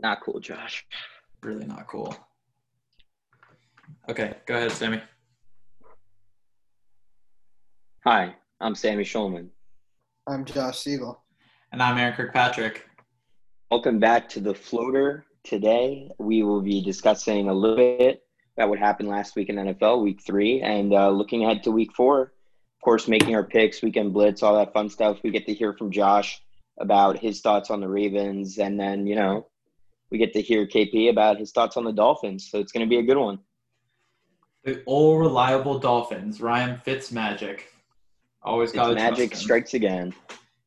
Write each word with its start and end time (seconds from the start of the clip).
Not 0.00 0.20
cool, 0.20 0.38
Josh. 0.38 0.86
Really 1.42 1.66
not 1.66 1.88
cool. 1.88 2.16
Okay, 4.08 4.36
go 4.46 4.54
ahead, 4.54 4.70
Sammy. 4.70 5.00
Hi, 8.04 8.36
I'm 8.60 8.76
Sammy 8.76 9.02
Schulman. 9.02 9.48
I'm 10.28 10.44
Josh 10.44 10.78
Siegel. 10.78 11.20
And 11.72 11.82
I'm 11.82 11.98
Aaron 11.98 12.14
Kirkpatrick. 12.14 12.86
Welcome 13.72 13.98
back 13.98 14.28
to 14.30 14.40
the 14.40 14.54
floater. 14.54 15.26
Today 15.42 16.10
we 16.18 16.44
will 16.44 16.62
be 16.62 16.80
discussing 16.80 17.48
a 17.48 17.52
little 17.52 17.76
bit 17.76 18.22
about 18.56 18.68
what 18.68 18.78
happened 18.78 19.08
last 19.08 19.34
week 19.34 19.48
in 19.48 19.56
NFL, 19.56 20.02
week 20.02 20.20
three, 20.24 20.60
and 20.62 20.94
uh, 20.94 21.10
looking 21.10 21.44
ahead 21.44 21.64
to 21.64 21.72
week 21.72 21.92
four. 21.92 22.22
Of 22.22 22.84
course, 22.84 23.08
making 23.08 23.34
our 23.34 23.44
picks, 23.44 23.82
weekend 23.82 24.12
blitz, 24.12 24.44
all 24.44 24.56
that 24.56 24.72
fun 24.72 24.88
stuff. 24.88 25.18
We 25.24 25.30
get 25.30 25.46
to 25.46 25.54
hear 25.54 25.72
from 25.72 25.90
Josh 25.90 26.40
about 26.78 27.18
his 27.18 27.40
thoughts 27.40 27.68
on 27.70 27.80
the 27.80 27.88
Ravens, 27.88 28.58
and 28.58 28.78
then, 28.78 29.04
you 29.04 29.16
know, 29.16 29.47
we 30.10 30.18
get 30.18 30.32
to 30.32 30.42
hear 30.42 30.66
KP 30.66 31.10
about 31.10 31.38
his 31.38 31.52
thoughts 31.52 31.76
on 31.76 31.84
the 31.84 31.92
Dolphins. 31.92 32.50
So 32.50 32.58
it's 32.58 32.72
going 32.72 32.86
to 32.86 32.88
be 32.88 32.98
a 32.98 33.02
good 33.02 33.16
one. 33.16 33.38
The 34.64 34.82
all 34.86 35.18
reliable 35.18 35.78
Dolphins, 35.78 36.40
Ryan 36.40 36.80
Fitzmagic. 36.84 37.60
Always 38.42 38.72
got 38.72 38.94
magic 38.94 39.34
strikes 39.34 39.74
again. 39.74 40.14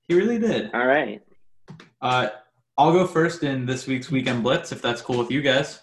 He 0.08 0.16
really 0.16 0.40
did. 0.40 0.72
All 0.73 0.86
right. 0.86 1.22
Uh, 2.02 2.30
I'll 2.77 2.94
go 2.94 3.08
first 3.08 3.44
in 3.44 3.66
this 3.66 3.88
week's 3.88 4.12
weekend 4.12 4.44
blitz 4.44 4.72
if 4.72 4.81
that's 4.81 5.02
cool 5.02 5.17
with 5.17 5.31
you 5.31 5.42
guys. 5.42 5.81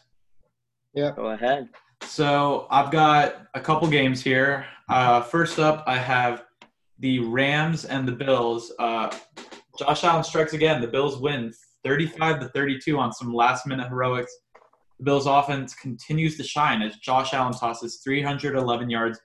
Yeah. 0.94 1.12
Go 1.14 1.26
ahead. 1.30 1.68
So 2.02 2.66
I've 2.70 2.90
got 2.90 3.46
a 3.54 3.60
couple 3.60 3.88
games 3.88 4.22
here. 4.22 4.66
Uh, 4.88 5.20
first 5.20 5.58
up, 5.58 5.84
I 5.86 5.96
have 5.96 6.44
the 6.98 7.20
Rams 7.20 7.84
and 7.84 8.06
the 8.06 8.12
Bills. 8.12 8.72
Uh, 8.78 9.14
Josh 9.78 10.04
Allen 10.04 10.24
strikes 10.24 10.54
again. 10.54 10.80
The 10.80 10.88
Bills 10.88 11.18
win 11.18 11.52
35 11.88 12.40
to 12.40 12.48
32 12.50 12.98
on 12.98 13.14
some 13.14 13.32
last 13.32 13.66
minute 13.66 13.88
heroics. 13.88 14.30
The 14.98 15.04
Bills 15.04 15.26
offense 15.26 15.74
continues 15.74 16.36
to 16.36 16.42
shine 16.42 16.82
as 16.82 16.96
Josh 16.96 17.32
Allen 17.32 17.54
tosses 17.54 18.02
311 18.04 18.90
yards 18.90 19.18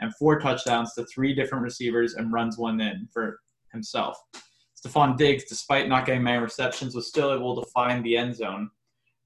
and 0.00 0.14
four 0.16 0.38
touchdowns 0.38 0.92
to 0.94 1.06
three 1.06 1.34
different 1.34 1.64
receivers 1.64 2.14
and 2.14 2.30
runs 2.30 2.58
one 2.58 2.78
in 2.78 3.08
for 3.10 3.40
himself. 3.72 4.18
Stefon 4.76 5.16
Diggs, 5.16 5.44
despite 5.44 5.88
not 5.88 6.04
getting 6.04 6.22
many 6.22 6.36
receptions, 6.36 6.94
was 6.94 7.08
still 7.08 7.32
able 7.32 7.58
to 7.58 7.70
find 7.70 8.04
the 8.04 8.18
end 8.18 8.36
zone. 8.36 8.68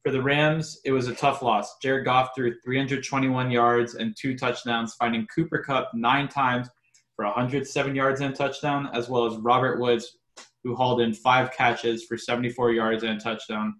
For 0.05 0.12
the 0.12 0.23
Rams, 0.23 0.81
it 0.84 0.92
was 0.92 1.08
a 1.08 1.14
tough 1.17 1.42
loss. 1.42 1.79
Jared 1.83 2.05
Goff 2.05 2.29
threw 2.36 2.55
321 2.64 3.51
yards 3.51 3.97
and 3.97 4.17
two 4.17 4.39
touchdowns, 4.39 4.95
finding 4.95 5.27
Cooper 5.34 5.64
Kupp 5.67 5.91
nine 5.95 6.29
times 6.29 6.69
for 7.17 7.25
107 7.25 7.97
yards 7.97 8.20
and 8.20 8.33
a 8.33 8.36
touchdown, 8.36 8.89
as 8.95 9.08
well 9.08 9.27
as 9.27 9.36
Robert 9.39 9.81
Woods, 9.81 10.19
who 10.65 10.75
hauled 10.75 11.03
in 11.03 11.12
five 11.12 11.53
catches 11.53 12.05
for 12.05 12.17
74 12.17 12.73
yards 12.73 13.05
and 13.05 13.19
a 13.19 13.20
touchdown. 13.20 13.75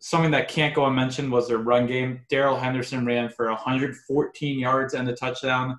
Something 0.00 0.32
that 0.32 0.48
can't 0.48 0.74
go 0.74 0.84
unmentioned 0.84 1.32
was 1.32 1.48
their 1.48 1.58
run 1.58 1.86
game. 1.86 2.20
Darrell 2.28 2.58
Henderson 2.58 3.06
ran 3.06 3.30
for 3.30 3.48
114 3.48 4.58
yards 4.58 4.92
and 4.92 5.08
a 5.08 5.14
touchdown. 5.14 5.78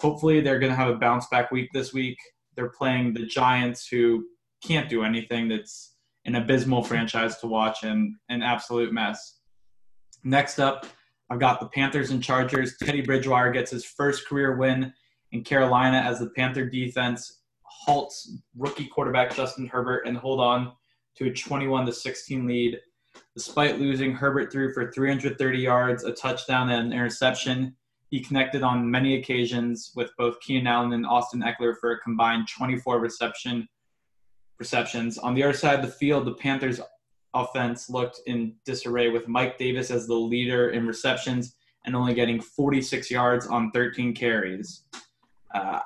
Hopefully, 0.00 0.40
they're 0.40 0.58
going 0.58 0.72
to 0.72 0.76
have 0.76 0.88
a 0.88 0.98
bounce 0.98 1.26
back 1.28 1.50
week 1.50 1.70
this 1.72 1.94
week. 1.94 2.18
They're 2.56 2.68
playing 2.68 3.14
the 3.14 3.24
Giants, 3.24 3.86
who 3.86 4.26
can't 4.62 4.90
do 4.90 5.04
anything. 5.04 5.48
That's 5.48 5.94
an 6.26 6.34
abysmal 6.34 6.82
franchise 6.82 7.38
to 7.38 7.46
watch 7.46 7.84
and 7.84 8.16
an 8.28 8.42
absolute 8.42 8.92
mess. 8.92 9.38
Next 10.24 10.58
up, 10.58 10.86
I've 11.30 11.40
got 11.40 11.60
the 11.60 11.68
Panthers 11.68 12.10
and 12.10 12.22
Chargers. 12.22 12.76
Teddy 12.82 13.02
Bridgewater 13.02 13.50
gets 13.50 13.70
his 13.70 13.84
first 13.84 14.28
career 14.28 14.56
win 14.56 14.92
in 15.32 15.44
Carolina 15.44 15.98
as 15.98 16.18
the 16.18 16.30
Panther 16.30 16.66
defense 16.66 17.43
halts 17.84 18.32
rookie 18.56 18.86
quarterback 18.86 19.34
Justin 19.34 19.66
Herbert 19.66 20.06
and 20.06 20.16
hold 20.16 20.40
on 20.40 20.72
to 21.16 21.26
a 21.26 21.32
21 21.32 21.86
to 21.86 21.92
16 21.92 22.46
lead. 22.46 22.80
Despite 23.36 23.78
losing, 23.78 24.12
Herbert 24.12 24.50
threw 24.50 24.72
for 24.72 24.90
330 24.90 25.58
yards, 25.58 26.04
a 26.04 26.12
touchdown, 26.12 26.70
and 26.70 26.86
an 26.86 26.92
interception. 26.92 27.76
He 28.10 28.20
connected 28.20 28.62
on 28.62 28.90
many 28.90 29.16
occasions 29.16 29.92
with 29.94 30.10
both 30.16 30.40
Keenan 30.40 30.66
Allen 30.66 30.92
and 30.92 31.06
Austin 31.06 31.42
Ekeler 31.42 31.76
for 31.80 31.92
a 31.92 32.00
combined 32.00 32.48
24 32.48 33.00
reception 33.00 33.68
receptions. 34.58 35.18
On 35.18 35.34
the 35.34 35.42
other 35.42 35.52
side 35.52 35.80
of 35.80 35.84
the 35.84 35.92
field, 35.92 36.26
the 36.26 36.34
Panthers 36.34 36.80
offense 37.34 37.90
looked 37.90 38.20
in 38.26 38.54
disarray 38.64 39.10
with 39.10 39.28
Mike 39.28 39.58
Davis 39.58 39.90
as 39.90 40.06
the 40.06 40.14
leader 40.14 40.70
in 40.70 40.86
receptions 40.86 41.56
and 41.84 41.94
only 41.94 42.14
getting 42.14 42.40
46 42.40 43.10
yards 43.10 43.46
on 43.46 43.70
13 43.72 44.14
carries. 44.14 44.84
Uh, 45.54 45.80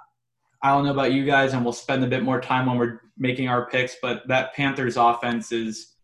I 0.62 0.70
don't 0.70 0.84
know 0.84 0.92
about 0.92 1.12
you 1.12 1.24
guys, 1.24 1.52
and 1.52 1.62
we'll 1.62 1.72
spend 1.72 2.02
a 2.02 2.08
bit 2.08 2.22
more 2.22 2.40
time 2.40 2.66
when 2.66 2.78
we're 2.78 3.00
making 3.16 3.48
our 3.48 3.66
picks, 3.66 3.96
but 4.02 4.26
that 4.28 4.54
Panthers 4.54 4.96
offense 4.96 5.52
is 5.52 5.94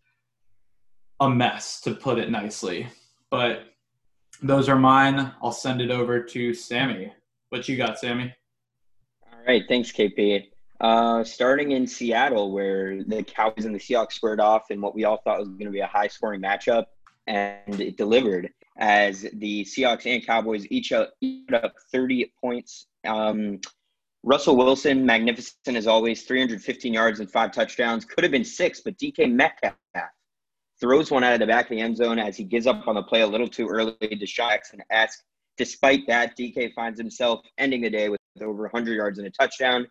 a 1.20 1.28
mess, 1.28 1.80
to 1.82 1.94
put 1.94 2.18
it 2.18 2.30
nicely. 2.30 2.86
But 3.30 3.64
those 4.42 4.68
are 4.68 4.76
mine. 4.76 5.32
I'll 5.42 5.52
send 5.52 5.80
it 5.80 5.90
over 5.90 6.22
to 6.22 6.54
Sammy. 6.54 7.12
What 7.48 7.68
you 7.68 7.76
got, 7.76 7.98
Sammy? 7.98 8.34
All 9.32 9.38
right. 9.46 9.62
Thanks, 9.68 9.90
KP. 9.90 10.48
Uh, 10.80 11.24
starting 11.24 11.70
in 11.72 11.86
Seattle, 11.86 12.52
where 12.52 13.02
the 13.04 13.22
Cowboys 13.22 13.64
and 13.64 13.74
the 13.74 13.78
Seahawks 13.78 14.12
squared 14.14 14.40
off 14.40 14.70
in 14.70 14.80
what 14.80 14.94
we 14.94 15.04
all 15.04 15.20
thought 15.24 15.38
was 15.38 15.48
going 15.48 15.66
to 15.66 15.70
be 15.70 15.80
a 15.80 15.86
high 15.86 16.08
scoring 16.08 16.42
matchup, 16.42 16.86
and 17.26 17.80
it 17.80 17.96
delivered 17.96 18.50
as 18.76 19.26
the 19.34 19.64
Seahawks 19.64 20.06
and 20.06 20.26
Cowboys 20.26 20.66
each 20.70 20.90
put 20.90 21.54
up 21.54 21.74
30 21.92 22.32
points. 22.40 22.86
Um, 23.06 23.60
Russell 24.26 24.56
Wilson, 24.56 25.04
magnificent 25.04 25.76
as 25.76 25.86
always, 25.86 26.22
315 26.22 26.94
yards 26.94 27.20
and 27.20 27.30
five 27.30 27.52
touchdowns. 27.52 28.06
Could 28.06 28.24
have 28.24 28.30
been 28.30 28.44
six, 28.44 28.80
but 28.80 28.96
DK 28.96 29.30
Metcalf 29.30 29.74
throws 30.80 31.10
one 31.10 31.22
out 31.22 31.34
of 31.34 31.40
the 31.40 31.46
back 31.46 31.66
of 31.66 31.70
the 31.70 31.80
end 31.80 31.96
zone 31.96 32.18
as 32.18 32.34
he 32.34 32.42
gives 32.42 32.66
up 32.66 32.88
on 32.88 32.94
the 32.94 33.02
play 33.02 33.20
a 33.20 33.26
little 33.26 33.46
too 33.46 33.68
early 33.68 33.94
to 34.00 34.26
Jackson 34.26 34.82
esque. 34.90 35.22
Despite 35.58 36.06
that, 36.08 36.36
DK 36.38 36.72
finds 36.72 36.98
himself 36.98 37.40
ending 37.58 37.82
the 37.82 37.90
day 37.90 38.08
with 38.08 38.18
over 38.40 38.62
100 38.62 38.94
yards 38.94 39.18
and 39.18 39.28
a 39.28 39.30
touchdown. 39.30 39.86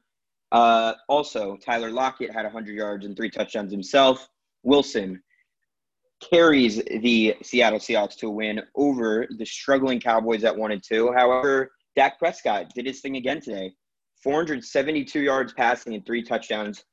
Uh, 0.51 0.93
also, 1.07 1.55
Tyler 1.57 1.91
Lockett 1.91 2.33
had 2.33 2.43
100 2.43 2.75
yards 2.75 3.05
and 3.05 3.15
three 3.15 3.29
touchdowns 3.29 3.71
himself. 3.71 4.27
Wilson 4.63 5.21
carries 6.27 6.81
the 7.01 7.35
Seattle 7.43 7.79
Seahawks 7.79 8.17
to 8.17 8.27
a 8.27 8.31
win 8.31 8.61
over 8.75 9.27
the 9.37 9.45
struggling 9.45 9.99
Cowboys 9.99 10.43
at 10.43 10.57
one 10.57 10.71
and 10.71 10.83
two. 10.83 11.13
However, 11.13 11.71
Dak 11.95 12.17
Prescott 12.17 12.71
did 12.73 12.87
his 12.87 12.99
thing 12.99 13.15
again 13.15 13.39
today. 13.39 13.73
472 14.23 15.21
yards 15.21 15.53
passing 15.53 15.93
and 15.93 16.05
three 16.05 16.23
touchdowns. 16.23 16.83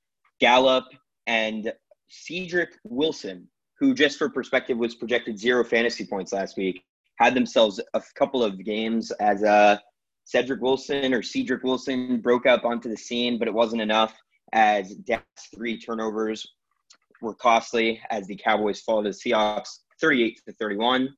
Gallup 0.40 0.84
and 1.26 1.72
Cedric 2.08 2.70
Wilson, 2.84 3.48
who 3.78 3.94
just 3.94 4.18
for 4.18 4.28
perspective 4.28 4.76
was 4.76 4.94
projected 4.94 5.38
zero 5.38 5.62
fantasy 5.64 6.04
points 6.04 6.32
last 6.32 6.56
week, 6.56 6.82
had 7.18 7.34
themselves 7.34 7.80
a 7.94 8.02
couple 8.16 8.42
of 8.42 8.64
games 8.64 9.10
as 9.12 9.44
uh, 9.44 9.76
Cedric 10.24 10.60
Wilson 10.60 11.14
or 11.14 11.22
Cedric 11.22 11.62
Wilson 11.62 12.20
broke 12.20 12.46
up 12.46 12.64
onto 12.64 12.88
the 12.88 12.96
scene, 12.96 13.38
but 13.38 13.46
it 13.46 13.54
wasn't 13.54 13.82
enough 13.82 14.14
as 14.52 14.94
Dak's 14.94 15.48
three 15.54 15.78
turnovers 15.78 16.46
were 17.20 17.34
costly 17.34 18.00
as 18.10 18.26
the 18.26 18.36
Cowboys 18.36 18.80
fall 18.80 19.02
to 19.02 19.10
the 19.10 19.14
Seahawks 19.14 19.80
38 20.00 20.40
to 20.46 20.52
31. 20.54 21.14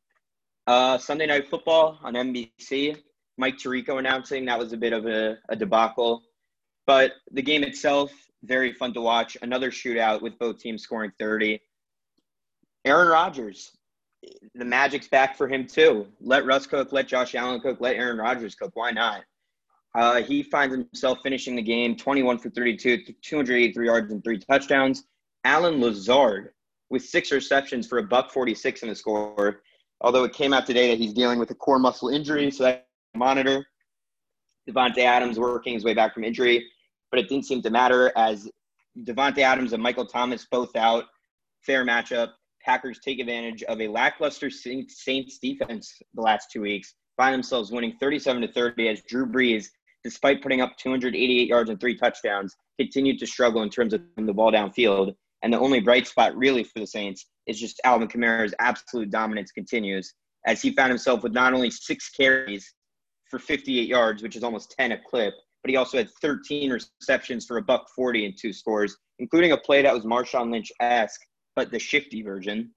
Uh, 0.67 0.99
Sunday 0.99 1.27
Night 1.27 1.49
Football 1.49 1.99
on 2.03 2.15
NBC. 2.15 2.97
Mike 3.39 3.57
Tirico 3.57 3.99
announcing 3.99 4.45
that 4.45 4.59
was 4.59 4.73
a 4.73 4.77
bit 4.77 4.93
of 4.93 5.07
a, 5.07 5.39
a 5.49 5.57
debacle, 5.57 6.23
but 6.87 7.13
the 7.31 7.43
game 7.43 7.65
itself 7.65 8.13
very 8.45 8.73
fun 8.73 8.93
to 8.95 9.01
watch. 9.01 9.37
Another 9.43 9.71
shootout 9.71 10.21
with 10.21 10.39
both 10.39 10.59
teams 10.59 10.83
scoring 10.83 11.13
30. 11.19 11.61
Aaron 12.85 13.09
Rodgers, 13.09 13.71
the 14.55 14.65
magic's 14.65 15.09
back 15.09 15.37
for 15.37 15.49
him 15.49 15.67
too. 15.67 16.07
Let 16.21 16.45
Russ 16.45 16.67
cook, 16.67 16.93
let 16.93 17.09
Josh 17.09 17.35
Allen 17.35 17.61
cook, 17.61 17.81
let 17.81 17.97
Aaron 17.97 18.19
Rodgers 18.19 18.55
cook. 18.55 18.73
Why 18.75 18.91
not? 18.91 19.23
Uh, 19.95 20.23
he 20.23 20.43
finds 20.43 20.75
himself 20.75 21.19
finishing 21.23 21.55
the 21.55 21.63
game 21.63 21.97
21 21.97 22.39
for 22.39 22.51
32, 22.51 23.15
283 23.23 23.87
yards 23.87 24.13
and 24.13 24.25
three 24.25 24.39
touchdowns. 24.39 25.05
Allen 25.45 25.81
Lazard 25.81 26.51
with 26.89 27.05
six 27.05 27.31
receptions 27.31 27.87
for 27.87 27.99
a 27.99 28.03
buck 28.03 28.31
46 28.31 28.83
in 28.83 28.89
the 28.89 28.95
score. 28.95 29.63
Although 30.01 30.25
it 30.25 30.33
came 30.33 30.53
out 30.53 30.67
today 30.67 30.89
that 30.91 30.99
he's 30.99 31.13
dealing 31.13 31.39
with 31.39 31.51
a 31.51 31.55
core 31.55 31.79
muscle 31.79 32.09
injury, 32.09 32.51
so 32.51 32.65
that 32.65 32.89
monitor. 33.15 33.67
Davante 34.69 34.99
Adams 34.99 35.39
working 35.39 35.75
his 35.75 35.85
way 35.85 35.95
back 35.95 36.15
from 36.15 36.25
injury, 36.25 36.65
but 37.11 37.19
it 37.19 37.29
didn't 37.29 37.47
seem 37.47 37.63
to 37.63 37.71
matter 37.71 38.13
as 38.17 38.49
Davante 39.01 39.39
Adams 39.39 39.73
and 39.73 39.83
Michael 39.83 40.07
Thomas 40.07 40.47
both 40.51 40.75
out. 40.77 41.05
Fair 41.63 41.85
matchup. 41.85 42.31
Packers 42.65 43.01
take 43.01 43.19
advantage 43.19 43.63
of 43.65 43.81
a 43.81 43.89
lackluster 43.89 44.49
Saints 44.49 45.39
defense 45.39 46.01
the 46.15 46.21
last 46.21 46.51
two 46.53 46.61
weeks, 46.61 46.95
find 47.17 47.35
themselves 47.35 47.73
winning 47.73 47.97
37 47.99 48.43
to 48.43 48.53
30 48.53 48.89
as 48.89 49.03
Drew 49.03 49.27
Brees, 49.27 49.67
despite 50.05 50.43
putting 50.43 50.61
up 50.61 50.77
288 50.77 51.49
yards 51.49 51.71
and 51.71 51.81
three 51.81 51.97
touchdowns, 51.97 52.55
continued 52.79 53.19
to 53.19 53.27
struggle 53.27 53.63
in 53.63 53.69
terms 53.69 53.93
of 53.93 54.03
the 54.17 54.33
ball 54.33 54.53
downfield. 54.53 55.15
And 55.43 55.53
the 55.53 55.59
only 55.59 55.81
bright 55.81 56.07
spot 56.07 56.37
really 56.37 56.63
for 56.63 56.79
the 56.79 56.87
Saints 56.87 57.27
is 57.49 57.59
just 57.59 57.81
Alvin 57.85 58.07
Kamara's 58.07 58.55
absolute 58.61 59.11
dominance 59.11 59.51
continues 59.51 60.15
as 60.47 60.63
he 60.63 60.73
found 60.73 60.91
himself 60.91 61.25
with 61.25 61.33
not 61.33 61.53
only 61.53 61.71
six 61.71 62.11
carries 62.11 62.73
for 63.33 63.39
58 63.39 63.89
yards, 63.89 64.23
which 64.23 64.37
is 64.37 64.45
almost 64.45 64.75
10 64.79 64.93
a 64.93 64.99
clip, 64.99 65.33
but 65.63 65.71
he 65.71 65.77
also 65.77 65.97
had 65.97 66.11
13 66.21 66.71
receptions 66.71 67.47
for 67.47 67.57
a 67.57 67.63
buck 67.63 67.89
40 67.97 68.27
and 68.27 68.35
two 68.39 68.53
scores, 68.53 68.99
including 69.19 69.53
a 69.53 69.57
play 69.57 69.81
that 69.81 69.95
was 69.95 70.05
Marshawn 70.05 70.53
Lynch 70.53 70.71
esque, 70.81 71.23
but 71.57 71.71
the 71.71 71.79
shifty 71.79 72.23
version. 72.23 72.71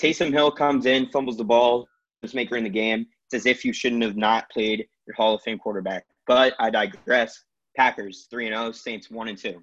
Taysom 0.00 0.32
Hill 0.32 0.50
comes 0.50 0.86
in, 0.86 1.10
fumbles 1.10 1.36
the 1.36 1.44
ball, 1.44 1.86
maker 2.32 2.56
in 2.56 2.64
the 2.64 2.70
game. 2.70 3.06
It's 3.26 3.34
as 3.34 3.46
if 3.46 3.64
you 3.66 3.74
shouldn't 3.74 4.02
have 4.02 4.16
not 4.16 4.48
played 4.50 4.86
your 5.06 5.14
Hall 5.14 5.34
of 5.34 5.42
Fame 5.42 5.58
quarterback. 5.58 6.04
But 6.26 6.54
I 6.58 6.70
digress. 6.70 7.44
Packers 7.76 8.26
3 8.30 8.48
0, 8.48 8.72
Saints 8.72 9.10
1 9.10 9.28
and 9.28 9.38
2. 9.38 9.62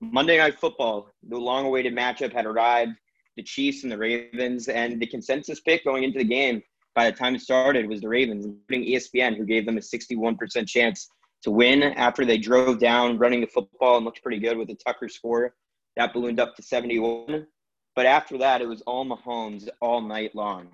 Monday 0.00 0.38
Night 0.38 0.58
Football, 0.58 1.10
the 1.28 1.38
long 1.38 1.66
awaited 1.66 1.94
matchup 1.94 2.32
had 2.32 2.46
arrived. 2.46 2.92
The 3.36 3.42
Chiefs 3.42 3.82
and 3.82 3.92
the 3.92 3.98
Ravens, 3.98 4.68
and 4.68 5.00
the 5.00 5.06
consensus 5.06 5.60
pick 5.60 5.84
going 5.84 6.04
into 6.04 6.18
the 6.18 6.24
game 6.24 6.62
by 6.94 7.10
the 7.10 7.16
time 7.16 7.34
it 7.34 7.40
started 7.40 7.88
was 7.88 8.00
the 8.00 8.08
Ravens, 8.08 8.46
including 8.46 8.86
ESPN, 8.86 9.36
who 9.36 9.44
gave 9.44 9.66
them 9.66 9.76
a 9.76 9.80
61% 9.80 10.68
chance 10.68 11.08
to 11.42 11.50
win 11.50 11.82
after 11.82 12.24
they 12.24 12.38
drove 12.38 12.78
down 12.78 13.18
running 13.18 13.40
the 13.40 13.46
football 13.46 13.96
and 13.96 14.04
looked 14.04 14.22
pretty 14.22 14.38
good 14.38 14.56
with 14.56 14.70
a 14.70 14.74
Tucker 14.74 15.08
score. 15.08 15.54
That 15.96 16.12
ballooned 16.12 16.40
up 16.40 16.56
to 16.56 16.62
71. 16.62 17.46
But 17.94 18.06
after 18.06 18.38
that, 18.38 18.60
it 18.60 18.66
was 18.66 18.82
all 18.82 19.04
Mahomes 19.04 19.68
all 19.80 20.00
night 20.00 20.34
long. 20.34 20.68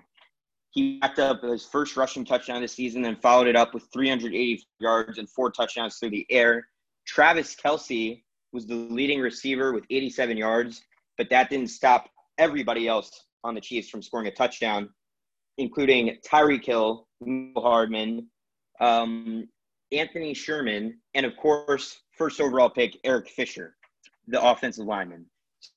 He 0.71 0.99
backed 0.99 1.19
up 1.19 1.43
his 1.43 1.65
first 1.65 1.97
rushing 1.97 2.23
touchdown 2.23 2.61
this 2.61 2.73
season 2.73 3.05
and 3.05 3.21
followed 3.21 3.47
it 3.47 3.55
up 3.55 3.73
with 3.73 3.87
380 3.91 4.63
yards 4.79 5.17
and 5.17 5.29
four 5.29 5.51
touchdowns 5.51 5.97
through 5.97 6.11
the 6.11 6.25
air. 6.29 6.65
Travis 7.05 7.55
Kelce 7.55 8.23
was 8.53 8.65
the 8.65 8.75
leading 8.75 9.19
receiver 9.19 9.73
with 9.73 9.83
87 9.89 10.37
yards, 10.37 10.81
but 11.17 11.29
that 11.29 11.49
didn't 11.49 11.67
stop 11.67 12.09
everybody 12.37 12.87
else 12.87 13.25
on 13.43 13.53
the 13.53 13.61
Chiefs 13.61 13.89
from 13.89 14.01
scoring 14.01 14.27
a 14.27 14.31
touchdown, 14.31 14.89
including 15.61 16.17
Tyreek 16.25 16.65
Hill, 16.65 17.07
Hardman, 17.55 18.27
um, 18.79 19.47
Anthony 19.91 20.33
Sherman, 20.33 20.99
and 21.13 21.25
of 21.25 21.35
course, 21.37 22.01
first 22.17 22.41
overall 22.41 22.69
pick 22.69 22.97
Eric 23.03 23.29
Fisher, 23.29 23.75
the 24.27 24.41
offensive 24.41 24.85
lineman. 24.85 25.25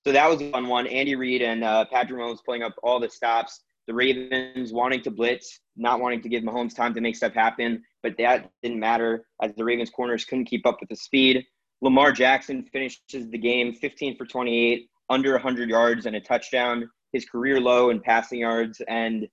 So 0.05 0.13
that 0.13 0.29
was 0.29 0.41
a 0.41 0.51
fun 0.51 0.69
one. 0.69 0.87
Andy 0.87 1.15
Reid 1.15 1.43
and 1.43 1.63
uh, 1.63 1.85
Patrick 1.87 2.19
Mahomes 2.19 2.39
pulling 2.45 2.63
up 2.63 2.75
all 2.83 2.99
the 2.99 3.11
stops. 3.11 3.61
The 3.87 3.93
Ravens 3.93 4.73
wanting 4.73 5.03
to 5.03 5.11
blitz, 5.11 5.61
not 5.77 6.01
wanting 6.01 6.23
to 6.23 6.29
give 6.29 6.43
Mahomes 6.43 6.75
time 6.75 6.95
to 6.95 7.03
make 7.03 7.17
stuff 7.17 7.35
happen, 7.35 7.83
but 8.03 8.17
that 8.17 8.51
didn't 8.63 8.81
matter 8.81 9.27
as 9.43 9.55
the 9.55 9.65
Ravens 9.65 9.91
corners 9.91 10.25
couldn't 10.25 10.47
keep 10.47 10.67
up 10.67 10.79
with 10.81 10.89
the 10.89 10.97
speed. 10.97 11.45
Lamar 11.83 12.13
Jackson 12.13 12.65
finishes 12.73 13.29
the 13.29 13.37
game 13.37 13.75
15 13.75 14.17
for 14.17 14.25
28, 14.25 14.89
under 15.11 15.33
100 15.33 15.69
yards 15.69 16.07
and 16.07 16.17
a 16.17 16.21
touchdown, 16.21 16.89
his 17.13 17.27
career 17.27 17.61
low 17.61 17.91
in 17.91 18.01
passing 18.01 18.41
yards. 18.41 18.81
And 18.89 19.29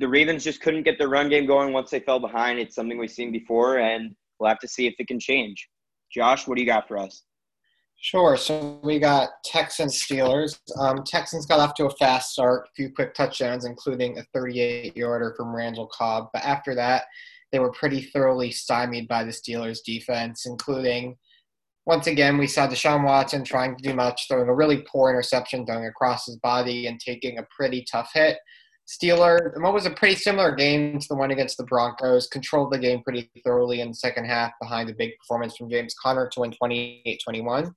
the 0.00 0.08
Ravens 0.08 0.42
just 0.42 0.62
couldn't 0.62 0.82
get 0.82 0.98
the 0.98 1.06
run 1.06 1.28
game 1.28 1.46
going 1.46 1.72
once 1.72 1.90
they 1.90 2.00
fell 2.00 2.18
behind. 2.18 2.58
It's 2.58 2.74
something 2.74 2.98
we've 2.98 3.10
seen 3.10 3.30
before, 3.30 3.78
and 3.78 4.14
we'll 4.38 4.48
have 4.48 4.58
to 4.60 4.68
see 4.68 4.86
if 4.86 4.94
it 4.98 5.06
can 5.06 5.20
change. 5.20 5.68
Josh, 6.10 6.48
what 6.48 6.56
do 6.56 6.62
you 6.62 6.66
got 6.66 6.88
for 6.88 6.96
us? 6.96 7.22
Sure. 8.02 8.38
So 8.38 8.80
we 8.82 8.98
got 8.98 9.28
Texans 9.44 10.02
Steelers. 10.02 10.58
Um, 10.78 11.04
Texans 11.04 11.44
got 11.44 11.60
off 11.60 11.74
to 11.74 11.84
a 11.84 11.90
fast 11.90 12.32
start, 12.32 12.66
a 12.66 12.70
few 12.74 12.90
quick 12.90 13.12
touchdowns, 13.12 13.66
including 13.66 14.18
a 14.18 14.24
38 14.32 14.96
yarder 14.96 15.34
from 15.36 15.54
Randall 15.54 15.90
Cobb. 15.92 16.28
But 16.32 16.42
after 16.44 16.74
that, 16.76 17.04
they 17.52 17.58
were 17.58 17.72
pretty 17.72 18.00
thoroughly 18.00 18.50
stymied 18.52 19.06
by 19.06 19.24
the 19.24 19.32
Steelers 19.32 19.80
defense, 19.84 20.46
including 20.46 21.16
once 21.86 22.06
again, 22.06 22.38
we 22.38 22.46
saw 22.46 22.68
Deshaun 22.68 23.04
Watson 23.04 23.42
trying 23.42 23.74
to 23.76 23.82
do 23.82 23.94
much, 23.94 24.28
throwing 24.28 24.48
a 24.48 24.54
really 24.54 24.84
poor 24.90 25.10
interception, 25.10 25.66
throwing 25.66 25.86
across 25.86 26.26
his 26.26 26.36
body 26.36 26.86
and 26.86 27.00
taking 27.00 27.38
a 27.38 27.46
pretty 27.56 27.84
tough 27.90 28.10
hit. 28.14 28.38
Steeler, 28.90 29.52
what 29.60 29.72
was 29.72 29.86
a 29.86 29.90
pretty 29.90 30.16
similar 30.16 30.52
game 30.52 30.98
to 30.98 31.06
the 31.08 31.14
one 31.14 31.30
against 31.30 31.56
the 31.56 31.64
Broncos, 31.64 32.26
controlled 32.26 32.72
the 32.72 32.78
game 32.78 33.02
pretty 33.04 33.30
thoroughly 33.44 33.80
in 33.80 33.88
the 33.88 33.94
second 33.94 34.24
half 34.24 34.52
behind 34.60 34.90
a 34.90 34.94
big 34.94 35.12
performance 35.18 35.56
from 35.56 35.70
James 35.70 35.94
Conner 35.94 36.28
to 36.32 36.40
win 36.40 36.50
28 36.50 37.20
21. 37.24 37.72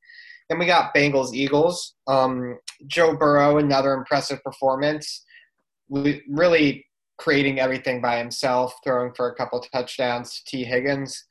Then 0.49 0.59
we 0.59 0.65
got 0.65 0.93
Bengals 0.95 1.33
Eagles. 1.33 1.93
Um, 2.07 2.57
Joe 2.87 3.15
Burrow, 3.15 3.57
another 3.57 3.93
impressive 3.93 4.43
performance, 4.43 5.23
really 5.89 6.85
creating 7.19 7.59
everything 7.59 8.01
by 8.01 8.17
himself, 8.17 8.73
throwing 8.83 9.13
for 9.13 9.29
a 9.29 9.35
couple 9.35 9.63
touchdowns 9.71 10.33
to 10.33 10.41
Tee 10.45 10.63
Higgins, 10.63 11.25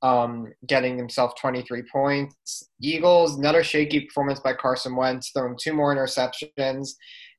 um, 0.00 0.50
getting 0.66 0.96
himself 0.96 1.34
23 1.38 1.82
points. 1.92 2.70
Eagles, 2.80 3.38
another 3.38 3.62
shaky 3.62 4.06
performance 4.06 4.40
by 4.40 4.54
Carson 4.54 4.96
Wentz, 4.96 5.30
throwing 5.32 5.58
two 5.60 5.74
more 5.74 5.94
interceptions 5.94 6.92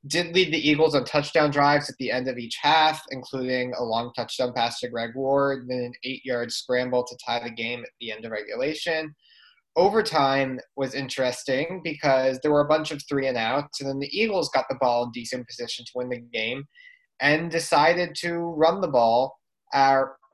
did 0.06 0.34
lead 0.34 0.52
the 0.52 0.68
Eagles 0.68 0.94
on 0.94 1.04
touchdown 1.04 1.50
drives 1.50 1.90
at 1.90 1.96
the 1.98 2.10
end 2.10 2.26
of 2.26 2.38
each 2.38 2.58
half, 2.60 3.02
including 3.10 3.74
a 3.76 3.84
long 3.84 4.12
touchdown 4.16 4.52
pass 4.54 4.80
to 4.80 4.88
Greg 4.88 5.10
Ward, 5.14 5.66
then 5.68 5.78
an 5.78 5.92
eight 6.04 6.24
yard 6.24 6.50
scramble 6.50 7.04
to 7.04 7.18
tie 7.24 7.42
the 7.42 7.50
game 7.50 7.80
at 7.80 7.90
the 8.00 8.12
end 8.12 8.24
of 8.24 8.32
regulation. 8.32 9.14
Overtime 9.76 10.58
was 10.76 10.94
interesting 10.94 11.80
because 11.84 12.40
there 12.40 12.50
were 12.50 12.64
a 12.64 12.68
bunch 12.68 12.90
of 12.90 13.02
three 13.08 13.28
and 13.28 13.36
outs, 13.36 13.80
and 13.80 13.88
then 13.88 13.98
the 13.98 14.18
Eagles 14.18 14.48
got 14.48 14.64
the 14.68 14.78
ball 14.80 15.04
in 15.04 15.10
decent 15.12 15.46
position 15.46 15.84
to 15.84 15.92
win 15.94 16.08
the 16.08 16.18
game 16.32 16.64
and 17.20 17.50
decided 17.50 18.14
to 18.16 18.32
run 18.32 18.80
the 18.80 18.88
ball 18.88 19.36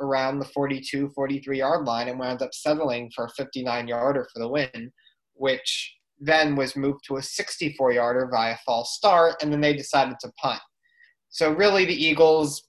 around 0.01 0.39
the 0.39 0.49
42 0.55 1.11
43 1.11 1.59
yard 1.59 1.87
line 1.87 2.09
and 2.09 2.19
wound 2.19 2.41
up 2.41 2.55
settling 2.55 3.11
for 3.15 3.25
a 3.25 3.31
59 3.31 3.89
yarder 3.89 4.27
for 4.33 4.39
the 4.39 4.49
win, 4.49 4.93
which 5.35 5.97
then 6.19 6.57
was 6.57 6.77
moved 6.77 7.05
to 7.07 7.17
a 7.17 7.23
64 7.23 7.93
yarder 7.93 8.29
via 8.33 8.57
false 8.65 8.95
start, 8.95 9.43
and 9.43 9.53
then 9.53 9.61
they 9.61 9.75
decided 9.75 10.17
to 10.21 10.33
punt. 10.41 10.61
So 11.29 11.53
really, 11.53 11.85
the 11.85 12.05
Eagles 12.05 12.63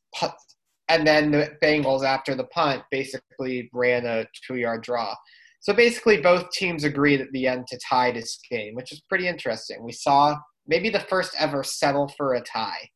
and 0.90 1.06
then 1.06 1.32
the 1.32 1.52
Bengals 1.62 2.06
after 2.06 2.36
the 2.36 2.46
punt 2.46 2.84
basically 2.92 3.70
ran 3.74 4.06
a 4.06 4.26
two-yard 4.46 4.84
draw. 4.84 5.14
So 5.60 5.74
basically, 5.74 6.22
both 6.22 6.50
teams 6.52 6.84
agreed 6.84 7.20
at 7.20 7.32
the 7.32 7.48
end 7.48 7.68
to 7.68 7.80
tie 7.90 8.12
this 8.12 8.40
game, 8.50 8.76
which 8.76 8.92
is 8.92 9.02
pretty 9.10 9.28
interesting. 9.28 9.84
We 9.84 9.92
saw 9.92 10.38
maybe 10.66 10.90
the 10.90 11.00
first 11.02 11.34
ever 11.38 11.64
settle 11.64 12.08
for 12.16 12.36
a 12.36 12.42
tie. 12.42 12.90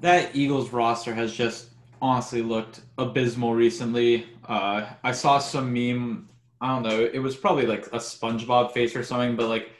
That 0.00 0.34
Eagles 0.34 0.70
roster 0.70 1.14
has 1.14 1.32
just 1.32 1.68
honestly 2.02 2.42
looked 2.42 2.80
abysmal 2.98 3.54
recently. 3.54 4.26
Uh, 4.48 4.86
I 5.04 5.12
saw 5.12 5.38
some 5.38 5.72
meme 5.72 6.29
I 6.60 6.68
don't 6.68 6.82
know. 6.82 7.00
It 7.00 7.18
was 7.18 7.36
probably 7.36 7.66
like 7.66 7.86
a 7.86 7.98
SpongeBob 7.98 8.72
face 8.72 8.94
or 8.94 9.02
something, 9.02 9.36
but 9.36 9.48
like 9.48 9.70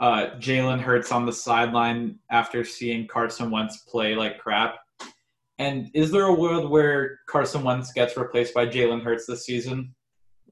uh, 0.00 0.30
Jalen 0.38 0.80
Hurts 0.80 1.12
on 1.12 1.26
the 1.26 1.32
sideline 1.32 2.18
after 2.30 2.64
seeing 2.64 3.06
Carson 3.06 3.50
Wentz 3.50 3.78
play 3.88 4.14
like 4.14 4.38
crap. 4.38 4.76
And 5.58 5.90
is 5.94 6.10
there 6.10 6.26
a 6.26 6.34
world 6.34 6.70
where 6.70 7.18
Carson 7.28 7.64
Wentz 7.64 7.92
gets 7.92 8.16
replaced 8.16 8.54
by 8.54 8.66
Jalen 8.66 9.02
Hurts 9.02 9.26
this 9.26 9.44
season? 9.44 9.94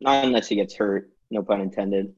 Not 0.01 0.25
unless 0.25 0.49
he 0.49 0.57
gets 0.57 0.75
hurt. 0.75 1.11
No 1.31 1.43
pun 1.43 1.61
intended. 1.61 2.13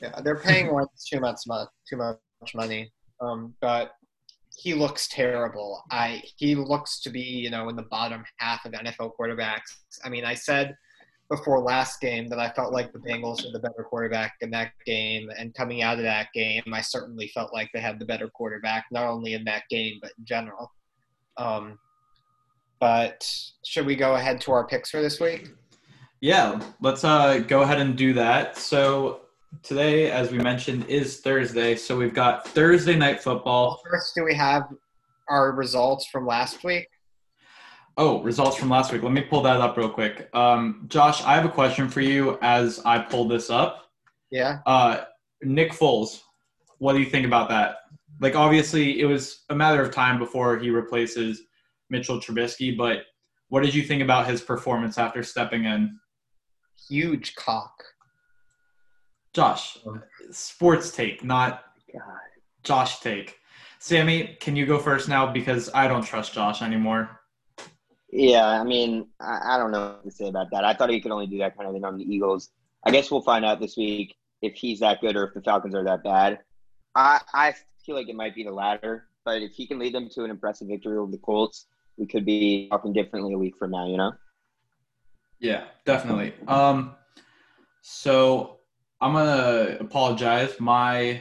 Yeah, 0.00 0.20
they're 0.22 0.38
paying 0.38 0.72
Wentz 0.72 1.08
too 1.08 1.20
much, 1.20 1.40
too 1.88 1.96
much 1.96 2.18
money. 2.54 2.92
Um, 3.20 3.54
but 3.60 3.92
he 4.56 4.74
looks 4.74 5.08
terrible. 5.08 5.82
I 5.90 6.22
he 6.36 6.54
looks 6.54 7.00
to 7.02 7.10
be 7.10 7.20
you 7.20 7.50
know 7.50 7.68
in 7.68 7.76
the 7.76 7.86
bottom 7.90 8.24
half 8.38 8.64
of 8.64 8.72
NFL 8.72 9.12
quarterbacks. 9.18 9.60
I 10.04 10.08
mean, 10.08 10.24
I 10.24 10.34
said 10.34 10.74
before 11.36 11.60
last 11.60 12.00
game 12.00 12.28
that 12.28 12.38
I 12.38 12.50
felt 12.50 12.72
like 12.72 12.92
the 12.92 12.98
Bengals 12.98 13.44
were 13.44 13.50
the 13.52 13.58
better 13.58 13.84
quarterback 13.88 14.34
in 14.40 14.50
that 14.50 14.72
game. 14.86 15.30
And 15.36 15.54
coming 15.54 15.82
out 15.82 15.98
of 15.98 16.04
that 16.04 16.28
game, 16.32 16.62
I 16.72 16.80
certainly 16.80 17.28
felt 17.28 17.52
like 17.52 17.70
they 17.72 17.80
had 17.80 17.98
the 17.98 18.04
better 18.04 18.28
quarterback, 18.28 18.86
not 18.90 19.06
only 19.06 19.34
in 19.34 19.44
that 19.44 19.64
game, 19.68 19.98
but 20.00 20.12
in 20.18 20.24
general. 20.24 20.70
Um, 21.36 21.78
but 22.80 23.28
should 23.64 23.86
we 23.86 23.96
go 23.96 24.14
ahead 24.14 24.40
to 24.42 24.52
our 24.52 24.66
picks 24.66 24.90
for 24.90 25.02
this 25.02 25.18
week? 25.18 25.50
Yeah, 26.20 26.60
let's 26.80 27.04
uh, 27.04 27.38
go 27.38 27.62
ahead 27.62 27.80
and 27.80 27.96
do 27.96 28.12
that. 28.14 28.56
So 28.56 29.22
today, 29.62 30.10
as 30.10 30.30
we 30.30 30.38
mentioned, 30.38 30.86
is 30.86 31.20
Thursday. 31.20 31.74
So 31.76 31.96
we've 31.96 32.14
got 32.14 32.46
Thursday 32.48 32.96
night 32.96 33.22
football. 33.22 33.80
First, 33.88 34.14
do 34.14 34.24
we 34.24 34.34
have 34.34 34.62
our 35.28 35.52
results 35.52 36.06
from 36.06 36.26
last 36.26 36.62
week? 36.64 36.88
Oh, 37.96 38.22
results 38.22 38.56
from 38.56 38.70
last 38.70 38.92
week. 38.92 39.02
Let 39.02 39.12
me 39.12 39.20
pull 39.20 39.42
that 39.42 39.60
up 39.60 39.76
real 39.76 39.88
quick. 39.88 40.28
Um, 40.34 40.84
Josh, 40.88 41.22
I 41.22 41.34
have 41.34 41.44
a 41.44 41.50
question 41.50 41.88
for 41.88 42.00
you 42.00 42.38
as 42.42 42.80
I 42.84 42.98
pull 42.98 43.28
this 43.28 43.50
up. 43.50 43.90
Yeah. 44.30 44.58
Uh, 44.66 45.04
Nick 45.42 45.72
Foles, 45.72 46.20
what 46.78 46.94
do 46.94 46.98
you 46.98 47.06
think 47.06 47.24
about 47.26 47.48
that? 47.50 47.76
Like, 48.20 48.34
obviously, 48.34 49.00
it 49.00 49.04
was 49.04 49.44
a 49.48 49.54
matter 49.54 49.80
of 49.80 49.92
time 49.92 50.18
before 50.18 50.58
he 50.58 50.70
replaces 50.70 51.42
Mitchell 51.88 52.20
Trubisky, 52.20 52.76
but 52.76 53.02
what 53.48 53.62
did 53.62 53.74
you 53.74 53.82
think 53.82 54.02
about 54.02 54.26
his 54.26 54.40
performance 54.40 54.98
after 54.98 55.22
stepping 55.22 55.64
in? 55.64 55.98
Huge 56.88 57.34
cock. 57.36 57.84
Josh, 59.32 59.78
sports 60.30 60.90
take, 60.90 61.22
not 61.22 61.64
God. 61.92 62.02
Josh 62.62 63.00
take. 63.00 63.36
Sammy, 63.78 64.36
can 64.40 64.56
you 64.56 64.64
go 64.64 64.78
first 64.78 65.08
now 65.08 65.30
because 65.30 65.70
I 65.74 65.86
don't 65.86 66.04
trust 66.04 66.32
Josh 66.32 66.62
anymore. 66.62 67.20
Yeah, 68.16 68.46
I 68.46 68.62
mean, 68.62 69.08
I, 69.18 69.40
I 69.54 69.58
don't 69.58 69.72
know 69.72 69.96
what 69.96 70.04
to 70.04 70.10
say 70.10 70.28
about 70.28 70.48
that. 70.52 70.64
I 70.64 70.72
thought 70.72 70.88
he 70.88 71.00
could 71.00 71.10
only 71.10 71.26
do 71.26 71.38
that 71.38 71.56
kind 71.56 71.68
of 71.68 71.74
thing 71.74 71.84
on 71.84 71.98
the 71.98 72.04
Eagles. 72.04 72.50
I 72.84 72.92
guess 72.92 73.10
we'll 73.10 73.22
find 73.22 73.44
out 73.44 73.58
this 73.58 73.76
week 73.76 74.14
if 74.40 74.54
he's 74.54 74.78
that 74.80 75.00
good 75.00 75.16
or 75.16 75.24
if 75.24 75.34
the 75.34 75.42
Falcons 75.42 75.74
are 75.74 75.82
that 75.82 76.04
bad. 76.04 76.38
I, 76.94 77.20
I 77.34 77.54
feel 77.84 77.96
like 77.96 78.08
it 78.08 78.14
might 78.14 78.36
be 78.36 78.44
the 78.44 78.52
latter, 78.52 79.08
but 79.24 79.42
if 79.42 79.50
he 79.52 79.66
can 79.66 79.80
lead 79.80 79.96
them 79.96 80.08
to 80.10 80.22
an 80.22 80.30
impressive 80.30 80.68
victory 80.68 80.96
over 80.96 81.10
the 81.10 81.18
Colts, 81.18 81.66
we 81.96 82.06
could 82.06 82.24
be 82.24 82.68
talking 82.70 82.92
differently 82.92 83.34
a 83.34 83.38
week 83.38 83.56
from 83.58 83.72
now, 83.72 83.88
you 83.88 83.96
know? 83.96 84.12
Yeah, 85.40 85.64
definitely. 85.84 86.34
Um, 86.46 86.94
so 87.82 88.60
I'm 89.00 89.14
gonna 89.14 89.76
apologize. 89.80 90.60
My 90.60 91.20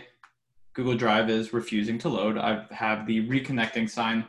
Google 0.74 0.96
Drive 0.96 1.32
is 1.32 1.54
refusing 1.54 1.98
to 2.00 2.10
load. 2.10 2.38
I 2.38 2.66
have 2.70 3.08
the 3.08 3.28
reconnecting 3.28 3.90
sign. 3.90 4.26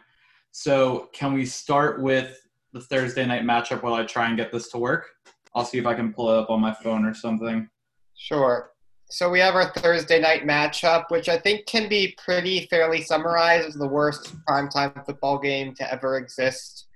So 0.50 1.10
can 1.12 1.34
we 1.34 1.44
start 1.44 2.00
with 2.00 2.40
the 2.74 2.80
Thursday 2.80 3.24
night 3.24 3.44
matchup 3.44 3.82
while 3.82 3.94
I 3.94 4.04
try 4.04 4.26
and 4.28 4.36
get 4.36 4.52
this 4.52 4.68
to 4.72 4.78
work? 4.78 5.06
I'll 5.54 5.64
see 5.64 5.78
if 5.78 5.86
I 5.86 5.94
can 5.94 6.12
pull 6.12 6.30
it 6.30 6.38
up 6.38 6.50
on 6.50 6.60
my 6.60 6.74
phone 6.74 7.04
or 7.06 7.14
something. 7.14 7.68
Sure. 8.16 8.72
So 9.08 9.30
we 9.30 9.38
have 9.38 9.54
our 9.54 9.70
Thursday 9.70 10.20
night 10.20 10.44
matchup, 10.44 11.04
which 11.08 11.28
I 11.28 11.38
think 11.38 11.66
can 11.66 11.88
be 11.88 12.16
pretty 12.22 12.66
fairly 12.66 13.00
summarized 13.02 13.68
as 13.68 13.74
the 13.74 13.86
worst 13.86 14.34
primetime 14.44 15.06
football 15.06 15.38
game 15.38 15.74
to 15.76 15.92
ever 15.92 16.16
exist 16.16 16.88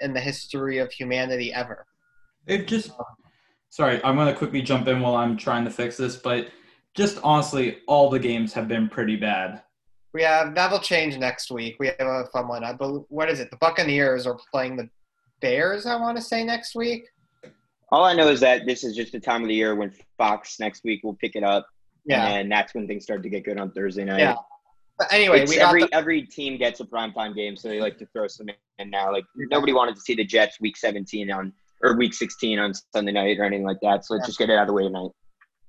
in 0.00 0.14
the 0.14 0.20
history 0.20 0.78
of 0.78 0.90
humanity 0.90 1.52
ever. 1.52 1.86
It 2.46 2.66
just 2.66 2.90
sorry, 3.68 4.02
I'm 4.02 4.16
gonna 4.16 4.34
quickly 4.34 4.62
jump 4.62 4.88
in 4.88 5.00
while 5.00 5.16
I'm 5.16 5.36
trying 5.36 5.64
to 5.64 5.70
fix 5.70 5.98
this, 5.98 6.16
but 6.16 6.48
just 6.94 7.18
honestly, 7.22 7.78
all 7.86 8.08
the 8.08 8.18
games 8.18 8.54
have 8.54 8.66
been 8.66 8.88
pretty 8.88 9.16
bad. 9.16 9.62
We 10.14 10.22
have 10.22 10.54
that'll 10.54 10.78
change 10.78 11.18
next 11.18 11.50
week. 11.50 11.76
We 11.78 11.88
have 11.88 12.00
a 12.00 12.24
fun 12.32 12.48
one. 12.48 12.64
I 12.64 12.72
believe, 12.72 13.04
what 13.08 13.28
is 13.28 13.38
it? 13.38 13.50
The 13.50 13.58
Buccaneers 13.58 14.26
are 14.26 14.38
playing 14.50 14.76
the 14.76 14.88
Bears. 15.40 15.86
I 15.86 15.96
want 15.96 16.16
to 16.16 16.22
say 16.22 16.44
next 16.44 16.74
week. 16.74 17.04
All 17.92 18.04
I 18.04 18.14
know 18.14 18.28
is 18.28 18.40
that 18.40 18.66
this 18.66 18.84
is 18.84 18.94
just 18.94 19.12
the 19.12 19.20
time 19.20 19.42
of 19.42 19.48
the 19.48 19.54
year 19.54 19.74
when 19.74 19.92
Fox 20.16 20.60
next 20.60 20.84
week 20.84 21.02
will 21.02 21.14
pick 21.14 21.34
it 21.34 21.42
up, 21.42 21.66
Yeah. 22.04 22.26
and 22.28 22.50
that's 22.50 22.72
when 22.74 22.86
things 22.86 23.02
start 23.04 23.22
to 23.24 23.28
get 23.28 23.44
good 23.44 23.58
on 23.58 23.72
Thursday 23.72 24.04
night. 24.04 24.20
Yeah. 24.20 24.36
But 24.98 25.12
anyway, 25.12 25.46
every 25.58 25.82
the, 25.82 25.88
every 25.94 26.22
team 26.22 26.56
gets 26.58 26.80
a 26.80 26.84
primetime 26.84 27.34
game, 27.34 27.56
so 27.56 27.68
they 27.68 27.80
like 27.80 27.98
to 27.98 28.06
throw 28.12 28.28
some 28.28 28.46
in 28.78 28.90
now. 28.90 29.10
Like 29.10 29.24
nobody 29.36 29.72
wanted 29.72 29.94
to 29.96 30.00
see 30.02 30.14
the 30.14 30.24
Jets 30.24 30.60
week 30.60 30.76
17 30.76 31.30
on 31.32 31.52
or 31.82 31.96
week 31.96 32.12
16 32.12 32.58
on 32.58 32.72
Sunday 32.92 33.12
night 33.12 33.38
or 33.38 33.44
anything 33.44 33.64
like 33.66 33.78
that. 33.80 34.04
So 34.04 34.14
let's 34.14 34.24
Yeah. 34.24 34.26
just 34.28 34.38
get 34.38 34.50
it 34.50 34.54
out 34.54 34.62
of 34.62 34.66
the 34.68 34.72
way 34.74 34.82
tonight. 34.84 35.10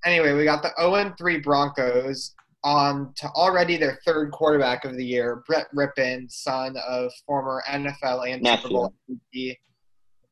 anyway, 0.03 0.33
we 0.33 0.43
got 0.43 0.61
the 0.61 0.71
0 0.79 1.13
3 1.17 1.39
Broncos 1.39 2.35
on 2.63 3.13
to 3.17 3.27
already 3.29 3.77
their 3.77 3.99
third 4.05 4.31
quarterback 4.31 4.85
of 4.85 4.95
the 4.95 5.05
year, 5.05 5.43
Brett 5.47 5.67
Rypien, 5.75 6.31
son 6.31 6.75
of 6.87 7.11
former 7.25 7.63
NFL 7.69 8.31
and 8.31 8.41
Nephew. 8.41 8.63
Super 8.63 8.73
Bowl 8.73 8.93
MVP 9.09 9.57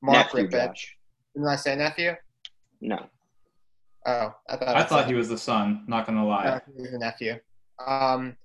Mark 0.01 0.33
Nephew 0.33 0.49
Rypien. 0.49 0.67
Josh. 0.67 0.95
Didn't 1.33 1.49
I 1.49 1.55
say 1.55 1.75
nephew? 1.75 2.15
No. 2.81 3.05
Oh, 4.05 4.33
I 4.49 4.55
thought 4.55 4.75
I 4.75 4.83
thought 4.83 5.07
he 5.07 5.13
was 5.13 5.29
the 5.29 5.37
son, 5.37 5.83
not 5.87 6.05
gonna 6.05 6.25
lie. 6.25 6.45
Uh, 6.45 6.59
he's 6.77 6.93
a 6.93 6.97
nephew. 6.97 7.35
Um, 7.85 8.35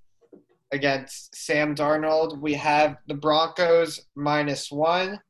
against 0.73 1.35
Sam 1.37 1.75
Darnold, 1.75 2.41
we 2.41 2.55
have 2.55 2.97
the 3.07 3.15
Broncos 3.15 4.01
minus 4.17 4.71
one. 4.71 5.21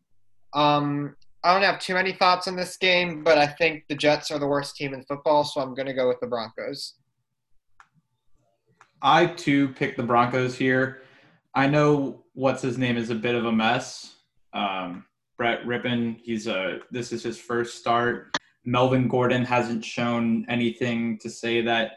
Um, 0.55 1.15
I 1.45 1.53
don't 1.53 1.63
have 1.63 1.79
too 1.79 1.95
many 1.95 2.13
thoughts 2.13 2.49
on 2.49 2.57
this 2.57 2.79
game, 2.79 3.23
but 3.23 3.37
I 3.37 3.47
think 3.47 3.85
the 3.89 3.95
Jets 3.95 4.31
are 4.31 4.39
the 4.39 4.47
worst 4.47 4.77
team 4.77 4.95
in 4.95 5.05
football, 5.05 5.45
so 5.45 5.61
I'm 5.61 5.75
going 5.75 5.87
to 5.87 5.93
go 5.93 6.09
with 6.09 6.19
the 6.21 6.27
Broncos. 6.27 6.95
I 9.03 9.27
too 9.27 9.69
picked 9.69 9.97
the 9.97 10.03
Broncos 10.03 10.57
here. 10.57 11.03
I 11.55 11.69
know 11.69 12.25
what's 12.33 12.63
his 12.63 12.79
name 12.79 12.97
is 12.97 13.11
a 13.11 13.15
bit 13.15 13.35
of 13.35 13.47
a 13.47 13.53
mess. 13.53 14.17
Um, 14.53 15.05
Brett 15.37 15.65
Rypien, 15.65 16.19
he's 16.23 16.47
a 16.47 16.81
this 16.91 17.13
is 17.13 17.23
his 17.23 17.39
first 17.39 17.79
start. 17.79 18.37
Melvin 18.65 19.09
Gordon 19.09 19.45
hasn't 19.45 19.85
shown 19.85 20.47
anything 20.49 21.19
to 21.19 21.29
say 21.29 21.61
that 21.63 21.93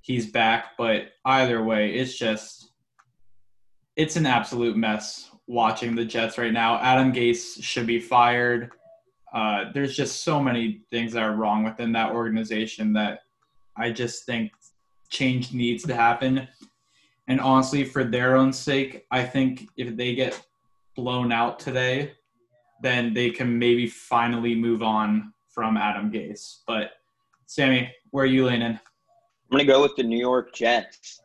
he's 0.00 0.30
back, 0.30 0.76
but 0.78 1.08
either 1.24 1.62
way, 1.62 1.94
it's 1.94 2.16
just 2.16 2.72
it's 3.96 4.16
an 4.16 4.26
absolute 4.26 4.76
mess 4.76 5.30
watching 5.46 5.94
the 5.94 6.04
Jets 6.04 6.38
right 6.38 6.52
now. 6.52 6.78
Adam 6.80 7.12
Gase 7.12 7.62
should 7.62 7.86
be 7.86 8.00
fired. 8.00 8.70
Uh, 9.32 9.64
there's 9.74 9.96
just 9.96 10.22
so 10.22 10.40
many 10.42 10.82
things 10.90 11.12
that 11.12 11.22
are 11.22 11.34
wrong 11.34 11.64
within 11.64 11.92
that 11.92 12.12
organization 12.12 12.92
that 12.92 13.20
I 13.76 13.90
just 13.90 14.24
think 14.24 14.52
change 15.08 15.52
needs 15.52 15.84
to 15.84 15.94
happen. 15.94 16.48
And 17.28 17.40
honestly, 17.40 17.84
for 17.84 18.04
their 18.04 18.36
own 18.36 18.52
sake, 18.52 19.06
I 19.10 19.24
think 19.24 19.68
if 19.76 19.96
they 19.96 20.14
get 20.14 20.40
blown 20.94 21.32
out 21.32 21.58
today, 21.58 22.12
then 22.82 23.14
they 23.14 23.30
can 23.30 23.58
maybe 23.58 23.86
finally 23.86 24.54
move 24.54 24.82
on 24.82 25.32
from 25.48 25.76
Adam 25.76 26.10
Gase. 26.10 26.58
But 26.66 26.92
Sammy, 27.46 27.92
where 28.10 28.24
are 28.24 28.28
you 28.28 28.46
leaning? 28.46 28.72
I'm 28.72 28.80
gonna 29.50 29.64
go 29.64 29.82
with 29.82 29.96
the 29.96 30.02
New 30.02 30.18
York 30.18 30.54
Jets. 30.54 31.20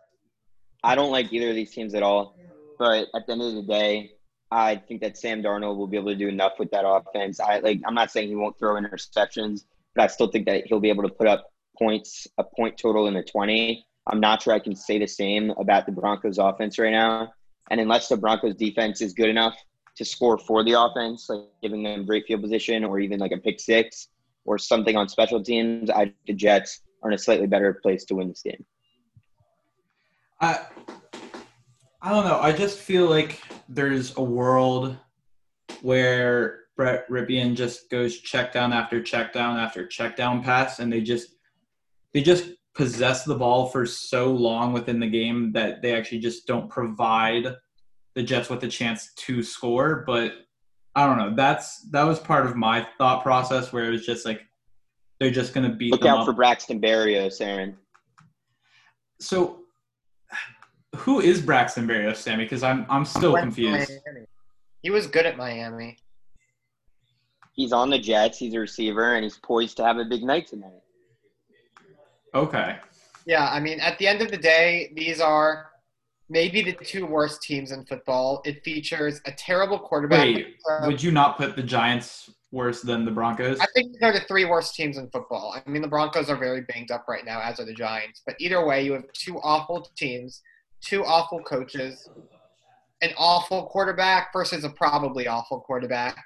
I 0.84 0.96
don't 0.96 1.12
like 1.12 1.32
either 1.32 1.50
of 1.50 1.56
these 1.56 1.72
teams 1.72 1.94
at 1.94 2.04
all, 2.04 2.36
but 2.80 3.08
at 3.14 3.26
the 3.28 3.34
end 3.34 3.42
of 3.42 3.56
the 3.56 3.64
day, 3.64 4.14
I 4.52 4.76
think 4.76 5.02
that 5.02 5.18
Sam 5.18 5.42
Darnold 5.42 5.78
will 5.78 5.88
be 5.88 5.98
able 5.98 6.12
to 6.12 6.16
do 6.16 6.28
enough 6.28 6.54
with 6.60 6.72
that 6.72 6.86
offense. 6.86 7.40
I 7.40 7.60
like. 7.60 7.82
I'm 7.86 7.94
not 7.94 8.12
saying 8.12 8.28
he 8.28 8.36
won't 8.36 8.58
throw 8.58 8.76
interceptions, 8.76 9.66
but 9.96 10.04
I 10.04 10.08
still 10.08 10.28
think 10.28 10.46
that 10.48 10.66
he'll 10.68 10.80
be 10.80 10.90
able 10.90 11.04
to 11.04 11.10
put 11.10 11.28
up 11.28 11.51
points, 11.82 12.28
a 12.38 12.44
point 12.44 12.78
total 12.78 13.08
in 13.08 13.16
the 13.16 13.24
20. 13.24 13.84
I'm 14.08 14.20
not 14.20 14.44
sure 14.44 14.54
I 14.54 14.60
can 14.60 14.76
say 14.76 15.00
the 15.00 15.08
same 15.08 15.50
about 15.52 15.88
the 15.88 15.92
Broncos 15.92 16.38
offense 16.38 16.78
right 16.78 16.92
now. 16.92 17.34
And 17.72 17.80
unless 17.80 18.08
the 18.08 18.18
Broncos 18.18 18.56
defense 18.56 19.02
is 19.02 19.14
good 19.14 19.30
enough 19.30 19.56
to 19.96 20.06
score 20.06 20.38
for 20.38 20.64
the 20.64 20.74
offense, 20.74 21.28
like 21.28 21.42
giving 21.62 21.82
them 21.82 22.06
great 22.06 22.26
field 22.28 22.42
position 22.42 22.84
or 22.84 23.00
even 23.00 23.20
like 23.20 23.32
a 23.32 23.38
pick 23.38 23.60
six 23.60 24.10
or 24.46 24.58
something 24.58 24.96
on 24.96 25.10
special 25.10 25.44
teams, 25.44 25.90
I 25.90 26.14
the 26.28 26.34
Jets 26.34 26.82
are 27.02 27.10
in 27.10 27.16
a 27.16 27.18
slightly 27.18 27.48
better 27.48 27.74
place 27.82 28.06
to 28.06 28.16
win 28.16 28.30
this 28.30 28.44
game. 28.44 28.64
I 30.40 30.60
I 32.02 32.10
don't 32.10 32.26
know. 32.26 32.40
I 32.40 32.52
just 32.52 32.80
feel 32.80 33.08
like 33.08 33.42
there's 33.70 34.18
a 34.18 34.24
world 34.24 34.98
where 35.82 36.62
Brett 36.76 37.08
Rypien 37.10 37.56
just 37.56 37.90
goes 37.90 38.20
check 38.20 38.54
down 38.54 38.74
after 38.74 39.02
check 39.02 39.34
down 39.34 39.58
after 39.58 39.86
check 39.86 40.16
down 40.16 40.44
pass, 40.44 40.80
and 40.80 40.92
they 40.92 41.02
just 41.02 41.36
they 42.14 42.22
just 42.22 42.50
possess 42.74 43.24
the 43.24 43.36
ball 43.36 43.68
for 43.68 43.86
so 43.86 44.32
long 44.32 44.74
within 44.74 45.00
the 45.00 45.10
game 45.10 45.52
that 45.54 45.82
they 45.82 45.96
actually 45.96 46.20
just 46.20 46.48
don't 46.48 46.70
provide 46.70 47.56
the 48.16 48.24
Jets 48.24 48.50
with 48.50 48.64
a 48.64 48.68
chance 48.68 49.14
to 49.16 49.44
score. 49.44 50.04
But 50.06 50.34
I 50.96 51.06
don't 51.06 51.18
know. 51.18 51.36
That's 51.36 51.82
that 51.92 52.04
was 52.04 52.20
part 52.20 52.46
of 52.46 52.56
my 52.56 52.88
thought 52.98 53.24
process 53.24 53.72
where 53.72 53.86
it 53.86 53.92
was 53.92 54.06
just 54.06 54.26
like 54.26 54.42
they're 55.20 55.32
just 55.32 55.54
going 55.54 55.70
to 55.70 55.76
beat 55.76 55.92
Look 55.92 56.02
them 56.02 56.10
out 56.10 56.20
up. 56.20 56.26
for 56.26 56.34
Braxton 56.34 56.82
Berrios, 56.82 57.40
Aaron. 57.42 57.78
So, 59.20 59.60
who 60.96 61.20
is 61.20 61.42
Braxton 61.42 61.88
Berrios, 61.88 62.18
Sammy? 62.18 62.46
Because 62.46 62.64
I'm 62.64 62.86
I'm 62.90 63.06
still 63.06 63.34
Went 63.34 63.44
confused. 63.44 63.92
He 64.82 64.90
was 64.90 65.06
good 65.08 65.28
at 65.28 65.38
Miami. 65.38 65.98
He's 67.54 67.72
on 67.72 67.90
the 67.90 68.00
Jets. 68.00 68.40
He's 68.40 68.56
a 68.56 68.60
receiver, 68.60 69.14
and 69.14 69.24
he's 69.24 69.38
poised 69.38 69.78
to 69.78 69.84
have 69.84 69.98
a 69.98 70.06
big 70.06 70.24
night 70.24 70.48
tonight. 70.48 70.82
Okay. 72.34 72.78
Yeah, 73.26 73.50
I 73.50 73.60
mean, 73.60 73.80
at 73.80 73.98
the 73.98 74.08
end 74.08 74.22
of 74.22 74.32
the 74.32 74.38
day, 74.38 74.92
these 74.96 75.20
are 75.22 75.72
maybe 76.30 76.62
the 76.62 76.74
two 76.74 77.06
worst 77.06 77.42
teams 77.42 77.72
in 77.72 77.86
football. 77.86 78.42
It 78.46 78.64
features 78.64 79.22
a 79.26 79.32
terrible 79.32 79.78
quarterback. 79.78 80.26
Wait, 80.26 80.56
would 80.84 81.04
you 81.04 81.12
not 81.12 81.38
put 81.38 81.56
the 81.56 81.64
Giants 81.64 82.30
worse 82.52 82.82
than 82.82 83.06
the 83.06 83.12
Broncos? 83.12 83.60
I 83.60 83.68
think 83.76 83.98
they're 84.00 84.14
the 84.14 84.22
three 84.22 84.46
worst 84.46 84.76
teams 84.76 84.98
in 84.98 85.10
football. 85.10 85.54
I 85.54 85.70
mean, 85.70 85.82
the 85.82 85.88
Broncos 85.88 86.30
are 86.30 86.38
very 86.38 86.62
banged 86.62 86.90
up 86.90 87.06
right 87.08 87.26
now, 87.26 87.42
as 87.42 87.60
are 87.60 87.66
the 87.66 87.74
Giants. 87.74 88.22
But 88.26 88.36
either 88.40 88.66
way, 88.66 88.84
you 88.84 88.94
have 88.94 89.12
two 89.14 89.40
awful 89.42 89.88
teams, 89.96 90.42
two 90.82 91.04
awful 91.06 91.42
coaches, 91.42 92.10
an 93.02 93.12
awful 93.18 93.68
quarterback 93.68 94.32
versus 94.32 94.64
a 94.64 94.70
probably 94.70 95.28
awful 95.28 95.60
quarterback, 95.60 96.18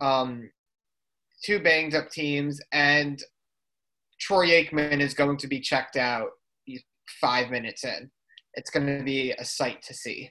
um, 0.00 0.50
two 1.42 1.60
banged 1.60 1.94
up 1.94 2.10
teams, 2.10 2.60
and 2.72 3.22
Troy 4.20 4.48
Aikman 4.48 5.00
is 5.00 5.14
going 5.14 5.36
to 5.38 5.46
be 5.46 5.60
checked 5.60 5.96
out 5.96 6.28
five 7.20 7.50
minutes 7.50 7.84
in. 7.84 8.10
It's 8.54 8.70
going 8.70 8.86
to 8.86 9.02
be 9.02 9.32
a 9.32 9.44
sight 9.44 9.82
to 9.82 9.94
see. 9.94 10.30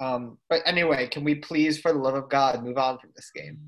Um, 0.00 0.38
but 0.48 0.60
anyway, 0.66 1.08
can 1.08 1.24
we 1.24 1.34
please, 1.36 1.78
for 1.80 1.92
the 1.92 1.98
love 1.98 2.14
of 2.14 2.28
God, 2.28 2.62
move 2.62 2.78
on 2.78 2.98
from 2.98 3.10
this 3.16 3.30
game? 3.34 3.58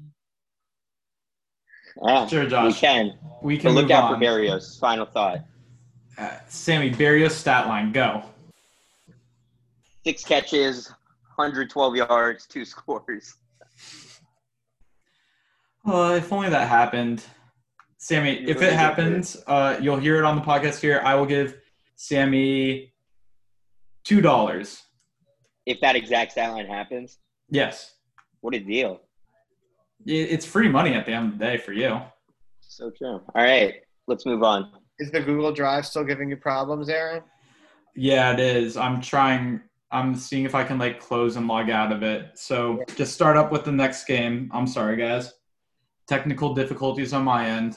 Yeah, 2.02 2.26
Sure, 2.26 2.44
we 2.66 2.72
can. 2.72 3.18
We 3.42 3.56
But 3.56 3.62
can 3.62 3.72
look 3.72 3.90
out 3.90 4.04
on. 4.04 4.14
for 4.20 4.24
Berrios. 4.24 4.78
Final 4.78 5.06
thought: 5.06 5.38
Uh, 6.16 6.36
Sammy 6.48 6.90
Berrios 6.90 7.32
stat 7.32 7.66
line, 7.66 7.92
go. 7.92 8.22
six 10.04 10.22
catches, 10.24 10.88
112 11.36 11.96
yards, 11.96 12.46
two 12.46 12.64
scores. 12.64 13.34
Well, 15.84 16.12
if 16.14 16.32
only 16.32 16.50
that 16.50 16.68
happened. 16.68 17.24
Sammy, 17.98 18.40
You 18.40 18.48
if 18.48 18.56
it 18.58 18.60
did 18.60 18.72
happens, 18.74 19.36
uh, 19.46 19.76
you'll 19.80 19.98
hear 19.98 20.18
it 20.18 20.24
on 20.24 20.36
the 20.36 20.42
podcast 20.42 20.80
here. 20.80 21.00
I 21.04 21.14
will 21.16 21.26
give 21.26 21.56
Sammy 21.96 22.92
two 24.04 24.20
dollars. 24.20 24.82
If 25.66 25.80
that 25.80 25.96
exact 25.96 26.32
stat 26.32 26.52
line 26.52 26.66
happens, 26.66 27.18
Yes, 27.50 27.94
what 28.40 28.54
a 28.54 28.60
deal! 28.60 29.00
It's 30.06 30.46
free 30.46 30.68
money 30.68 30.94
at 30.94 31.06
the 31.06 31.12
end 31.12 31.32
of 31.32 31.38
the 31.38 31.44
day 31.44 31.58
for 31.58 31.72
you. 31.72 32.00
So 32.60 32.90
true. 32.96 33.20
All 33.34 33.42
right, 33.42 33.74
let's 34.06 34.24
move 34.24 34.42
on. 34.42 34.70
Is 35.00 35.10
the 35.10 35.20
Google 35.20 35.52
Drive 35.52 35.84
still 35.84 36.04
giving 36.04 36.30
you 36.30 36.36
problems, 36.36 36.88
Aaron? 36.88 37.22
Yeah, 37.96 38.32
it 38.32 38.40
is. 38.40 38.76
I'm 38.76 39.00
trying. 39.00 39.60
I'm 39.90 40.14
seeing 40.14 40.44
if 40.44 40.54
I 40.54 40.62
can 40.62 40.78
like 40.78 41.00
close 41.00 41.36
and 41.36 41.48
log 41.48 41.68
out 41.68 41.90
of 41.90 42.02
it. 42.04 42.38
So 42.38 42.84
just 42.94 43.12
start 43.14 43.36
up 43.36 43.50
with 43.50 43.64
the 43.64 43.72
next 43.72 44.04
game. 44.04 44.50
I'm 44.52 44.66
sorry, 44.66 44.96
guys. 44.96 45.32
Technical 46.06 46.54
difficulties 46.54 47.12
on 47.12 47.24
my 47.24 47.46
end. 47.46 47.76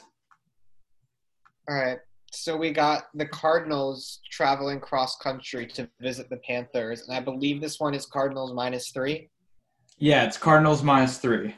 All 1.68 1.76
right. 1.76 1.98
so 2.32 2.56
we 2.56 2.72
got 2.72 3.04
the 3.14 3.26
Cardinals 3.26 4.20
traveling 4.30 4.80
cross 4.80 5.16
country 5.16 5.66
to 5.68 5.88
visit 6.00 6.28
the 6.30 6.38
Panthers, 6.38 7.06
and 7.06 7.16
I 7.16 7.20
believe 7.20 7.60
this 7.60 7.78
one 7.78 7.94
is 7.94 8.06
Cardinals 8.06 8.52
minus 8.52 8.90
three. 8.90 9.30
Yeah, 9.98 10.24
it's 10.24 10.38
Cardinals 10.38 10.82
minus 10.82 11.18
three. 11.18 11.54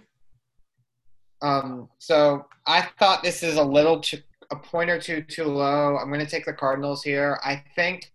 Um, 1.42 1.88
so 1.98 2.46
I 2.66 2.88
thought 2.98 3.22
this 3.22 3.42
is 3.42 3.56
a 3.56 3.62
little 3.62 4.00
too, 4.00 4.18
a 4.50 4.56
point 4.56 4.90
or 4.90 4.98
two 4.98 5.22
too 5.22 5.44
low. 5.44 5.96
I'm 5.96 6.08
going 6.08 6.24
to 6.24 6.30
take 6.30 6.46
the 6.46 6.52
Cardinals 6.52 7.02
here. 7.02 7.38
I 7.44 7.62
think 7.76 8.10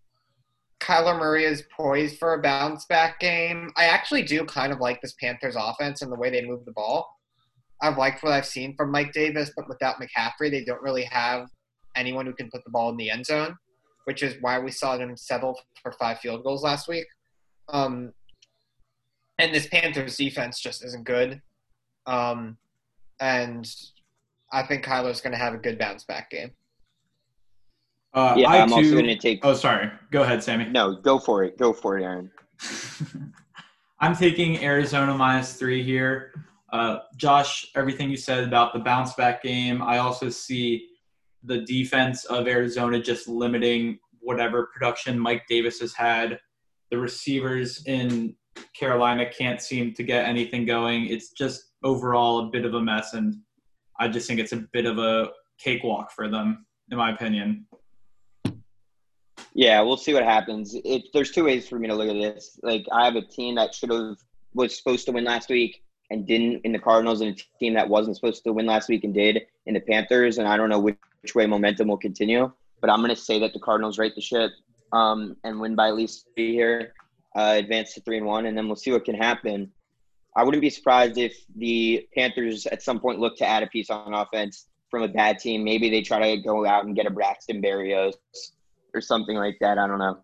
Kyler 0.79 1.17
Murray 1.17 1.45
is 1.45 1.63
poised 1.75 2.17
for 2.17 2.33
a 2.33 2.41
bounce 2.41 2.85
back 2.85 3.19
game. 3.19 3.71
I 3.77 3.85
actually 3.85 4.23
do 4.23 4.45
kind 4.45 4.71
of 4.71 4.79
like 4.79 5.01
this 5.01 5.13
Panthers 5.19 5.55
offense 5.57 6.01
and 6.01 6.11
the 6.11 6.15
way 6.15 6.29
they 6.29 6.45
move 6.45 6.65
the 6.65 6.71
ball. 6.71 7.07
I've 7.81 7.97
liked 7.97 8.23
what 8.23 8.33
I've 8.33 8.45
seen 8.45 8.75
from 8.75 8.91
Mike 8.91 9.13
Davis, 9.13 9.51
but 9.55 9.67
without 9.67 9.95
McCaffrey, 10.01 10.51
they 10.51 10.63
don't 10.63 10.81
really 10.81 11.03
have 11.03 11.47
anyone 11.95 12.25
who 12.25 12.33
can 12.33 12.49
put 12.51 12.63
the 12.63 12.71
ball 12.71 12.89
in 12.89 12.97
the 12.97 13.09
end 13.09 13.25
zone, 13.25 13.55
which 14.05 14.23
is 14.23 14.35
why 14.41 14.59
we 14.59 14.71
saw 14.71 14.97
them 14.97 15.15
settle 15.17 15.59
for 15.81 15.91
five 15.93 16.19
field 16.19 16.43
goals 16.43 16.63
last 16.63 16.87
week. 16.87 17.05
Um, 17.69 18.13
and 19.37 19.53
this 19.53 19.67
Panthers 19.67 20.17
defense 20.17 20.59
just 20.59 20.83
isn't 20.83 21.05
good. 21.05 21.41
Um, 22.05 22.57
and 23.19 23.69
I 24.51 24.63
think 24.63 24.83
Kyler's 24.83 25.21
going 25.21 25.33
to 25.33 25.37
have 25.37 25.53
a 25.53 25.57
good 25.57 25.77
bounce 25.77 26.03
back 26.03 26.31
game. 26.31 26.51
Uh, 28.13 28.33
yeah, 28.37 28.49
I 28.49 28.61
I'm 28.61 28.73
also 28.73 28.91
going 28.91 29.05
to 29.05 29.17
take. 29.17 29.39
Oh, 29.43 29.53
sorry. 29.53 29.91
Go 30.11 30.23
ahead, 30.23 30.43
Sammy. 30.43 30.65
No, 30.65 30.95
go 30.95 31.19
for 31.19 31.43
it. 31.43 31.57
Go 31.57 31.71
for 31.71 31.97
it, 31.99 32.03
Aaron. 32.03 32.31
I'm 33.99 34.15
taking 34.15 34.63
Arizona 34.63 35.13
minus 35.13 35.53
three 35.53 35.83
here. 35.83 36.33
Uh, 36.71 36.99
Josh, 37.17 37.71
everything 37.75 38.09
you 38.09 38.17
said 38.17 38.43
about 38.43 38.73
the 38.73 38.79
bounce 38.79 39.13
back 39.13 39.43
game, 39.43 39.81
I 39.81 39.99
also 39.99 40.29
see 40.29 40.88
the 41.43 41.61
defense 41.61 42.25
of 42.25 42.47
Arizona 42.47 43.01
just 43.01 43.27
limiting 43.27 43.99
whatever 44.19 44.69
production 44.73 45.17
Mike 45.17 45.43
Davis 45.47 45.79
has 45.79 45.93
had. 45.93 46.39
The 46.91 46.97
receivers 46.97 47.83
in 47.85 48.35
Carolina 48.77 49.29
can't 49.29 49.61
seem 49.61 49.93
to 49.93 50.03
get 50.03 50.25
anything 50.25 50.65
going. 50.65 51.07
It's 51.07 51.31
just 51.31 51.71
overall 51.83 52.47
a 52.47 52.49
bit 52.49 52.65
of 52.65 52.73
a 52.73 52.81
mess, 52.81 53.13
and 53.13 53.35
I 53.99 54.07
just 54.07 54.27
think 54.27 54.39
it's 54.39 54.51
a 54.51 54.65
bit 54.73 54.85
of 54.85 54.97
a 54.97 55.29
cakewalk 55.59 56.11
for 56.11 56.27
them, 56.27 56.65
in 56.91 56.97
my 56.97 57.11
opinion. 57.11 57.65
Yeah, 59.53 59.81
we'll 59.81 59.97
see 59.97 60.13
what 60.13 60.23
happens. 60.23 60.75
It, 60.85 61.03
there's 61.13 61.31
two 61.31 61.45
ways 61.45 61.67
for 61.67 61.79
me 61.79 61.87
to 61.87 61.95
look 61.95 62.09
at 62.09 62.13
this. 62.13 62.59
Like 62.63 62.85
I 62.91 63.05
have 63.05 63.15
a 63.15 63.21
team 63.21 63.55
that 63.55 63.73
should 63.73 63.91
have 63.91 64.17
was 64.53 64.75
supposed 64.77 65.05
to 65.05 65.11
win 65.11 65.25
last 65.25 65.49
week 65.49 65.83
and 66.11 66.25
didn't 66.25 66.61
in 66.63 66.71
the 66.71 66.79
Cardinals, 66.79 67.21
and 67.21 67.37
a 67.37 67.59
team 67.59 67.73
that 67.75 67.87
wasn't 67.87 68.15
supposed 68.15 68.43
to 68.43 68.53
win 68.53 68.65
last 68.65 68.89
week 68.89 69.03
and 69.03 69.13
did 69.13 69.41
in 69.65 69.73
the 69.73 69.79
Panthers. 69.79 70.37
And 70.37 70.47
I 70.47 70.57
don't 70.57 70.69
know 70.69 70.79
which, 70.79 70.97
which 71.21 71.35
way 71.35 71.45
momentum 71.45 71.87
will 71.87 71.97
continue, 71.97 72.51
but 72.81 72.89
I'm 72.89 72.99
going 72.99 73.15
to 73.15 73.21
say 73.21 73.39
that 73.39 73.53
the 73.53 73.59
Cardinals 73.59 73.97
right 73.97 74.13
the 74.15 74.21
ship 74.21 74.51
um, 74.93 75.35
and 75.43 75.59
win 75.59 75.75
by 75.75 75.89
at 75.89 75.95
least 75.95 76.27
three 76.35 76.53
here, 76.53 76.93
uh, 77.35 77.55
advance 77.57 77.93
to 77.93 78.01
three 78.01 78.17
and 78.17 78.25
one, 78.25 78.45
and 78.45 78.57
then 78.57 78.67
we'll 78.67 78.75
see 78.75 78.91
what 78.91 79.05
can 79.05 79.15
happen. 79.15 79.71
I 80.35 80.43
wouldn't 80.43 80.61
be 80.61 80.69
surprised 80.69 81.17
if 81.17 81.35
the 81.55 82.07
Panthers 82.15 82.65
at 82.67 82.81
some 82.81 82.99
point 82.99 83.19
look 83.19 83.37
to 83.37 83.45
add 83.45 83.63
a 83.63 83.67
piece 83.67 83.89
on 83.89 84.13
offense 84.13 84.67
from 84.89 85.03
a 85.03 85.07
bad 85.07 85.39
team. 85.39 85.63
Maybe 85.63 85.89
they 85.89 86.01
try 86.01 86.35
to 86.35 86.41
go 86.41 86.65
out 86.65 86.85
and 86.85 86.95
get 86.95 87.05
a 87.05 87.09
Braxton 87.09 87.61
Berrios 87.61 88.13
or 88.93 89.01
something 89.01 89.35
like 89.35 89.57
that. 89.61 89.77
I 89.77 89.87
don't 89.87 89.99
know. 89.99 90.19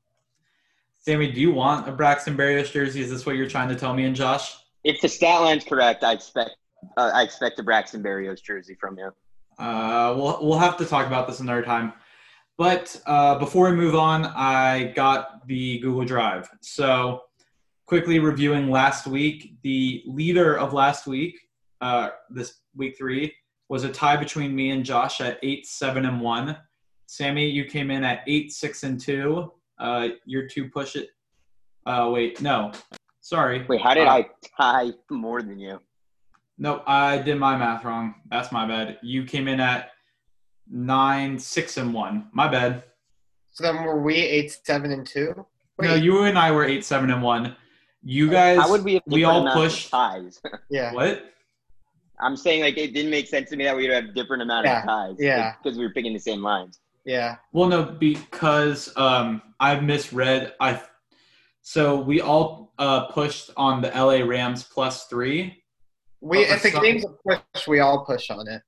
Sammy, 0.98 1.32
do 1.32 1.40
you 1.40 1.52
want 1.52 1.88
a 1.88 1.92
Braxton 1.92 2.36
Berrios 2.36 2.72
jersey? 2.72 3.02
Is 3.02 3.12
this 3.12 3.26
what 3.26 3.36
you're 3.36 3.50
trying 3.50 3.70
to 3.70 3.76
tell 3.76 3.94
me 3.94 4.06
and 4.06 4.16
Josh? 4.16 4.56
If 4.84 5.02
the 5.02 5.10
stat 5.10 5.42
line's 5.42 5.64
correct, 5.64 6.04
I 6.04 6.14
expect 6.14 6.52
uh, 6.98 7.12
I 7.14 7.24
expect 7.24 7.60
a 7.60 7.64
Braxton 7.64 8.04
Berrios 8.04 8.42
jersey 8.42 8.76
from 8.80 8.98
you. 8.98 9.12
Uh, 9.58 10.14
we'll 10.18 10.40
we'll 10.42 10.60
have 10.60 10.78
to 10.78 10.86
talk 10.86 11.08
about 11.08 11.28
this 11.28 11.40
another 11.40 11.62
time. 11.64 11.94
But 12.58 13.00
uh, 13.06 13.38
before 13.38 13.70
we 13.70 13.76
move 13.76 13.96
on, 13.96 14.26
I 14.26 14.94
got 14.96 15.46
the 15.48 15.80
Google 15.80 16.06
Drive. 16.06 16.50
So 16.62 17.24
quickly 17.86 18.20
reviewing 18.20 18.70
last 18.72 19.08
week, 19.08 19.56
the 19.62 20.04
leader 20.06 20.58
of 20.58 20.74
last 20.74 21.06
week, 21.06 21.38
uh, 21.82 22.10
this 22.30 22.62
week 22.76 22.98
three, 22.98 23.34
was 23.68 23.84
a 23.84 23.90
tie 23.92 24.16
between 24.18 24.56
me 24.56 24.72
and 24.72 24.86
Josh 24.86 25.20
at 25.22 25.38
eight, 25.44 25.68
seven, 25.68 26.06
and 26.06 26.22
one. 26.22 26.58
Sammy, 27.08 27.48
you 27.50 27.66
came 27.66 27.92
in 27.92 28.04
at 28.04 28.22
eight, 28.26 28.52
six, 28.52 28.84
and 28.84 29.00
two. 29.00 29.52
Uh, 29.78 30.10
your 30.26 30.48
two 30.48 30.70
push 30.70 30.96
it. 30.96 31.10
Uh, 31.86 32.10
wait, 32.12 32.42
no, 32.42 32.72
sorry. 33.22 33.66
Wait, 33.68 33.82
how 33.82 33.94
did 33.94 34.08
Uh, 34.08 34.12
I 34.12 34.30
tie 34.58 34.92
more 35.12 35.42
than 35.42 35.60
you? 35.60 35.80
Nope, 36.58 36.84
I 36.88 37.18
did 37.18 37.38
my 37.38 37.58
math 37.58 37.84
wrong. 37.84 38.16
That's 38.30 38.52
my 38.52 38.66
bad. 38.66 38.98
You 39.02 39.26
came 39.26 39.48
in 39.48 39.60
at 39.60 39.92
nine, 40.70 41.38
six, 41.38 41.78
and 41.78 41.94
one. 41.94 42.30
My 42.32 42.48
bad. 42.48 42.84
So 43.52 43.64
then 43.64 43.84
were 43.84 44.02
we 44.02 44.16
eight, 44.16 44.58
seven, 44.64 44.92
and 44.92 45.06
two? 45.06 45.46
Wait, 45.78 45.88
No, 45.88 45.96
you 45.96 46.24
and 46.24 46.38
I 46.38 46.52
were 46.52 46.64
eight, 46.64 46.86
seven, 46.86 47.12
and 47.12 47.22
one. 47.22 47.56
You 48.04 48.30
guys, 48.30 48.60
How 48.60 48.70
would 48.70 48.84
we 48.84 49.02
we 49.08 49.24
all 49.24 49.52
pushed. 49.52 49.90
ties? 49.90 50.42
yeah. 50.70 50.94
What? 50.94 51.32
I'm 52.22 52.38
saying 52.38 52.62
like 52.62 52.78
it 52.78 52.94
didn't 52.94 53.12
make 53.12 53.28
sense 53.28 53.50
to 53.50 53.58
me 53.58 53.66
that 53.66 53.76
we 53.76 53.84
would 53.90 53.92
have 54.06 54.16
different 54.16 54.42
amount 54.44 54.66
Yeah, 54.66 54.80
of 54.80 54.86
ties. 54.86 55.16
yeah. 55.20 55.56
because 55.62 55.78
we 55.78 55.84
were 55.86 55.92
picking 55.92 56.14
the 56.14 56.20
same 56.20 56.42
lines. 56.42 56.80
Yeah. 57.06 57.36
Well, 57.52 57.68
no, 57.68 57.84
because 57.84 58.96
um, 58.96 59.42
I 59.60 59.78
misread. 59.80 60.54
I 60.60 60.82
so 61.62 62.00
we 62.00 62.22
all 62.22 62.74
uh, 62.78 63.08
pushed 63.08 63.50
on 63.58 63.82
the 63.82 63.90
LA 63.90 64.24
Rams 64.26 64.64
plus 64.64 65.06
three. 65.08 65.64
We 66.26 66.40
if 66.40 66.64
the 66.64 66.72
some- 66.72 66.82
game's 66.84 67.06
a 67.06 67.10
push, 67.10 67.68
we 67.68 67.80
all 67.82 68.04
push 68.04 68.32
on 68.32 68.48
it. 68.48 68.64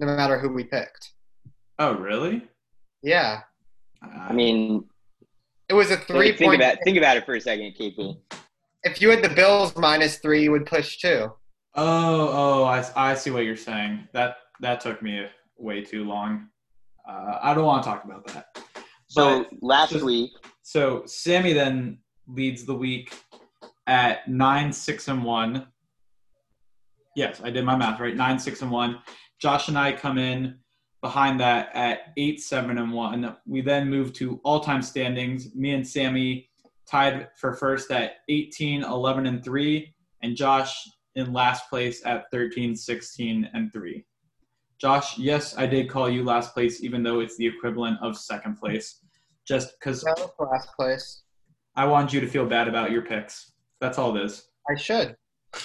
No 0.00 0.06
matter 0.08 0.38
who 0.40 0.48
we 0.52 0.64
picked. 0.64 1.12
Oh, 1.78 1.94
really? 1.94 2.48
Yeah. 3.02 3.42
I 4.02 4.32
mean, 4.32 4.88
It 5.68 5.74
was 5.74 5.90
a 5.92 5.96
three 5.96 6.32
think 6.36 6.50
point 6.50 6.60
about 6.62 6.78
think 6.82 6.98
about 6.98 7.16
it 7.16 7.24
for 7.24 7.34
a 7.36 7.40
second, 7.40 7.74
KP. 7.78 8.18
if 8.82 9.00
you 9.00 9.10
had 9.10 9.22
the 9.22 9.28
Bills 9.28 9.76
minus 9.76 10.18
three, 10.18 10.42
you 10.42 10.50
would 10.50 10.66
push 10.66 10.98
too. 10.98 11.30
Oh, 11.76 12.28
oh, 12.32 12.64
I, 12.64 12.84
I 12.96 13.14
see 13.14 13.30
what 13.30 13.44
you're 13.44 13.56
saying. 13.56 14.08
That 14.12 14.38
that 14.60 14.80
took 14.80 15.00
me 15.00 15.26
way 15.58 15.82
too 15.84 16.04
long. 16.04 16.48
Uh, 17.08 17.38
I 17.40 17.54
don't 17.54 17.64
want 17.64 17.84
to 17.84 17.88
talk 17.88 18.02
about 18.04 18.26
that. 18.28 18.46
So 19.06 19.44
But- 19.44 19.50
last 19.62 19.92
just- 19.92 20.04
week, 20.04 20.32
So 20.62 21.04
Sammy 21.06 21.52
then 21.52 21.98
leads 22.26 22.64
the 22.66 22.74
week 22.74 23.14
at 23.86 24.26
nine, 24.28 24.72
six, 24.72 25.06
and 25.06 25.22
one. 25.22 25.68
Yes, 27.18 27.40
I 27.42 27.50
did 27.50 27.64
my 27.64 27.74
math 27.74 27.98
right. 27.98 28.14
Nine, 28.14 28.38
six, 28.38 28.62
and 28.62 28.70
one. 28.70 29.00
Josh 29.40 29.66
and 29.66 29.76
I 29.76 29.90
come 29.90 30.18
in 30.18 30.56
behind 31.00 31.40
that 31.40 31.68
at 31.74 32.12
eight, 32.16 32.40
seven, 32.40 32.78
and 32.78 32.92
one. 32.92 33.36
We 33.44 33.60
then 33.60 33.90
move 33.90 34.12
to 34.14 34.40
all-time 34.44 34.82
standings. 34.82 35.52
Me 35.56 35.72
and 35.72 35.84
Sammy 35.84 36.48
tied 36.88 37.26
for 37.36 37.54
first 37.54 37.90
at 37.90 38.18
18, 38.28 38.84
11, 38.84 39.26
and 39.26 39.42
three, 39.42 39.92
and 40.22 40.36
Josh 40.36 40.88
in 41.16 41.32
last 41.32 41.68
place 41.68 42.06
at 42.06 42.26
13, 42.30 42.76
16, 42.76 43.50
and 43.52 43.72
three. 43.72 44.04
Josh, 44.80 45.18
yes, 45.18 45.58
I 45.58 45.66
did 45.66 45.90
call 45.90 46.08
you 46.08 46.22
last 46.22 46.54
place, 46.54 46.84
even 46.84 47.02
though 47.02 47.18
it's 47.18 47.36
the 47.36 47.48
equivalent 47.48 47.98
of 48.00 48.16
second 48.16 48.58
place, 48.60 49.00
just 49.44 49.72
because 49.80 50.02
That 50.02 50.20
was 50.20 50.30
last 50.38 50.68
place. 50.76 51.22
I 51.74 51.84
want 51.84 52.12
you 52.12 52.20
to 52.20 52.28
feel 52.28 52.46
bad 52.46 52.68
about 52.68 52.92
your 52.92 53.02
picks. 53.02 53.54
That's 53.80 53.98
all 53.98 54.16
it 54.16 54.22
is. 54.22 54.48
I 54.70 54.76
should. 54.76 55.16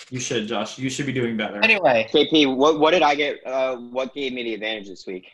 You 0.09 0.19
should, 0.19 0.47
Josh. 0.47 0.77
You 0.77 0.89
should 0.89 1.05
be 1.05 1.13
doing 1.13 1.35
better. 1.35 1.59
Anyway, 1.63 2.07
KP, 2.11 2.55
what 2.55 2.79
what 2.79 2.91
did 2.91 3.01
I 3.01 3.15
get? 3.15 3.45
Uh, 3.45 3.75
what 3.77 4.13
gave 4.13 4.33
me 4.33 4.43
the 4.43 4.53
advantage 4.53 4.87
this 4.87 5.05
week? 5.05 5.27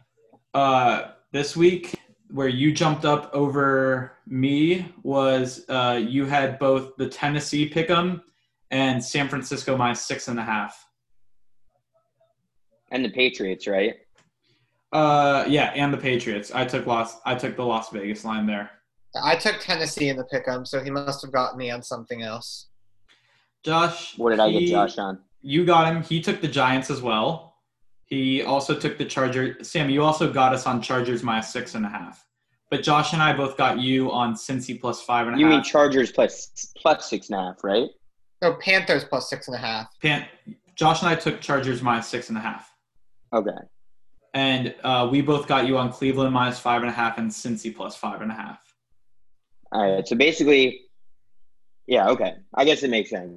Uh, 0.54 1.12
this 1.32 1.56
week, 1.56 1.96
where 2.32 2.48
you 2.48 2.72
jumped 2.72 3.06
up 3.06 3.30
over 3.34 4.14
me, 4.26 4.92
was 5.04 5.66
uh, 5.70 6.00
you 6.02 6.26
had 6.26 6.58
both 6.58 6.96
the 6.98 7.08
Tennessee 7.08 7.70
pick'em 7.70 8.22
and 8.72 9.04
San 9.04 9.28
Francisco 9.28 9.78
minus 9.78 10.06
six 10.06 10.28
and 10.28 10.40
a 10.40 10.44
half. 10.44 10.88
And 12.92 13.06
the 13.06 13.10
Patriots, 13.10 13.68
right? 13.68 13.96
Uh, 14.92 15.46
yeah, 15.48 15.72
and 15.76 15.94
the 15.94 15.98
Patriots. 15.98 16.52
I 16.52 16.66
took 16.66 16.88
Las. 16.88 17.18
I 17.26 17.36
took 17.36 17.56
the 17.56 17.66
Las 17.66 17.90
Vegas 17.92 18.26
line 18.26 18.48
there. 18.48 18.72
I 19.22 19.36
took 19.36 19.60
Tennessee 19.60 20.10
in 20.10 20.18
the 20.18 20.26
pick'em, 20.26 20.68
so 20.68 20.84
he 20.84 20.90
must 20.90 21.22
have 21.22 21.32
gotten 21.32 21.58
me 21.58 21.72
on 21.72 21.82
something 21.82 22.24
else. 22.24 22.69
Josh. 23.64 24.18
What 24.18 24.32
did 24.32 24.40
I 24.40 24.52
get 24.52 24.68
Josh 24.70 24.98
on? 24.98 25.20
You 25.42 25.66
got 25.66 25.94
him. 25.94 26.04
He 26.04 26.22
took 26.22 26.42
the 26.42 26.48
Giants 26.48 26.90
as 26.90 27.02
well. 27.02 27.56
He 28.06 28.42
also 28.42 28.76
took 28.78 28.98
the 28.98 29.06
Charger. 29.06 29.64
Sam, 29.64 29.90
you 29.90 30.04
also 30.04 30.32
got 30.32 30.54
us 30.54 30.66
on 30.66 30.82
Chargers 30.82 31.24
minus 31.24 31.50
six 31.50 31.76
and 31.76 31.86
a 31.86 31.90
half. 31.90 32.26
But 32.72 32.84
Josh 32.84 33.14
and 33.14 33.22
I 33.22 33.34
both 33.36 33.58
got 33.58 33.80
you 33.80 34.12
on 34.12 34.36
Cincy 34.36 34.80
plus 34.80 35.02
five 35.02 35.28
and 35.28 35.36
a 35.36 35.38
half. 35.38 35.40
You 35.40 35.48
mean 35.48 35.64
Chargers 35.64 36.12
plus 36.12 36.74
plus 36.78 37.10
six 37.10 37.30
and 37.30 37.40
a 37.40 37.44
half, 37.44 37.64
right? 37.64 37.90
No, 38.42 38.54
Panthers 38.56 39.04
plus 39.04 39.30
six 39.30 39.48
and 39.48 39.56
a 39.56 39.60
half. 39.60 39.88
Pan- 40.02 40.26
Josh 40.76 41.02
and 41.02 41.10
I 41.10 41.16
took 41.16 41.42
Chargers 41.42 41.82
minus 41.82 42.08
six 42.08 42.30
and 42.30 42.38
a 42.38 42.42
half. 42.42 42.72
Okay. 43.34 43.52
And 44.34 44.76
uh, 44.84 45.08
we 45.12 45.22
both 45.22 45.48
got 45.48 45.68
you 45.68 45.78
on 45.78 45.92
Cleveland 45.92 46.34
minus 46.34 46.60
five 46.60 46.82
and 46.82 46.90
a 46.90 46.94
half 46.94 47.18
and 47.18 47.30
Cincy 47.30 47.76
plus 47.76 47.96
five 47.96 48.22
and 48.22 48.32
a 48.32 48.36
half. 48.36 48.60
All 49.72 49.92
right. 49.96 50.08
So 50.08 50.16
basically, 50.16 50.82
yeah. 51.88 52.10
Okay. 52.10 52.34
I 52.56 52.66
guess 52.66 52.84
it 52.84 52.90
makes 52.90 53.10
sense. 53.10 53.34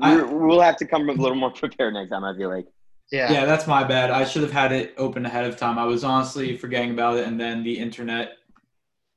I- 0.00 0.16
We're, 0.16 0.46
we'll 0.46 0.60
have 0.60 0.76
to 0.78 0.86
come 0.86 1.08
a 1.08 1.12
little 1.12 1.36
more 1.36 1.50
prepared 1.62 1.94
next 1.94 2.10
time. 2.10 2.24
I 2.24 2.36
feel 2.36 2.48
like. 2.48 2.66
Yeah. 3.12 3.32
Yeah, 3.32 3.44
that's 3.44 3.66
my 3.68 3.84
bad. 3.84 4.10
I 4.10 4.24
should 4.24 4.42
have 4.42 4.50
had 4.52 4.72
it 4.72 4.94
open 4.98 5.24
ahead 5.26 5.44
of 5.44 5.56
time. 5.56 5.78
I 5.78 5.84
was 5.84 6.02
honestly 6.02 6.56
forgetting 6.56 6.90
about 6.90 7.16
it, 7.18 7.26
and 7.28 7.38
then 7.40 7.62
the 7.62 7.78
internet 7.78 8.32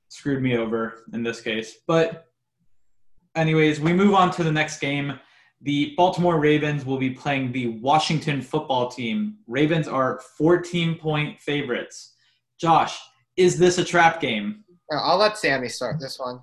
screwed 0.10 0.44
me 0.44 0.56
over 0.58 1.06
in 1.12 1.24
this 1.24 1.42
case. 1.42 1.78
But, 1.88 2.28
anyways, 3.36 3.80
we 3.80 3.94
move 3.94 4.14
on 4.14 4.30
to 4.32 4.44
the 4.44 4.52
next 4.52 4.80
game. 4.80 5.20
The 5.62 5.94
Baltimore 5.98 6.40
Ravens 6.40 6.86
will 6.86 7.00
be 7.00 7.10
playing 7.10 7.52
the 7.52 7.80
Washington 7.80 8.42
football 8.42 8.90
team. 8.90 9.38
Ravens 9.48 9.88
are 9.88 10.22
14 10.38 10.96
point 11.00 11.40
favorites. 11.42 12.16
Josh, 12.62 12.98
is 13.38 13.58
this 13.58 13.78
a 13.80 13.84
trap 13.84 14.22
game? 14.22 14.64
I'll 14.92 15.18
let 15.18 15.38
Sammy 15.38 15.68
start 15.68 16.00
this 16.00 16.20
one. 16.20 16.42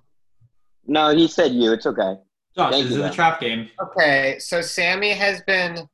No, 0.86 1.14
he 1.14 1.28
said 1.28 1.52
you. 1.52 1.72
It's 1.72 1.86
okay. 1.86 2.14
Josh, 2.56 2.72
Thank 2.72 2.86
is 2.86 2.92
you, 2.92 3.04
it 3.04 3.10
a 3.10 3.14
trap 3.14 3.40
game? 3.40 3.68
Okay, 3.80 4.38
so 4.38 4.62
Sammy 4.62 5.10
has 5.10 5.42
been 5.42 5.88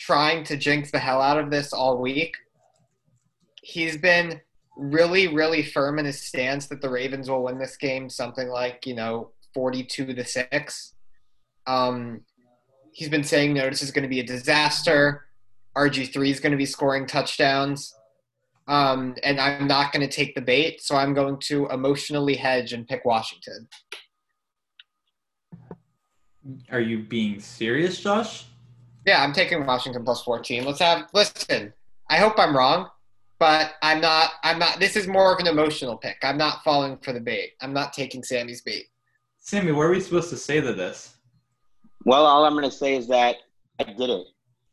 trying 0.00 0.42
to 0.44 0.56
jinx 0.56 0.90
the 0.90 0.98
hell 0.98 1.22
out 1.22 1.38
of 1.38 1.50
this 1.50 1.72
all 1.72 1.98
week. 1.98 2.34
He's 3.62 3.96
been 3.96 4.40
really, 4.76 5.28
really 5.28 5.62
firm 5.62 5.98
in 6.00 6.04
his 6.04 6.20
stance 6.20 6.66
that 6.66 6.82
the 6.82 6.90
Ravens 6.90 7.30
will 7.30 7.44
win 7.44 7.58
this 7.58 7.76
game, 7.76 8.10
something 8.10 8.48
like, 8.48 8.86
you 8.86 8.94
know, 8.94 9.30
42 9.54 10.14
to 10.14 10.24
6. 10.24 10.94
Um, 11.66 12.22
he's 12.92 13.08
been 13.08 13.24
saying, 13.24 13.54
no, 13.54 13.70
this 13.70 13.82
is 13.82 13.92
going 13.92 14.02
to 14.02 14.08
be 14.08 14.20
a 14.20 14.24
disaster. 14.24 15.26
RG3 15.76 16.28
is 16.28 16.40
going 16.40 16.52
to 16.52 16.58
be 16.58 16.66
scoring 16.66 17.06
touchdowns. 17.06 17.94
Um, 18.66 19.14
and 19.22 19.38
I'm 19.40 19.66
not 19.68 19.92
going 19.92 20.06
to 20.06 20.12
take 20.12 20.34
the 20.34 20.40
bait, 20.40 20.82
so 20.82 20.96
I'm 20.96 21.14
going 21.14 21.38
to 21.44 21.68
emotionally 21.68 22.34
hedge 22.34 22.72
and 22.72 22.86
pick 22.86 23.04
Washington. 23.04 23.68
Are 26.70 26.80
you 26.80 27.00
being 27.00 27.40
serious, 27.40 28.00
Josh? 28.00 28.46
Yeah, 29.06 29.22
I'm 29.22 29.32
taking 29.32 29.64
Washington 29.66 30.04
plus 30.04 30.22
14. 30.22 30.64
Let's 30.64 30.80
have 30.80 31.08
listen. 31.12 31.72
I 32.10 32.16
hope 32.16 32.34
I'm 32.38 32.56
wrong, 32.56 32.88
but 33.38 33.72
I'm 33.82 34.00
not 34.00 34.32
I'm 34.42 34.58
not 34.58 34.78
this 34.80 34.96
is 34.96 35.06
more 35.06 35.32
of 35.32 35.40
an 35.40 35.46
emotional 35.46 35.96
pick. 35.96 36.16
I'm 36.22 36.38
not 36.38 36.62
falling 36.64 36.98
for 36.98 37.12
the 37.12 37.20
bait. 37.20 37.52
I'm 37.60 37.72
not 37.72 37.92
taking 37.92 38.22
Sammy's 38.22 38.62
bait. 38.62 38.86
Sammy, 39.38 39.72
what 39.72 39.82
are 39.82 39.90
we 39.90 40.00
supposed 40.00 40.30
to 40.30 40.36
say 40.36 40.60
to 40.60 40.72
this? 40.72 41.16
Well, 42.06 42.26
all 42.26 42.44
I'm 42.44 42.52
going 42.52 42.64
to 42.64 42.70
say 42.70 42.94
is 42.94 43.08
that 43.08 43.36
I 43.78 43.84
did 43.84 44.10
it 44.10 44.26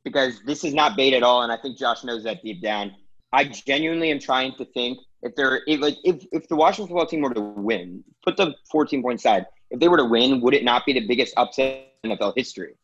because 0.03 0.41
this 0.45 0.63
is 0.63 0.73
not 0.73 0.97
bait 0.97 1.13
at 1.13 1.23
all, 1.23 1.43
and 1.43 1.51
I 1.51 1.57
think 1.57 1.77
Josh 1.77 2.03
knows 2.03 2.23
that 2.23 2.41
deep 2.43 2.62
down. 2.62 2.93
I 3.34 3.45
genuinely 3.45 4.12
am 4.12 4.19
trying 4.19 4.55
to 4.55 4.65
think 4.65 4.99
if 5.21 5.36
they're 5.36 5.62
if, 5.67 5.79
like 5.79 5.97
if 6.03 6.25
if 6.31 6.47
the 6.47 6.55
Washington 6.55 6.88
football 6.88 7.05
team 7.05 7.21
were 7.21 7.34
to 7.34 7.41
win, 7.41 8.03
put 8.23 8.38
the 8.38 8.53
14 8.71 9.01
point 9.01 9.21
side. 9.21 9.45
If 9.71 9.79
they 9.79 9.88
were 9.88 9.97
to 9.97 10.05
win, 10.05 10.41
would 10.41 10.53
it 10.53 10.63
not 10.63 10.86
be 10.86 10.93
the 10.93 11.07
biggest 11.07 11.34
upset 11.38 11.93
in 12.03 12.12
NFL 12.12 12.34
history? 12.36 12.75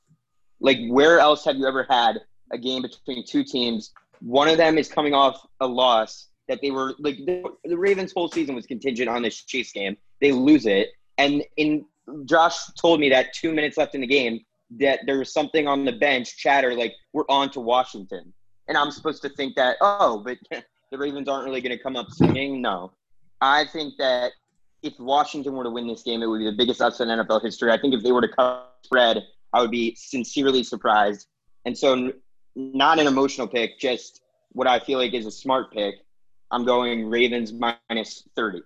Like, 0.60 0.80
where 0.90 1.20
else 1.20 1.46
have 1.46 1.58
you 1.58 1.68
ever 1.68 1.86
had 1.90 2.22
a 2.52 2.58
game 2.58 2.82
between 2.82 3.26
two 3.26 3.44
teams? 3.44 3.94
One 4.22 4.48
of 4.48 4.58
them 4.58 4.78
is 4.78 4.88
coming 4.88 5.14
off 5.14 5.46
a 5.60 5.68
loss 5.68 6.28
that 6.48 6.60
they 6.62 6.72
were 6.72 6.96
like 7.00 7.18
the, 7.18 7.44
the 7.66 7.78
Ravens' 7.78 8.14
whole 8.14 8.30
season 8.30 8.56
was 8.56 8.66
contingent 8.66 9.10
on 9.10 9.22
this 9.22 9.44
Chiefs 9.44 9.72
game. 9.72 9.98
They 10.22 10.32
lose 10.32 10.66
it, 10.66 10.90
and 11.18 11.44
in 11.58 11.86
Josh 12.26 12.66
told 12.80 13.00
me 13.00 13.10
that 13.10 13.34
two 13.34 13.54
minutes 13.54 13.78
left 13.78 13.96
in 13.96 14.02
the 14.02 14.08
game 14.08 14.44
that 14.80 15.00
there 15.06 15.20
was 15.20 15.32
something 15.32 15.68
on 15.68 15.86
the 15.86 15.94
bench 15.94 16.38
chatter 16.38 16.74
like 16.74 16.94
we're 17.14 17.26
on 17.30 17.50
to 17.52 17.60
Washington, 17.60 18.34
and 18.68 18.78
I'm 18.78 18.92
supposed 18.92 19.22
to 19.24 19.30
think 19.30 19.56
that 19.56 19.78
oh, 19.82 20.24
but 20.24 20.38
the 20.92 20.98
Ravens 20.98 21.28
aren't 21.28 21.46
really 21.46 21.62
going 21.62 21.78
to 21.78 21.84
come 21.84 21.96
up 21.96 22.08
swinging. 22.10 22.62
No, 22.62 22.94
I 23.42 23.66
think 23.66 23.96
that 24.00 24.32
if 24.84 25.00
Washington 25.00 25.54
were 25.54 25.64
to 25.64 25.70
win 25.70 25.88
this 25.88 26.04
game, 26.04 26.22
it 26.22 26.28
would 26.28 26.40
be 26.40 26.46
the 26.46 26.56
biggest 26.56 26.82
upset 26.82 27.08
in 27.08 27.20
NFL 27.20 27.42
history. 27.44 27.72
I 27.72 27.80
think 27.80 27.94
if 27.94 28.04
they 28.04 28.12
were 28.12 28.22
to 28.22 28.28
cut 28.28 28.76
spread, 28.84 29.24
I 29.54 29.62
would 29.62 29.72
be 29.72 29.96
sincerely 29.96 30.64
surprised. 30.64 31.28
And 31.66 31.78
so, 31.78 32.14
not 32.56 33.00
an 33.00 33.08
emotional 33.08 33.48
pick, 33.48 33.80
just 33.80 34.22
what 34.52 34.68
I 34.68 34.80
feel 34.80 35.00
like 35.00 35.14
is 35.14 35.26
a 35.26 35.32
smart 35.32 35.72
pick. 35.72 35.96
I'm 36.52 36.66
going 36.66 37.10
Ravens 37.10 37.54
minus 37.54 38.28
30, 38.36 38.62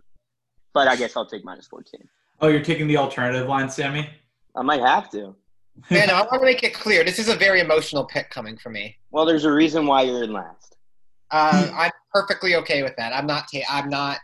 but 0.73 0.87
I 0.87 0.95
guess 0.95 1.17
I'll 1.17 1.25
take 1.25 1.43
minus 1.43 1.67
14. 1.67 2.07
Oh, 2.41 2.47
you're 2.47 2.61
taking 2.61 2.87
the 2.87 2.97
alternative 2.97 3.47
line, 3.47 3.69
Sammy? 3.69 4.09
I 4.55 4.61
might 4.61 4.81
have 4.81 5.09
to. 5.11 5.35
Man, 5.89 6.09
I 6.09 6.21
want 6.21 6.33
to 6.33 6.41
make 6.41 6.63
it 6.63 6.73
clear. 6.73 7.03
This 7.03 7.17
is 7.17 7.29
a 7.29 7.35
very 7.35 7.59
emotional 7.61 8.05
pick 8.05 8.29
coming 8.29 8.57
from 8.57 8.73
me. 8.73 8.97
Well, 9.09 9.25
there's 9.25 9.45
a 9.45 9.51
reason 9.51 9.87
why 9.87 10.03
you're 10.03 10.23
in 10.23 10.33
last. 10.33 10.75
Uh, 11.31 11.71
I'm 11.73 11.91
perfectly 12.13 12.55
okay 12.57 12.83
with 12.83 12.95
that. 12.97 13.13
I'm 13.13 13.25
not. 13.25 13.45
Ta- 13.51 13.61
I'm 13.69 13.89
not. 13.89 14.19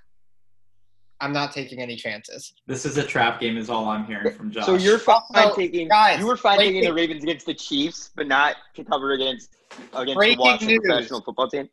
I'm 1.19 1.33
not 1.33 1.51
taking 1.51 1.81
any 1.81 1.95
chances. 1.95 2.53
This 2.67 2.85
is 2.85 2.97
a 2.97 3.03
trap 3.03 3.39
game, 3.39 3.57
is 3.57 3.69
all 3.69 3.87
I'm 3.89 4.05
hearing 4.05 4.33
from 4.35 4.51
Josh. 4.51 4.65
So 4.65 4.75
you're 4.75 4.99
fine 4.99 5.21
Also, 5.33 5.55
taking. 5.55 5.87
guys, 5.87 6.19
you 6.19 6.27
were 6.27 6.37
fine 6.37 6.57
breaking- 6.57 6.75
taking 6.75 6.89
the 6.89 6.93
Ravens 6.93 7.23
against 7.23 7.45
the 7.45 7.53
Chiefs, 7.55 8.11
but 8.15 8.27
not 8.27 8.55
to 8.75 8.83
cover 8.83 9.13
against 9.13 9.55
against 9.93 10.15
Breaking 10.15 10.37
the 10.37 10.43
Washington 10.43 10.67
news. 10.77 10.79
professional 10.85 11.21
football 11.21 11.49
team. 11.49 11.69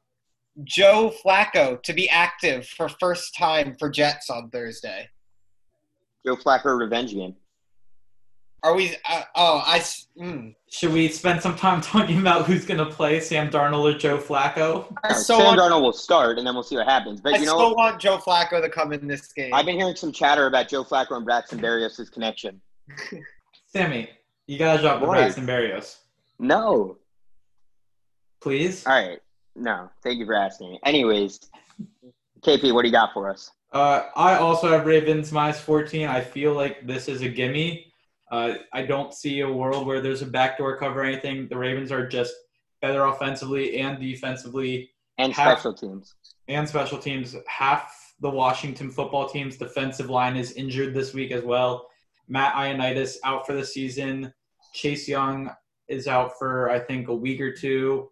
Joe 0.63 1.13
Flacco 1.25 1.83
to 1.83 1.93
be 1.93 2.09
active 2.09 2.67
for 2.67 2.89
first 2.89 3.35
time 3.37 3.77
for 3.79 3.91
Jets 3.91 4.31
on 4.31 4.51
Thursday. 4.51 5.09
Joe 6.25 6.37
Flacco 6.37 6.79
revenge 6.79 7.13
game. 7.13 7.37
Are 8.65 8.75
we? 8.75 8.97
Uh, 9.07 9.23
oh, 9.37 9.63
I. 9.67 9.79
Mm. 10.19 10.55
Should 10.71 10.93
we 10.93 11.09
spend 11.09 11.43
some 11.43 11.55
time 11.55 11.81
talking 11.83 12.19
about 12.19 12.47
who's 12.47 12.65
going 12.65 12.79
to 12.79 12.87
play 12.87 13.21
Sam 13.21 13.51
Darnold 13.51 13.95
or 13.95 13.99
Joe 13.99 14.17
Flacco? 14.17 14.87
I 15.05 15.13
so 15.13 15.37
Sam 15.37 15.45
want. 15.45 15.61
Darnold 15.61 15.83
will 15.83 15.93
start, 15.93 16.39
and 16.39 16.47
then 16.47 16.55
we'll 16.55 16.63
see 16.63 16.77
what 16.77 16.89
happens. 16.89 17.21
But 17.21 17.35
I 17.35 17.39
you 17.39 17.45
know, 17.45 17.57
still 17.57 17.77
want 17.77 18.01
Joe 18.01 18.17
Flacco 18.17 18.63
to 18.63 18.71
come 18.71 18.95
in 18.95 19.07
this 19.07 19.31
game. 19.35 19.53
I've 19.53 19.67
been 19.67 19.77
hearing 19.77 19.95
some 19.95 20.13
chatter 20.13 20.47
about 20.47 20.69
Joe 20.69 20.83
Flacco 20.83 21.13
and 21.13 21.27
Braxton 21.27 21.61
Berrios' 21.61 22.11
connection. 22.11 22.63
Sammy, 23.67 24.09
you 24.47 24.59
got 24.59 24.77
to 24.77 24.83
drop 24.83 25.01
the 25.01 25.07
Braxton 25.07 25.47
Berrios. 25.47 25.99
No. 26.39 26.97
Please? 28.41 28.87
All 28.87 28.95
right. 28.95 29.19
No. 29.55 29.91
Thank 30.03 30.19
you 30.19 30.27
for 30.27 30.35
asking. 30.35 30.79
Anyways, 30.87 31.39
KP, 32.41 32.73
what 32.73 32.83
do 32.83 32.89
you 32.89 32.95
got 32.95 33.13
for 33.13 33.29
us? 33.29 33.51
Uh, 33.73 34.05
I 34.17 34.37
also 34.37 34.69
have 34.69 34.87
Ravens 34.87 35.33
minus 35.33 35.61
14. 35.61 36.09
I 36.09 36.23
feel 36.23 36.55
like 36.55 36.87
this 36.87 37.09
is 37.09 37.21
a 37.21 37.29
gimme. 37.29 37.91
Uh, 38.35 38.59
I 38.73 38.83
don't 38.83 39.15
see 39.15 39.41
a 39.41 39.49
world 39.53 39.87
where 39.87 40.01
there's 40.01 40.23
a 40.23 40.27
backdoor 40.27 40.77
cover 40.77 41.03
or 41.03 41.05
anything. 41.05 41.47
The 41.47 41.57
Ravens 41.57 41.93
are 41.93 42.05
just 42.05 42.35
better 42.83 43.05
offensively 43.05 43.79
and 43.79 44.01
defensively 44.01 44.91
And 45.19 45.33
Half- 45.33 45.61
special 45.61 45.73
teams. 45.75 46.17
and 46.49 46.69
special 46.69 46.99
teams. 46.99 47.37
Half 47.47 47.95
the 48.21 48.29
Washington 48.31 48.91
football 48.91 49.29
team's 49.29 49.57
defensive 49.57 50.11
line 50.11 50.37
is 50.37 50.51
injured 50.55 50.95
this 50.95 51.15
week 51.15 51.31
as 51.31 51.45
well. 51.45 51.87
Matt 52.27 52.55
Ioannidis 52.55 53.19
out 53.23 53.47
for 53.47 53.53
the 53.53 53.65
season. 53.65 54.35
Chase 54.73 55.07
Young 55.09 55.53
is 55.87 56.09
out 56.09 56.37
for 56.37 56.71
I 56.71 56.81
think 56.81 57.07
a 57.07 57.15
week 57.15 57.41
or 57.41 57.53
two. 57.53 58.11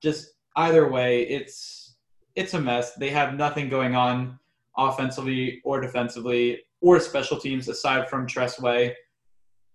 Just 0.00 0.34
either 0.54 0.88
way, 0.88 1.22
it's 1.22 1.96
it's 2.36 2.54
a 2.54 2.60
mess. 2.60 2.94
They 2.94 3.10
have 3.10 3.34
nothing 3.34 3.68
going 3.68 3.96
on 3.96 4.38
offensively 4.76 5.60
or 5.64 5.80
defensively 5.80 6.62
or 6.80 7.00
special 7.00 7.40
teams 7.40 7.68
aside 7.68 8.08
from 8.08 8.26
Tress 8.26 8.60
Way, 8.60 8.94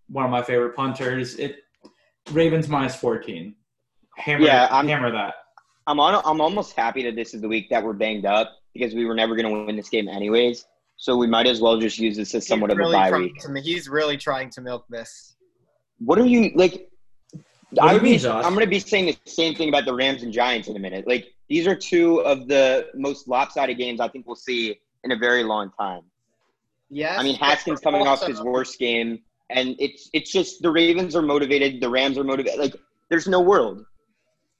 one 0.09 0.25
of 0.25 0.31
my 0.31 0.41
favorite 0.41 0.75
punters. 0.75 1.35
It 1.35 1.57
Ravens 2.31 2.67
minus 2.67 2.95
14. 2.95 3.55
Hammer, 4.17 4.45
Yeah, 4.45 4.67
I'm- 4.71 4.87
hammer 4.87 5.11
that. 5.11 5.35
I'm 5.87 5.99
on. 5.99 6.21
I'm 6.25 6.39
almost 6.41 6.73
happy 6.75 7.03
that 7.03 7.15
this 7.15 7.33
is 7.33 7.41
the 7.41 7.47
week 7.47 7.69
that 7.69 7.83
we're 7.83 7.93
banged 7.93 8.25
up 8.25 8.57
because 8.73 8.93
we 8.93 9.05
were 9.05 9.15
never 9.15 9.35
going 9.35 9.51
to 9.51 9.65
win 9.65 9.75
this 9.75 9.89
game 9.89 10.07
anyways. 10.07 10.65
So 10.97 11.15
we 11.17 11.25
might 11.25 11.47
as 11.47 11.61
well 11.61 11.79
just 11.79 11.97
use 11.97 12.17
this 12.17 12.35
as 12.35 12.45
somewhat 12.45 12.69
he's 12.69 12.75
of 12.75 12.79
a 12.79 12.81
really 12.81 12.93
bye 12.93 13.09
trying 13.09 13.21
week. 13.23 13.39
To, 13.39 13.61
he's 13.61 13.89
really 13.89 14.17
trying 14.17 14.49
to 14.51 14.61
milk 14.61 14.85
this. 14.89 15.35
What 15.99 16.19
are 16.19 16.25
you 16.25 16.51
like? 16.55 16.89
I 17.81 17.87
you 17.87 17.93
would 17.93 18.03
mean, 18.03 18.13
be, 18.13 18.17
Josh? 18.19 18.45
I'm 18.45 18.53
going 18.53 18.65
to 18.65 18.69
be 18.69 18.79
saying 18.79 19.05
the 19.05 19.17
same 19.31 19.55
thing 19.55 19.69
about 19.69 19.85
the 19.85 19.93
Rams 19.93 20.23
and 20.23 20.31
Giants 20.33 20.67
in 20.67 20.75
a 20.75 20.79
minute. 20.79 21.07
Like 21.07 21.33
these 21.47 21.65
are 21.65 21.75
two 21.75 22.19
of 22.19 22.47
the 22.47 22.87
most 22.93 23.27
lopsided 23.27 23.77
games 23.77 23.99
I 23.99 24.07
think 24.09 24.27
we'll 24.27 24.35
see 24.35 24.79
in 25.03 25.11
a 25.11 25.17
very 25.17 25.43
long 25.43 25.71
time. 25.79 26.01
Yeah, 26.89 27.17
I 27.17 27.23
mean, 27.23 27.35
Haskins 27.35 27.79
coming 27.79 28.05
off 28.05 28.25
his 28.25 28.41
worst 28.41 28.77
game, 28.79 29.19
and 29.49 29.75
it's 29.79 30.09
it's 30.13 30.31
just 30.31 30.61
the 30.61 30.69
Ravens 30.71 31.15
are 31.15 31.21
motivated, 31.21 31.81
the 31.81 31.89
Rams 31.89 32.17
are 32.17 32.23
motivated. 32.23 32.59
Like 32.59 32.75
there's 33.09 33.27
no 33.27 33.41
world. 33.41 33.83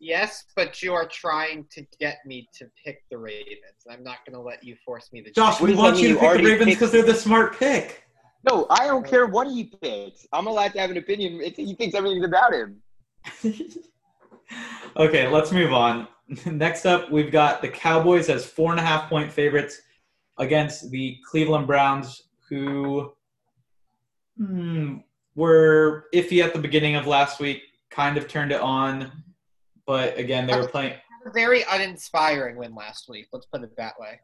Yes, 0.01 0.45
but 0.55 0.81
you 0.81 0.93
are 0.93 1.07
trying 1.07 1.65
to 1.71 1.85
get 1.99 2.19
me 2.25 2.47
to 2.57 2.65
pick 2.83 3.03
the 3.11 3.17
Ravens. 3.17 3.85
I'm 3.89 4.01
not 4.01 4.17
going 4.25 4.33
to 4.33 4.41
let 4.41 4.63
you 4.63 4.77
force 4.85 5.09
me 5.11 5.21
to. 5.21 5.31
Josh, 5.31 5.59
What 5.59 5.69
we 5.69 5.75
want 5.75 5.97
you 5.99 6.13
to 6.13 6.19
pick 6.19 6.37
the 6.37 6.43
Ravens 6.43 6.71
because 6.71 6.91
they're 6.91 7.03
the 7.03 7.13
smart 7.13 7.59
pick. 7.59 8.03
No, 8.49 8.65
I 8.69 8.87
don't 8.87 9.05
care 9.05 9.27
what 9.27 9.47
he 9.47 9.65
picks. 9.81 10.25
I'm 10.31 10.47
allowed 10.47 10.71
to 10.73 10.79
have 10.79 10.89
an 10.89 10.97
opinion. 10.97 11.41
It's, 11.43 11.57
he 11.57 11.75
thinks 11.75 11.95
everything's 11.95 12.23
about 12.23 12.53
him. 12.53 12.81
okay, 14.97 15.27
let's 15.27 15.51
move 15.51 15.73
on. 15.73 16.07
Next 16.45 16.85
up, 16.85 17.11
we've 17.11 17.31
got 17.31 17.61
the 17.61 17.67
Cowboys 17.67 18.29
as 18.29 18.45
four 18.45 18.71
and 18.71 18.79
a 18.79 18.83
half 18.83 19.09
point 19.09 19.29
favorites 19.31 19.81
against 20.37 20.89
the 20.91 21.17
Cleveland 21.29 21.67
Browns, 21.67 22.23
who 22.47 23.11
hmm, 24.39 24.97
were 25.35 26.05
iffy 26.13 26.43
at 26.43 26.53
the 26.53 26.59
beginning 26.59 26.95
of 26.95 27.05
last 27.05 27.39
week, 27.39 27.61
kind 27.89 28.17
of 28.17 28.27
turned 28.27 28.51
it 28.51 28.61
on. 28.61 29.11
But 29.85 30.17
again, 30.17 30.47
they 30.47 30.55
were 30.55 30.67
playing. 30.67 30.93
A 31.25 31.31
very 31.31 31.63
uninspiring 31.69 32.55
win 32.55 32.73
last 32.73 33.09
week. 33.09 33.27
Let's 33.33 33.45
put 33.45 33.61
it 33.63 33.75
that 33.77 33.99
way. 33.99 34.19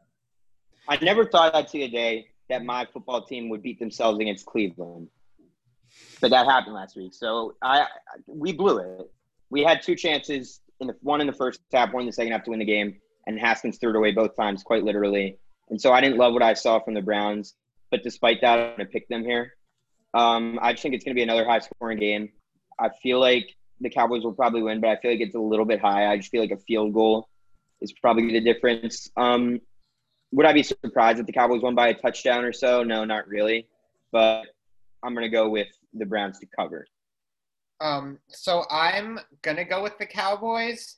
I 0.88 0.96
never 1.02 1.26
thought 1.26 1.54
I'd 1.54 1.68
see 1.68 1.82
a 1.82 1.88
day 1.88 2.28
that 2.48 2.64
my 2.64 2.86
football 2.86 3.24
team 3.24 3.48
would 3.48 3.62
beat 3.62 3.78
themselves 3.78 4.18
against 4.20 4.46
Cleveland, 4.46 5.08
but 6.20 6.30
that 6.30 6.46
happened 6.46 6.74
last 6.74 6.96
week. 6.96 7.12
So 7.12 7.56
I, 7.60 7.86
we 8.26 8.52
blew 8.52 8.78
it. 8.78 9.10
We 9.50 9.62
had 9.62 9.82
two 9.82 9.96
chances 9.96 10.60
in 10.80 10.86
the 10.86 10.96
one 11.02 11.20
in 11.20 11.26
the 11.26 11.32
first 11.32 11.60
half, 11.72 11.92
one 11.92 12.02
in 12.02 12.06
the 12.06 12.12
second 12.12 12.32
half 12.32 12.44
to 12.44 12.50
win 12.50 12.60
the 12.60 12.64
game, 12.64 12.96
and 13.26 13.38
Haskins 13.38 13.78
threw 13.78 13.90
it 13.90 13.96
away 13.96 14.12
both 14.12 14.36
times, 14.36 14.62
quite 14.62 14.84
literally. 14.84 15.38
And 15.70 15.80
so 15.80 15.92
I 15.92 16.00
didn't 16.00 16.18
love 16.18 16.32
what 16.32 16.42
I 16.42 16.54
saw 16.54 16.78
from 16.78 16.94
the 16.94 17.02
Browns, 17.02 17.54
but 17.90 18.02
despite 18.02 18.40
that, 18.42 18.58
I'm 18.58 18.76
going 18.76 18.86
to 18.86 18.86
pick 18.86 19.08
them 19.08 19.24
here. 19.24 19.55
Um, 20.16 20.58
I 20.62 20.72
just 20.72 20.82
think 20.82 20.94
it's 20.94 21.04
going 21.04 21.14
to 21.14 21.18
be 21.18 21.22
another 21.22 21.44
high 21.44 21.58
scoring 21.58 21.98
game. 21.98 22.30
I 22.78 22.88
feel 23.02 23.20
like 23.20 23.54
the 23.80 23.90
Cowboys 23.90 24.24
will 24.24 24.32
probably 24.32 24.62
win, 24.62 24.80
but 24.80 24.88
I 24.88 24.96
feel 24.96 25.10
like 25.10 25.20
it's 25.20 25.34
a 25.34 25.40
little 25.40 25.66
bit 25.66 25.80
high. 25.80 26.10
I 26.10 26.16
just 26.16 26.30
feel 26.30 26.40
like 26.40 26.50
a 26.50 26.56
field 26.56 26.94
goal 26.94 27.28
is 27.80 27.92
probably 27.92 28.32
the 28.32 28.40
difference. 28.40 29.10
Um, 29.16 29.60
would 30.32 30.46
I 30.46 30.52
be 30.52 30.62
surprised 30.62 31.20
if 31.20 31.26
the 31.26 31.32
Cowboys 31.32 31.62
won 31.62 31.74
by 31.74 31.88
a 31.88 31.94
touchdown 31.94 32.44
or 32.44 32.52
so? 32.52 32.82
No, 32.82 33.04
not 33.04 33.28
really. 33.28 33.68
But 34.10 34.46
I'm 35.02 35.14
going 35.14 35.26
to 35.26 35.30
go 35.30 35.50
with 35.50 35.68
the 35.92 36.06
Browns 36.06 36.38
to 36.38 36.46
cover. 36.46 36.86
Um, 37.80 38.18
so 38.28 38.64
I'm 38.70 39.20
gonna 39.42 39.64
go 39.64 39.82
with 39.82 39.98
the 39.98 40.06
Cowboys, 40.06 40.96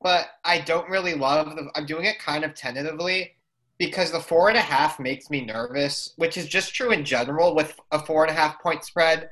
but 0.00 0.28
I 0.44 0.60
don't 0.60 0.88
really 0.88 1.14
love. 1.14 1.58
I'm 1.74 1.86
doing 1.86 2.04
it 2.04 2.18
kind 2.18 2.44
of 2.44 2.54
tentatively 2.54 3.32
because 3.80 4.12
the 4.12 4.20
four 4.20 4.48
and 4.48 4.56
a 4.56 4.62
half 4.62 5.00
makes 5.00 5.28
me 5.28 5.44
nervous, 5.44 6.12
which 6.16 6.36
is 6.36 6.46
just 6.46 6.72
true 6.72 6.92
in 6.92 7.04
general 7.04 7.56
with 7.56 7.80
a 7.90 7.98
four 7.98 8.22
and 8.24 8.30
a 8.30 8.38
half 8.38 8.62
point 8.62 8.84
spread. 8.84 9.30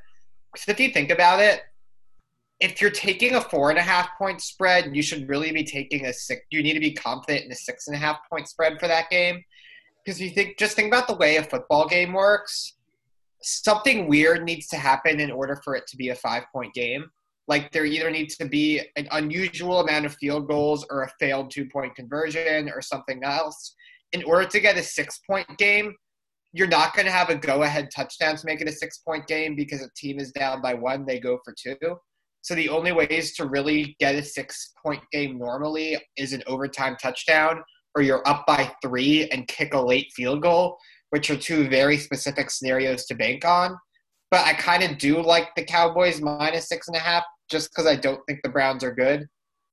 Because 0.52 0.68
if 0.68 0.80
you 0.80 0.88
think 0.88 1.10
about 1.10 1.40
it, 1.40 1.60
if 2.58 2.80
you're 2.80 2.90
taking 2.90 3.36
a 3.36 3.40
four 3.40 3.70
and 3.70 3.78
a 3.78 3.82
half 3.82 4.08
point 4.18 4.40
spread, 4.40 4.96
you 4.96 5.02
should 5.02 5.28
really 5.28 5.52
be 5.52 5.62
taking 5.62 6.06
a 6.06 6.12
six. 6.12 6.42
You 6.50 6.62
need 6.62 6.72
to 6.72 6.80
be 6.80 6.92
confident 6.92 7.44
in 7.44 7.52
a 7.52 7.54
six 7.54 7.86
and 7.86 7.94
a 7.94 7.98
half 7.98 8.18
point 8.28 8.48
spread 8.48 8.80
for 8.80 8.88
that 8.88 9.10
game. 9.10 9.44
Because 10.04 10.20
you 10.20 10.30
think, 10.30 10.58
just 10.58 10.74
think 10.74 10.88
about 10.88 11.06
the 11.06 11.14
way 11.14 11.36
a 11.36 11.42
football 11.44 11.86
game 11.86 12.14
works 12.14 12.72
something 13.42 14.08
weird 14.08 14.44
needs 14.44 14.66
to 14.68 14.76
happen 14.76 15.20
in 15.20 15.30
order 15.30 15.56
for 15.64 15.76
it 15.76 15.86
to 15.88 15.96
be 15.96 16.08
a 16.08 16.14
five 16.14 16.44
point 16.52 16.72
game. 16.74 17.10
Like 17.46 17.72
there 17.72 17.84
either 17.84 18.10
needs 18.10 18.36
to 18.38 18.44
be 18.44 18.80
an 18.96 19.08
unusual 19.12 19.80
amount 19.80 20.06
of 20.06 20.14
field 20.16 20.48
goals 20.48 20.84
or 20.90 21.02
a 21.02 21.10
failed 21.20 21.50
two 21.50 21.66
point 21.66 21.94
conversion 21.94 22.70
or 22.70 22.82
something 22.82 23.22
else. 23.22 23.74
In 24.12 24.24
order 24.24 24.46
to 24.46 24.60
get 24.60 24.76
a 24.76 24.82
six 24.82 25.20
point 25.28 25.46
game, 25.58 25.94
you're 26.52 26.66
not 26.66 26.94
going 26.94 27.06
to 27.06 27.12
have 27.12 27.28
a 27.28 27.34
go 27.34 27.62
ahead 27.62 27.90
touchdown 27.94 28.36
to 28.36 28.46
make 28.46 28.60
it 28.60 28.68
a 28.68 28.72
six 28.72 28.98
point 28.98 29.26
game 29.26 29.54
because 29.54 29.82
a 29.82 29.90
team 29.96 30.18
is 30.18 30.32
down 30.32 30.62
by 30.62 30.74
one, 30.74 31.04
they 31.06 31.20
go 31.20 31.38
for 31.44 31.54
two. 31.60 31.76
So 32.42 32.54
the 32.54 32.68
only 32.68 32.92
ways 32.92 33.34
to 33.36 33.46
really 33.46 33.96
get 34.00 34.14
a 34.14 34.22
six 34.22 34.72
point 34.82 35.02
game 35.12 35.38
normally 35.38 35.98
is 36.16 36.32
an 36.32 36.42
overtime 36.46 36.96
touchdown 37.00 37.62
or 37.94 38.02
you're 38.02 38.26
up 38.26 38.46
by 38.46 38.72
three 38.82 39.28
and 39.30 39.46
kick 39.48 39.74
a 39.74 39.80
late 39.80 40.10
field 40.14 40.42
goal 40.42 40.78
which 41.10 41.30
are 41.30 41.36
two 41.36 41.68
very 41.68 41.96
specific 41.96 42.50
scenarios 42.50 43.06
to 43.06 43.14
bank 43.14 43.44
on. 43.44 43.76
But 44.30 44.46
I 44.46 44.52
kind 44.54 44.82
of 44.82 44.98
do 44.98 45.22
like 45.22 45.48
the 45.56 45.64
Cowboys 45.64 46.20
minus 46.20 46.68
six 46.68 46.88
and 46.88 46.96
a 46.96 47.00
half 47.00 47.24
just 47.50 47.70
because 47.70 47.86
I 47.86 47.96
don't 47.96 48.20
think 48.28 48.40
the 48.42 48.50
Browns 48.50 48.84
are 48.84 48.94
good. 48.94 49.26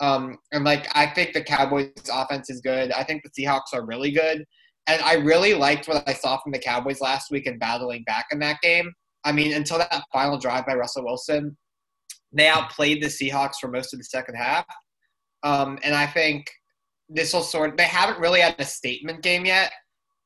Um, 0.06 0.38
and 0.52 0.64
like 0.64 0.88
I 0.94 1.08
think 1.08 1.34
the 1.34 1.44
Cowboys 1.44 1.90
offense 2.14 2.50
is 2.52 2.62
good. 2.62 2.92
I 2.92 3.04
think 3.04 3.24
the 3.24 3.44
Seahawks 3.44 3.74
are 3.74 3.86
really 3.86 4.12
good. 4.12 4.46
And 4.88 5.02
I 5.02 5.16
really 5.16 5.56
liked 5.56 5.88
what 5.88 6.08
I 6.08 6.14
saw 6.14 6.38
from 6.38 6.52
the 6.52 6.60
Cowboys 6.60 7.02
last 7.02 7.32
week 7.32 7.48
and 7.48 7.60
battling 7.60 8.04
back 8.04 8.28
in 8.32 8.38
that 8.40 8.62
game. 8.62 8.92
I 9.24 9.32
mean, 9.32 9.54
until 9.54 9.80
that 9.80 10.04
final 10.14 10.38
drive 10.38 10.68
by 10.68 10.76
Russell 10.76 11.06
Wilson, 11.06 11.58
they 12.32 12.48
outplayed 12.48 13.02
the 13.02 13.08
Seahawks 13.08 13.56
for 13.60 13.68
most 13.68 13.94
of 13.94 14.00
the 14.00 14.04
second 14.04 14.36
half. 14.36 14.66
Um, 15.42 15.80
and 15.84 15.96
I 15.96 16.06
think 16.06 16.46
this 17.10 17.34
will 17.34 17.42
sort 17.42 17.76
they 17.76 17.86
haven't 17.86 18.20
really 18.20 18.42
had 18.42 18.56
a 18.60 18.66
statement 18.66 19.24
game 19.24 19.46
yet 19.46 19.72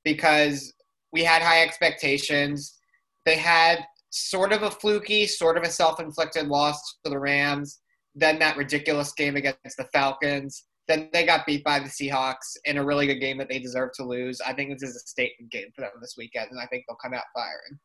because 0.03 0.73
we 1.13 1.23
had 1.23 1.41
high 1.41 1.63
expectations. 1.63 2.77
They 3.25 3.37
had 3.37 3.85
sort 4.09 4.51
of 4.51 4.63
a 4.63 4.71
fluky, 4.71 5.25
sort 5.25 5.57
of 5.57 5.63
a 5.63 5.69
self 5.69 6.01
inflicted 6.01 6.47
loss 6.47 6.81
to 7.05 7.09
the 7.09 7.19
Rams, 7.19 7.79
then 8.15 8.39
that 8.39 8.57
ridiculous 8.57 9.13
game 9.13 9.35
against 9.35 9.77
the 9.77 9.85
Falcons. 9.93 10.65
Then 10.87 11.09
they 11.13 11.25
got 11.25 11.45
beat 11.45 11.63
by 11.63 11.79
the 11.79 11.85
Seahawks 11.85 12.57
in 12.65 12.77
a 12.77 12.83
really 12.83 13.05
good 13.05 13.19
game 13.19 13.37
that 13.37 13.47
they 13.47 13.59
deserve 13.59 13.91
to 13.93 14.03
lose. 14.03 14.41
I 14.41 14.53
think 14.53 14.71
this 14.71 14.89
is 14.89 14.95
a 14.95 15.07
statement 15.07 15.51
game 15.51 15.67
for 15.75 15.81
them 15.81 15.91
this 16.01 16.15
weekend, 16.17 16.47
and 16.49 16.59
I 16.59 16.65
think 16.65 16.85
they'll 16.87 16.97
come 16.97 17.13
out 17.13 17.25
firing. 17.33 17.79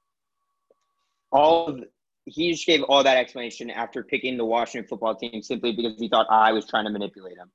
All 1.31 1.69
of, 1.69 1.85
he 2.25 2.53
just 2.53 2.67
gave 2.67 2.83
all 2.85 3.03
that 3.05 3.19
explanation 3.19 3.69
after 3.69 4.03
picking 4.03 4.39
the 4.39 4.45
Washington 4.45 4.89
football 4.89 5.15
team 5.15 5.43
simply 5.43 5.73
because 5.73 5.99
he 5.99 6.09
thought 6.09 6.27
I 6.31 6.53
was 6.53 6.67
trying 6.67 6.85
to 6.87 6.91
manipulate 6.91 7.37
him. 7.37 7.51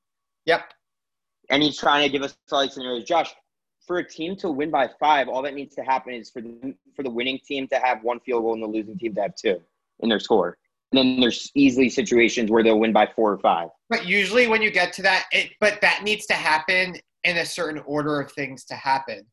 Yep. 0.45 0.61
And 1.49 1.63
he's 1.63 1.79
trying 1.79 2.03
to 2.03 2.11
give 2.11 2.21
us 2.21 2.37
all 2.51 2.61
these 2.61 2.73
scenarios. 2.73 3.05
Josh, 3.05 3.33
for 3.87 3.97
a 3.97 4.07
team 4.07 4.35
to 4.35 4.51
win 4.51 4.69
by 4.69 4.87
five, 4.99 5.27
all 5.27 5.41
that 5.41 5.55
needs 5.55 5.73
to 5.75 5.81
happen 5.81 6.13
is 6.13 6.29
for 6.29 6.41
the 6.41 6.75
for 6.95 7.01
the 7.01 7.09
winning 7.09 7.39
team 7.43 7.67
to 7.69 7.79
have 7.79 8.03
one 8.03 8.19
field 8.19 8.43
goal 8.43 8.53
and 8.53 8.61
the 8.61 8.67
losing 8.67 8.99
team 8.99 9.15
to 9.15 9.21
have 9.21 9.33
two 9.35 9.59
in 10.01 10.09
their 10.09 10.19
score. 10.19 10.57
Then 10.91 11.19
there's 11.19 11.51
easily 11.55 11.89
situations 11.89 12.49
where 12.49 12.63
they'll 12.63 12.79
win 12.79 12.93
by 12.93 13.07
four 13.15 13.31
or 13.31 13.39
five. 13.39 13.69
But 13.89 14.07
usually 14.07 14.47
when 14.47 14.61
you 14.61 14.71
get 14.71 14.91
to 14.93 15.01
that, 15.03 15.25
it, 15.31 15.51
but 15.59 15.81
that 15.81 16.03
needs 16.03 16.25
to 16.27 16.33
happen 16.33 16.95
in 17.23 17.37
a 17.37 17.45
certain 17.45 17.81
order 17.85 18.19
of 18.19 18.31
things 18.31 18.65
to 18.65 18.75
happen. 18.75 19.25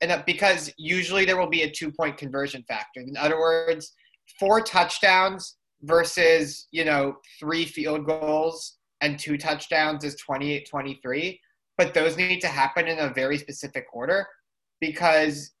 And 0.00 0.22
because 0.26 0.72
usually 0.76 1.24
there 1.24 1.38
will 1.38 1.48
be 1.48 1.62
a 1.62 1.70
two 1.70 1.90
point 1.90 2.16
conversion 2.16 2.62
factor. 2.68 3.00
In 3.00 3.16
other 3.16 3.38
words, 3.38 3.92
four 4.38 4.60
touchdowns 4.60 5.56
versus, 5.82 6.68
you 6.72 6.84
know, 6.84 7.16
three 7.40 7.64
field 7.64 8.04
goals 8.04 8.78
and 9.00 9.18
two 9.18 9.38
touchdowns 9.38 10.04
is 10.04 10.16
28 10.16 10.68
23 10.68 11.40
but 11.78 11.94
those 11.94 12.16
need 12.16 12.40
to 12.40 12.48
happen 12.48 12.88
in 12.88 12.98
a 12.98 13.14
very 13.14 13.38
specific 13.38 13.86
order 13.92 14.26
because 14.80 15.52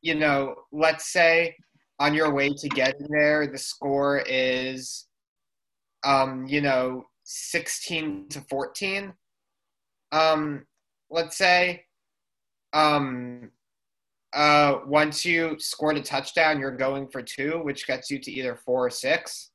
you 0.00 0.14
know 0.14 0.54
let's 0.72 1.12
say 1.12 1.54
on 2.00 2.14
your 2.14 2.32
way 2.32 2.50
to 2.50 2.68
getting 2.68 3.06
there 3.10 3.46
the 3.46 3.58
score 3.58 4.22
is 4.26 5.06
um 6.04 6.46
you 6.46 6.60
know 6.60 7.04
16 7.24 8.28
to 8.30 8.40
14 8.42 9.12
um 10.12 10.64
let's 11.10 11.36
say 11.36 11.84
um 12.72 13.50
uh 14.34 14.78
once 14.86 15.24
you 15.24 15.56
scored 15.58 15.96
a 15.96 16.02
touchdown 16.02 16.60
you're 16.60 16.70
going 16.70 17.08
for 17.08 17.22
two 17.22 17.60
which 17.62 17.86
gets 17.86 18.10
you 18.10 18.18
to 18.18 18.30
either 18.30 18.54
four 18.54 18.86
or 18.86 18.90
six 18.90 19.50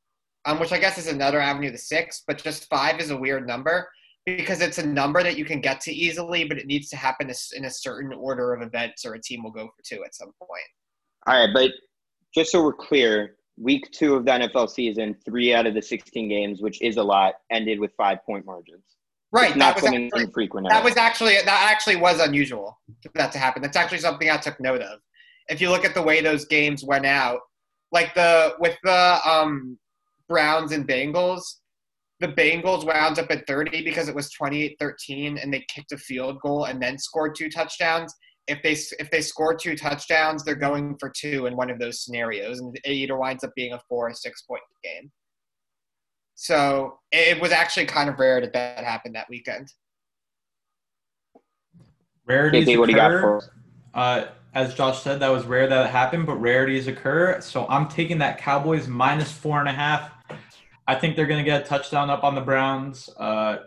um 0.46 0.60
which 0.60 0.72
i 0.72 0.80
guess 0.80 0.98
is 0.98 1.08
another 1.08 1.40
avenue 1.40 1.72
to 1.72 1.78
six 1.78 2.24
but 2.28 2.44
just 2.44 2.68
five 2.70 3.00
is 3.00 3.12
a 3.12 3.18
weird 3.18 3.48
number 3.48 3.88
because 4.26 4.62
it's 4.62 4.78
a 4.78 4.86
number 4.86 5.22
that 5.22 5.38
you 5.38 5.46
can 5.46 5.60
get 5.60 5.82
to 5.82 5.94
easily, 5.94 6.46
but 6.46 6.58
it 6.58 6.66
needs 6.66 6.90
to 6.90 6.96
happen 6.96 7.32
in 7.56 7.66
a 7.66 7.70
certain 7.70 8.14
order 8.14 8.54
of 8.54 8.62
events, 8.62 9.06
or 9.06 9.16
a 9.16 9.22
team 9.22 9.44
will 9.44 9.52
go 9.52 9.66
for 9.68 9.84
two 9.84 10.04
at 10.06 10.16
some 10.16 10.32
point. 10.40 10.64
All 11.28 11.38
right, 11.38 11.54
but 11.54 11.72
just 12.34 12.52
so 12.52 12.64
we're 12.64 12.74
clear, 12.74 13.36
week 13.58 13.90
two 13.92 14.16
of 14.16 14.26
the 14.26 14.32
NFL 14.32 14.70
season, 14.70 15.16
three 15.26 15.54
out 15.54 15.68
of 15.68 15.74
the 15.74 15.82
16 15.82 16.28
games, 16.28 16.62
which 16.62 16.82
is 16.82 16.98
a 16.98 17.04
lot, 17.04 17.36
ended 17.52 17.80
with 17.80 17.92
five 17.96 18.20
point 18.26 18.46
margins. 18.46 18.84
Right, 19.32 19.50
it's 19.50 19.58
not 19.58 19.80
something 19.80 20.06
actually, 20.06 20.24
infrequent. 20.26 20.68
That 20.70 20.84
was 20.84 20.96
actually 20.96 21.34
that 21.34 21.72
actually 21.72 21.96
was 21.96 22.20
unusual 22.20 22.80
for 23.02 23.12
that 23.16 23.32
to 23.32 23.40
happen. 23.40 23.64
That's 23.64 23.76
actually 23.76 23.98
something 23.98 24.30
I 24.30 24.38
took 24.38 24.60
note 24.60 24.82
of. 24.82 25.00
If 25.50 25.60
you 25.60 25.72
look 25.72 25.86
at 25.86 25.96
the 25.96 26.02
way 26.02 26.22
those 26.22 26.46
games 26.46 26.84
went 26.84 27.08
out, 27.08 27.40
like 27.92 28.14
the 28.14 28.54
with 28.60 28.78
the 28.84 29.20
um, 29.26 29.80
Browns 30.30 30.72
and 30.72 30.88
Bengals, 30.88 31.42
the 32.20 32.28
Bengals 32.28 32.86
wound 32.86 33.18
up 33.18 33.32
at 33.32 33.46
30 33.48 33.84
because 33.84 34.08
it 34.08 34.16
was 34.16 34.32
28-13 34.40 35.42
and 35.42 35.54
they 35.54 35.66
kicked 35.68 35.92
a 35.92 35.98
field 35.98 36.40
goal 36.42 36.66
and 36.66 36.82
then 36.82 36.98
scored 36.98 37.36
two 37.36 37.50
touchdowns. 37.50 38.14
If 38.48 38.62
they 38.62 38.72
if 39.00 39.10
they 39.10 39.22
score 39.22 39.56
two 39.56 39.76
touchdowns, 39.76 40.44
they're 40.44 40.56
going 40.56 40.98
for 41.00 41.10
two 41.10 41.46
in 41.46 41.56
one 41.56 41.70
of 41.70 41.80
those 41.80 42.04
scenarios, 42.04 42.60
and 42.60 42.76
it 42.84 42.90
either 42.90 43.18
winds 43.18 43.44
up 43.44 43.52
being 43.56 43.74
a 43.74 43.80
four 43.88 44.10
or 44.10 44.14
six 44.14 44.42
point 44.42 44.62
game. 44.84 45.12
So 46.36 47.00
it 47.12 47.40
was 47.42 47.52
actually 47.52 47.86
kind 47.86 48.10
of 48.10 48.20
rare 48.20 48.42
that 48.42 48.54
that 48.54 48.84
happened 48.84 49.16
that 49.16 49.30
weekend. 49.30 49.72
Rarities 52.26 52.66
hey, 52.66 52.76
occur. 52.76 53.40
Uh, 53.94 54.26
as 54.54 54.74
Josh 54.76 55.02
said, 55.02 55.20
that 55.22 55.30
was 55.30 55.46
rare 55.46 55.68
that 55.68 55.86
it 55.86 55.90
happened, 55.90 56.26
but 56.26 56.36
rarities 56.36 56.88
occur. 56.88 57.40
So 57.42 57.66
I'm 57.70 57.88
taking 57.88 58.18
that 58.20 58.38
Cowboys 58.38 58.88
minus 58.88 59.32
four 59.32 59.60
and 59.60 59.70
a 59.70 59.74
half 59.74 60.12
I 60.88 60.96
think 60.96 61.16
they're 61.16 61.28
going 61.28 61.44
to 61.44 61.50
get 61.50 61.62
a 61.62 61.66
touchdown 61.66 62.10
up 62.10 62.24
on 62.24 62.36
the 62.36 62.42
Browns. 62.42 63.10
Uh, 63.18 63.58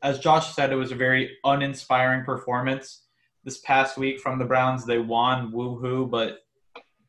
as 0.00 0.18
Josh 0.18 0.54
said, 0.54 0.72
it 0.72 0.76
was 0.76 0.92
a 0.92 0.96
very 0.96 1.36
uninspiring 1.44 2.24
performance 2.24 3.02
this 3.44 3.58
past 3.58 3.96
week 3.96 4.20
from 4.20 4.38
the 4.38 4.44
Browns. 4.44 4.84
They 4.84 4.98
won, 4.98 5.52
woohoo, 5.52 6.10
but 6.10 6.38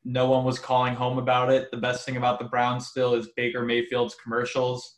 no 0.04 0.30
one 0.30 0.44
was 0.44 0.60
calling 0.60 0.96
home 0.96 1.18
about 1.18 1.52
it. 1.52 1.72
The 1.72 1.78
best 1.78 2.06
thing 2.06 2.18
about 2.18 2.40
the 2.40 2.46
Browns 2.46 2.88
still 2.88 3.14
is 3.14 3.30
Baker 3.36 3.64
Mayfield's 3.64 4.16
commercials. 4.16 4.98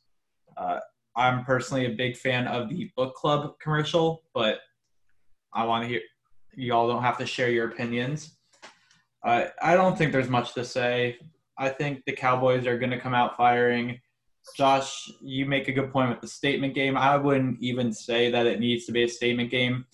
Uh, 0.57 0.79
I'm 1.15 1.45
personally 1.45 1.85
a 1.85 1.95
big 1.95 2.17
fan 2.17 2.47
of 2.47 2.69
the 2.69 2.91
book 2.95 3.15
club 3.15 3.53
commercial, 3.59 4.23
but 4.33 4.59
I 5.53 5.65
want 5.65 5.83
to 5.83 5.87
hear 5.87 6.01
you 6.55 6.73
all 6.73 6.87
don't 6.87 7.03
have 7.03 7.17
to 7.17 7.25
share 7.25 7.49
your 7.49 7.69
opinions. 7.69 8.37
Uh, 9.23 9.45
I 9.61 9.75
don't 9.75 9.97
think 9.97 10.11
there's 10.11 10.29
much 10.29 10.53
to 10.53 10.63
say. 10.63 11.17
I 11.57 11.69
think 11.69 12.03
the 12.05 12.13
Cowboys 12.13 12.67
are 12.67 12.77
going 12.77 12.91
to 12.91 12.99
come 12.99 13.13
out 13.13 13.37
firing. 13.37 13.99
Josh, 14.55 15.09
you 15.21 15.45
make 15.45 15.67
a 15.67 15.73
good 15.73 15.91
point 15.91 16.09
with 16.09 16.21
the 16.21 16.27
statement 16.27 16.75
game. 16.75 16.97
I 16.97 17.15
wouldn't 17.17 17.59
even 17.61 17.91
say 17.91 18.29
that 18.31 18.45
it 18.45 18.59
needs 18.59 18.85
to 18.85 18.91
be 18.91 19.03
a 19.03 19.07
statement 19.07 19.49
game. 19.49 19.85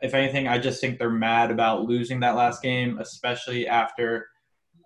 If 0.00 0.14
anything, 0.14 0.48
I 0.48 0.58
just 0.58 0.80
think 0.80 0.98
they're 0.98 1.10
mad 1.10 1.50
about 1.50 1.84
losing 1.84 2.20
that 2.20 2.36
last 2.36 2.62
game, 2.62 2.98
especially 2.98 3.66
after 3.66 4.28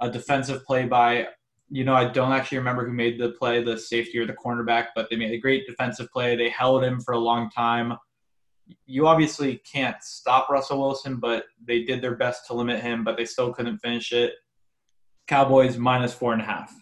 a 0.01 0.11
defensive 0.11 0.65
play 0.65 0.87
by 0.87 1.29
you 1.71 1.85
know, 1.85 1.95
I 1.95 2.07
don't 2.07 2.33
actually 2.33 2.59
remember 2.59 2.87
who 2.87 2.93
made 2.93 3.21
the 3.21 3.31
play, 3.31 3.63
the 3.63 3.79
safety 3.79 4.19
or 4.19 4.27
the 4.27 4.33
cornerback, 4.33 4.87
but 4.95 5.11
they 5.11 5.17
made 5.17 5.33
a 5.33 5.39
great 5.39 5.67
defensive 5.67 6.11
play. 6.11 6.35
They 6.35 6.49
held 6.49 6.83
him 6.83 7.01
for 7.01 7.13
a 7.13 7.19
long 7.19 7.51
time. 7.51 7.95
You 8.87 9.07
obviously 9.07 9.61
can't 9.71 10.03
stop 10.03 10.49
Russell 10.49 10.81
Wilson, 10.81 11.17
but 11.17 11.45
they 11.67 11.85
did 11.85 12.01
their 12.01 12.17
best 12.17 12.47
to 12.47 12.55
limit 12.55 12.81
him, 12.81 13.05
but 13.05 13.17
they 13.17 13.25
still 13.25 13.53
couldn't 13.53 13.79
finish 13.79 14.13
it. 14.13 14.33
Cowboys 15.27 15.77
minus 15.77 16.15
four 16.15 16.33
and 16.33 16.41
a 16.41 16.45
half. 16.45 16.75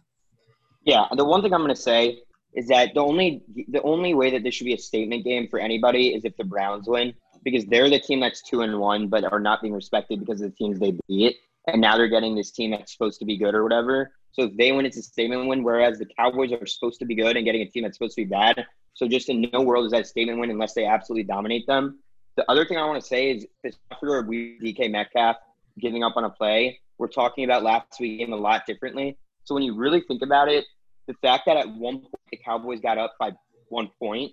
Yeah, 0.84 1.06
the 1.16 1.24
one 1.24 1.42
thing 1.42 1.52
I'm 1.52 1.62
going 1.62 1.74
to 1.74 1.80
say 1.80 2.20
is 2.54 2.68
that 2.68 2.94
the 2.94 3.00
only 3.00 3.42
the 3.68 3.82
only 3.82 4.14
way 4.14 4.30
that 4.30 4.44
this 4.44 4.54
should 4.54 4.64
be 4.64 4.74
a 4.74 4.78
statement 4.78 5.24
game 5.24 5.48
for 5.48 5.58
anybody 5.58 6.14
is 6.14 6.24
if 6.24 6.36
the 6.36 6.44
Browns 6.44 6.88
win 6.88 7.12
because 7.46 7.64
they're 7.66 7.88
the 7.88 8.00
team 8.00 8.18
that's 8.18 8.42
two 8.42 8.62
and 8.62 8.76
one 8.80 9.06
but 9.06 9.32
are 9.32 9.38
not 9.38 9.62
being 9.62 9.72
respected 9.72 10.18
because 10.18 10.40
of 10.40 10.50
the 10.50 10.56
teams 10.56 10.80
they 10.80 10.98
beat, 11.06 11.36
and 11.68 11.80
now 11.80 11.96
they're 11.96 12.08
getting 12.08 12.34
this 12.34 12.50
team 12.50 12.72
that's 12.72 12.92
supposed 12.92 13.20
to 13.20 13.24
be 13.24 13.36
good 13.36 13.54
or 13.54 13.62
whatever. 13.62 14.10
So 14.32 14.42
if 14.42 14.56
they 14.56 14.72
win, 14.72 14.84
it's 14.84 14.96
a 14.96 15.02
statement 15.02 15.46
win. 15.46 15.62
Whereas 15.62 16.00
the 16.00 16.06
Cowboys 16.18 16.50
are 16.50 16.66
supposed 16.66 16.98
to 16.98 17.06
be 17.06 17.14
good 17.14 17.36
and 17.36 17.46
getting 17.46 17.62
a 17.62 17.66
team 17.66 17.84
that's 17.84 17.96
supposed 17.96 18.16
to 18.16 18.24
be 18.24 18.28
bad. 18.28 18.66
So 18.94 19.06
just 19.06 19.28
in 19.28 19.48
no 19.52 19.62
world 19.62 19.86
is 19.86 19.92
that 19.92 20.08
statement 20.08 20.40
win 20.40 20.50
unless 20.50 20.74
they 20.74 20.86
absolutely 20.86 21.22
dominate 21.22 21.68
them. 21.68 22.00
The 22.34 22.44
other 22.50 22.64
thing 22.64 22.78
I 22.78 22.84
want 22.84 23.00
to 23.00 23.06
say 23.06 23.30
is 23.30 23.46
this 23.62 23.76
after 23.92 24.20
we 24.22 24.58
DK 24.60 24.90
Metcalf 24.90 25.36
giving 25.78 26.02
up 26.02 26.16
on 26.16 26.24
a 26.24 26.30
play, 26.30 26.80
we're 26.98 27.06
talking 27.06 27.44
about 27.44 27.62
last 27.62 28.00
week 28.00 28.18
game 28.18 28.32
a 28.32 28.36
lot 28.36 28.66
differently. 28.66 29.16
So 29.44 29.54
when 29.54 29.62
you 29.62 29.76
really 29.76 30.00
think 30.00 30.22
about 30.22 30.48
it, 30.48 30.64
the 31.06 31.14
fact 31.22 31.44
that 31.46 31.56
at 31.56 31.68
one 31.68 32.00
point 32.00 32.12
the 32.32 32.38
Cowboys 32.38 32.80
got 32.80 32.98
up 32.98 33.14
by 33.20 33.30
one 33.68 33.88
point, 34.00 34.32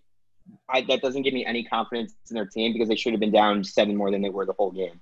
I, 0.69 0.81
that 0.81 1.01
doesn't 1.01 1.21
give 1.21 1.33
me 1.33 1.45
any 1.45 1.63
confidence 1.63 2.15
in 2.29 2.35
their 2.35 2.45
team 2.45 2.73
because 2.73 2.89
they 2.89 2.95
should 2.95 3.13
have 3.13 3.19
been 3.19 3.31
down 3.31 3.63
seven 3.63 3.95
more 3.95 4.11
than 4.11 4.21
they 4.21 4.29
were 4.29 4.45
the 4.45 4.53
whole 4.53 4.71
game. 4.71 4.99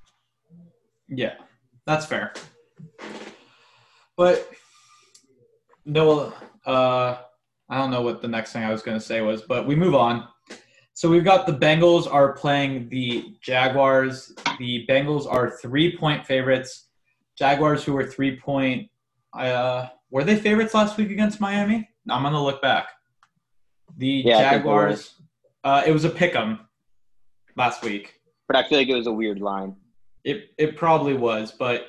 Yeah, 1.07 1.33
that's 1.85 2.05
fair. 2.05 2.33
But 4.17 4.49
no, 5.85 6.33
uh, 6.65 7.17
I 7.69 7.77
don't 7.77 7.91
know 7.91 8.01
what 8.01 8.21
the 8.21 8.27
next 8.27 8.53
thing 8.53 8.63
I 8.63 8.71
was 8.71 8.81
going 8.81 8.99
to 8.99 9.03
say 9.03 9.21
was, 9.21 9.41
but 9.41 9.65
we 9.65 9.75
move 9.75 9.95
on. 9.95 10.27
So 10.93 11.09
we've 11.09 11.23
got 11.23 11.47
the 11.47 11.53
Bengals 11.53 12.11
are 12.11 12.33
playing 12.33 12.89
the 12.89 13.35
Jaguars. 13.41 14.33
The 14.59 14.85
Bengals 14.87 15.25
are 15.25 15.49
three 15.49 15.97
point 15.97 16.25
favorites. 16.25 16.89
Jaguars, 17.37 17.83
who 17.83 17.93
were 17.93 18.05
three 18.05 18.37
point, 18.37 18.89
uh, 19.33 19.87
were 20.11 20.23
they 20.23 20.35
favorites 20.35 20.73
last 20.73 20.97
week 20.97 21.09
against 21.09 21.39
Miami? 21.39 21.89
I'm 22.09 22.23
gonna 22.23 22.43
look 22.43 22.61
back. 22.61 22.89
The 23.97 24.23
Yeah, 24.25 24.39
Jaguars. 24.39 25.20
Uh, 25.63 25.83
it 25.85 25.91
was 25.91 26.05
a 26.05 26.09
pick 26.09 26.35
'em 26.35 26.59
last 27.55 27.83
week. 27.83 28.19
But 28.47 28.55
I 28.57 28.67
feel 28.67 28.79
like 28.79 28.89
it 28.89 28.95
was 28.95 29.07
a 29.07 29.11
weird 29.11 29.39
line. 29.39 29.75
It 30.23 30.53
it 30.57 30.75
probably 30.75 31.13
was, 31.13 31.51
but 31.51 31.87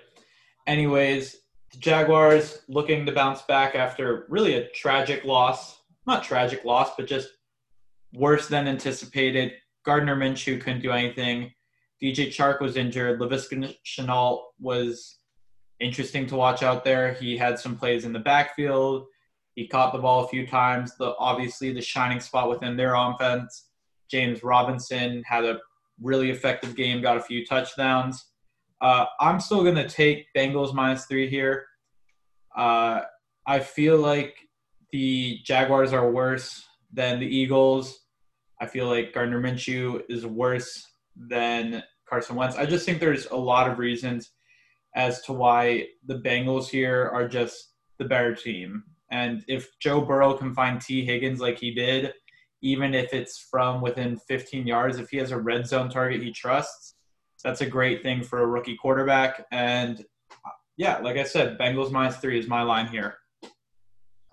anyways, 0.67 1.37
the 1.73 1.79
Jaguars 1.79 2.63
looking 2.69 3.07
to 3.07 3.13
bounce 3.13 3.43
back 3.43 3.75
after 3.75 4.27
really 4.29 4.55
a 4.55 4.69
tragic 4.71 5.25
loss. 5.25 5.81
Not 6.07 6.25
tragic 6.25 6.65
loss, 6.65 6.95
but 6.97 7.07
just 7.07 7.29
worse 8.13 8.49
than 8.49 8.69
anticipated. 8.69 9.53
Gardner 9.85 10.17
Minshew 10.17 10.61
couldn't 10.61 10.83
do 10.83 10.93
anything. 10.93 11.53
DJ 12.03 12.29
Chark 12.29 12.61
was 12.61 12.77
injured. 12.77 13.21
Laviska 13.21 13.77
Shenault 13.85 14.43
was 14.61 15.19
interesting 15.81 16.27
to 16.27 16.37
watch 16.37 16.63
out 16.63 16.85
there. 16.85 17.15
He 17.15 17.37
had 17.37 17.59
some 17.59 17.77
plays 17.77 18.05
in 18.05 18.13
the 18.13 18.19
backfield. 18.19 19.07
He 19.55 19.67
caught 19.67 19.93
the 19.93 19.99
ball 19.99 20.25
a 20.25 20.29
few 20.29 20.47
times. 20.47 20.97
The 20.97 21.15
obviously 21.19 21.73
the 21.73 21.81
shining 21.81 22.21
spot 22.21 22.49
within 22.49 22.77
their 22.77 22.95
offense. 22.95 23.69
James 24.11 24.43
Robinson 24.43 25.23
had 25.27 25.45
a 25.45 25.59
really 26.01 26.31
effective 26.31 26.77
game, 26.77 27.03
got 27.03 27.17
a 27.17 27.23
few 27.23 27.45
touchdowns. 27.47 28.27
Uh, 28.81 29.07
I'm 29.21 29.41
still 29.41 29.63
going 29.63 29.77
to 29.77 29.89
take 29.89 30.27
Bengals 30.37 30.75
minus 30.75 31.07
three 31.07 31.29
here. 31.29 31.67
Uh, 32.57 33.03
I 33.47 33.61
feel 33.61 33.97
like 33.97 34.37
the 34.91 35.39
Jaguars 35.45 35.93
are 35.93 36.11
worse 36.11 36.63
than 36.93 37.21
the 37.21 37.27
Eagles. 37.27 38.01
I 38.61 38.67
feel 38.67 38.87
like 38.87 39.13
Gardner 39.13 39.41
Minshew 39.41 40.03
is 40.09 40.27
worse 40.27 40.87
than 41.17 41.83
Carson 42.09 42.37
Wentz. 42.37 42.57
I 42.57 42.67
just 42.67 42.85
think 42.85 43.01
there's 43.01 43.27
a 43.27 43.37
lot 43.37 43.71
of 43.71 43.79
reasons 43.79 44.31
as 44.95 45.23
to 45.23 45.33
why 45.33 45.87
the 46.07 46.19
Bengals 46.21 46.69
here 46.69 47.11
are 47.13 47.27
just 47.27 47.73
the 47.99 48.05
better 48.05 48.35
team. 48.35 48.85
And 49.13 49.45
if 49.47 49.79
Joe 49.79 50.01
Burrow 50.01 50.35
can 50.35 50.55
find 50.55 50.81
Tee 50.81 51.05
Higgins 51.05 51.39
like 51.39 51.59
he 51.59 51.73
did, 51.73 52.15
even 52.63 52.95
if 52.95 53.13
it's 53.13 53.39
from 53.39 53.83
within 53.83 54.17
15 54.17 54.67
yards, 54.67 54.99
if 54.99 55.11
he 55.11 55.19
has 55.19 55.33
a 55.33 55.39
red 55.39 55.67
zone 55.67 55.91
target 55.91 56.23
he 56.23 56.33
trusts, 56.33 56.95
that's 57.45 57.61
a 57.61 57.67
great 57.67 58.03
thing 58.03 58.23
for 58.23 58.41
a 58.41 58.47
rookie 58.47 58.77
quarterback. 58.77 59.45
And 59.53 60.05
yeah, 60.79 60.99
like 60.99 61.19
I 61.19 61.25
said, 61.25 61.59
Bengals 61.59 61.91
minus 61.91 62.17
three 62.17 62.39
is 62.39 62.49
my 62.49 62.63
line 62.63 62.87
here. 62.87 63.17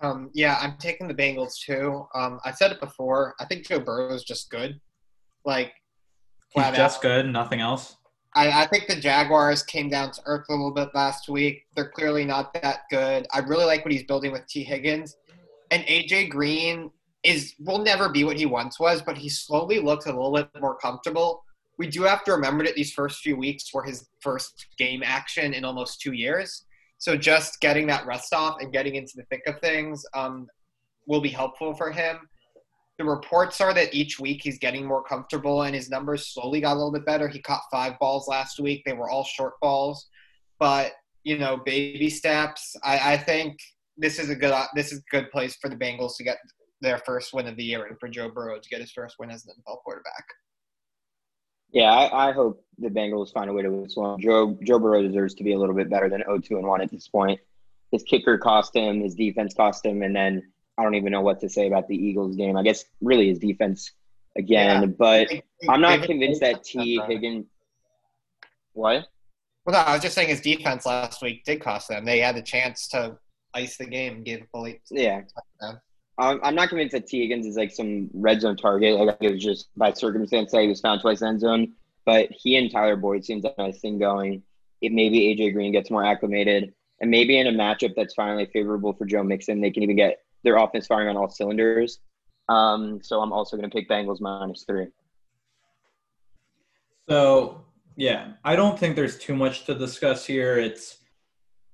Um, 0.02 0.30
yeah, 0.34 0.58
I'm 0.62 0.78
taking 0.78 1.10
the 1.10 1.14
Bengals 1.14 1.60
too. 1.60 2.06
Um, 2.16 2.40
I 2.46 2.52
said 2.52 2.72
it 2.72 2.80
before. 2.80 3.36
I 3.42 3.46
think 3.46 3.68
Joe 3.68 3.80
Burrow 3.80 4.14
is 4.14 4.24
just 4.24 4.50
good. 4.50 4.80
Like, 5.44 5.74
He's 6.52 6.64
just 6.72 6.98
out. 6.98 7.02
good, 7.02 7.26
nothing 7.28 7.60
else. 7.60 7.98
I, 8.36 8.64
I 8.64 8.68
think 8.68 8.88
the 8.88 8.96
Jaguars 8.96 9.64
came 9.64 9.90
down 9.90 10.12
to 10.12 10.22
earth 10.26 10.46
a 10.50 10.52
little 10.52 10.74
bit 10.74 10.90
last 10.94 11.30
week. 11.30 11.66
They're 11.76 11.90
clearly 11.90 12.26
not 12.26 12.54
that 12.54 12.82
good. 12.90 13.26
I 13.34 13.40
really 13.40 13.66
like 13.66 13.84
what 13.84 13.92
he's 13.92 14.04
building 14.04 14.32
with 14.32 14.46
Tee 14.48 14.64
Higgins. 14.64 15.18
And 15.72 15.84
AJ 15.84 16.30
Green 16.30 16.92
is 17.24 17.54
will 17.60 17.80
never 17.80 18.10
be 18.10 18.24
what 18.24 18.38
he 18.38 18.46
once 18.46 18.80
was, 18.80 19.02
but 19.02 19.18
he 19.18 19.30
slowly 19.30 19.80
looks 19.80 20.06
a 20.06 20.10
little 20.10 20.32
bit 20.32 20.50
more 20.62 20.78
comfortable. 20.78 21.44
We 21.78 21.88
do 21.88 22.04
have 22.04 22.24
to 22.26 22.32
remember 22.32 22.64
that 22.66 22.76
these 22.76 22.94
first 22.94 23.20
few 23.20 23.36
weeks 23.36 23.74
were 23.74 23.84
his 23.84 24.08
first 24.22 24.68
game 24.78 25.02
action 25.04 25.54
in 25.54 25.66
almost 25.66 26.02
two 26.02 26.14
years. 26.14 26.66
So 26.98 27.16
just 27.16 27.62
getting 27.62 27.88
that 27.88 28.06
rest 28.06 28.34
off 28.34 28.58
and 28.62 28.74
getting 28.74 28.96
into 28.96 29.14
the 29.16 29.24
thick 29.30 29.44
of 29.48 29.60
things 29.60 30.06
um, 30.14 30.48
will 31.08 31.22
be 31.22 31.30
helpful 31.30 31.74
for 31.74 31.92
him. 31.92 32.18
The 33.00 33.06
reports 33.06 33.62
are 33.62 33.74
that 33.74 33.94
each 33.94 34.20
week 34.20 34.42
he's 34.44 34.60
getting 34.60 34.86
more 34.86 35.02
comfortable 35.02 35.64
and 35.64 35.74
his 35.74 35.90
numbers 35.90 36.28
slowly 36.28 36.60
got 36.60 36.74
a 36.74 36.76
little 36.76 36.92
bit 36.92 37.06
better. 37.06 37.30
He 37.30 37.40
caught 37.40 37.62
five 37.72 37.98
balls 37.98 38.28
last 38.28 38.60
week. 38.60 38.84
They 38.86 38.92
were 38.92 39.10
all 39.10 39.24
short 39.24 39.54
balls, 39.62 40.10
but 40.60 40.92
you 41.24 41.38
know, 41.38 41.62
baby 41.66 42.10
steps. 42.10 42.76
I, 42.84 43.14
I 43.14 43.18
think 43.18 43.58
this 43.98 44.20
is 44.20 44.30
a 44.30 44.36
good 44.36 44.54
this 44.76 44.92
is 44.92 45.00
a 45.00 45.16
good 45.16 45.32
place 45.32 45.56
for 45.62 45.70
the 45.70 45.78
Bengals 45.78 46.18
to 46.18 46.26
get 46.26 46.40
their 46.82 46.98
first 47.00 47.34
win 47.34 47.48
of 47.48 47.56
the 47.56 47.64
year 47.64 47.86
and 47.86 47.98
for 48.00 48.10
Joe 48.10 48.30
Burrow 48.30 48.60
to 48.60 48.70
get 48.70 48.82
his 48.82 48.92
first 48.92 49.16
win 49.18 49.32
as 49.32 49.46
an 49.46 49.54
NFL 49.54 49.78
quarterback. 49.80 50.26
Yeah, 51.72 51.92
I, 51.92 52.30
I 52.30 52.32
hope 52.34 52.66
the 52.80 52.90
Bengals 52.90 53.32
find 53.32 53.50
a 53.50 53.54
way 53.54 53.62
to 53.62 53.70
win 53.70 53.84
this 53.84 53.96
one. 53.96 54.20
Joe 54.20 54.58
Joe 54.64 54.78
Burrow 54.78 55.04
deserves 55.04 55.36
to 55.36 55.44
be 55.46 55.54
a 55.54 55.58
little 55.58 55.76
bit 55.76 55.90
better 55.90 56.10
than 56.10 56.22
0-2 56.28 56.52
and 56.52 56.68
1 56.68 56.82
at 56.82 56.92
this 56.92 57.08
point. 57.08 57.40
His 57.92 58.04
kicker 58.04 58.38
cost 58.38 58.76
him, 58.76 59.00
his 59.00 59.16
defense 59.16 59.54
cost 59.54 59.86
him, 59.86 60.04
and 60.04 60.14
then 60.14 60.44
I 60.80 60.84
don't 60.84 60.96
even 60.96 61.12
know 61.12 61.22
what 61.22 61.42
to 61.42 61.50
say 61.50 61.68
about 61.68 61.88
the 61.90 61.96
Eagles 61.96 62.38
game. 62.38 62.56
I 62.56 62.64
guess 62.64 62.86
really 63.02 63.28
his 63.28 63.40
defense 63.40 63.92
again, 64.38 64.82
Yeah. 64.82 64.88
but 64.98 65.28
I'm 65.68 65.82
not 65.82 66.04
convinced 66.04 66.40
that 66.40 66.64
Tee 66.64 67.02
Higgins. 67.06 67.48
What? 68.74 69.08
Well, 69.66 69.74
no, 69.74 69.80
I 69.80 69.94
was 69.94 70.02
just 70.02 70.16
saying 70.16 70.30
his 70.30 70.40
defense 70.40 70.86
last 70.86 71.22
week 71.22 71.44
did 71.44 71.60
cost 71.62 71.90
them. 71.90 72.06
They 72.06 72.20
had 72.20 72.36
the 72.36 72.42
chance 72.42 72.88
to 72.90 73.18
ice 73.54 73.78
the 73.78 73.86
game 73.86 74.24
gave 74.24 74.40
give 74.40 74.48
a 74.54 74.60
late. 74.62 74.82
Yeah. 74.90 75.22
Um, 76.18 76.40
I'm 76.44 76.56
not 76.56 76.70
convinced 76.70 76.94
that 76.94 77.08
Tee 77.08 77.22
Higgins 77.22 77.46
is 77.46 77.58
like 77.58 77.72
some 77.72 78.10
red 78.14 78.40
zone 78.42 78.56
target. 78.56 78.98
Like 78.98 79.18
it 79.20 79.34
was 79.34 79.44
just 79.44 79.68
by 79.76 79.92
circumstance 79.92 80.52
that 80.52 80.62
he 80.62 80.68
was 80.70 80.80
found 80.80 81.02
twice 81.02 81.22
in 81.22 81.28
end 81.30 81.42
zone. 81.42 81.74
But 82.06 82.30
he 82.32 82.56
and 82.56 82.72
Tyler 82.72 82.96
Boyd 82.96 83.26
seems 83.26 83.44
have 83.44 83.54
a 83.58 83.64
nice 83.64 83.80
thing 83.80 84.00
going. 84.00 84.44
It 84.82 84.94
maybe 84.94 85.36
AJ 85.36 85.54
Green 85.54 85.74
gets 85.74 85.92
more 85.92 86.06
acclimated, 86.06 86.74
and 87.02 87.12
maybe 87.12 87.38
in 87.38 87.48
a 87.48 87.52
matchup 87.52 87.96
that's 87.96 88.14
finally 88.14 88.46
favorable 88.46 88.94
for 88.94 89.06
Joe 89.06 89.24
Mixon, 89.24 89.60
they 89.60 89.72
can 89.72 89.84
even 89.84 89.98
get 89.98 90.20
their 90.44 90.58
offense 90.58 90.88
firing 90.88 91.10
on 91.10 91.18
all 91.18 91.30
cylinders. 91.30 92.00
Um, 92.48 93.00
so 93.04 93.22
I'm 93.22 93.32
also 93.32 93.58
going 93.58 93.70
to 93.70 93.74
pick 93.74 93.88
Bengals 93.90 94.22
minus 94.22 94.64
three. 94.68 94.88
So 97.08 97.66
yeah, 97.96 98.34
I 98.44 98.56
don't 98.56 98.78
think 98.78 98.96
there's 98.96 99.18
too 99.18 99.36
much 99.36 99.66
to 99.66 99.76
discuss 99.76 100.26
here. 100.26 100.58
It's 100.58 101.00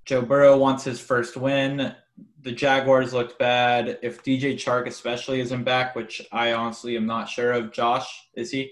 Joe 0.06 0.22
Burrow 0.22 0.58
wants 0.58 0.84
his 0.84 1.00
first 1.00 1.38
win. 1.38 1.94
The 2.42 2.52
Jaguars 2.52 3.14
looked 3.14 3.38
bad. 3.40 4.00
If 4.02 4.24
DJ 4.24 4.54
Chark 4.54 4.88
especially 4.88 5.40
isn't 5.42 5.64
back, 5.64 5.96
which 5.96 6.22
I 6.32 6.54
honestly 6.54 6.96
am 6.96 7.06
not 7.06 7.28
sure 7.28 7.52
of. 7.52 7.72
Josh, 7.72 8.08
is 8.36 8.52
he? 8.52 8.72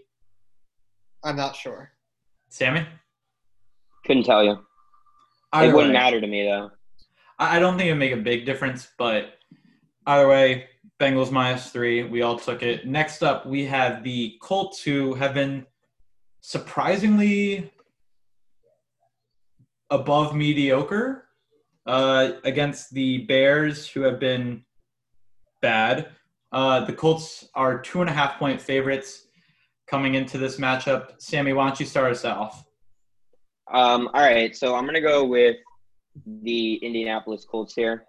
I'm 1.23 1.35
not 1.35 1.55
sure. 1.55 1.91
Sammy? 2.49 2.85
Couldn't 4.05 4.23
tell 4.23 4.43
you. 4.43 4.59
Either 5.51 5.71
it 5.71 5.75
wouldn't 5.75 5.93
way. 5.93 5.99
matter 5.99 6.21
to 6.21 6.27
me 6.27 6.43
though. 6.45 6.71
I 7.39 7.57
I 7.57 7.59
don't 7.59 7.77
think 7.77 7.87
it'd 7.87 7.99
make 7.99 8.13
a 8.13 8.17
big 8.17 8.45
difference, 8.45 8.89
but 8.97 9.33
either 10.05 10.27
way, 10.27 10.67
Bengals 10.99 11.31
minus 11.31 11.69
three. 11.69 12.03
We 12.03 12.21
all 12.21 12.37
took 12.37 12.63
it. 12.63 12.87
Next 12.87 13.23
up, 13.23 13.45
we 13.45 13.65
have 13.65 14.03
the 14.03 14.37
Colts, 14.41 14.81
who 14.83 15.13
have 15.15 15.33
been 15.33 15.65
surprisingly 16.41 17.71
above 19.89 20.35
mediocre 20.35 21.25
uh, 21.85 22.33
against 22.43 22.93
the 22.93 23.19
Bears, 23.19 23.87
who 23.87 24.01
have 24.01 24.19
been 24.19 24.63
bad. 25.61 26.09
Uh, 26.51 26.85
the 26.85 26.93
Colts 26.93 27.49
are 27.55 27.81
two 27.81 28.01
and 28.01 28.09
a 28.09 28.13
half 28.13 28.37
point 28.37 28.61
favorites 28.61 29.27
coming 29.87 30.15
into 30.15 30.37
this 30.37 30.57
matchup. 30.57 31.13
Sammy, 31.19 31.53
why 31.53 31.67
don't 31.67 31.79
you 31.79 31.85
start 31.85 32.11
us 32.11 32.25
off? 32.25 32.65
Um, 33.71 34.09
all 34.13 34.21
right, 34.21 34.55
so 34.55 34.75
I'm 34.75 34.83
going 34.83 34.93
to 34.95 35.01
go 35.01 35.25
with 35.25 35.57
the 36.25 36.75
Indianapolis 36.75 37.45
Colts 37.45 37.73
here. 37.73 38.05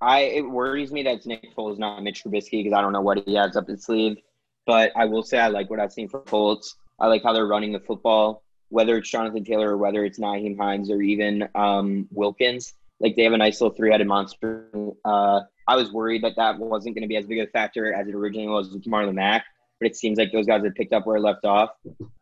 I 0.00 0.20
it 0.20 0.42
worries 0.42 0.92
me 0.92 1.02
that 1.04 1.26
Nick 1.26 1.54
Foles, 1.54 1.78
not 1.78 2.02
Mitch 2.02 2.24
Trubisky, 2.24 2.62
because 2.62 2.72
I 2.72 2.80
don't 2.80 2.92
know 2.92 3.00
what 3.00 3.22
he 3.26 3.34
has 3.34 3.56
up 3.56 3.68
his 3.68 3.84
sleeve. 3.84 4.18
But 4.66 4.92
I 4.96 5.04
will 5.06 5.22
say 5.22 5.38
I 5.38 5.48
like 5.48 5.70
what 5.70 5.80
I've 5.80 5.92
seen 5.92 6.08
from 6.08 6.22
Colts. 6.22 6.76
I 6.98 7.06
like 7.06 7.22
how 7.22 7.32
they're 7.32 7.46
running 7.46 7.72
the 7.72 7.80
football, 7.80 8.42
whether 8.68 8.96
it's 8.96 9.10
Jonathan 9.10 9.44
Taylor 9.44 9.70
or 9.70 9.76
whether 9.78 10.04
it's 10.04 10.18
Nyheim 10.18 10.58
Hines 10.58 10.90
or 10.90 11.00
even 11.02 11.48
um, 11.54 12.08
Wilkins. 12.12 12.74
Like 13.00 13.16
they 13.16 13.24
have 13.24 13.32
a 13.32 13.38
nice 13.38 13.60
little 13.60 13.74
three-headed 13.74 14.06
monster. 14.06 14.68
Uh, 15.04 15.40
I 15.66 15.76
was 15.76 15.90
worried 15.92 16.22
that 16.24 16.36
that 16.36 16.58
wasn't 16.58 16.94
going 16.94 17.02
to 17.02 17.08
be 17.08 17.16
as 17.16 17.26
big 17.26 17.38
a 17.38 17.46
factor 17.46 17.94
as 17.94 18.06
it 18.06 18.14
originally 18.14 18.48
was 18.48 18.70
with 18.70 18.84
Marlon 18.84 19.14
Mack, 19.14 19.46
but 19.80 19.86
it 19.86 19.96
seems 19.96 20.18
like 20.18 20.30
those 20.32 20.46
guys 20.46 20.62
have 20.62 20.74
picked 20.74 20.92
up 20.92 21.06
where 21.06 21.16
it 21.16 21.22
left 21.22 21.44
off. 21.44 21.70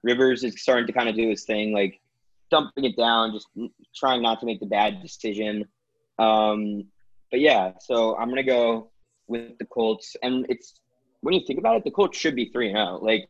Rivers 0.04 0.44
is 0.44 0.60
starting 0.62 0.86
to 0.86 0.92
kind 0.92 1.08
of 1.08 1.16
do 1.16 1.28
his 1.28 1.44
thing, 1.44 1.72
like 1.72 2.00
dumping 2.50 2.84
it 2.84 2.96
down, 2.96 3.32
just 3.32 3.48
trying 3.96 4.22
not 4.22 4.38
to 4.40 4.46
make 4.46 4.60
the 4.60 4.66
bad 4.66 5.02
decision. 5.02 5.66
Um, 6.18 6.84
but 7.30 7.40
yeah, 7.40 7.72
so 7.80 8.16
I'm 8.16 8.28
gonna 8.28 8.42
go 8.42 8.90
with 9.26 9.58
the 9.58 9.66
Colts, 9.66 10.16
and 10.22 10.46
it's 10.48 10.80
when 11.20 11.34
you 11.34 11.40
think 11.46 11.58
about 11.58 11.76
it, 11.76 11.84
the 11.84 11.90
Colts 11.90 12.18
should 12.18 12.36
be 12.36 12.46
three 12.46 12.68
and 12.68 12.76
zero. 12.76 12.98
Like 13.02 13.28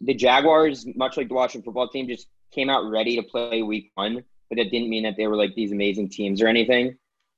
the 0.00 0.14
Jaguars, 0.14 0.86
much 0.94 1.16
like 1.16 1.28
the 1.28 1.34
Washington 1.34 1.64
football 1.64 1.88
team, 1.88 2.06
just 2.06 2.28
came 2.52 2.70
out 2.70 2.88
ready 2.90 3.16
to 3.16 3.22
play 3.22 3.62
Week 3.62 3.90
One, 3.94 4.22
but 4.48 4.56
that 4.56 4.70
didn't 4.70 4.88
mean 4.88 5.02
that 5.04 5.16
they 5.16 5.26
were 5.26 5.36
like 5.36 5.54
these 5.54 5.72
amazing 5.72 6.08
teams 6.08 6.42
or 6.42 6.46
anything. 6.46 6.96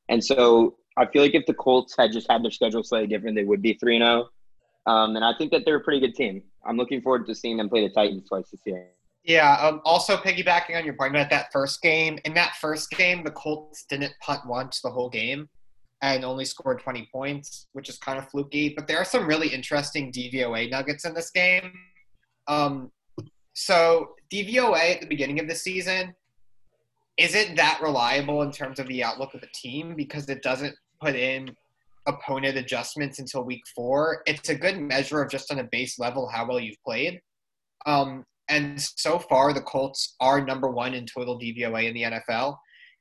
And 0.08 0.24
so 0.24 0.76
I 0.96 1.06
feel 1.06 1.22
like 1.22 1.34
if 1.34 1.46
the 1.46 1.54
Colts 1.54 1.94
had 1.96 2.12
just 2.12 2.30
had 2.30 2.42
their 2.42 2.50
schedule 2.50 2.82
slightly 2.82 3.08
different, 3.08 3.36
they 3.36 3.44
would 3.44 3.62
be 3.62 3.74
three 3.74 3.96
and 3.96 4.04
zero. 4.04 4.28
Um, 4.86 5.16
and 5.16 5.24
I 5.24 5.32
think 5.36 5.52
that 5.52 5.64
they're 5.64 5.76
a 5.76 5.80
pretty 5.80 6.00
good 6.00 6.14
team. 6.14 6.42
I'm 6.64 6.76
looking 6.76 7.02
forward 7.02 7.26
to 7.26 7.34
seeing 7.34 7.56
them 7.56 7.68
play 7.68 7.86
the 7.86 7.92
Titans 7.92 8.28
twice 8.28 8.50
this 8.50 8.60
year. 8.64 8.88
Yeah. 9.22 9.54
Um, 9.60 9.82
also, 9.84 10.16
piggybacking 10.16 10.76
on 10.76 10.84
your 10.84 10.94
point 10.94 11.14
about 11.14 11.28
that 11.30 11.52
first 11.52 11.82
game, 11.82 12.18
in 12.24 12.34
that 12.34 12.56
first 12.56 12.90
game, 12.90 13.22
the 13.22 13.30
Colts 13.30 13.84
didn't 13.84 14.14
punt 14.22 14.46
once 14.46 14.80
the 14.80 14.90
whole 14.90 15.10
game 15.10 15.48
and 16.02 16.24
only 16.24 16.44
scored 16.44 16.80
20 16.80 17.08
points, 17.12 17.66
which 17.72 17.88
is 17.88 17.98
kind 17.98 18.18
of 18.18 18.28
fluky. 18.30 18.72
But 18.76 18.86
there 18.86 18.98
are 18.98 19.04
some 19.04 19.26
really 19.26 19.48
interesting 19.48 20.12
DVOA 20.12 20.70
nuggets 20.70 21.04
in 21.04 21.14
this 21.14 21.30
game. 21.30 21.72
Um, 22.46 22.90
so 23.52 24.10
DVOA 24.32 24.94
at 24.94 25.00
the 25.00 25.06
beginning 25.06 25.40
of 25.40 25.48
the 25.48 25.54
season 25.54 26.14
isn't 27.16 27.56
that 27.56 27.80
reliable 27.82 28.42
in 28.42 28.52
terms 28.52 28.78
of 28.78 28.86
the 28.86 29.02
outlook 29.02 29.34
of 29.34 29.40
the 29.40 29.48
team 29.52 29.96
because 29.96 30.28
it 30.28 30.42
doesn't 30.42 30.74
put 31.00 31.16
in 31.16 31.50
opponent 32.06 32.56
adjustments 32.56 33.18
until 33.18 33.42
week 33.42 33.62
four. 33.74 34.22
It's 34.26 34.48
a 34.48 34.54
good 34.54 34.80
measure 34.80 35.20
of 35.20 35.30
just 35.30 35.50
on 35.50 35.58
a 35.58 35.64
base 35.64 35.98
level 35.98 36.28
how 36.28 36.46
well 36.46 36.60
you've 36.60 36.82
played. 36.84 37.20
Um, 37.86 38.24
and 38.48 38.80
so 38.80 39.18
far, 39.18 39.52
the 39.52 39.60
Colts 39.60 40.14
are 40.20 40.44
number 40.44 40.70
one 40.70 40.94
in 40.94 41.04
total 41.04 41.38
DVOA 41.38 41.88
in 41.88 41.94
the 41.94 42.02
NFL 42.02 42.56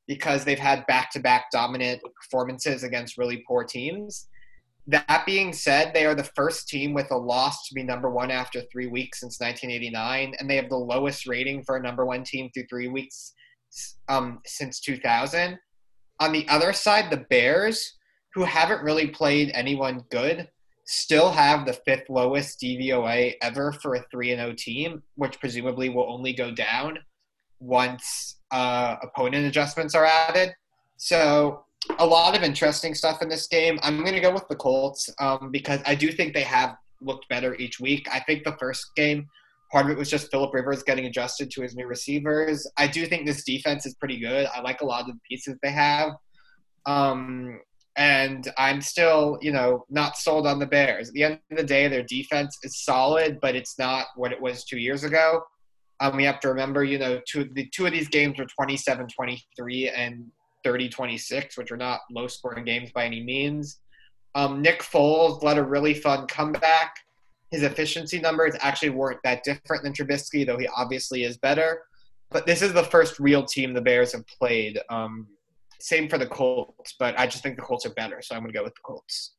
because 0.08 0.45
they've 0.45 0.60
had 0.60 0.86
back 0.88 1.12
to 1.12 1.20
back 1.20 1.51
dominant 1.51 2.01
performances 2.16 2.84
against 2.84 3.18
really 3.18 3.43
poor 3.47 3.64
teams. 3.64 4.28
That 4.88 5.24
being 5.26 5.51
said, 5.51 5.93
they 5.93 6.05
are 6.05 6.16
the 6.16 6.30
first 6.36 6.70
team 6.70 6.93
with 6.93 7.12
a 7.12 7.18
loss 7.18 7.68
to 7.68 7.74
be 7.74 7.84
number 7.84 8.10
one 8.10 8.32
after 8.32 8.62
three 8.72 8.88
weeks 8.88 9.20
since 9.20 9.39
1989, 9.41 10.36
and 10.39 10.49
they 10.49 10.55
have 10.55 10.70
the 10.70 10.78
lowest 10.78 11.28
rating 11.28 11.62
for 11.64 11.76
a 11.76 11.84
number 11.84 12.05
one 12.05 12.24
team 12.24 12.49
through 12.53 12.68
three 12.70 12.88
weeks 12.88 13.34
um, 14.08 14.39
since 14.45 14.80
2000. 14.80 15.60
On 16.22 16.32
the 16.32 16.47
other 16.47 16.72
side, 16.72 17.12
the 17.12 17.26
Bears, 17.30 17.97
who 18.34 18.45
haven't 18.45 18.82
really 18.82 19.08
played 19.08 19.51
anyone 19.53 20.05
good, 20.10 20.47
still 20.86 21.32
have 21.32 21.66
the 21.66 21.74
fifth 21.74 22.10
lowest 22.10 22.62
DVOA 22.62 23.34
ever 23.41 23.74
for 23.74 23.95
a 23.95 24.05
3 24.10 24.36
0 24.36 24.53
team, 24.58 25.03
which 25.16 25.39
presumably 25.41 25.89
will 25.89 26.10
only 26.10 26.32
go 26.32 26.49
down 26.49 26.97
once 27.60 28.38
uh, 28.51 28.95
opponent 29.01 29.45
adjustments 29.45 29.95
are 29.95 30.05
added. 30.05 30.53
So, 30.97 31.64
a 31.99 32.05
lot 32.05 32.36
of 32.36 32.43
interesting 32.43 32.93
stuff 32.93 33.22
in 33.22 33.30
this 33.30 33.47
game. 33.47 33.80
I'm 33.82 34.01
going 34.01 34.14
to 34.14 34.20
go 34.20 34.34
with 34.34 34.47
the 34.47 34.55
Colts 34.55 35.10
um, 35.20 35.51
because 35.51 35.80
I 35.86 35.95
do 35.95 36.12
think 36.12 36.34
they 36.34 36.41
have 36.41 36.76
looked 37.01 37.30
better 37.30 37.55
each 37.55 37.80
week. 37.80 38.08
I 38.12 38.20
think 38.20 38.43
the 38.43 38.58
first 38.60 38.95
game, 38.95 39.28
part 39.72 39.86
of 39.86 39.91
it 39.91 39.97
was 39.97 40.10
just 40.10 40.30
Philip 40.32 40.53
Rivers 40.53 40.84
getting 40.84 41.05
adjusted 41.05 41.49
to 41.51 41.62
his 41.62 41.76
new 41.76 41.88
receivers. 41.88 42.70
I 42.78 42.88
do 42.88 43.05
think 43.05 43.26
this 43.26 43.43
defense 43.43 43.86
is 43.86 43.95
pretty 43.95 44.20
good. 44.20 44.47
I 44.53 44.62
like 44.62 44.82
a 44.82 44.86
lot 44.86 45.01
of 45.01 45.08
the 45.08 45.20
pieces 45.30 45.58
they 45.62 45.72
have. 45.72 46.12
Um, 46.86 47.60
and 47.97 48.51
I'm 48.58 48.80
still, 48.82 49.39
you 49.41 49.51
know, 49.51 49.86
not 49.89 50.18
sold 50.18 50.45
on 50.45 50.60
the 50.60 50.68
Bears. 50.68 51.10
At 51.10 51.14
the 51.16 51.24
end 51.24 51.39
of 51.51 51.58
the 51.58 51.64
day, 51.64 51.88
their 51.88 52.03
defense 52.03 52.58
is 52.64 52.84
solid, 52.84 53.39
but 53.41 53.55
it's 53.55 53.80
not 53.80 54.08
what 54.16 54.32
it 54.32 54.39
was 54.39 54.64
two 54.64 54.78
years 54.78 55.03
ago. 55.03 55.41
Um, 56.00 56.16
we 56.16 56.24
have 56.26 56.39
to 56.41 56.50
remember, 56.50 56.84
you 56.84 57.00
know, 57.00 57.20
two, 57.28 57.50
the 57.54 57.68
two 57.74 57.86
of 57.86 57.91
these 57.91 58.08
games 58.08 58.38
were 58.38 58.45
27 58.45 59.08
23 59.08 59.89
and 59.89 60.26
30 60.64 60.89
26, 60.89 61.58
which 61.58 61.72
are 61.72 61.78
not 61.78 62.02
low 62.12 62.28
scoring 62.28 62.66
games 62.66 62.91
by 62.93 63.06
any 63.06 63.24
means. 63.24 63.80
Um, 64.36 64.62
Nick 64.62 64.84
Foles 64.84 65.41
led 65.41 65.58
a 65.58 65.64
really 65.64 65.93
fun 65.93 66.28
comeback. 66.28 66.95
His 67.52 67.64
efficiency 67.64 68.20
numbers 68.20 68.56
actually 68.60 68.89
weren't 68.89 69.20
that 69.24 69.43
different 69.43 69.84
than 69.84 69.93
Trubisky, 69.93 70.45
though 70.45 70.58
he 70.58 70.68
obviously 70.68 71.24
is 71.24 71.38
better. 71.38 71.84
But 72.30 72.45
this 72.45 72.62
is 72.62 72.74
the 72.74 72.84
first 72.84 73.20
real 73.20 73.43
team 73.43 73.74
the 73.74 73.82
Bears 73.82 74.12
have 74.12 74.28
played. 74.28 74.80
Um, 74.89 75.28
same 75.80 76.10
for 76.10 76.18
the 76.18 76.26
Colts, 76.26 76.95
but 77.00 77.18
I 77.18 77.26
just 77.26 77.41
think 77.41 77.56
the 77.56 77.62
Colts 77.62 77.86
are 77.86 77.93
better, 77.93 78.22
so 78.22 78.36
I'm 78.36 78.41
going 78.41 78.52
to 78.52 78.58
go 78.60 78.64
with 78.64 78.76
the 78.76 78.82
Colts. 78.84 79.36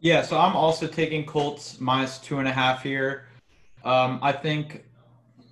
Yeah, 0.00 0.22
so 0.22 0.38
I'm 0.38 0.56
also 0.56 0.86
taking 0.86 1.24
Colts 1.24 1.80
minus 1.80 2.18
two 2.18 2.38
and 2.38 2.48
a 2.48 2.52
half 2.52 2.82
here. 2.82 3.26
Um, 3.84 4.18
I 4.22 4.32
think 4.32 4.84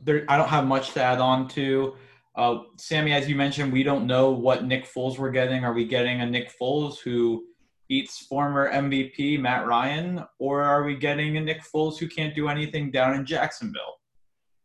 there, 0.02 0.24
I 0.28 0.36
don't 0.36 0.48
have 0.48 0.66
much 0.66 0.92
to 0.92 1.02
add 1.02 1.18
on 1.18 1.48
to. 1.48 1.96
Uh, 2.36 2.60
Sammy, 2.76 3.12
as 3.12 3.28
you 3.28 3.34
mentioned, 3.34 3.72
we 3.72 3.82
don't 3.82 4.06
know 4.06 4.30
what 4.30 4.64
Nick 4.64 4.86
Foles 4.86 5.18
we're 5.18 5.30
getting. 5.30 5.64
Are 5.64 5.72
we 5.72 5.84
getting 5.84 6.20
a 6.20 6.26
Nick 6.26 6.52
Foles 6.58 6.98
who 6.98 7.44
beats 7.88 8.20
former 8.20 8.72
MVP 8.72 9.40
Matt 9.40 9.66
Ryan, 9.66 10.24
or 10.38 10.62
are 10.62 10.84
we 10.84 10.96
getting 10.96 11.36
a 11.36 11.40
Nick 11.40 11.62
Foles 11.62 11.98
who 11.98 12.08
can't 12.08 12.34
do 12.34 12.48
anything 12.48 12.90
down 12.90 13.14
in 13.14 13.26
Jacksonville? 13.26 13.98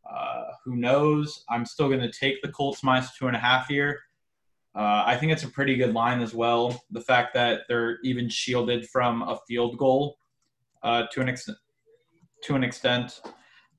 Uh, 0.09 0.43
who 0.63 0.75
knows? 0.75 1.43
I'm 1.49 1.65
still 1.65 1.87
going 1.87 2.01
to 2.01 2.11
take 2.11 2.41
the 2.41 2.49
Colts 2.49 2.83
minus 2.83 3.17
two 3.17 3.27
and 3.27 3.35
a 3.35 3.39
half 3.39 3.67
here. 3.67 3.99
Uh, 4.75 5.03
I 5.05 5.17
think 5.17 5.31
it's 5.31 5.43
a 5.43 5.49
pretty 5.49 5.75
good 5.75 5.93
line 5.93 6.21
as 6.21 6.33
well. 6.33 6.83
The 6.91 7.01
fact 7.01 7.33
that 7.33 7.61
they're 7.67 7.97
even 8.03 8.29
shielded 8.29 8.87
from 8.87 9.23
a 9.23 9.39
field 9.47 9.77
goal 9.77 10.17
uh, 10.83 11.03
to 11.11 11.21
an. 11.21 11.35
To 12.43 12.55
an 12.55 12.63
extent, 12.63 13.21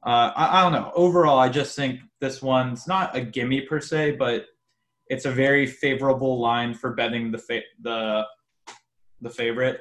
uh, 0.07 0.33
I, 0.37 0.61
I, 0.61 0.63
don't 0.63 0.73
know. 0.73 0.93
Overall, 0.95 1.39
I 1.39 1.49
just 1.49 1.75
think 1.75 2.01
this 2.21 2.41
one's 2.41 2.87
not 2.87 3.17
a 3.17 3.21
gimme 3.21 3.63
per 3.63 3.81
se, 3.81 4.13
but 4.13 4.47
it's 5.09 5.25
a 5.25 5.33
very 5.33 5.67
favorable 5.67 6.41
line 6.41 6.75
for 6.75 6.95
betting 6.95 7.33
the 7.33 7.39
fa- 7.39 7.63
the 7.83 8.25
the 9.21 9.31
favorite. 9.31 9.81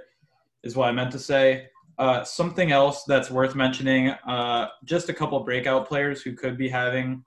Is 0.64 0.76
what 0.76 0.90
I 0.90 0.92
meant 0.94 1.12
to 1.12 1.20
say. 1.20 1.68
Uh, 2.00 2.24
something 2.24 2.72
else 2.72 3.04
that's 3.04 3.30
worth 3.30 3.54
mentioning: 3.54 4.10
uh, 4.28 4.70
just 4.84 5.10
a 5.10 5.14
couple 5.14 5.40
breakout 5.42 5.88
players 5.88 6.24
who 6.24 6.34
could 6.34 6.58
be 6.58 6.70
having 6.70 7.24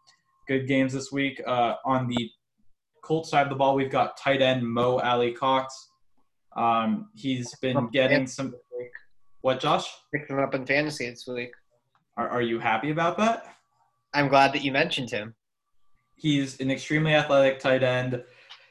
good 0.49 0.67
games 0.67 0.93
this 0.93 1.13
week. 1.13 1.41
Uh, 1.47 1.75
on 1.85 2.09
the 2.09 2.29
Colts 3.05 3.31
side 3.31 3.45
of 3.45 3.51
the 3.51 3.55
ball, 3.55 3.77
we've 3.77 3.93
got 3.93 4.17
tight 4.17 4.43
end 4.43 4.67
Mo 4.67 4.99
Alie-Cox. 4.99 5.91
Um, 6.57 7.11
he's 7.15 7.55
been 7.61 7.89
getting 7.91 8.27
some. 8.27 8.55
What, 9.43 9.61
Josh? 9.61 9.89
Picked 10.13 10.31
him 10.31 10.41
up 10.41 10.55
in 10.55 10.67
fantasy 10.67 11.09
this 11.09 11.25
week. 11.29 11.53
Are, 12.19 12.29
are 12.29 12.43
you 12.43 12.59
happy 12.59 12.91
about 12.91 13.17
that? 13.19 13.47
I'm 14.13 14.27
glad 14.27 14.53
that 14.53 14.65
you 14.65 14.73
mentioned 14.73 15.11
him. 15.11 15.35
He's 16.17 16.61
an 16.61 16.69
extremely 16.69 17.15
athletic 17.15 17.61
tight 17.61 17.85
end. 17.85 18.25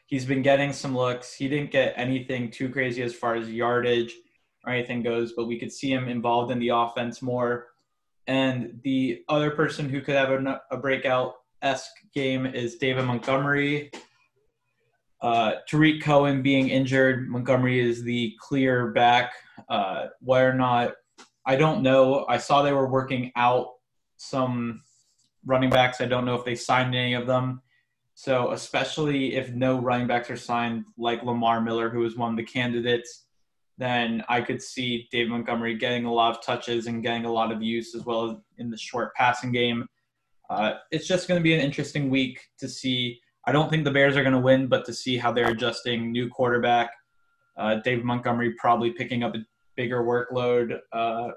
He's 0.06 0.26
been 0.26 0.41
getting 0.41 0.74
some 0.74 0.95
looks. 0.95 1.34
He 1.34 1.48
didn't 1.48 1.72
get 1.72 1.93
anything 1.95 2.52
too 2.52 2.70
crazy 2.70 3.02
as 3.02 3.16
far 3.16 3.36
as 3.36 3.50
yardage 3.50 4.14
or 4.66 4.74
anything 4.74 5.02
goes, 5.02 5.32
but 5.32 5.48
we 5.48 5.58
could 5.58 5.72
see 5.72 5.91
him 5.91 6.10
involved 6.10 6.52
in 6.52 6.60
the 6.60 6.70
offense 6.70 7.22
more. 7.22 7.68
And 8.28 8.82
the 8.84 9.24
other 9.30 9.52
person 9.52 9.88
who 9.88 10.02
could 10.02 10.16
have 10.16 10.30
a, 10.30 10.62
a 10.70 10.78
breakout 10.78 11.36
esque 11.62 11.95
game 12.14 12.45
is 12.45 12.76
David 12.76 13.06
Montgomery. 13.06 13.91
Uh, 15.22 15.54
Tarik 15.70 16.04
Cohen 16.04 16.41
being 16.41 16.68
injured, 16.68 17.30
Montgomery 17.30 17.80
is 17.80 18.04
the 18.04 18.36
clear 18.41 18.88
back. 18.88 19.32
Uh, 19.70 20.08
whether 20.20 20.50
or 20.50 20.54
not, 20.54 20.93
I 21.48 21.56
don't 21.56 21.82
know. 21.82 22.26
I 22.28 22.38
saw 22.38 22.62
they 22.62 22.74
were 22.74 22.89
working 22.89 23.32
out 23.36 23.70
some 24.18 24.84
running 25.45 25.70
backs. 25.70 26.02
I 26.02 26.06
don't 26.06 26.26
know 26.26 26.36
if 26.36 26.45
they 26.45 26.56
signed 26.56 26.93
any 26.93 27.14
of 27.14 27.26
them. 27.26 27.62
So, 28.14 28.52
especially 28.52 29.36
if 29.36 29.52
no 29.52 29.80
running 29.80 30.08
backs 30.08 30.30
are 30.30 30.38
signed, 30.38 30.86
like 30.98 31.24
Lamar 31.24 31.62
Miller, 31.62 31.89
who 31.89 32.00
was 32.00 32.16
one 32.16 32.32
of 32.32 32.38
the 32.38 32.43
candidates, 32.43 33.26
then 33.78 34.24
I 34.28 34.41
could 34.41 34.62
see 34.62 35.08
Dave 35.12 35.30
Montgomery 35.30 35.76
getting 35.76 36.06
a 36.06 36.14
lot 36.14 36.36
of 36.36 36.43
touches 36.43 36.88
and 36.88 37.02
getting 37.02 37.26
a 37.26 37.32
lot 37.32 37.52
of 37.52 37.64
use 37.64 37.95
as 37.95 38.06
well 38.06 38.30
as 38.30 38.38
in 38.58 38.70
the 38.70 38.78
short 38.78 39.14
passing 39.16 39.52
game. 39.52 39.88
Uh, 40.50 40.74
it's 40.91 41.08
just 41.08 41.28
going 41.28 41.39
to 41.39 41.43
be 41.43 41.54
an 41.54 41.62
interesting 41.62 42.10
week 42.10 42.41
to 42.60 42.68
see 42.68 43.20
I 43.48 43.54
don't 43.54 43.70
think 43.70 43.86
the 43.86 43.91
Bears 43.91 44.18
are 44.18 44.24
going 44.24 44.34
to 44.34 44.39
win, 44.39 44.68
but 44.68 44.84
to 44.86 44.93
see 44.93 45.18
how 45.18 45.32
they're 45.32 45.52
adjusting 45.52 46.12
new 46.12 46.28
quarterback, 46.28 46.91
uh, 47.56 47.76
Dave 47.76 48.04
Montgomery 48.04 48.52
probably 48.56 48.91
picking 48.91 49.24
up 49.24 49.36
a 49.36 49.39
bigger 49.78 50.04
workload. 50.04 50.80
Uh, 50.92 51.30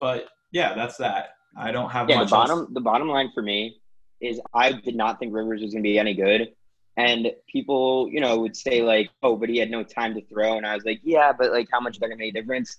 but 0.00 0.26
yeah, 0.50 0.74
that's 0.74 0.96
that. 0.96 1.36
I 1.56 1.70
don't 1.70 1.90
have 1.90 2.08
yeah, 2.08 2.16
much. 2.18 2.30
The 2.30 2.36
bottom, 2.36 2.58
else. 2.60 2.68
the 2.72 2.80
bottom 2.80 3.08
line 3.08 3.30
for 3.32 3.42
me 3.42 3.76
is 4.20 4.40
I 4.52 4.72
did 4.72 4.96
not 4.96 5.20
think 5.20 5.32
Rivers 5.32 5.60
was 5.62 5.72
going 5.72 5.84
to 5.84 5.88
be 5.88 5.98
any 5.98 6.14
good. 6.14 6.48
And 6.96 7.30
people, 7.50 8.08
you 8.10 8.20
know, 8.20 8.38
would 8.40 8.56
say 8.56 8.82
like, 8.82 9.10
"Oh, 9.22 9.36
but 9.36 9.48
he 9.48 9.58
had 9.58 9.70
no 9.70 9.82
time 9.82 10.14
to 10.14 10.26
throw," 10.26 10.58
and 10.58 10.66
I 10.66 10.74
was 10.74 10.84
like, 10.84 11.00
"Yeah, 11.02 11.32
but 11.32 11.50
like, 11.50 11.68
how 11.72 11.80
much 11.80 11.98
that 11.98 12.08
gonna 12.08 12.18
make 12.18 12.34
a 12.34 12.40
difference?" 12.40 12.78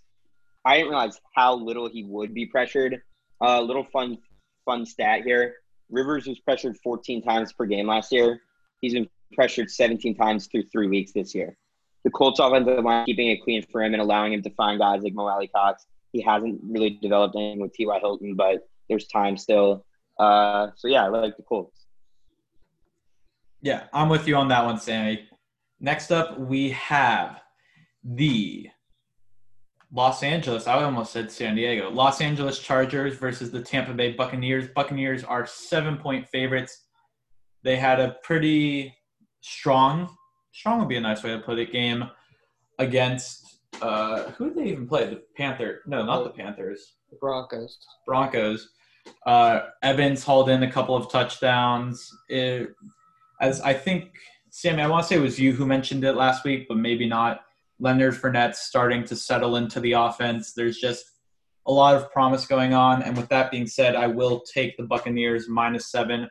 I 0.65 0.77
didn't 0.77 0.89
realize 0.89 1.19
how 1.35 1.55
little 1.55 1.89
he 1.89 2.03
would 2.03 2.33
be 2.33 2.45
pressured. 2.45 3.01
A 3.41 3.45
uh, 3.45 3.61
little 3.61 3.83
fun, 3.83 4.19
fun 4.65 4.85
stat 4.85 5.23
here: 5.23 5.55
Rivers 5.89 6.27
was 6.27 6.39
pressured 6.39 6.77
14 6.83 7.23
times 7.23 7.53
per 7.53 7.65
game 7.65 7.87
last 7.87 8.11
year. 8.11 8.41
He's 8.81 8.93
been 8.93 9.09
pressured 9.33 9.71
17 9.71 10.15
times 10.15 10.45
through 10.45 10.63
three 10.71 10.87
weeks 10.87 11.11
this 11.11 11.33
year. 11.33 11.57
The 12.03 12.09
Colts 12.11 12.39
offensive 12.39 12.83
line 12.83 13.05
keeping 13.05 13.27
it 13.29 13.41
clean 13.43 13.63
for 13.71 13.81
him 13.81 13.93
and 13.93 14.01
allowing 14.01 14.33
him 14.33 14.41
to 14.43 14.49
find 14.51 14.79
guys 14.79 15.03
like 15.03 15.13
Mo 15.13 15.27
Alie-Cox. 15.27 15.85
He 16.11 16.21
hasn't 16.21 16.59
really 16.63 16.99
developed 17.01 17.35
anything 17.35 17.61
with 17.61 17.73
T.Y. 17.73 17.99
Hilton, 17.99 18.35
but 18.35 18.67
there's 18.89 19.07
time 19.07 19.37
still. 19.37 19.85
Uh, 20.19 20.67
so 20.75 20.87
yeah, 20.87 21.05
I 21.05 21.07
like 21.07 21.37
the 21.37 21.43
Colts. 21.43 21.85
Yeah, 23.61 23.83
I'm 23.93 24.09
with 24.09 24.27
you 24.27 24.35
on 24.35 24.49
that 24.49 24.65
one, 24.65 24.77
Sammy. 24.77 25.27
Next 25.79 26.11
up, 26.11 26.37
we 26.39 26.71
have 26.71 27.41
the 28.03 28.69
Los 29.91 30.23
Angeles. 30.23 30.67
I 30.67 30.83
almost 30.83 31.13
said 31.13 31.31
San 31.31 31.55
Diego. 31.55 31.89
Los 31.89 32.19
Angeles 32.19 32.59
Chargers 32.59 33.15
versus 33.15 33.51
the 33.51 33.61
Tampa 33.61 33.93
Bay 33.93 34.11
Buccaneers. 34.11 34.67
Buccaneers 34.75 35.23
are 35.23 35.45
seven 35.45 35.97
point 35.97 36.27
favorites. 36.27 36.85
They 37.63 37.77
had 37.77 37.99
a 37.99 38.17
pretty 38.23 38.95
strong, 39.41 40.09
strong 40.53 40.79
would 40.79 40.87
be 40.87 40.95
a 40.95 41.01
nice 41.01 41.23
way 41.23 41.31
to 41.31 41.39
put 41.39 41.59
it, 41.59 41.73
game 41.73 42.09
against 42.79 43.53
uh, 43.81 44.31
who 44.31 44.49
did 44.49 44.57
they 44.57 44.69
even 44.69 44.87
play? 44.87 45.05
The 45.05 45.21
Panther? 45.35 45.81
No, 45.85 46.05
not 46.05 46.23
the 46.23 46.29
Panthers. 46.29 46.95
The 47.11 47.17
Broncos. 47.17 47.77
Broncos. 48.05 48.69
Uh, 49.25 49.61
Evans 49.81 50.23
hauled 50.23 50.49
in 50.49 50.63
a 50.63 50.71
couple 50.71 50.95
of 50.95 51.11
touchdowns. 51.11 52.09
It, 52.29 52.69
as 53.41 53.61
I 53.61 53.73
think, 53.73 54.11
Sammy, 54.51 54.81
I 54.81 54.87
want 54.87 55.03
to 55.03 55.07
say 55.09 55.15
it 55.15 55.21
was 55.21 55.39
you 55.39 55.53
who 55.53 55.65
mentioned 55.65 56.03
it 56.03 56.13
last 56.13 56.45
week, 56.45 56.67
but 56.67 56.77
maybe 56.77 57.07
not. 57.07 57.41
Leonard 57.79 58.13
Fournette 58.13 58.55
starting 58.55 59.03
to 59.05 59.15
settle 59.15 59.57
into 59.57 59.79
the 59.79 59.93
offense. 59.93 60.53
There's 60.53 60.77
just 60.77 61.05
a 61.65 61.71
lot 61.71 61.95
of 61.95 62.11
promise 62.11 62.45
going 62.45 62.73
on. 62.73 63.01
And 63.01 63.17
with 63.17 63.27
that 63.29 63.51
being 63.51 63.67
said, 63.67 63.95
I 63.95 64.07
will 64.07 64.41
take 64.41 64.77
the 64.77 64.83
Buccaneers 64.83 65.49
minus 65.49 65.91
seven 65.91 66.29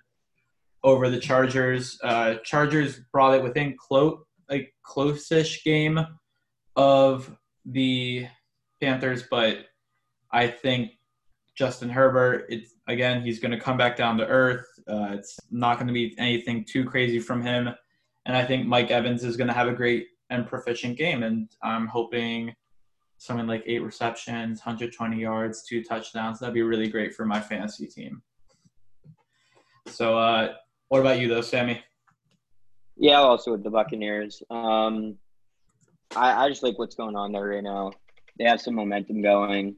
over 0.85 1.09
the 1.09 1.19
Chargers. 1.19 1.99
Uh, 2.03 2.37
Chargers 2.45 3.01
brought 3.13 3.35
it 3.35 3.43
within 3.43 3.77
close, 3.79 4.19
a 4.51 4.69
close-ish 4.83 5.65
game 5.65 6.01
of 6.77 7.35
the 7.65 8.27
Panthers, 8.81 9.25
but 9.31 9.67
I 10.33 10.49
think 10.49 10.93
Justin 11.57 11.91
Herbert, 11.91 12.47
it's 12.49 12.75
again, 12.89 13.23
he's 13.23 13.39
going 13.39 13.53
to 13.53 13.61
come 13.61 13.77
back 13.77 13.97
down 13.97 14.17
to 14.19 14.27
earth. 14.27 14.67
Uh, 14.89 15.11
it's 15.13 15.39
not 15.51 15.77
going 15.77 15.87
to 15.87 15.93
be 15.93 16.15
anything 16.19 16.65
too 16.65 16.85
crazy 16.85 17.21
from 17.21 17.43
him, 17.43 17.69
and 18.27 18.37
I 18.37 18.45
think 18.45 18.67
Mike 18.67 18.91
Evans 18.91 19.25
is 19.25 19.37
going 19.37 19.49
to 19.49 19.55
have 19.55 19.69
a 19.69 19.73
great 19.73 20.07
and 20.31 20.47
proficient 20.47 20.97
game, 20.97 21.23
and 21.23 21.49
I'm 21.63 21.87
hoping 21.87 22.55
something 23.19 23.47
like 23.47 23.63
eight 23.67 23.83
receptions, 23.83 24.59
120 24.59 25.21
yards, 25.21 25.63
two 25.65 25.85
touchdowns. 25.85 26.41
That'd 26.41 26.55
be 26.55 26.63
really 26.63 26.89
great 26.89 27.15
for 27.15 27.25
my 27.25 27.41
fantasy 27.41 27.87
team. 27.87 28.23
So, 29.87 30.19
uh, 30.19 30.55
what 30.93 31.01
about 31.01 31.19
you, 31.19 31.27
though, 31.27 31.41
Sammy? 31.41 31.83
Yeah, 32.99 33.21
also 33.21 33.53
with 33.53 33.65
the 33.65 33.71
Buccaneers. 33.71 34.43
Um, 34.51 35.17
I, 36.15 36.45
I 36.45 36.49
just 36.51 36.63
like 36.63 36.79
what's 36.79 36.95
going 36.95 37.17
on 37.17 37.33
there 37.33 37.47
right 37.47 37.65
now. 37.65 37.93
They 38.39 38.45
have 38.45 38.61
some 38.61 38.75
momentum 38.75 39.23
going. 39.23 39.77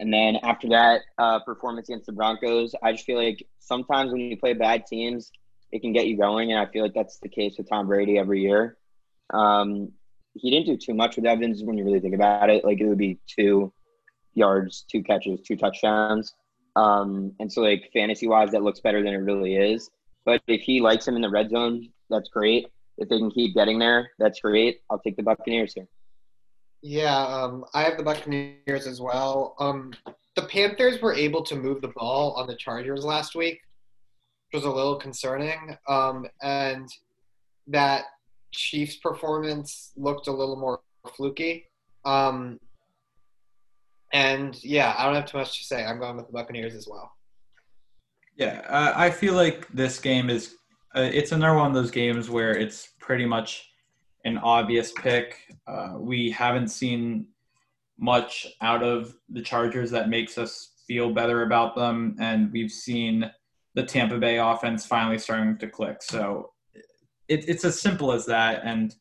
And 0.00 0.10
then 0.10 0.36
after 0.42 0.70
that 0.70 1.02
uh, 1.18 1.40
performance 1.40 1.90
against 1.90 2.06
the 2.06 2.12
Broncos, 2.12 2.74
I 2.82 2.92
just 2.92 3.04
feel 3.04 3.22
like 3.22 3.46
sometimes 3.58 4.10
when 4.10 4.22
you 4.22 4.38
play 4.38 4.54
bad 4.54 4.86
teams, 4.86 5.30
it 5.72 5.82
can 5.82 5.92
get 5.92 6.06
you 6.06 6.16
going. 6.16 6.52
And 6.52 6.58
I 6.58 6.64
feel 6.72 6.84
like 6.84 6.94
that's 6.94 7.18
the 7.18 7.28
case 7.28 7.58
with 7.58 7.68
Tom 7.68 7.86
Brady 7.86 8.16
every 8.16 8.40
year. 8.40 8.78
Um, 9.34 9.92
he 10.32 10.50
didn't 10.50 10.68
do 10.68 10.78
too 10.78 10.94
much 10.94 11.16
with 11.16 11.26
Evans 11.26 11.62
when 11.62 11.76
you 11.76 11.84
really 11.84 12.00
think 12.00 12.14
about 12.14 12.48
it. 12.48 12.64
Like 12.64 12.80
it 12.80 12.86
would 12.86 12.96
be 12.96 13.18
two 13.26 13.74
yards, 14.32 14.86
two 14.90 15.02
catches, 15.02 15.42
two 15.42 15.56
touchdowns. 15.56 16.32
Um, 16.76 17.34
and 17.40 17.52
so, 17.52 17.60
like 17.60 17.90
fantasy 17.92 18.26
wise, 18.26 18.52
that 18.52 18.62
looks 18.62 18.80
better 18.80 19.02
than 19.02 19.12
it 19.12 19.18
really 19.18 19.54
is. 19.56 19.90
But 20.28 20.42
if 20.46 20.60
he 20.60 20.82
likes 20.82 21.08
him 21.08 21.16
in 21.16 21.22
the 21.22 21.30
red 21.30 21.48
zone, 21.48 21.88
that's 22.10 22.28
great. 22.28 22.68
If 22.98 23.08
they 23.08 23.16
can 23.16 23.30
keep 23.30 23.54
getting 23.54 23.78
there, 23.78 24.10
that's 24.18 24.40
great. 24.40 24.82
I'll 24.90 24.98
take 24.98 25.16
the 25.16 25.22
Buccaneers 25.22 25.72
here. 25.72 25.88
Yeah, 26.82 27.18
um, 27.18 27.64
I 27.72 27.80
have 27.84 27.96
the 27.96 28.02
Buccaneers 28.02 28.86
as 28.86 29.00
well. 29.00 29.56
Um, 29.58 29.94
the 30.36 30.42
Panthers 30.42 31.00
were 31.00 31.14
able 31.14 31.42
to 31.44 31.56
move 31.56 31.80
the 31.80 31.94
ball 31.96 32.32
on 32.32 32.46
the 32.46 32.56
Chargers 32.56 33.06
last 33.06 33.34
week, 33.34 33.58
which 34.52 34.62
was 34.62 34.70
a 34.70 34.70
little 34.70 34.96
concerning. 34.96 35.78
Um, 35.88 36.26
and 36.42 36.86
that 37.66 38.04
Chiefs 38.52 38.96
performance 38.96 39.92
looked 39.96 40.28
a 40.28 40.32
little 40.32 40.56
more 40.56 40.80
fluky. 41.16 41.64
Um, 42.04 42.60
and 44.12 44.62
yeah, 44.62 44.94
I 44.98 45.06
don't 45.06 45.14
have 45.14 45.24
too 45.24 45.38
much 45.38 45.58
to 45.58 45.64
say. 45.64 45.86
I'm 45.86 45.98
going 45.98 46.16
with 46.18 46.26
the 46.26 46.34
Buccaneers 46.34 46.74
as 46.74 46.86
well. 46.86 47.12
Yeah, 48.38 48.62
uh, 48.68 48.92
I 48.94 49.10
feel 49.10 49.34
like 49.34 49.66
this 49.68 49.98
game 49.98 50.30
is 50.30 50.54
uh, 50.96 51.10
it's 51.12 51.32
another 51.32 51.58
one 51.58 51.66
of 51.66 51.74
those 51.74 51.90
games 51.90 52.30
where 52.30 52.56
it's 52.56 52.90
pretty 53.00 53.26
much 53.26 53.68
an 54.24 54.38
obvious 54.38 54.92
pick. 54.92 55.36
Uh, 55.66 55.94
we 55.98 56.30
haven't 56.30 56.68
seen 56.68 57.26
much 57.98 58.46
out 58.60 58.84
of 58.84 59.12
the 59.28 59.42
Chargers 59.42 59.90
that 59.90 60.08
makes 60.08 60.38
us 60.38 60.70
feel 60.86 61.12
better 61.12 61.42
about 61.42 61.74
them, 61.74 62.14
and 62.20 62.52
we've 62.52 62.70
seen 62.70 63.28
the 63.74 63.82
Tampa 63.82 64.18
Bay 64.18 64.38
offense 64.38 64.86
finally 64.86 65.18
starting 65.18 65.58
to 65.58 65.66
click. 65.66 66.00
So 66.00 66.52
it, 67.28 67.48
it's 67.48 67.64
as 67.64 67.80
simple 67.80 68.12
as 68.12 68.24
that, 68.26 68.62
and 68.64 68.94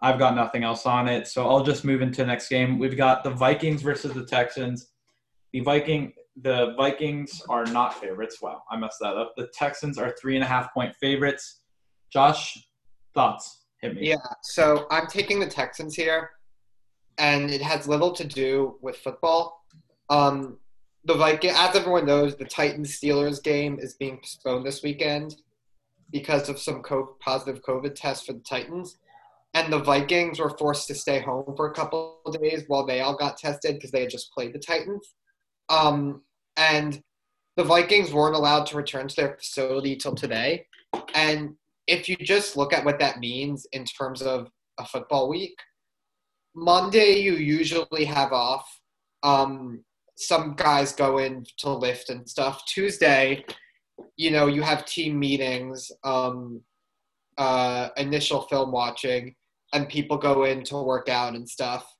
I've 0.00 0.18
got 0.18 0.34
nothing 0.34 0.64
else 0.64 0.86
on 0.86 1.06
it. 1.06 1.28
So 1.28 1.46
I'll 1.46 1.64
just 1.64 1.84
move 1.84 2.00
into 2.00 2.22
the 2.22 2.26
next 2.26 2.48
game. 2.48 2.78
We've 2.78 2.96
got 2.96 3.24
the 3.24 3.30
Vikings 3.30 3.82
versus 3.82 4.14
the 4.14 4.24
Texans. 4.24 4.88
The 5.52 5.60
Viking 5.60 6.14
the 6.42 6.74
Vikings 6.76 7.42
are 7.48 7.64
not 7.66 8.00
favorites. 8.00 8.38
Wow, 8.42 8.62
I 8.70 8.76
messed 8.76 8.98
that 9.00 9.16
up. 9.16 9.34
The 9.36 9.48
Texans 9.54 9.98
are 9.98 10.14
three 10.20 10.34
and 10.34 10.44
a 10.44 10.46
half 10.46 10.72
point 10.74 10.94
favorites. 11.00 11.60
Josh, 12.12 12.58
thoughts? 13.14 13.64
Hit 13.80 13.94
me. 13.94 14.08
Yeah, 14.08 14.16
so 14.42 14.86
I'm 14.90 15.06
taking 15.06 15.38
the 15.38 15.46
Texans 15.46 15.94
here, 15.94 16.30
and 17.18 17.50
it 17.50 17.62
has 17.62 17.86
little 17.86 18.12
to 18.12 18.24
do 18.24 18.78
with 18.80 18.96
football. 18.96 19.64
Um, 20.10 20.58
the 21.04 21.14
Viking, 21.14 21.50
as 21.54 21.76
everyone 21.76 22.06
knows, 22.06 22.34
the 22.36 22.44
Titans 22.44 22.98
Steelers 22.98 23.42
game 23.42 23.78
is 23.78 23.94
being 23.94 24.18
postponed 24.18 24.64
this 24.64 24.82
weekend 24.82 25.36
because 26.10 26.48
of 26.48 26.58
some 26.58 26.82
co- 26.82 27.16
positive 27.20 27.62
COVID 27.62 27.94
tests 27.94 28.26
for 28.26 28.32
the 28.32 28.40
Titans. 28.40 28.98
And 29.52 29.72
the 29.72 29.78
Vikings 29.78 30.40
were 30.40 30.56
forced 30.58 30.88
to 30.88 30.94
stay 30.94 31.20
home 31.20 31.54
for 31.56 31.70
a 31.70 31.74
couple 31.74 32.18
days 32.40 32.64
while 32.66 32.84
they 32.84 33.00
all 33.00 33.16
got 33.16 33.36
tested 33.36 33.74
because 33.74 33.92
they 33.92 34.00
had 34.00 34.10
just 34.10 34.32
played 34.32 34.52
the 34.52 34.58
Titans. 34.58 35.14
Um, 35.68 36.22
and 36.56 37.00
the 37.56 37.64
Vikings 37.64 38.12
weren't 38.12 38.36
allowed 38.36 38.66
to 38.66 38.76
return 38.76 39.08
to 39.08 39.16
their 39.16 39.36
facility 39.36 39.96
till 39.96 40.14
today. 40.14 40.66
And 41.14 41.54
if 41.86 42.08
you 42.08 42.16
just 42.16 42.56
look 42.56 42.72
at 42.72 42.84
what 42.84 42.98
that 42.98 43.20
means 43.20 43.66
in 43.72 43.84
terms 43.84 44.22
of 44.22 44.48
a 44.78 44.84
football 44.86 45.28
week, 45.28 45.56
Monday 46.54 47.20
you 47.20 47.34
usually 47.34 48.04
have 48.04 48.32
off. 48.32 48.80
Um, 49.22 49.84
some 50.16 50.54
guys 50.54 50.92
go 50.92 51.18
in 51.18 51.44
to 51.58 51.70
lift 51.70 52.10
and 52.10 52.28
stuff. 52.28 52.64
Tuesday, 52.66 53.44
you 54.16 54.30
know, 54.30 54.46
you 54.46 54.62
have 54.62 54.86
team 54.86 55.18
meetings, 55.18 55.90
um, 56.04 56.60
uh, 57.38 57.88
initial 57.96 58.42
film 58.42 58.70
watching, 58.70 59.34
and 59.72 59.88
people 59.88 60.16
go 60.16 60.44
in 60.44 60.62
to 60.64 60.80
work 60.82 61.08
out 61.08 61.34
and 61.34 61.48
stuff. 61.48 61.93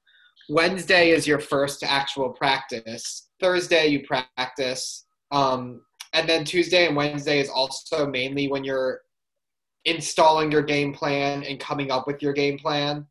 Wednesday 0.49 1.11
is 1.11 1.27
your 1.27 1.41
first 1.41 1.83
actual 1.83 2.31
practice. 2.31 3.29
Thursday 3.41 3.87
you 3.87 4.05
practice, 4.07 5.07
um, 5.31 5.81
and 6.13 6.29
then 6.29 6.45
Tuesday 6.45 6.87
and 6.87 6.97
Wednesday 6.97 7.41
is 7.41 7.49
also 7.49 8.07
mainly 8.07 8.49
when 8.49 8.65
you're 8.65 9.01
installing 9.85 10.51
your 10.51 10.63
game 10.63 10.95
plan 10.95 11.43
and 11.45 11.61
coming 11.61 11.91
up 11.91 12.07
with 12.07 12.23
your 12.23 12.33
game 12.33 12.59
plan. 12.59 13.07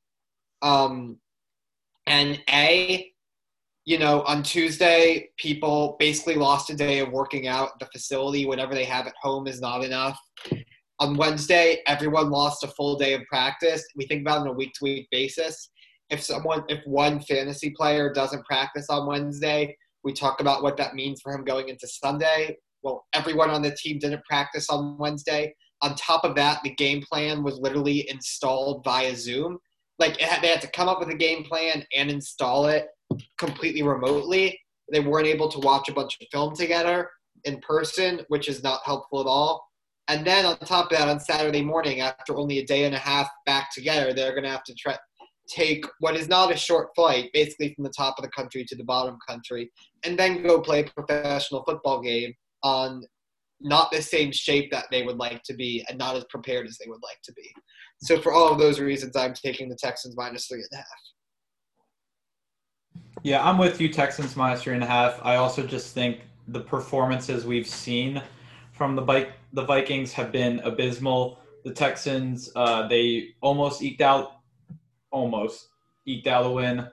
Um, 0.62 1.18
and 2.08 2.42
A, 2.50 3.12
you 3.86 4.00
know, 4.00 4.22
on 4.24 4.44
Tuesday, 4.44 5.30
people 5.38 5.98
basically 6.00 6.36
lost 6.36 6.70
a 6.70 6.76
day 6.76 7.00
of 7.00 7.12
working 7.12 7.48
out. 7.48 7.80
The 7.80 7.86
facility, 7.88 8.46
whatever 8.46 8.74
they 8.74 8.86
have 8.86 9.08
at 9.08 9.14
home, 9.22 9.48
is 9.48 9.60
not 9.60 9.84
enough. 9.84 10.20
On 11.00 11.18
Wednesday, 11.18 11.82
everyone 11.88 12.30
lost 12.30 12.64
a 12.64 12.68
full 12.68 12.98
day 12.98 13.14
of 13.14 13.22
practice. 13.28 13.84
We 13.96 14.06
think 14.06 14.22
about 14.22 14.38
it 14.38 14.42
on 14.42 14.48
a 14.48 14.54
week 14.54 14.74
to 14.74 14.84
week 14.84 15.08
basis. 15.12 15.70
If 16.14 16.22
someone, 16.22 16.64
if 16.70 16.86
one 16.86 17.22
fantasy 17.22 17.72
player 17.72 18.14
doesn't 18.14 18.46
practice 18.46 18.86
on 18.88 19.08
Wednesday, 19.08 19.76
we 20.04 20.14
talk 20.14 20.42
about 20.42 20.62
what 20.62 20.78
that 20.78 20.94
means 20.94 21.20
for 21.24 21.34
him 21.34 21.44
going 21.44 21.70
into 21.70 21.88
Sunday. 21.88 22.56
Well, 22.84 23.04
everyone 23.14 23.50
on 23.50 23.64
the 23.64 23.76
team 23.76 23.98
didn't 23.98 24.24
practice 24.24 24.70
on 24.70 24.96
Wednesday. 25.00 25.56
On 25.82 25.96
top 25.96 26.24
of 26.24 26.36
that, 26.36 26.60
the 26.64 26.76
game 26.76 27.02
plan 27.02 27.42
was 27.42 27.58
literally 27.58 28.08
installed 28.12 28.84
via 28.84 29.16
Zoom. 29.16 29.58
Like 29.98 30.20
had, 30.20 30.44
they 30.44 30.50
had 30.50 30.62
to 30.62 30.68
come 30.68 30.88
up 30.88 31.00
with 31.00 31.10
a 31.10 31.16
game 31.16 31.46
plan 31.46 31.84
and 31.98 32.12
install 32.12 32.68
it 32.68 32.90
completely 33.40 33.82
remotely. 33.82 34.60
They 34.92 35.00
weren't 35.00 35.26
able 35.26 35.50
to 35.50 35.60
watch 35.62 35.90
a 35.90 35.94
bunch 35.94 36.20
of 36.22 36.28
film 36.32 36.56
together 36.56 37.10
in 37.44 37.60
person, 37.62 38.22
which 38.28 38.48
is 38.48 38.62
not 38.62 38.82
helpful 38.86 39.20
at 39.20 39.26
all. 39.26 39.66
And 40.10 40.28
then 40.28 40.46
on 40.46 40.60
top 40.60 40.92
of 40.92 40.98
that, 40.98 41.08
on 41.08 41.20
Saturday 41.20 41.64
morning, 41.64 42.02
after 42.02 42.38
only 42.38 42.60
a 42.60 42.66
day 42.66 42.84
and 42.84 42.94
a 42.94 43.00
half 43.00 43.30
back 43.46 43.74
together, 43.74 44.14
they're 44.14 44.34
going 44.34 44.44
to 44.44 44.50
have 44.50 44.66
to 44.66 44.76
try 44.76 44.96
take 45.48 45.86
what 46.00 46.16
is 46.16 46.28
not 46.28 46.52
a 46.52 46.58
short 46.58 46.90
flight, 46.96 47.30
basically 47.34 47.74
from 47.74 47.84
the 47.84 47.94
top 47.96 48.16
of 48.18 48.24
the 48.24 48.32
country 48.32 48.66
to 48.66 48.76
the 48.76 48.84
bottom 48.84 49.18
country, 49.28 49.72
and 50.06 50.18
then 50.18 50.44
go 50.44 50.62
play 50.62 50.82
a 50.82 51.02
professional 51.02 51.64
football 51.64 52.02
game 52.02 52.34
on 52.64 53.04
not 53.62 53.92
the 53.92 54.02
same 54.02 54.32
shape 54.32 54.72
that 54.72 54.86
they 54.92 55.04
would 55.04 55.18
like 55.18 55.42
to 55.44 55.54
be 55.54 55.86
and 55.88 55.98
not 55.98 56.16
as 56.16 56.26
prepared 56.26 56.68
as 56.68 56.78
they 56.78 56.90
would 56.90 57.02
like 57.04 57.22
to 57.24 57.34
be. 57.34 57.50
So 58.02 58.20
for 58.20 58.34
all 58.34 58.52
of 58.52 58.60
those 58.60 58.80
reasons, 58.80 59.16
I'm 59.16 59.34
taking 59.34 59.70
the 59.70 59.78
Texans 59.82 60.16
minus 60.18 60.48
three 60.48 60.60
and 60.60 60.68
a 60.74 60.78
half. 60.78 60.86
Yeah, 63.24 63.48
I'm 63.48 63.58
with 63.58 63.80
you, 63.80 63.88
Texans 63.88 64.36
minus 64.36 64.64
three 64.64 64.74
and 64.74 64.84
a 64.84 64.88
half. 64.88 65.20
I 65.24 65.38
also 65.38 65.66
just 65.66 65.94
think 65.94 66.22
the 66.50 66.60
performances 66.60 67.46
we've 67.46 67.68
seen 67.68 68.22
from 68.74 68.96
the 68.96 69.02
bike 69.02 69.32
the 69.54 69.64
Vikings 69.64 70.12
have 70.14 70.32
been 70.32 70.60
abysmal. 70.60 71.40
The 71.64 71.72
Texans, 71.72 72.52
uh, 72.56 72.88
they 72.88 73.30
almost 73.40 73.82
eked 73.82 74.02
out, 74.02 74.40
almost 75.14 75.70
eked 76.06 76.28
out 76.28 76.54
win 76.54 76.88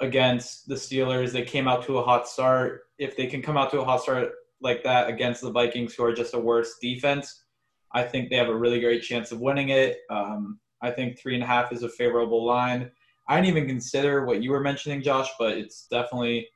against 0.00 0.66
the 0.66 0.74
Steelers. 0.74 1.30
They 1.30 1.42
came 1.42 1.68
out 1.68 1.84
to 1.84 1.98
a 1.98 2.02
hot 2.02 2.26
start. 2.26 2.80
If 2.98 3.16
they 3.16 3.26
can 3.26 3.42
come 3.42 3.56
out 3.56 3.70
to 3.70 3.80
a 3.80 3.84
hot 3.84 4.02
start 4.02 4.32
like 4.60 4.82
that 4.82 5.08
against 5.08 5.42
the 5.42 5.52
Vikings, 5.52 5.94
who 5.94 6.04
are 6.04 6.12
just 6.12 6.34
a 6.34 6.38
worse 6.38 6.74
defense, 6.80 7.44
I 7.92 8.02
think 8.02 8.28
they 8.28 8.36
have 8.36 8.48
a 8.48 8.56
really 8.56 8.80
great 8.80 9.02
chance 9.02 9.30
of 9.30 9.40
winning 9.40 9.68
it. 9.68 9.98
Um, 10.10 10.58
I 10.82 10.90
think 10.90 11.18
three 11.18 11.34
and 11.34 11.44
a 11.44 11.46
half 11.46 11.72
is 11.72 11.82
a 11.82 11.88
favorable 11.88 12.44
line. 12.44 12.90
I 13.28 13.36
didn't 13.36 13.56
even 13.56 13.68
consider 13.68 14.24
what 14.24 14.42
you 14.42 14.50
were 14.50 14.60
mentioning, 14.60 15.02
Josh, 15.02 15.28
but 15.38 15.56
it's 15.56 15.86
definitely 15.88 16.48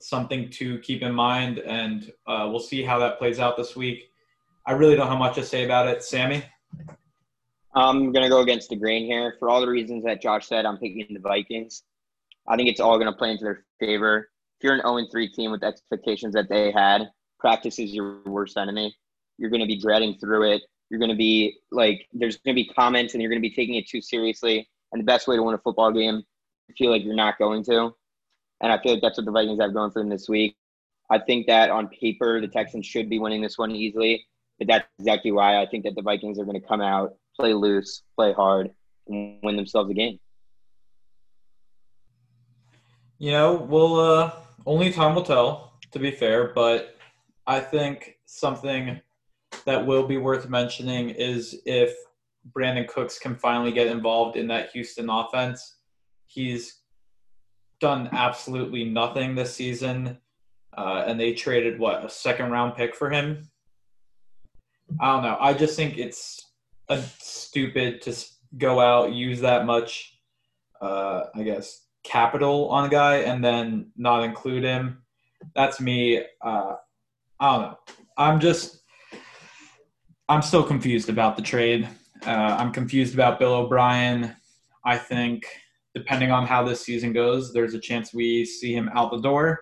something 0.00 0.50
to 0.50 0.78
keep 0.80 1.02
in 1.02 1.14
mind, 1.14 1.58
and 1.58 2.10
uh, 2.26 2.48
we'll 2.50 2.60
see 2.60 2.82
how 2.82 2.98
that 2.98 3.18
plays 3.18 3.38
out 3.38 3.56
this 3.56 3.76
week. 3.76 4.04
I 4.66 4.72
really 4.72 4.96
don't 4.96 5.08
have 5.08 5.18
much 5.18 5.34
to 5.36 5.44
say 5.44 5.64
about 5.64 5.88
it. 5.88 6.02
Sammy? 6.02 6.42
I'm 7.74 8.12
going 8.12 8.22
to 8.22 8.28
go 8.28 8.40
against 8.40 8.68
the 8.68 8.76
grain 8.76 9.04
here. 9.04 9.34
For 9.38 9.48
all 9.48 9.60
the 9.60 9.68
reasons 9.68 10.04
that 10.04 10.22
Josh 10.22 10.46
said, 10.46 10.64
I'm 10.64 10.78
picking 10.78 11.06
the 11.10 11.20
Vikings. 11.20 11.82
I 12.46 12.56
think 12.56 12.68
it's 12.68 12.80
all 12.80 12.98
going 12.98 13.10
to 13.10 13.16
play 13.16 13.30
into 13.30 13.44
their 13.44 13.64
favor. 13.80 14.28
If 14.60 14.64
you're 14.64 14.74
an 14.74 14.82
0 14.82 15.06
3 15.10 15.28
team 15.30 15.50
with 15.50 15.64
expectations 15.64 16.34
that 16.34 16.48
they 16.48 16.70
had, 16.70 17.10
practice 17.40 17.78
is 17.78 17.92
your 17.92 18.22
worst 18.24 18.56
enemy. 18.56 18.94
You're 19.38 19.50
going 19.50 19.62
to 19.62 19.66
be 19.66 19.80
dreading 19.80 20.16
through 20.18 20.52
it. 20.52 20.62
You're 20.90 21.00
going 21.00 21.10
to 21.10 21.16
be 21.16 21.56
like, 21.72 22.06
there's 22.12 22.36
going 22.38 22.54
to 22.54 22.62
be 22.62 22.68
comments 22.68 23.14
and 23.14 23.22
you're 23.22 23.30
going 23.30 23.42
to 23.42 23.48
be 23.48 23.54
taking 23.54 23.74
it 23.74 23.88
too 23.88 24.00
seriously. 24.00 24.68
And 24.92 25.00
the 25.00 25.04
best 25.04 25.26
way 25.26 25.36
to 25.36 25.42
win 25.42 25.54
a 25.54 25.58
football 25.58 25.90
game, 25.90 26.22
I 26.70 26.72
feel 26.74 26.90
like 26.90 27.02
you're 27.02 27.16
not 27.16 27.38
going 27.38 27.64
to. 27.64 27.90
And 28.60 28.72
I 28.72 28.80
feel 28.80 28.92
like 28.92 29.02
that's 29.02 29.18
what 29.18 29.24
the 29.24 29.32
Vikings 29.32 29.60
have 29.60 29.74
going 29.74 29.90
for 29.90 30.00
them 30.00 30.08
this 30.08 30.28
week. 30.28 30.56
I 31.10 31.18
think 31.18 31.46
that 31.48 31.70
on 31.70 31.88
paper, 31.88 32.40
the 32.40 32.48
Texans 32.48 32.86
should 32.86 33.10
be 33.10 33.18
winning 33.18 33.42
this 33.42 33.58
one 33.58 33.72
easily. 33.72 34.24
But 34.58 34.68
that's 34.68 34.86
exactly 35.00 35.32
why 35.32 35.60
I 35.60 35.66
think 35.66 35.84
that 35.84 35.96
the 35.96 36.02
Vikings 36.02 36.38
are 36.38 36.44
going 36.44 36.60
to 36.60 36.66
come 36.66 36.80
out, 36.80 37.16
play 37.38 37.54
loose, 37.54 38.02
play 38.16 38.32
hard, 38.32 38.70
and 39.08 39.38
win 39.42 39.56
themselves 39.56 39.90
a 39.90 39.94
game. 39.94 40.18
You 43.18 43.32
know, 43.32 43.54
well, 43.54 44.00
uh, 44.00 44.32
only 44.66 44.92
time 44.92 45.14
will 45.14 45.22
tell, 45.22 45.74
to 45.92 45.98
be 45.98 46.10
fair, 46.10 46.52
but 46.54 46.96
I 47.46 47.60
think 47.60 48.16
something 48.26 49.00
that 49.64 49.86
will 49.86 50.06
be 50.06 50.16
worth 50.18 50.48
mentioning 50.48 51.10
is 51.10 51.60
if 51.64 51.94
Brandin 52.52 52.88
Cooks 52.88 53.18
can 53.18 53.36
finally 53.36 53.72
get 53.72 53.86
involved 53.86 54.36
in 54.36 54.48
that 54.48 54.70
Houston 54.72 55.08
offense. 55.08 55.76
He's 56.26 56.80
done 57.80 58.08
absolutely 58.12 58.84
nothing 58.84 59.34
this 59.34 59.54
season, 59.54 60.18
uh, 60.76 61.04
and 61.06 61.18
they 61.18 61.32
traded 61.32 61.78
what 61.78 62.04
a 62.04 62.08
second 62.08 62.50
round 62.50 62.76
pick 62.76 62.94
for 62.94 63.10
him. 63.10 63.48
I 65.00 65.12
don't 65.12 65.22
know. 65.22 65.38
I 65.40 65.54
just 65.54 65.76
think 65.76 65.96
it's 65.96 66.43
a 66.88 67.02
stupid 67.18 68.02
to 68.02 68.14
go 68.58 68.80
out 68.80 69.12
use 69.12 69.40
that 69.40 69.66
much, 69.66 70.18
uh, 70.80 71.24
I 71.34 71.42
guess, 71.42 71.86
capital 72.04 72.68
on 72.68 72.84
a 72.84 72.88
guy 72.88 73.16
and 73.18 73.42
then 73.42 73.90
not 73.96 74.22
include 74.22 74.62
him. 74.64 75.02
That's 75.54 75.80
me. 75.80 76.22
Uh, 76.42 76.74
I 77.40 77.52
don't 77.52 77.62
know. 77.62 77.78
I'm 78.16 78.40
just. 78.40 78.80
I'm 80.28 80.40
still 80.40 80.62
confused 80.62 81.10
about 81.10 81.36
the 81.36 81.42
trade. 81.42 81.86
Uh, 82.26 82.56
I'm 82.58 82.72
confused 82.72 83.12
about 83.12 83.38
Bill 83.38 83.52
O'Brien. 83.52 84.34
I 84.86 84.96
think 84.96 85.44
depending 85.94 86.30
on 86.30 86.46
how 86.46 86.64
this 86.64 86.80
season 86.80 87.12
goes, 87.12 87.52
there's 87.52 87.74
a 87.74 87.78
chance 87.78 88.14
we 88.14 88.44
see 88.44 88.74
him 88.74 88.90
out 88.94 89.10
the 89.10 89.20
door. 89.20 89.60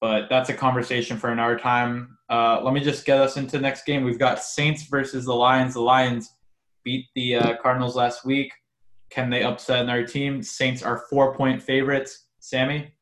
But 0.00 0.28
that's 0.30 0.48
a 0.48 0.54
conversation 0.54 1.18
for 1.18 1.30
another 1.30 1.58
time. 1.58 2.16
Uh, 2.30 2.60
let 2.62 2.72
me 2.72 2.80
just 2.80 3.04
get 3.04 3.18
us 3.18 3.36
into 3.36 3.52
the 3.52 3.60
next 3.60 3.84
game. 3.84 4.02
We've 4.02 4.18
got 4.18 4.42
Saints 4.42 4.84
versus 4.84 5.26
the 5.26 5.34
Lions. 5.34 5.74
The 5.74 5.82
Lions 5.82 6.32
beat 6.84 7.06
the 7.14 7.36
uh, 7.36 7.56
Cardinals 7.62 7.96
last 7.96 8.24
week. 8.24 8.52
Can 9.10 9.28
they 9.28 9.42
upset 9.42 9.82
another 9.82 10.06
team? 10.06 10.42
Saints 10.42 10.82
are 10.82 11.04
four 11.10 11.34
point 11.36 11.62
favorites. 11.62 12.28
Sammy, 12.38 12.94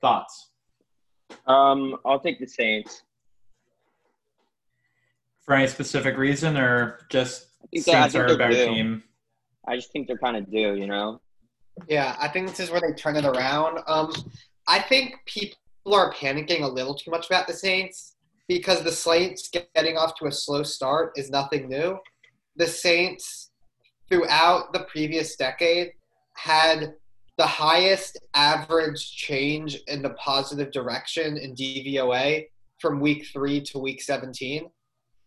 thoughts? 0.00 0.50
Um, 1.46 1.96
I'll 2.06 2.20
take 2.20 2.38
the 2.38 2.46
Saints. 2.46 3.02
For 5.44 5.54
any 5.54 5.66
specific 5.66 6.16
reason, 6.16 6.56
or 6.56 7.00
just 7.10 7.48
Saints 7.76 8.14
are 8.14 8.26
a 8.26 8.36
better 8.36 8.52
due. 8.52 8.66
team? 8.66 9.02
I 9.68 9.76
just 9.76 9.92
think 9.92 10.06
they're 10.06 10.18
kind 10.18 10.36
of 10.36 10.50
due, 10.50 10.74
you 10.74 10.86
know. 10.86 11.20
Yeah, 11.88 12.16
I 12.18 12.28
think 12.28 12.48
this 12.48 12.60
is 12.60 12.70
where 12.70 12.80
they 12.80 12.92
turn 12.92 13.16
it 13.16 13.24
around. 13.24 13.80
Um, 13.86 14.12
I 14.66 14.80
think 14.80 15.16
people 15.26 15.58
are 15.94 16.12
panicking 16.12 16.62
a 16.62 16.66
little 16.66 16.94
too 16.94 17.10
much 17.10 17.26
about 17.26 17.46
the 17.46 17.52
Saints 17.52 18.16
because 18.48 18.82
the 18.82 18.92
Saints 18.92 19.48
getting 19.48 19.96
off 19.96 20.14
to 20.16 20.26
a 20.26 20.32
slow 20.32 20.62
start 20.62 21.12
is 21.16 21.30
nothing 21.30 21.68
new. 21.68 21.98
The 22.56 22.66
Saints, 22.66 23.50
throughout 24.08 24.72
the 24.72 24.80
previous 24.90 25.36
decade, 25.36 25.92
had 26.34 26.94
the 27.38 27.46
highest 27.46 28.18
average 28.34 29.14
change 29.14 29.78
in 29.88 30.02
the 30.02 30.10
positive 30.10 30.72
direction 30.72 31.36
in 31.36 31.54
DVOA 31.54 32.46
from 32.80 33.00
week 33.00 33.26
three 33.32 33.60
to 33.60 33.78
week 33.78 34.00
17. 34.00 34.70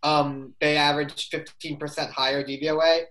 Um, 0.02 0.54
they 0.62 0.78
averaged 0.78 1.32
15% 1.32 2.12
higher 2.12 2.44
DVOA, 2.44 3.04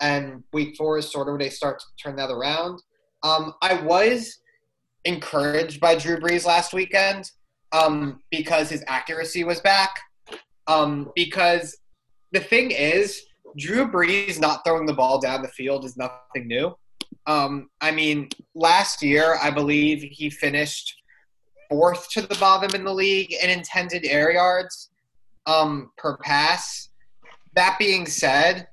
and 0.00 0.42
week 0.52 0.76
four 0.76 0.98
is 0.98 1.10
sort 1.10 1.28
of 1.28 1.32
where 1.32 1.38
they 1.38 1.50
start 1.50 1.78
to 1.78 1.86
turn 2.02 2.16
that 2.16 2.30
around. 2.30 2.82
Um, 3.22 3.54
I 3.62 3.74
was 3.82 4.38
encouraged 5.04 5.80
by 5.80 5.94
Drew 5.94 6.18
Brees 6.18 6.44
last 6.44 6.72
weekend 6.72 7.30
um, 7.72 8.20
because 8.30 8.70
his 8.70 8.84
accuracy 8.86 9.44
was 9.44 9.60
back. 9.60 9.98
Um, 10.66 11.10
because 11.14 11.76
the 12.32 12.40
thing 12.40 12.70
is, 12.70 13.22
Drew 13.56 13.90
Brees 13.90 14.40
not 14.40 14.64
throwing 14.64 14.86
the 14.86 14.92
ball 14.92 15.20
down 15.20 15.42
the 15.42 15.48
field 15.48 15.84
is 15.84 15.96
nothing 15.96 16.46
new. 16.46 16.76
Um, 17.26 17.68
I 17.80 17.90
mean, 17.90 18.28
last 18.54 19.02
year, 19.02 19.36
I 19.42 19.50
believe 19.50 20.02
he 20.02 20.30
finished 20.30 20.94
fourth 21.68 22.08
to 22.10 22.22
the 22.22 22.36
bottom 22.36 22.74
in 22.74 22.84
the 22.84 22.92
league 22.92 23.34
in 23.42 23.50
intended 23.50 24.04
air 24.04 24.32
yards 24.32 24.90
um, 25.46 25.90
per 25.96 26.16
pass. 26.18 26.88
That 27.54 27.76
being 27.78 28.06
said, 28.06 28.68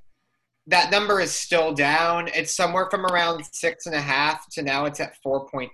that 0.67 0.91
number 0.91 1.19
is 1.19 1.31
still 1.31 1.73
down. 1.73 2.29
It's 2.33 2.55
somewhere 2.55 2.87
from 2.89 3.05
around 3.05 3.43
six 3.51 3.87
and 3.87 3.95
a 3.95 4.01
half 4.01 4.47
to 4.51 4.61
now 4.61 4.85
it's 4.85 4.99
at 4.99 5.15
4.8 5.25 5.69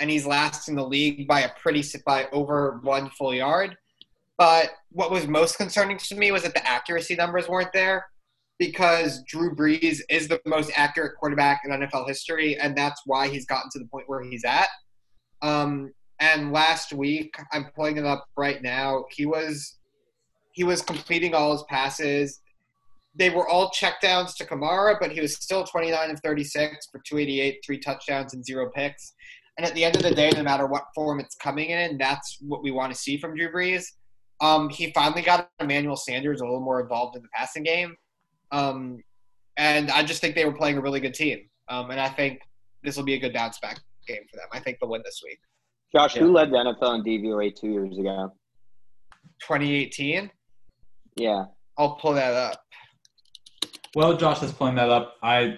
and 0.00 0.10
he's 0.10 0.26
last 0.26 0.68
in 0.68 0.76
the 0.76 0.86
league 0.86 1.26
by 1.26 1.40
a 1.40 1.50
pretty 1.60 1.84
by 2.04 2.26
over 2.32 2.80
one 2.82 3.10
full 3.10 3.34
yard. 3.34 3.76
But 4.38 4.72
what 4.90 5.10
was 5.10 5.26
most 5.26 5.56
concerning 5.56 5.98
to 5.98 6.14
me 6.14 6.30
was 6.30 6.42
that 6.42 6.54
the 6.54 6.66
accuracy 6.66 7.14
numbers 7.14 7.48
weren't 7.48 7.72
there 7.72 8.06
because 8.58 9.22
Drew 9.24 9.54
Brees 9.54 10.00
is 10.08 10.28
the 10.28 10.40
most 10.46 10.70
accurate 10.74 11.16
quarterback 11.18 11.62
in 11.64 11.70
NFL 11.70 12.08
history, 12.08 12.56
and 12.58 12.76
that's 12.76 13.02
why 13.06 13.28
he's 13.28 13.46
gotten 13.46 13.70
to 13.72 13.78
the 13.78 13.86
point 13.86 14.08
where 14.08 14.22
he's 14.22 14.44
at. 14.44 14.68
Um, 15.42 15.92
and 16.20 16.52
last 16.52 16.92
week, 16.92 17.34
I'm 17.52 17.66
pulling 17.74 17.98
it 17.98 18.06
up 18.06 18.26
right 18.36 18.62
now. 18.62 19.04
He 19.10 19.26
was 19.26 19.78
he 20.52 20.64
was 20.64 20.80
completing 20.80 21.34
all 21.34 21.52
his 21.52 21.64
passes. 21.68 22.40
They 23.14 23.28
were 23.28 23.46
all 23.46 23.70
checkdowns 23.70 24.34
to 24.36 24.46
Kamara, 24.46 24.96
but 24.98 25.12
he 25.12 25.20
was 25.20 25.34
still 25.34 25.64
29 25.64 26.10
of 26.10 26.20
36 26.20 26.88
for 26.90 26.98
288, 27.06 27.60
three 27.64 27.78
touchdowns 27.78 28.32
and 28.32 28.44
zero 28.44 28.70
picks. 28.74 29.12
And 29.56 29.66
at 29.66 29.74
the 29.74 29.84
end 29.84 29.96
of 29.96 30.02
the 30.02 30.14
day, 30.14 30.30
no 30.30 30.42
matter 30.42 30.66
what 30.66 30.84
form 30.94 31.18
it's 31.18 31.34
coming 31.34 31.70
in, 31.70 31.96
that's 31.96 32.38
what 32.40 32.62
we 32.62 32.70
want 32.70 32.92
to 32.92 32.98
see 32.98 33.16
from 33.16 33.34
Drew 33.34 33.50
Brees. 33.50 33.84
Um, 34.40 34.68
he 34.68 34.92
finally 34.92 35.22
got 35.22 35.48
Emmanuel 35.60 35.96
Sanders 35.96 36.40
a 36.40 36.44
little 36.44 36.60
more 36.60 36.80
involved 36.80 37.16
in 37.16 37.22
the 37.22 37.28
passing 37.34 37.62
game. 37.62 37.96
Um, 38.52 39.02
and 39.56 39.90
I 39.90 40.02
just 40.02 40.20
think 40.20 40.34
they 40.34 40.44
were 40.44 40.52
playing 40.52 40.76
a 40.76 40.82
really 40.82 41.00
good 41.00 41.14
team. 41.14 41.48
Um, 41.68 41.90
and 41.90 41.98
I 41.98 42.08
think 42.08 42.40
this 42.82 42.96
will 42.96 43.04
be 43.04 43.14
a 43.14 43.18
good 43.18 43.32
bounce 43.32 43.58
back 43.58 43.78
game 44.06 44.22
for 44.30 44.36
them. 44.36 44.46
I 44.52 44.60
think 44.60 44.78
they'll 44.78 44.90
win 44.90 45.02
this 45.04 45.22
week. 45.24 45.38
Josh, 45.94 46.16
yeah. 46.16 46.22
who 46.22 46.32
led 46.32 46.50
the 46.50 46.56
NFL 46.56 46.96
in 46.96 47.04
DVOA 47.04 47.54
two 47.54 47.68
years 47.68 47.98
ago? 47.98 48.32
2018? 49.40 50.30
Yeah. 51.16 51.44
I'll 51.78 51.94
pull 51.96 52.12
that 52.14 52.34
up. 52.34 52.62
Well, 53.94 54.16
Josh 54.16 54.42
is 54.42 54.52
pulling 54.52 54.74
that 54.74 54.90
up. 54.90 55.16
I 55.22 55.56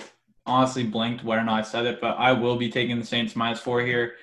honestly 0.48 0.84
blinked 0.84 1.22
whether 1.22 1.42
or 1.42 1.44
not 1.44 1.60
I 1.60 1.62
said 1.62 1.86
it, 1.86 2.00
but 2.00 2.16
I 2.18 2.32
will 2.32 2.56
be 2.56 2.70
taking 2.70 2.98
the 2.98 3.06
Saints 3.06 3.36
minus 3.36 3.60
four 3.60 3.80
here. 3.82 4.14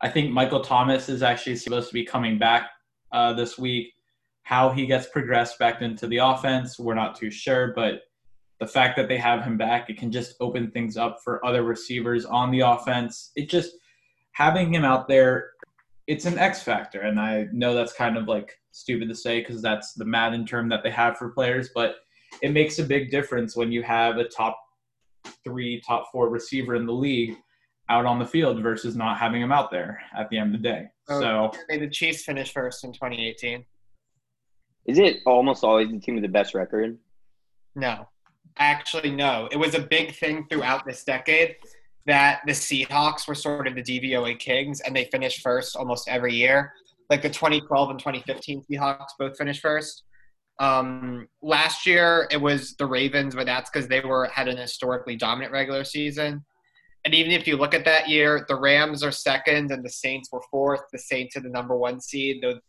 I 0.00 0.08
think 0.08 0.30
Michael 0.30 0.60
Thomas 0.60 1.08
is 1.08 1.22
actually 1.22 1.56
supposed 1.56 1.88
to 1.88 1.94
be 1.94 2.04
coming 2.04 2.38
back 2.38 2.70
uh, 3.12 3.32
this 3.34 3.58
week. 3.58 3.92
How 4.42 4.70
he 4.70 4.86
gets 4.86 5.06
progressed 5.06 5.58
back 5.58 5.82
into 5.82 6.06
the 6.06 6.18
offense, 6.18 6.78
we're 6.78 6.94
not 6.94 7.16
too 7.16 7.30
sure, 7.30 7.72
but 7.74 8.02
the 8.58 8.66
fact 8.66 8.96
that 8.96 9.08
they 9.08 9.18
have 9.18 9.44
him 9.44 9.56
back, 9.56 9.90
it 9.90 9.98
can 9.98 10.10
just 10.10 10.36
open 10.40 10.70
things 10.70 10.96
up 10.96 11.18
for 11.22 11.44
other 11.44 11.62
receivers 11.62 12.24
on 12.24 12.50
the 12.50 12.60
offense. 12.60 13.32
It 13.36 13.48
just 13.48 13.72
having 14.32 14.72
him 14.72 14.84
out 14.84 15.08
there, 15.08 15.50
it's 16.06 16.24
an 16.24 16.38
X 16.38 16.62
factor, 16.62 17.00
and 17.00 17.20
I 17.20 17.46
know 17.52 17.74
that's 17.74 17.92
kind 17.92 18.16
of 18.16 18.26
like 18.26 18.58
stupid 18.72 19.08
to 19.08 19.14
say 19.14 19.40
because 19.40 19.62
that's 19.62 19.94
the 19.94 20.04
Madden 20.04 20.46
term 20.46 20.68
that 20.70 20.82
they 20.82 20.90
have 20.90 21.16
for 21.16 21.30
players, 21.30 21.70
but 21.74 21.96
it 22.40 22.52
makes 22.52 22.78
a 22.78 22.84
big 22.84 23.10
difference 23.10 23.56
when 23.56 23.70
you 23.70 23.82
have 23.82 24.16
a 24.16 24.24
top 24.24 24.58
three, 25.44 25.80
top 25.80 26.10
four 26.12 26.28
receiver 26.28 26.74
in 26.74 26.86
the 26.86 26.92
league 26.92 27.36
out 27.88 28.06
on 28.06 28.18
the 28.18 28.26
field 28.26 28.62
versus 28.62 28.96
not 28.96 29.18
having 29.18 29.42
him 29.42 29.52
out 29.52 29.70
there 29.70 30.00
at 30.16 30.30
the 30.30 30.38
end 30.38 30.54
of 30.54 30.62
the 30.62 30.68
day. 30.68 30.86
Oh, 31.08 31.20
So 31.20 31.52
May 31.68 31.78
the 31.78 31.88
Chiefs 31.90 32.24
finished 32.24 32.52
first 32.52 32.84
in 32.84 32.92
2018. 32.92 33.64
Is 34.86 34.98
it 34.98 35.18
almost 35.26 35.62
always 35.62 35.90
the 35.90 35.98
team 35.98 36.14
with 36.14 36.22
the 36.22 36.28
best 36.28 36.54
record? 36.54 36.98
No. 37.74 38.08
Actually, 38.58 39.10
no. 39.10 39.48
It 39.50 39.56
was 39.56 39.74
a 39.74 39.80
big 39.80 40.14
thing 40.14 40.46
throughout 40.48 40.84
this 40.84 41.04
decade 41.04 41.56
that 42.06 42.40
the 42.46 42.52
Seahawks 42.52 43.28
were 43.28 43.34
sort 43.34 43.68
of 43.68 43.74
the 43.74 43.82
DVOA 43.82 44.38
kings 44.38 44.80
and 44.80 44.94
they 44.94 45.04
finished 45.06 45.40
first 45.40 45.76
almost 45.76 46.08
every 46.08 46.34
year. 46.34 46.72
Like 47.10 47.22
the 47.22 47.30
2012 47.30 47.90
and 47.90 47.98
2015 47.98 48.64
Seahawks 48.70 49.10
both 49.18 49.36
finished 49.36 49.60
first. 49.60 50.04
Um, 50.58 51.28
last 51.42 51.86
year 51.86 52.28
it 52.30 52.40
was 52.40 52.74
the 52.76 52.86
Ravens, 52.86 53.34
but 53.34 53.46
that's 53.46 53.70
because 53.70 53.88
they 53.88 54.00
were 54.00 54.26
had 54.26 54.48
an 54.48 54.56
historically 54.56 55.16
dominant 55.16 55.52
regular 55.52 55.84
season. 55.84 56.44
And 57.04 57.14
even 57.14 57.32
if 57.32 57.46
you 57.46 57.56
look 57.56 57.74
at 57.74 57.84
that 57.84 58.08
year, 58.08 58.44
the 58.48 58.54
Rams 58.54 59.02
are 59.02 59.10
second 59.10 59.72
and 59.72 59.84
the 59.84 59.90
Saints 59.90 60.28
were 60.30 60.42
fourth. 60.50 60.82
The 60.92 60.98
Saints 60.98 61.36
are 61.36 61.40
the 61.40 61.48
number 61.48 61.76
one 61.76 62.00
seed. 62.00 62.42
The, 62.42 62.60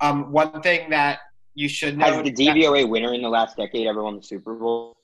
um, 0.00 0.30
one 0.30 0.60
thing 0.62 0.90
that 0.90 1.18
you 1.54 1.68
should 1.68 1.98
know 1.98 2.06
Has 2.06 2.22
the 2.22 2.32
DVOA 2.32 2.88
winner 2.88 3.14
in 3.14 3.22
the 3.22 3.28
last 3.28 3.56
decade 3.56 3.86
ever 3.86 4.02
won 4.02 4.16
the 4.16 4.22
Super 4.22 4.54
Bowl? 4.54 4.96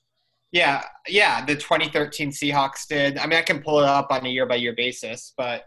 Yeah, 0.53 0.83
yeah, 1.09 1.45
the 1.45 1.55
2013 1.55 2.31
Seahawks 2.31 2.87
did. 2.89 3.19
I 3.19 3.27
mean, 3.27 3.39
I 3.39 3.43
can 3.43 3.63
pull 3.63 3.81
it 3.81 3.87
up 3.87 4.09
on 4.11 4.27
a 4.27 4.29
year 4.29 4.47
by 4.47 4.57
year 4.57 4.75
basis, 4.75 5.33
but 5.37 5.65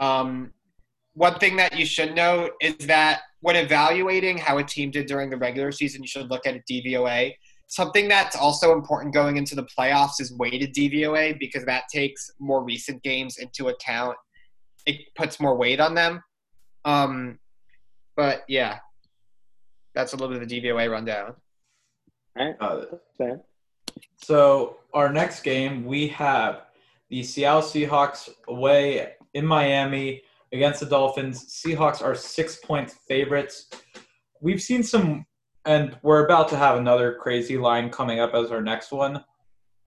um, 0.00 0.52
one 1.14 1.38
thing 1.38 1.56
that 1.56 1.76
you 1.76 1.86
should 1.86 2.14
note 2.14 2.52
is 2.60 2.76
that 2.86 3.22
when 3.40 3.56
evaluating 3.56 4.38
how 4.38 4.58
a 4.58 4.64
team 4.64 4.90
did 4.90 5.06
during 5.06 5.30
the 5.30 5.36
regular 5.36 5.72
season, 5.72 6.02
you 6.02 6.08
should 6.08 6.30
look 6.30 6.46
at 6.46 6.56
a 6.56 6.62
DVOA. 6.70 7.34
Something 7.68 8.08
that's 8.08 8.34
also 8.34 8.72
important 8.72 9.14
going 9.14 9.36
into 9.36 9.54
the 9.54 9.64
playoffs 9.78 10.20
is 10.20 10.32
weighted 10.32 10.74
DVOA 10.74 11.38
because 11.38 11.64
that 11.66 11.84
takes 11.92 12.30
more 12.38 12.64
recent 12.64 13.02
games 13.02 13.38
into 13.38 13.68
account. 13.68 14.16
It 14.86 15.00
puts 15.16 15.38
more 15.38 15.56
weight 15.56 15.78
on 15.78 15.94
them. 15.94 16.22
Um, 16.84 17.38
but 18.16 18.42
yeah, 18.48 18.78
that's 19.94 20.12
a 20.12 20.16
little 20.16 20.34
bit 20.34 20.42
of 20.42 20.48
the 20.48 20.60
DVOA 20.60 20.90
rundown. 20.90 21.34
All 22.38 22.46
right. 22.46 22.56
uh, 22.60 22.84
So 24.16 24.78
our 24.94 25.12
next 25.12 25.42
game, 25.42 25.84
we 25.84 26.08
have 26.08 26.62
the 27.10 27.22
Seattle 27.22 27.62
Seahawks 27.62 28.30
away 28.48 29.12
in 29.34 29.46
Miami 29.46 30.22
against 30.52 30.80
the 30.80 30.86
Dolphins. 30.86 31.46
Seahawks 31.46 32.02
are 32.02 32.14
six 32.14 32.56
point 32.56 32.90
favorites. 33.08 33.68
We've 34.40 34.62
seen 34.62 34.82
some, 34.82 35.26
and 35.64 35.96
we're 36.02 36.24
about 36.24 36.48
to 36.50 36.56
have 36.56 36.76
another 36.76 37.14
crazy 37.20 37.58
line 37.58 37.90
coming 37.90 38.20
up 38.20 38.34
as 38.34 38.50
our 38.50 38.62
next 38.62 38.92
one. 38.92 39.24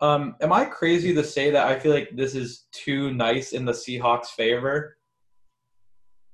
Um, 0.02 0.36
am 0.42 0.52
I 0.52 0.66
crazy 0.66 1.14
to 1.14 1.24
say 1.24 1.52
that 1.52 1.68
I 1.68 1.80
feel 1.80 1.94
like 1.94 2.10
this 2.16 2.34
is 2.36 2.66
too 2.72 3.14
nice 3.14 3.54
in 3.54 3.66
the 3.66 3.72
Seahawks' 3.72 4.28
favor? 4.28 4.98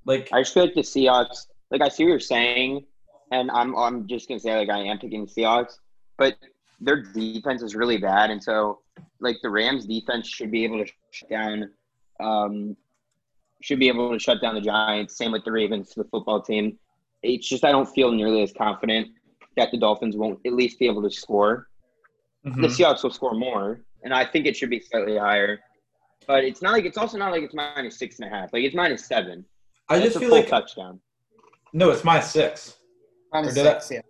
Like, 0.05 0.29
I 0.31 0.41
just 0.41 0.53
feel 0.53 0.63
like 0.63 0.73
the 0.73 0.81
Seahawks, 0.81 1.47
like 1.69 1.81
I 1.81 1.89
see 1.89 2.05
what 2.05 2.11
you're 2.11 2.19
saying, 2.21 2.85
and 3.31 3.51
I'm 3.51 3.75
I'm 3.75 4.07
just 4.07 4.29
gonna 4.29 4.39
say 4.39 4.55
like 4.57 4.69
I 4.69 4.79
am 4.79 4.99
picking 4.99 5.25
the 5.25 5.31
Seahawks, 5.31 5.79
but 6.17 6.35
their 6.79 7.03
defense 7.03 7.61
is 7.61 7.75
really 7.75 7.97
bad, 7.97 8.29
and 8.29 8.41
so 8.41 8.79
like 9.19 9.35
the 9.43 9.49
Rams 9.49 9.85
defense 9.85 10.27
should 10.27 10.49
be 10.49 10.63
able 10.63 10.83
to 10.83 10.91
shut 11.11 11.29
down, 11.29 11.69
um, 12.21 12.77
should 13.61 13.79
be 13.79 13.87
able 13.87 14.11
to 14.11 14.19
shut 14.19 14.41
down 14.41 14.55
the 14.55 14.61
Giants. 14.61 15.17
Same 15.17 15.31
with 15.31 15.43
the 15.45 15.51
Ravens, 15.51 15.93
the 15.95 16.03
football 16.05 16.41
team. 16.41 16.77
It's 17.23 17.47
just 17.47 17.63
I 17.65 17.71
don't 17.71 17.87
feel 17.87 18.11
nearly 18.11 18.41
as 18.43 18.53
confident 18.53 19.07
that 19.55 19.71
the 19.71 19.77
Dolphins 19.77 20.15
won't 20.15 20.39
at 20.45 20.53
least 20.53 20.77
be 20.79 20.85
able 20.87 21.01
to 21.03 21.09
score. 21.11 21.67
The 22.43 22.51
mhm. 22.51 22.65
Seahawks 22.65 23.03
will 23.03 23.11
score 23.11 23.33
more, 23.33 23.81
and 24.03 24.13
I 24.13 24.23
think 24.25 24.45
it 24.45 24.55
should 24.55 24.69
be 24.69 24.79
slightly 24.79 25.17
higher. 25.17 25.59
But 26.27 26.43
it's 26.43 26.61
not 26.61 26.73
like 26.73 26.85
it's 26.85 26.97
also 26.97 27.17
not 27.17 27.31
like 27.31 27.41
it's 27.43 27.53
minus 27.55 27.97
six 27.97 28.19
and 28.19 28.31
a 28.31 28.35
half. 28.35 28.53
Like 28.53 28.63
it's 28.63 28.75
minus 28.75 29.05
seven. 29.05 29.43
I 29.89 29.95
That's 29.95 30.05
just 30.13 30.15
a 30.17 30.19
feel 30.19 30.29
full 30.29 30.37
like 30.39 30.47
touchdown. 30.47 30.99
no, 31.73 31.89
it's 31.89 32.03
my 32.03 32.19
six. 32.19 32.77
Minus 33.33 33.57
I- 33.57 33.63
yeah. 33.63 34.01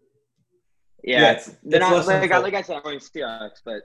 Yeah, 1.04 1.22
Yeah, 1.22 1.32
it's- 1.32 1.50
it's 1.50 1.80
not 1.80 2.06
like, 2.06 2.32
full. 2.32 2.42
like 2.42 2.54
I 2.54 2.62
said, 2.62 2.76
I'm 2.76 2.84
going 2.84 3.00
Seahawks, 3.00 3.62
but 3.64 3.82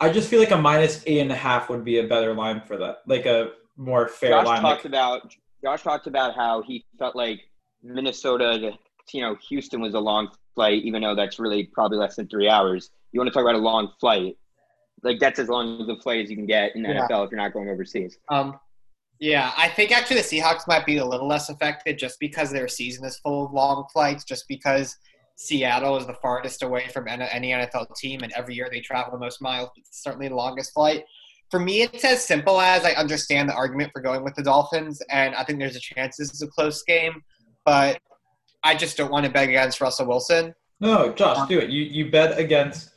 I 0.00 0.10
just 0.10 0.28
feel 0.28 0.38
like 0.40 0.52
a 0.52 0.56
minus 0.58 1.02
eight 1.06 1.18
and 1.20 1.30
a 1.32 1.36
half 1.36 1.68
would 1.68 1.84
be 1.84 1.98
a 1.98 2.06
better 2.06 2.32
line 2.34 2.60
for 2.62 2.76
that, 2.78 2.98
like 3.06 3.26
a 3.26 3.50
more 3.78 4.08
fair 4.08 4.30
Josh 4.30 4.46
line. 4.46 4.60
talked 4.60 4.84
about 4.84 5.34
Josh 5.64 5.82
talked 5.82 6.06
about 6.06 6.34
how 6.34 6.60
he 6.62 6.84
felt 6.98 7.16
like 7.16 7.40
Minnesota 7.82 8.58
to 8.58 8.72
you 9.16 9.22
know 9.22 9.36
Houston 9.48 9.80
was 9.80 9.94
a 9.94 9.98
long 10.00 10.28
flight, 10.54 10.82
even 10.82 11.00
though 11.02 11.14
that's 11.14 11.38
really 11.38 11.64
probably 11.64 11.96
less 11.96 12.16
than 12.16 12.28
three 12.28 12.48
hours. 12.48 12.90
You 13.12 13.20
want 13.20 13.28
to 13.28 13.32
talk 13.32 13.42
about 13.42 13.54
a 13.54 13.58
long 13.58 13.92
flight? 14.00 14.36
Like 15.02 15.18
that's 15.20 15.38
as 15.38 15.48
long 15.48 15.80
as 15.80 15.88
a 15.88 15.96
flight 16.02 16.24
as 16.24 16.30
you 16.30 16.36
can 16.36 16.46
get 16.46 16.74
in 16.74 16.82
the 16.82 16.88
Yeah. 16.90 17.06
NFL 17.06 17.24
if 17.26 17.30
you're 17.30 17.40
not 17.40 17.52
going 17.52 17.68
overseas. 17.70 18.18
Um, 18.28 18.58
yeah, 19.20 19.52
I 19.56 19.68
think 19.68 19.90
actually 19.92 20.16
the 20.16 20.22
Seahawks 20.22 20.66
might 20.68 20.84
be 20.86 20.98
a 20.98 21.04
little 21.04 21.26
less 21.26 21.48
affected 21.48 21.98
just 21.98 22.20
because 22.20 22.50
their 22.52 22.68
season 22.68 23.04
is 23.04 23.18
full 23.18 23.46
of 23.46 23.52
long 23.52 23.86
flights, 23.92 24.24
just 24.24 24.46
because 24.48 24.96
Seattle 25.36 25.96
is 25.96 26.06
the 26.06 26.14
farthest 26.14 26.62
away 26.64 26.88
from 26.88 27.06
any 27.08 27.24
any 27.30 27.48
NFL 27.50 27.94
team, 27.96 28.20
and 28.22 28.32
every 28.32 28.54
year 28.54 28.68
they 28.70 28.80
travel 28.80 29.12
the 29.12 29.18
most 29.18 29.40
miles. 29.40 29.70
It's 29.76 30.02
certainly 30.02 30.28
the 30.28 30.34
longest 30.34 30.72
flight. 30.74 31.04
For 31.50 31.58
me, 31.60 31.82
it's 31.82 32.04
as 32.04 32.24
simple 32.24 32.60
as 32.60 32.84
I 32.84 32.92
understand 32.92 33.48
the 33.48 33.54
argument 33.54 33.90
for 33.92 34.02
going 34.02 34.22
with 34.22 34.34
the 34.34 34.42
Dolphins, 34.42 35.00
and 35.10 35.34
I 35.34 35.44
think 35.44 35.58
there's 35.58 35.76
a 35.76 35.80
chance 35.80 36.16
this 36.16 36.32
is 36.32 36.42
a 36.42 36.48
close 36.48 36.82
game, 36.82 37.22
but 37.64 38.00
I 38.62 38.74
just 38.74 38.96
don't 38.96 39.10
want 39.10 39.24
to 39.24 39.32
bet 39.32 39.48
against 39.48 39.80
Russell 39.80 40.06
Wilson. 40.06 40.54
no, 40.80 41.12
Josh, 41.12 41.48
do 41.48 41.58
it. 41.58 41.70
You 41.70 41.82
you 41.82 42.10
bet 42.10 42.38
against 42.38 42.90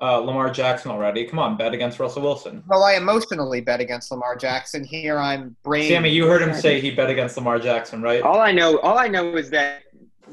uh, 0.00 0.18
Lamar 0.18 0.50
Jackson 0.50 0.90
already. 0.90 1.24
Come 1.24 1.38
on, 1.38 1.56
bet 1.56 1.72
against 1.72 2.00
Russell 2.00 2.22
Wilson. 2.22 2.62
Well, 2.66 2.82
I 2.82 2.94
emotionally 2.94 3.60
bet 3.60 3.80
against 3.80 4.10
Lamar 4.10 4.36
Jackson. 4.36 4.84
Here 4.84 5.18
I'm 5.18 5.56
brain. 5.62 5.88
Sammy, 5.88 6.10
you 6.10 6.26
heard 6.26 6.42
him 6.42 6.54
say 6.54 6.80
he 6.80 6.90
bet 6.90 7.08
against 7.08 7.36
Lamar 7.36 7.58
Jackson, 7.58 8.02
right? 8.02 8.22
All 8.22 8.40
I 8.40 8.52
know, 8.52 8.78
all 8.80 8.98
I 8.98 9.06
know 9.06 9.36
is 9.36 9.50
that 9.50 9.82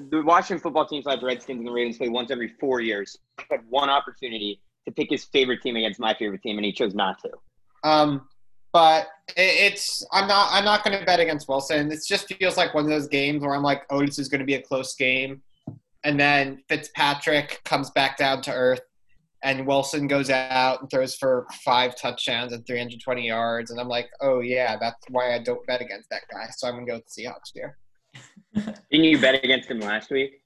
the 0.10 0.22
Washington 0.24 0.62
football 0.62 0.86
teams 0.86 1.06
like 1.06 1.20
the 1.20 1.26
Redskins 1.28 1.60
and 1.60 1.68
the 1.68 1.72
Ravens 1.72 1.98
play 1.98 2.10
once 2.10 2.32
every 2.32 2.54
four 2.60 2.80
years. 2.80 3.18
He 3.38 3.46
had 3.52 3.62
one 3.70 3.90
opportunity 3.90 4.62
to 4.88 4.92
pick 4.92 5.10
his 5.10 5.26
favorite 5.26 5.62
team 5.62 5.76
against 5.76 6.00
my 6.00 6.14
favorite 6.16 6.42
team, 6.42 6.58
and 6.58 6.66
he 6.66 6.72
chose 6.72 6.96
not 6.96 7.22
to. 7.22 7.30
Um, 7.84 8.28
but 8.72 9.08
it, 9.30 9.74
it's 9.74 10.06
I'm 10.12 10.28
not 10.28 10.50
I'm 10.52 10.66
not 10.66 10.84
going 10.84 10.98
to 10.98 11.06
bet 11.06 11.20
against 11.20 11.48
Wilson. 11.48 11.92
It 11.92 12.00
just 12.08 12.34
feels 12.34 12.58
like 12.58 12.74
one 12.74 12.84
of 12.84 12.90
those 12.90 13.08
games 13.08 13.42
where 13.42 13.56
I'm 13.56 13.64
like, 13.64 13.84
oh, 13.90 14.06
this 14.06 14.20
is 14.20 14.30
going 14.30 14.40
to 14.40 14.46
be 14.46 14.56
a 14.56 14.62
close 14.62 14.96
game, 14.96 15.42
and 16.04 16.20
then 16.20 16.64
Fitzpatrick 16.70 17.62
comes 17.66 17.90
back 17.92 18.18
down 18.18 18.42
to 18.44 18.52
earth, 18.52 18.82
and 19.44 19.66
Wilson 19.66 20.08
goes 20.08 20.30
out 20.30 20.82
and 20.82 20.90
throws 20.90 21.16
for 21.16 21.48
five 21.64 21.96
touchdowns 21.96 22.54
and 22.54 22.66
320 22.66 23.28
yards, 23.28 23.72
and 23.72 23.80
I'm 23.80 23.90
like, 23.90 24.10
oh 24.22 24.42
yeah, 24.42 24.78
that's 24.80 25.04
why 25.10 25.34
I 25.34 25.40
don't 25.40 25.66
bet 25.68 25.82
against 25.82 26.10
that 26.10 26.24
guy. 26.32 26.48
So 26.56 26.68
I'm 26.68 26.76
going 26.76 26.86
to 26.86 26.92
go 26.92 26.96
with 26.98 27.14
the 27.14 27.24
Seahawks 27.24 27.52
here. 27.54 27.78
Didn't 28.92 29.06
you 29.06 29.20
bet 29.20 29.44
against 29.44 29.70
him 29.70 29.80
last 29.80 30.10
week? 30.10 30.39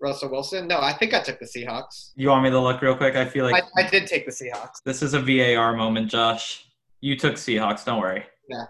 Russell 0.00 0.30
Wilson? 0.30 0.66
No, 0.66 0.80
I 0.80 0.92
think 0.92 1.14
I 1.14 1.20
took 1.20 1.38
the 1.38 1.46
Seahawks. 1.46 2.12
You 2.16 2.28
want 2.28 2.44
me 2.44 2.50
to 2.50 2.58
look 2.58 2.80
real 2.80 2.96
quick? 2.96 3.16
I 3.16 3.24
feel 3.24 3.44
like 3.44 3.64
I, 3.76 3.82
I 3.82 3.88
did 3.88 4.06
take 4.06 4.26
the 4.26 4.32
Seahawks. 4.32 4.82
this 4.84 5.02
is 5.02 5.14
a 5.14 5.20
VAR 5.20 5.74
moment, 5.76 6.10
Josh. 6.10 6.66
You 7.00 7.16
took 7.16 7.34
Seahawks. 7.34 7.84
Don't 7.84 8.00
worry. 8.00 8.24
Yeah. 8.48 8.64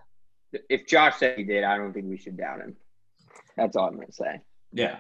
If 0.69 0.87
Josh 0.87 1.19
said 1.19 1.39
he 1.39 1.45
did, 1.45 1.65
I 1.65 1.77
don't 1.77 1.93
think 1.93 2.07
we 2.09 2.17
should 2.17 2.37
doubt 2.37 2.61
him. 2.61 2.77
That's 3.57 3.77
all 3.77 3.87
I'm 3.87 3.95
going 3.95 4.09
to 4.09 4.13
say. 4.13 4.41
Yeah. 4.73 4.99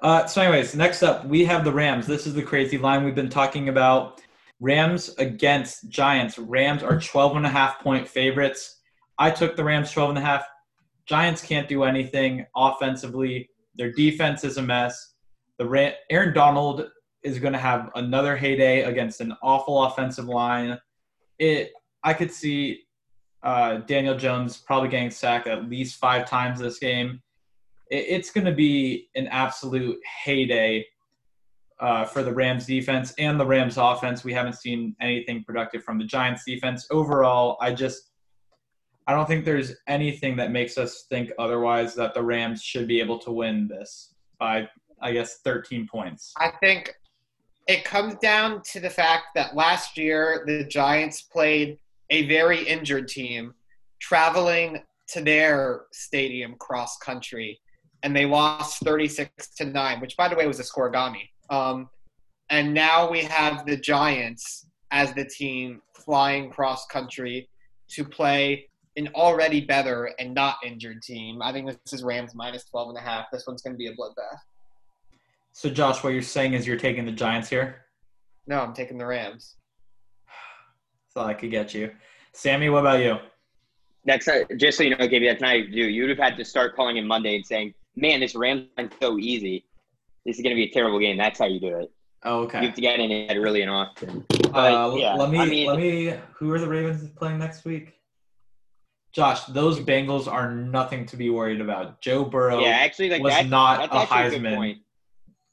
Uh, 0.00 0.26
so, 0.26 0.42
anyways, 0.42 0.74
next 0.74 1.02
up, 1.02 1.26
we 1.26 1.44
have 1.44 1.64
the 1.64 1.72
Rams. 1.72 2.06
This 2.06 2.26
is 2.26 2.34
the 2.34 2.42
crazy 2.42 2.78
line 2.78 3.04
we've 3.04 3.14
been 3.14 3.30
talking 3.30 3.68
about. 3.68 4.20
Rams 4.60 5.14
against 5.18 5.88
Giants. 5.88 6.38
Rams 6.38 6.82
are 6.82 7.00
12 7.00 7.36
and 7.36 7.46
a 7.46 7.50
half 7.50 7.80
point 7.80 8.08
favorites. 8.08 8.80
I 9.18 9.30
took 9.30 9.56
the 9.56 9.64
Rams 9.64 9.90
12 9.90 10.10
and 10.10 10.18
a 10.18 10.22
half. 10.22 10.46
Giants 11.06 11.42
can't 11.42 11.68
do 11.68 11.84
anything 11.84 12.46
offensively. 12.54 13.48
Their 13.76 13.92
defense 13.92 14.44
is 14.44 14.56
a 14.56 14.62
mess. 14.62 15.14
The 15.58 15.66
Ram- 15.66 15.94
Aaron 16.10 16.34
Donald 16.34 16.88
is 17.22 17.38
going 17.38 17.52
to 17.52 17.58
have 17.58 17.90
another 17.94 18.36
heyday 18.36 18.82
against 18.82 19.20
an 19.20 19.34
awful 19.42 19.84
offensive 19.84 20.26
line. 20.26 20.78
It 21.38 21.72
I 22.04 22.14
could 22.14 22.30
see 22.32 22.82
uh, 23.42 23.78
Daniel 23.78 24.16
Jones 24.16 24.56
probably 24.58 24.88
getting 24.88 25.10
sacked 25.10 25.46
at 25.46 25.68
least 25.68 25.96
five 25.98 26.28
times 26.28 26.58
this 26.60 26.78
game 26.78 27.20
it- 27.90 28.06
it's 28.08 28.30
going 28.30 28.44
to 28.46 28.52
be 28.52 29.08
an 29.14 29.26
absolute 29.28 29.98
heyday 30.24 30.84
uh, 31.78 32.04
for 32.04 32.22
the 32.22 32.32
Rams 32.32 32.66
defense 32.66 33.12
and 33.18 33.38
the 33.38 33.44
Rams 33.46 33.76
offense. 33.76 34.24
We 34.24 34.32
haven't 34.32 34.54
seen 34.54 34.96
anything 35.00 35.44
productive 35.44 35.84
from 35.84 35.98
the 35.98 36.04
Giants 36.04 36.44
defense. 36.44 36.86
Overall, 36.90 37.56
I 37.60 37.72
just 37.72 38.10
I 39.08 39.12
don't 39.12 39.26
think 39.28 39.44
there's 39.44 39.72
anything 39.86 40.36
that 40.36 40.50
makes 40.50 40.76
us 40.78 41.04
think 41.08 41.30
otherwise 41.38 41.94
that 41.94 42.12
the 42.12 42.22
Rams 42.24 42.60
should 42.60 42.88
be 42.88 42.98
able 42.98 43.18
to 43.20 43.30
win 43.30 43.68
this 43.68 44.14
by 44.40 44.68
I 45.00 45.12
guess, 45.12 45.38
13 45.44 45.86
points. 45.86 46.32
I 46.38 46.52
think 46.60 46.94
it 47.66 47.84
comes 47.84 48.14
down 48.16 48.62
to 48.72 48.80
the 48.80 48.90
fact 48.90 49.26
that 49.34 49.56
last 49.56 49.98
year 49.98 50.44
the 50.46 50.64
Giants 50.64 51.22
played 51.22 51.78
a 52.10 52.26
very 52.28 52.62
injured 52.66 53.08
team 53.08 53.54
traveling 54.00 54.82
to 55.08 55.20
their 55.20 55.82
stadium 55.92 56.54
cross 56.58 56.96
country 56.98 57.58
and 58.02 58.14
they 58.14 58.26
lost 58.26 58.84
36 58.84 59.48
to 59.56 59.64
9 59.64 60.00
which 60.00 60.16
by 60.16 60.28
the 60.28 60.36
way 60.36 60.46
was 60.46 60.60
a 60.60 60.62
scorigami. 60.62 61.28
Um, 61.50 61.88
and 62.50 62.72
now 62.72 63.10
we 63.10 63.22
have 63.22 63.66
the 63.66 63.76
giants 63.76 64.66
as 64.92 65.12
the 65.14 65.24
team 65.24 65.80
flying 65.94 66.50
cross 66.50 66.86
country 66.86 67.48
to 67.88 68.04
play 68.04 68.68
an 68.96 69.08
already 69.14 69.60
better 69.60 70.12
and 70.18 70.32
not 70.32 70.56
injured 70.64 71.02
team. 71.02 71.42
I 71.42 71.52
think 71.52 71.66
this 71.66 71.92
is 71.92 72.04
rams 72.04 72.34
minus 72.34 72.64
12 72.64 72.90
and 72.90 72.98
a 72.98 73.00
half. 73.00 73.26
This 73.32 73.46
one's 73.46 73.62
going 73.62 73.74
to 73.74 73.78
be 73.78 73.88
a 73.88 73.94
bloodbath 73.94 74.38
So, 75.56 75.70
Josh, 75.70 76.04
what 76.04 76.12
you're 76.12 76.20
saying 76.20 76.52
is 76.52 76.66
you're 76.66 76.76
taking 76.76 77.06
the 77.06 77.12
Giants 77.12 77.48
here? 77.48 77.86
no 78.46 78.60
i'm 78.60 78.74
taking 78.74 78.98
the 78.98 79.06
rams 79.06 79.56
Thought 81.14 81.28
I 81.28 81.34
could 81.34 81.50
get 81.50 81.72
you. 81.72 81.90
Sammy, 82.34 82.68
what 82.68 82.80
about 82.80 83.00
you? 83.00 83.16
Next, 84.04 84.28
uh, 84.28 84.44
just 84.58 84.76
so 84.76 84.84
you 84.84 84.90
know, 84.90 84.98
KB. 84.98 85.26
That's 85.26 85.40
not 85.40 85.56
you 85.56 85.70
do. 85.70 85.88
You 85.88 86.02
would 86.02 86.10
have 86.10 86.18
had 86.18 86.36
to 86.36 86.44
start 86.44 86.76
calling 86.76 86.98
in 86.98 87.06
Monday 87.06 87.36
and 87.36 87.46
saying, 87.46 87.72
"Man, 87.96 88.20
this 88.20 88.34
Rams 88.34 88.66
is 88.76 88.90
so 89.00 89.18
easy. 89.18 89.64
This 90.26 90.36
is 90.36 90.42
going 90.42 90.54
to 90.54 90.56
be 90.56 90.64
a 90.64 90.70
terrible 90.70 90.98
game." 90.98 91.16
That's 91.16 91.38
how 91.38 91.46
you 91.46 91.58
do 91.58 91.74
it. 91.78 91.90
Oh, 92.24 92.40
okay. 92.40 92.60
You 92.60 92.66
have 92.66 92.74
to 92.74 92.80
get 92.82 93.00
in 93.00 93.10
it 93.10 93.34
early 93.34 93.62
and 93.62 93.70
often. 93.70 94.26
Uh, 94.52 94.94
yeah, 94.98 95.14
let 95.14 95.30
me 95.30 95.38
I 95.38 95.46
mean- 95.46 95.66
let 95.68 95.78
me. 95.78 96.14
Who 96.34 96.52
are 96.52 96.58
the 96.58 96.68
Ravens 96.68 97.08
playing 97.16 97.38
next 97.38 97.64
week? 97.64 97.94
Josh, 99.12 99.44
those 99.46 99.80
Bengals 99.80 100.30
are 100.30 100.54
nothing 100.54 101.06
to 101.06 101.16
be 101.16 101.30
worried 101.30 101.62
about. 101.62 102.02
Joe 102.02 102.26
Burrow 102.26 102.60
yeah, 102.60 102.68
actually, 102.68 103.08
like 103.08 103.22
was 103.22 103.32
that's, 103.32 103.48
not 103.48 103.78
that's 103.78 103.94
a 103.94 104.14
actually 104.14 104.36
a 104.36 104.40
good 104.40 104.48
Heisman 104.52 104.56
point. 104.56 104.78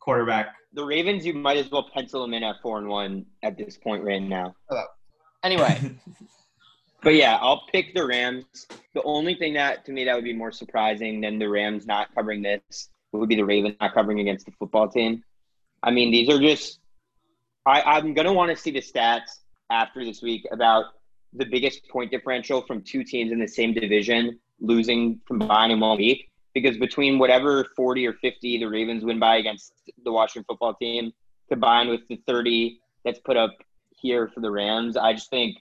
Quarterback. 0.03 0.55
The 0.73 0.83
Ravens, 0.83 1.25
you 1.25 1.33
might 1.33 1.57
as 1.57 1.71
well 1.71 1.89
pencil 1.93 2.21
them 2.21 2.33
in 2.33 2.43
at 2.43 2.55
four 2.61 2.77
and 2.77 2.87
one 2.87 3.25
at 3.41 3.57
this 3.57 3.77
point 3.77 4.03
right 4.03 4.21
now. 4.21 4.55
Oh. 4.69 4.85
anyway 5.43 5.79
But 7.03 7.15
yeah, 7.15 7.37
I'll 7.41 7.65
pick 7.71 7.93
the 7.93 8.05
Rams. 8.05 8.45
The 8.93 9.03
only 9.03 9.35
thing 9.35 9.53
that 9.55 9.85
to 9.85 9.91
me 9.91 10.05
that 10.05 10.15
would 10.15 10.23
be 10.23 10.33
more 10.33 10.53
surprising 10.53 11.19
than 11.19 11.37
the 11.37 11.49
Rams 11.49 11.85
not 11.85 12.15
covering 12.15 12.41
this 12.41 12.89
would 13.11 13.27
be 13.27 13.35
the 13.35 13.43
Ravens 13.43 13.75
not 13.81 13.93
covering 13.93 14.21
against 14.21 14.45
the 14.45 14.53
football 14.53 14.87
team. 14.87 15.21
I 15.83 15.91
mean, 15.91 16.11
these 16.11 16.29
are 16.29 16.39
just. 16.39 16.79
I, 17.65 17.81
I'm 17.81 18.13
gonna 18.13 18.33
want 18.33 18.51
to 18.51 18.61
see 18.61 18.71
the 18.71 18.81
stats 18.81 19.39
after 19.69 20.03
this 20.05 20.21
week 20.21 20.45
about 20.51 20.85
the 21.33 21.45
biggest 21.45 21.87
point 21.89 22.09
differential 22.09 22.61
from 22.61 22.81
two 22.81 23.03
teams 23.03 23.31
in 23.31 23.39
the 23.39 23.47
same 23.47 23.73
division 23.73 24.39
losing 24.59 25.19
combined 25.27 25.73
in 25.73 25.79
one 25.81 25.97
week. 25.97 26.29
Because 26.53 26.77
between 26.77 27.17
whatever 27.17 27.65
40 27.75 28.07
or 28.07 28.13
50 28.13 28.59
the 28.59 28.65
Ravens 28.65 29.03
win 29.03 29.19
by 29.19 29.37
against 29.37 29.73
the 30.03 30.11
Washington 30.11 30.45
football 30.47 30.75
team, 30.75 31.11
combined 31.49 31.89
with 31.89 32.07
the 32.07 32.21
30 32.27 32.79
that's 33.03 33.19
put 33.19 33.37
up 33.37 33.55
here 33.89 34.27
for 34.27 34.39
the 34.39 34.51
Rams, 34.51 34.95
I 34.97 35.13
just 35.13 35.29
think 35.29 35.57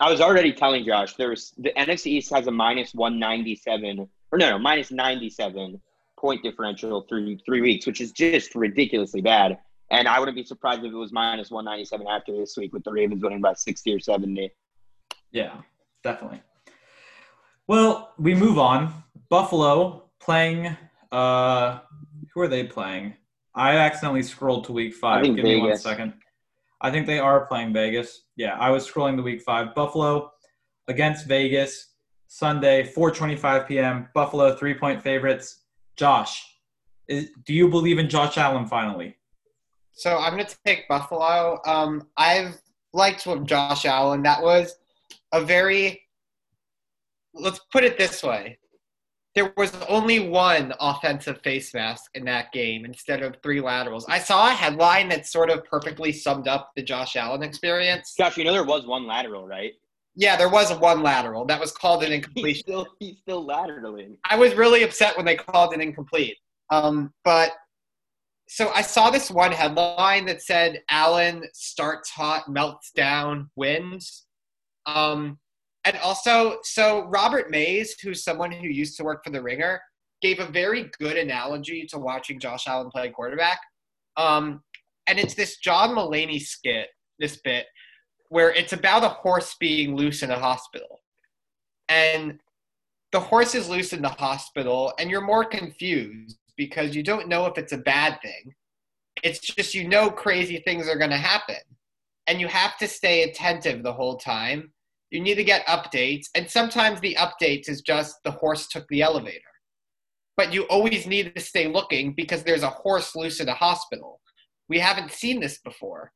I 0.00 0.10
was 0.10 0.20
already 0.20 0.52
telling 0.52 0.84
Josh 0.84 1.14
there's 1.14 1.54
the 1.58 1.72
NFC 1.76 2.06
East 2.06 2.32
has 2.32 2.46
a 2.46 2.50
minus 2.50 2.94
197 2.94 4.08
or 4.30 4.38
no, 4.38 4.50
no, 4.50 4.58
minus 4.58 4.90
97 4.90 5.80
point 6.18 6.42
differential 6.42 7.02
through 7.02 7.38
three 7.38 7.60
weeks, 7.60 7.86
which 7.86 8.00
is 8.00 8.12
just 8.12 8.54
ridiculously 8.54 9.20
bad. 9.20 9.58
And 9.90 10.06
I 10.06 10.18
wouldn't 10.18 10.36
be 10.36 10.44
surprised 10.44 10.84
if 10.84 10.92
it 10.92 10.96
was 10.96 11.12
minus 11.12 11.50
197 11.50 12.06
after 12.06 12.36
this 12.36 12.56
week 12.56 12.72
with 12.72 12.84
the 12.84 12.92
Ravens 12.92 13.22
winning 13.22 13.40
by 13.40 13.54
60 13.54 13.94
or 13.94 14.00
70. 14.00 14.50
Yeah, 15.32 15.54
definitely. 16.02 16.42
Well, 17.68 18.14
we 18.18 18.34
move 18.34 18.58
on. 18.58 18.94
Buffalo 19.28 20.10
playing. 20.20 20.74
Uh, 21.12 21.80
who 22.32 22.40
are 22.40 22.48
they 22.48 22.64
playing? 22.64 23.14
I 23.54 23.76
accidentally 23.76 24.22
scrolled 24.22 24.64
to 24.64 24.72
week 24.72 24.94
five. 24.94 25.22
think 25.22 25.36
Give 25.36 25.44
me 25.44 25.60
one 25.60 25.76
second. 25.76 26.14
I 26.80 26.90
think 26.90 27.06
they 27.06 27.18
are 27.18 27.46
playing 27.46 27.74
Vegas. 27.74 28.22
Yeah, 28.36 28.56
I 28.58 28.70
was 28.70 28.90
scrolling 28.90 29.16
the 29.16 29.22
week 29.22 29.42
five. 29.42 29.74
Buffalo 29.74 30.32
against 30.86 31.26
Vegas 31.26 31.88
Sunday, 32.26 32.84
4:25 32.84 33.68
p.m. 33.68 34.08
Buffalo 34.14 34.56
three 34.56 34.74
point 34.74 35.02
favorites. 35.02 35.64
Josh, 35.96 36.44
is, 37.08 37.30
do 37.44 37.52
you 37.52 37.68
believe 37.68 37.98
in 37.98 38.08
Josh 38.08 38.38
Allen 38.38 38.66
finally? 38.66 39.16
So 39.92 40.16
I'm 40.16 40.34
going 40.34 40.46
to 40.46 40.56
take 40.64 40.88
Buffalo. 40.88 41.60
Um, 41.66 42.06
I've 42.16 42.56
liked 42.92 43.26
what 43.26 43.44
Josh 43.44 43.84
Allen. 43.84 44.22
That 44.22 44.42
was 44.42 44.76
a 45.32 45.44
very. 45.44 46.02
Let's 47.34 47.60
put 47.72 47.84
it 47.84 47.98
this 47.98 48.22
way: 48.22 48.58
there 49.34 49.52
was 49.56 49.72
only 49.88 50.28
one 50.28 50.72
offensive 50.80 51.40
face 51.42 51.72
mask 51.72 52.10
in 52.14 52.24
that 52.24 52.50
game 52.52 52.84
instead 52.84 53.22
of 53.22 53.36
three 53.42 53.60
laterals. 53.60 54.04
I 54.08 54.18
saw 54.18 54.48
a 54.48 54.52
headline 54.52 55.08
that 55.10 55.26
sort 55.26 55.50
of 55.50 55.64
perfectly 55.64 56.10
summed 56.10 56.48
up 56.48 56.72
the 56.74 56.82
Josh 56.82 57.14
Allen 57.14 57.42
experience. 57.42 58.14
Josh, 58.18 58.36
you 58.36 58.44
know 58.44 58.52
there 58.52 58.64
was 58.64 58.86
one 58.86 59.06
lateral, 59.06 59.46
right? 59.46 59.72
Yeah, 60.16 60.36
there 60.36 60.48
was 60.48 60.76
one 60.78 61.04
lateral 61.04 61.44
that 61.46 61.60
was 61.60 61.70
called 61.70 62.02
an 62.02 62.24
He's 62.34 62.58
still 62.58 62.86
he's 62.98 63.18
still 63.18 63.46
lateraling. 63.46 64.16
I 64.28 64.36
was 64.36 64.54
really 64.54 64.82
upset 64.82 65.16
when 65.16 65.24
they 65.24 65.36
called 65.36 65.72
it 65.72 65.80
incomplete. 65.80 66.36
Um, 66.70 67.12
but 67.24 67.52
so 68.48 68.72
I 68.74 68.82
saw 68.82 69.10
this 69.10 69.30
one 69.30 69.52
headline 69.52 70.26
that 70.26 70.42
said 70.42 70.80
Allen 70.90 71.44
starts 71.52 72.10
hot, 72.10 72.48
melts 72.48 72.90
down, 72.90 73.50
wins. 73.54 74.26
Um, 74.86 75.38
and 75.88 75.96
also, 76.02 76.58
so 76.64 77.06
Robert 77.06 77.50
Mays, 77.50 77.98
who's 77.98 78.22
someone 78.22 78.52
who 78.52 78.68
used 78.68 78.98
to 78.98 79.04
work 79.04 79.24
for 79.24 79.30
the 79.30 79.40
Ringer, 79.40 79.80
gave 80.20 80.38
a 80.38 80.44
very 80.44 80.90
good 80.98 81.16
analogy 81.16 81.86
to 81.86 81.98
watching 81.98 82.38
Josh 82.38 82.68
Allen 82.68 82.90
play 82.90 83.08
quarterback. 83.08 83.58
Um, 84.18 84.62
and 85.06 85.18
it's 85.18 85.32
this 85.32 85.56
John 85.56 85.96
Mulaney 85.96 86.42
skit, 86.42 86.88
this 87.18 87.40
bit, 87.42 87.64
where 88.28 88.52
it's 88.52 88.74
about 88.74 89.02
a 89.02 89.08
horse 89.08 89.56
being 89.58 89.96
loose 89.96 90.22
in 90.22 90.30
a 90.30 90.38
hospital. 90.38 91.00
And 91.88 92.38
the 93.10 93.20
horse 93.20 93.54
is 93.54 93.70
loose 93.70 93.94
in 93.94 94.02
the 94.02 94.10
hospital 94.10 94.92
and 94.98 95.10
you're 95.10 95.22
more 95.22 95.46
confused 95.46 96.36
because 96.58 96.94
you 96.94 97.02
don't 97.02 97.28
know 97.28 97.46
if 97.46 97.56
it's 97.56 97.72
a 97.72 97.78
bad 97.78 98.20
thing. 98.20 98.52
It's 99.22 99.40
just 99.40 99.74
you 99.74 99.88
know 99.88 100.10
crazy 100.10 100.58
things 100.66 100.86
are 100.86 100.98
going 100.98 101.12
to 101.12 101.16
happen. 101.16 101.56
And 102.26 102.42
you 102.42 102.48
have 102.48 102.76
to 102.76 102.86
stay 102.86 103.22
attentive 103.22 103.82
the 103.82 103.94
whole 103.94 104.18
time. 104.18 104.70
You 105.10 105.20
need 105.20 105.36
to 105.36 105.44
get 105.44 105.66
updates. 105.66 106.26
And 106.34 106.50
sometimes 106.50 107.00
the 107.00 107.16
updates 107.16 107.68
is 107.68 107.80
just 107.80 108.16
the 108.24 108.30
horse 108.30 108.68
took 108.68 108.86
the 108.88 109.02
elevator. 109.02 109.40
But 110.36 110.52
you 110.52 110.62
always 110.64 111.06
need 111.06 111.34
to 111.34 111.40
stay 111.40 111.66
looking 111.66 112.14
because 112.14 112.42
there's 112.42 112.62
a 112.62 112.70
horse 112.70 113.16
loose 113.16 113.40
in 113.40 113.48
a 113.48 113.54
hospital. 113.54 114.20
We 114.68 114.78
haven't 114.78 115.12
seen 115.12 115.40
this 115.40 115.58
before. 115.58 116.12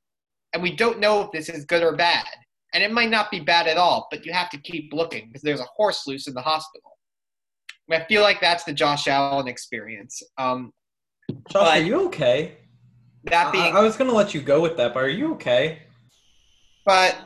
And 0.53 0.63
we 0.63 0.77
don't 0.77 1.01
know 1.01 1.23
if 1.23 1.33
this 1.33 1.49
is 1.49 1.65
good 1.65 1.83
or 1.83 1.97
bad. 1.97 2.27
And 2.75 2.85
it 2.85 2.93
might 2.93 3.11
not 3.11 3.31
be 3.31 3.41
bad 3.41 3.67
at 3.67 3.79
all, 3.79 4.07
but 4.11 4.25
you 4.25 4.33
have 4.33 4.51
to 4.51 4.59
keep 4.59 4.93
looking 4.93 5.27
because 5.27 5.43
there's 5.43 5.61
a 5.61 5.67
horse 5.77 6.07
loose 6.07 6.27
in 6.27 6.35
the 6.35 6.41
hospital. 6.41 6.91
I 7.91 8.05
feel 8.05 8.23
like 8.23 8.41
that's 8.41 8.65
the 8.65 8.73
Josh 8.73 9.09
Allen 9.09 9.49
experience. 9.49 10.23
Um, 10.39 10.73
Josh, 11.51 11.79
are 11.79 11.81
you 11.81 12.07
okay? 12.07 12.57
that 13.25 13.49
I, 13.49 13.53
being, 13.53 13.77
I 13.77 13.81
was 13.81 13.97
gonna 13.97 14.13
let 14.13 14.35
you 14.35 14.41
go 14.41 14.61
with 14.61 14.77
that, 14.77 14.95
but 14.95 15.03
are 15.03 15.09
you 15.09 15.35
okay? 15.35 15.83
but 16.85 17.17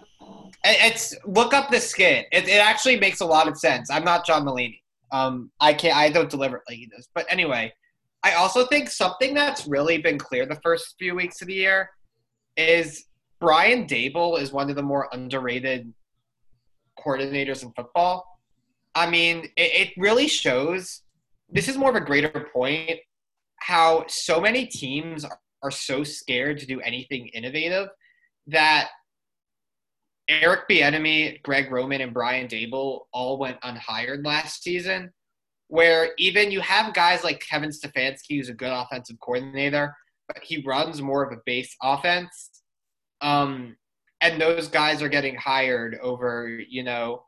it's 0.68 1.14
look 1.24 1.54
up 1.54 1.70
the 1.70 1.80
skit. 1.80 2.26
It, 2.32 2.48
it 2.48 2.60
actually 2.60 2.98
makes 2.98 3.20
a 3.20 3.26
lot 3.26 3.48
of 3.48 3.58
sense. 3.58 3.90
I'm 3.90 4.04
not 4.04 4.26
John 4.26 4.44
Mulaney. 4.44 4.80
Um, 5.12 5.50
I 5.60 5.72
can't. 5.72 5.96
I 5.96 6.10
don't 6.10 6.30
deliver 6.30 6.56
it 6.56 6.62
like 6.68 6.78
he 6.78 6.86
does. 6.86 7.08
But 7.14 7.26
anyway, 7.30 7.72
I 8.22 8.34
also 8.34 8.66
think 8.66 8.88
something 8.88 9.34
that's 9.34 9.66
really 9.66 9.98
been 9.98 10.18
clear 10.18 10.46
the 10.46 10.60
first 10.62 10.96
few 10.98 11.14
weeks 11.14 11.40
of 11.42 11.48
the 11.48 11.54
year 11.54 11.90
is 12.56 13.04
Brian 13.40 13.86
Daboll 13.86 14.40
is 14.40 14.52
one 14.52 14.70
of 14.70 14.76
the 14.76 14.82
more 14.82 15.08
underrated 15.12 15.92
coordinators 16.98 17.62
in 17.62 17.72
football. 17.72 18.24
I 18.94 19.08
mean, 19.08 19.44
it, 19.56 19.88
it 19.88 19.92
really 19.96 20.26
shows. 20.26 21.02
This 21.48 21.68
is 21.68 21.76
more 21.76 21.90
of 21.90 21.96
a 21.96 22.00
greater 22.00 22.48
point 22.52 22.98
how 23.60 24.04
so 24.08 24.40
many 24.40 24.66
teams 24.66 25.24
are 25.62 25.70
so 25.70 26.02
scared 26.02 26.58
to 26.58 26.66
do 26.66 26.80
anything 26.80 27.28
innovative 27.28 27.88
that 28.46 28.88
Eric 30.28 30.68
Bieniemy, 30.68 31.42
Greg 31.42 31.70
Roman, 31.70 32.00
and 32.00 32.12
Brian 32.12 32.48
Daboll 32.48 33.02
all 33.12 33.38
went 33.38 33.58
unhired 33.62 34.24
last 34.24 34.62
season. 34.62 35.12
Where 35.68 36.12
even 36.18 36.52
you 36.52 36.60
have 36.60 36.94
guys 36.94 37.24
like 37.24 37.40
Kevin 37.40 37.70
Stefanski, 37.70 38.36
who's 38.36 38.48
a 38.48 38.54
good 38.54 38.70
offensive 38.70 39.18
coordinator, 39.20 39.94
but 40.28 40.42
he 40.42 40.62
runs 40.64 41.02
more 41.02 41.24
of 41.24 41.32
a 41.32 41.40
base 41.44 41.74
offense. 41.82 42.50
Um, 43.20 43.76
and 44.20 44.40
those 44.40 44.68
guys 44.68 45.02
are 45.02 45.08
getting 45.08 45.34
hired 45.36 45.98
over, 46.00 46.60
you 46.68 46.82
know, 46.82 47.24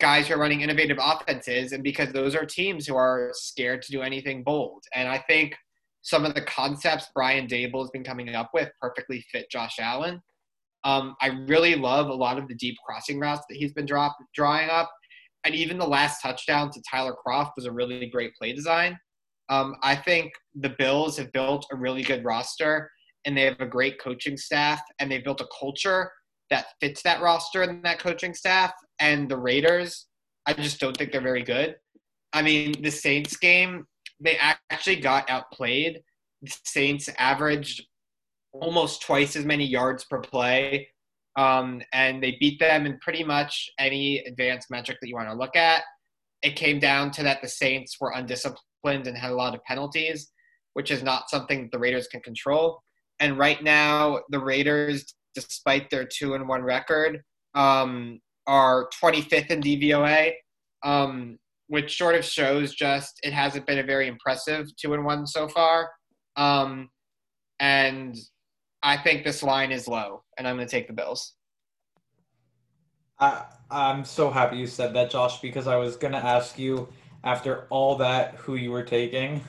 guys 0.00 0.26
who 0.26 0.34
are 0.34 0.38
running 0.38 0.60
innovative 0.60 0.98
offenses, 1.00 1.72
and 1.72 1.82
because 1.82 2.12
those 2.12 2.34
are 2.34 2.44
teams 2.44 2.86
who 2.86 2.96
are 2.96 3.30
scared 3.32 3.82
to 3.82 3.92
do 3.92 4.02
anything 4.02 4.42
bold. 4.42 4.82
And 4.94 5.08
I 5.08 5.18
think 5.28 5.56
some 6.02 6.24
of 6.24 6.34
the 6.34 6.42
concepts 6.42 7.06
Brian 7.14 7.46
Daboll 7.46 7.82
has 7.82 7.90
been 7.90 8.04
coming 8.04 8.34
up 8.34 8.50
with 8.52 8.68
perfectly 8.80 9.24
fit 9.30 9.50
Josh 9.50 9.76
Allen. 9.78 10.20
Um, 10.84 11.14
I 11.20 11.28
really 11.46 11.74
love 11.74 12.08
a 12.08 12.14
lot 12.14 12.38
of 12.38 12.48
the 12.48 12.54
deep 12.54 12.76
crossing 12.84 13.18
routes 13.20 13.44
that 13.48 13.56
he's 13.56 13.72
been 13.72 13.86
drop, 13.86 14.16
drawing 14.34 14.68
up. 14.68 14.90
And 15.44 15.54
even 15.54 15.78
the 15.78 15.86
last 15.86 16.20
touchdown 16.20 16.70
to 16.70 16.82
Tyler 16.88 17.16
Kroft 17.24 17.52
was 17.56 17.66
a 17.66 17.72
really 17.72 18.06
great 18.06 18.34
play 18.34 18.52
design. 18.52 18.98
Um, 19.48 19.76
I 19.82 19.96
think 19.96 20.32
the 20.54 20.74
Bills 20.78 21.16
have 21.18 21.32
built 21.32 21.66
a 21.72 21.76
really 21.76 22.02
good 22.02 22.24
roster 22.24 22.90
and 23.24 23.36
they 23.36 23.42
have 23.42 23.60
a 23.60 23.66
great 23.66 24.00
coaching 24.00 24.36
staff 24.36 24.80
and 24.98 25.10
they've 25.10 25.24
built 25.24 25.40
a 25.40 25.48
culture 25.58 26.10
that 26.50 26.66
fits 26.80 27.02
that 27.02 27.20
roster 27.20 27.62
and 27.62 27.84
that 27.84 27.98
coaching 27.98 28.34
staff. 28.34 28.72
And 28.98 29.28
the 29.28 29.36
Raiders, 29.36 30.06
I 30.46 30.52
just 30.52 30.80
don't 30.80 30.96
think 30.96 31.12
they're 31.12 31.20
very 31.20 31.42
good. 31.42 31.76
I 32.32 32.42
mean, 32.42 32.74
the 32.82 32.90
Saints 32.90 33.36
game, 33.36 33.86
they 34.20 34.38
actually 34.70 34.96
got 34.96 35.28
outplayed. 35.28 36.00
The 36.42 36.56
Saints 36.64 37.08
averaged 37.18 37.84
almost 38.52 39.02
twice 39.02 39.36
as 39.36 39.44
many 39.44 39.64
yards 39.64 40.04
per 40.04 40.20
play. 40.20 40.88
Um, 41.36 41.80
and 41.92 42.22
they 42.22 42.36
beat 42.40 42.60
them 42.60 42.84
in 42.84 42.98
pretty 43.00 43.24
much 43.24 43.70
any 43.78 44.18
advanced 44.18 44.70
metric 44.70 44.98
that 45.00 45.08
you 45.08 45.14
want 45.14 45.28
to 45.28 45.34
look 45.34 45.56
at. 45.56 45.82
It 46.42 46.56
came 46.56 46.78
down 46.78 47.10
to 47.12 47.22
that 47.22 47.40
the 47.40 47.48
Saints 47.48 47.96
were 48.00 48.12
undisciplined 48.14 49.06
and 49.06 49.16
had 49.16 49.30
a 49.30 49.36
lot 49.36 49.54
of 49.54 49.64
penalties, 49.64 50.30
which 50.74 50.90
is 50.90 51.02
not 51.02 51.30
something 51.30 51.68
the 51.72 51.78
Raiders 51.78 52.08
can 52.08 52.20
control. 52.20 52.82
And 53.20 53.38
right 53.38 53.62
now, 53.62 54.20
the 54.30 54.40
Raiders, 54.40 55.14
despite 55.34 55.88
their 55.88 56.04
two 56.04 56.34
and 56.34 56.48
one 56.48 56.62
record, 56.62 57.22
um, 57.54 58.20
are 58.46 58.88
25th 59.02 59.50
in 59.50 59.60
DVOA, 59.60 60.32
um, 60.84 61.38
which 61.68 61.96
sort 61.96 62.16
of 62.16 62.24
shows 62.24 62.74
just 62.74 63.18
it 63.22 63.32
hasn't 63.32 63.66
been 63.66 63.78
a 63.78 63.84
very 63.84 64.08
impressive 64.08 64.66
two 64.76 64.94
and 64.94 65.04
one 65.04 65.26
so 65.26 65.48
far. 65.48 65.88
Um, 66.36 66.88
and 67.60 68.16
I 68.82 68.96
think 68.96 69.24
this 69.24 69.42
line 69.42 69.70
is 69.70 69.86
low, 69.86 70.24
and 70.36 70.46
I'm 70.46 70.56
going 70.56 70.66
to 70.66 70.70
take 70.70 70.88
the 70.88 70.92
Bills. 70.92 71.34
I, 73.20 73.44
I'm 73.70 74.04
so 74.04 74.30
happy 74.30 74.56
you 74.56 74.66
said 74.66 74.92
that, 74.94 75.10
Josh, 75.10 75.40
because 75.40 75.68
I 75.68 75.76
was 75.76 75.96
going 75.96 76.12
to 76.12 76.18
ask 76.18 76.58
you 76.58 76.88
after 77.22 77.66
all 77.70 77.94
that 77.96 78.34
who 78.34 78.56
you 78.56 78.72
were 78.72 78.82
taking. 78.82 79.40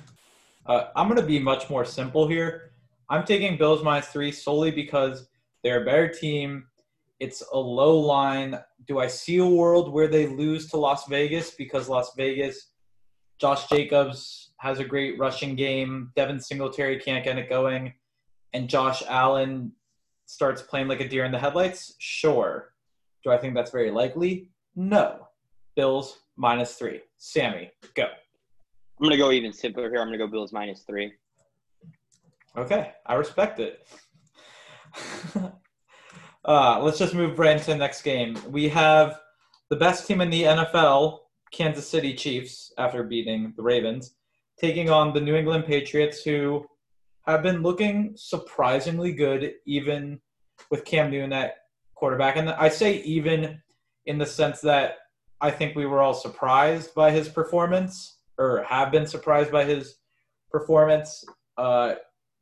Uh, 0.65 0.86
I'm 0.95 1.07
going 1.07 1.19
to 1.19 1.25
be 1.25 1.39
much 1.39 1.69
more 1.69 1.84
simple 1.84 2.27
here. 2.27 2.73
I'm 3.09 3.25
taking 3.25 3.57
Bills 3.57 3.84
minus 3.84 4.07
three 4.07 4.31
solely 4.31 4.69
because 4.69 5.27
they're 5.63 5.81
a 5.81 5.86
better 5.86 6.07
team. 6.07 6.67
It's 7.19 7.43
a 7.51 7.57
low 7.57 7.99
line. 7.99 8.59
Do 8.86 8.99
I 8.99 9.07
see 9.07 9.38
a 9.38 9.45
world 9.45 9.91
where 9.91 10.07
they 10.07 10.27
lose 10.27 10.69
to 10.69 10.77
Las 10.77 11.07
Vegas 11.07 11.51
because 11.51 11.89
Las 11.89 12.13
Vegas, 12.15 12.71
Josh 13.39 13.67
Jacobs 13.67 14.51
has 14.57 14.79
a 14.79 14.86
great 14.86 15.17
rushing 15.17 15.55
game. 15.55 16.11
Devin 16.15 16.39
Singletary 16.39 16.99
can't 16.99 17.25
get 17.25 17.38
it 17.38 17.49
going 17.49 17.93
and 18.53 18.69
Josh 18.69 19.03
Allen 19.07 19.71
starts 20.25 20.61
playing 20.61 20.87
like 20.87 21.01
a 21.01 21.07
deer 21.07 21.25
in 21.25 21.31
the 21.31 21.39
headlights? 21.39 21.95
Sure. 21.99 22.73
Do 23.23 23.31
I 23.31 23.37
think 23.37 23.53
that's 23.53 23.71
very 23.71 23.91
likely? 23.91 24.49
No. 24.75 25.27
Bills 25.75 26.19
minus 26.35 26.75
three. 26.75 27.01
Sammy, 27.17 27.71
go. 27.95 28.03
I'm 28.03 29.03
gonna 29.03 29.17
go 29.17 29.31
even 29.31 29.51
simpler 29.51 29.89
here. 29.89 29.99
I'm 29.99 30.07
gonna 30.07 30.17
go 30.17 30.27
Bills 30.27 30.53
minus 30.53 30.81
three. 30.81 31.13
Okay, 32.55 32.91
I 33.05 33.15
respect 33.15 33.59
it. 33.59 33.87
uh, 36.45 36.79
let's 36.81 36.99
just 36.99 37.15
move 37.15 37.39
right 37.39 37.57
into 37.57 37.65
the 37.65 37.75
next 37.75 38.03
game. 38.03 38.37
We 38.47 38.69
have 38.69 39.19
the 39.69 39.75
best 39.75 40.05
team 40.05 40.21
in 40.21 40.29
the 40.29 40.43
NFL, 40.43 41.19
Kansas 41.51 41.87
City 41.87 42.13
Chiefs, 42.13 42.71
after 42.77 43.03
beating 43.03 43.53
the 43.55 43.63
Ravens, 43.63 44.13
taking 44.59 44.91
on 44.91 45.13
the 45.13 45.21
New 45.21 45.35
England 45.35 45.65
Patriots, 45.65 46.23
who 46.23 46.63
have 47.26 47.43
been 47.43 47.61
looking 47.61 48.13
surprisingly 48.15 49.13
good, 49.13 49.53
even 49.65 50.19
with 50.69 50.86
Cam 50.86 51.11
Newton 51.11 51.34
at 51.34 51.55
quarterback. 51.95 52.36
And 52.36 52.49
I 52.49 52.69
say 52.69 52.97
even 53.01 53.61
in 54.05 54.17
the 54.17 54.26
sense 54.26 54.61
that 54.61 54.95
I 55.39 55.51
think 55.51 55.76
we 55.76 55.86
were 55.86 56.01
all 56.01 56.13
surprised 56.13 56.93
by 56.95 57.11
his 57.11 57.28
performance, 57.30 58.19
or 58.38 58.63
have 58.63 58.91
been 58.91 59.07
surprised 59.07 59.51
by 59.51 59.63
his 59.63 59.95
performance. 60.51 61.24
Uh, 61.57 61.95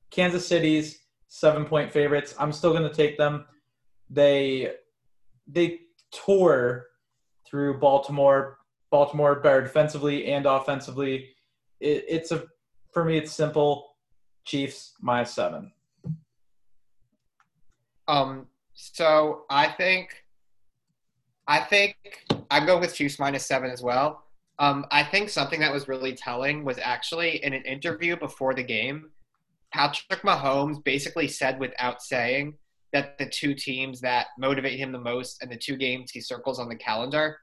Kansas 0.09 0.47
City's 0.47 0.99
seven 1.27 1.65
point 1.65 1.91
favorites. 1.91 2.35
I'm 2.37 2.51
still 2.51 2.71
going 2.71 2.89
to 2.89 2.93
take 2.95 3.17
them. 3.17 3.45
They 4.09 4.73
they 5.47 5.79
tore 6.13 6.87
through 7.47 7.79
Baltimore. 7.79 8.57
Baltimore 8.91 9.39
better 9.39 9.61
defensively 9.61 10.27
and 10.27 10.45
offensively. 10.45 11.29
It, 11.79 12.05
it's 12.07 12.31
a 12.31 12.43
for 12.93 13.05
me. 13.05 13.17
It's 13.17 13.31
simple. 13.31 13.90
Chiefs 14.45 14.93
minus 15.01 15.33
seven. 15.33 15.71
Um. 18.07 18.47
So 18.73 19.43
I 19.49 19.67
think, 19.67 20.23
I 21.47 21.59
think 21.59 21.95
I 22.49 22.65
go 22.65 22.79
with 22.79 22.95
Chiefs 22.95 23.19
minus 23.19 23.45
seven 23.45 23.69
as 23.69 23.83
well. 23.83 24.23
Um, 24.57 24.85
I 24.91 25.03
think 25.03 25.29
something 25.29 25.59
that 25.59 25.71
was 25.71 25.87
really 25.87 26.13
telling 26.13 26.63
was 26.63 26.79
actually 26.79 27.43
in 27.43 27.53
an 27.53 27.63
interview 27.63 28.15
before 28.17 28.53
the 28.53 28.63
game, 28.63 29.11
Patrick 29.71 30.21
Mahomes 30.21 30.83
basically 30.83 31.27
said 31.27 31.59
without 31.59 32.01
saying 32.01 32.55
that 32.93 33.17
the 33.17 33.27
two 33.27 33.53
teams 33.53 34.01
that 34.01 34.27
motivate 34.37 34.79
him 34.79 34.91
the 34.91 34.99
most 34.99 35.41
and 35.41 35.51
the 35.51 35.57
two 35.57 35.77
games 35.77 36.11
he 36.11 36.21
circles 36.21 36.59
on 36.59 36.69
the 36.69 36.75
calendar 36.75 37.37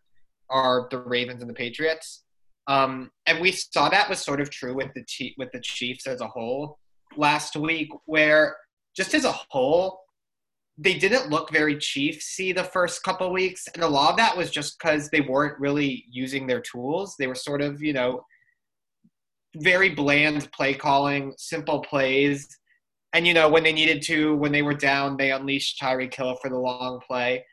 are 0.51 0.89
the 0.91 0.99
Ravens 0.99 1.41
and 1.41 1.51
the 1.51 1.55
Patriots. 1.55 2.25
Um, 2.67 3.11
and 3.27 3.41
we 3.41 3.53
saw 3.53 3.89
that 3.89 4.09
was 4.09 4.19
sort 4.19 4.41
of 4.41 4.51
true 4.51 4.75
with 4.75 4.93
the 4.95 5.35
with 5.39 5.51
the 5.53 5.61
Chiefs 5.61 6.07
as 6.07 6.21
a 6.21 6.27
whole 6.27 6.79
last 7.17 7.57
week, 7.57 7.91
where 8.07 8.57
just 8.97 9.15
as 9.15 9.25
a 9.25 9.35
whole, 9.51 10.01
they 10.77 10.95
didn't 10.95 11.31
look 11.31 11.51
very 11.51 11.77
Chiefsy 11.77 12.55
the 12.55 12.65
first 12.65 13.03
couple 13.03 13.33
weeks, 13.33 13.67
and 13.75 13.83
a 13.83 13.89
lot 13.89 14.11
of 14.11 14.17
that 14.17 14.37
was 14.37 14.51
just 14.51 14.79
because 14.79 15.09
they 15.11 15.21
weren't 15.21 15.59
really 15.59 16.05
using 16.11 16.47
their 16.47 16.61
tools. 16.61 17.17
They 17.19 17.27
were 17.27 17.35
sort 17.35 17.61
of, 17.61 17.83
you 17.83 17.93
know, 17.93 18.23
very 19.57 19.91
bland 19.91 20.51
play 20.53 20.75
calling, 20.75 21.35
simple 21.37 21.81
plays, 21.81 22.49
and 23.13 23.27
you 23.27 23.35
know 23.35 23.49
when 23.49 23.65
they 23.65 23.73
needed 23.73 24.03
to, 24.03 24.37
when 24.37 24.53
they 24.53 24.63
were 24.63 24.75
down, 24.75 25.17
they 25.17 25.33
unleashed 25.33 25.81
Tyreek 25.81 26.15
Hill 26.15 26.37
for 26.41 26.49
the 26.49 26.59
long 26.59 27.01
play, 27.07 27.45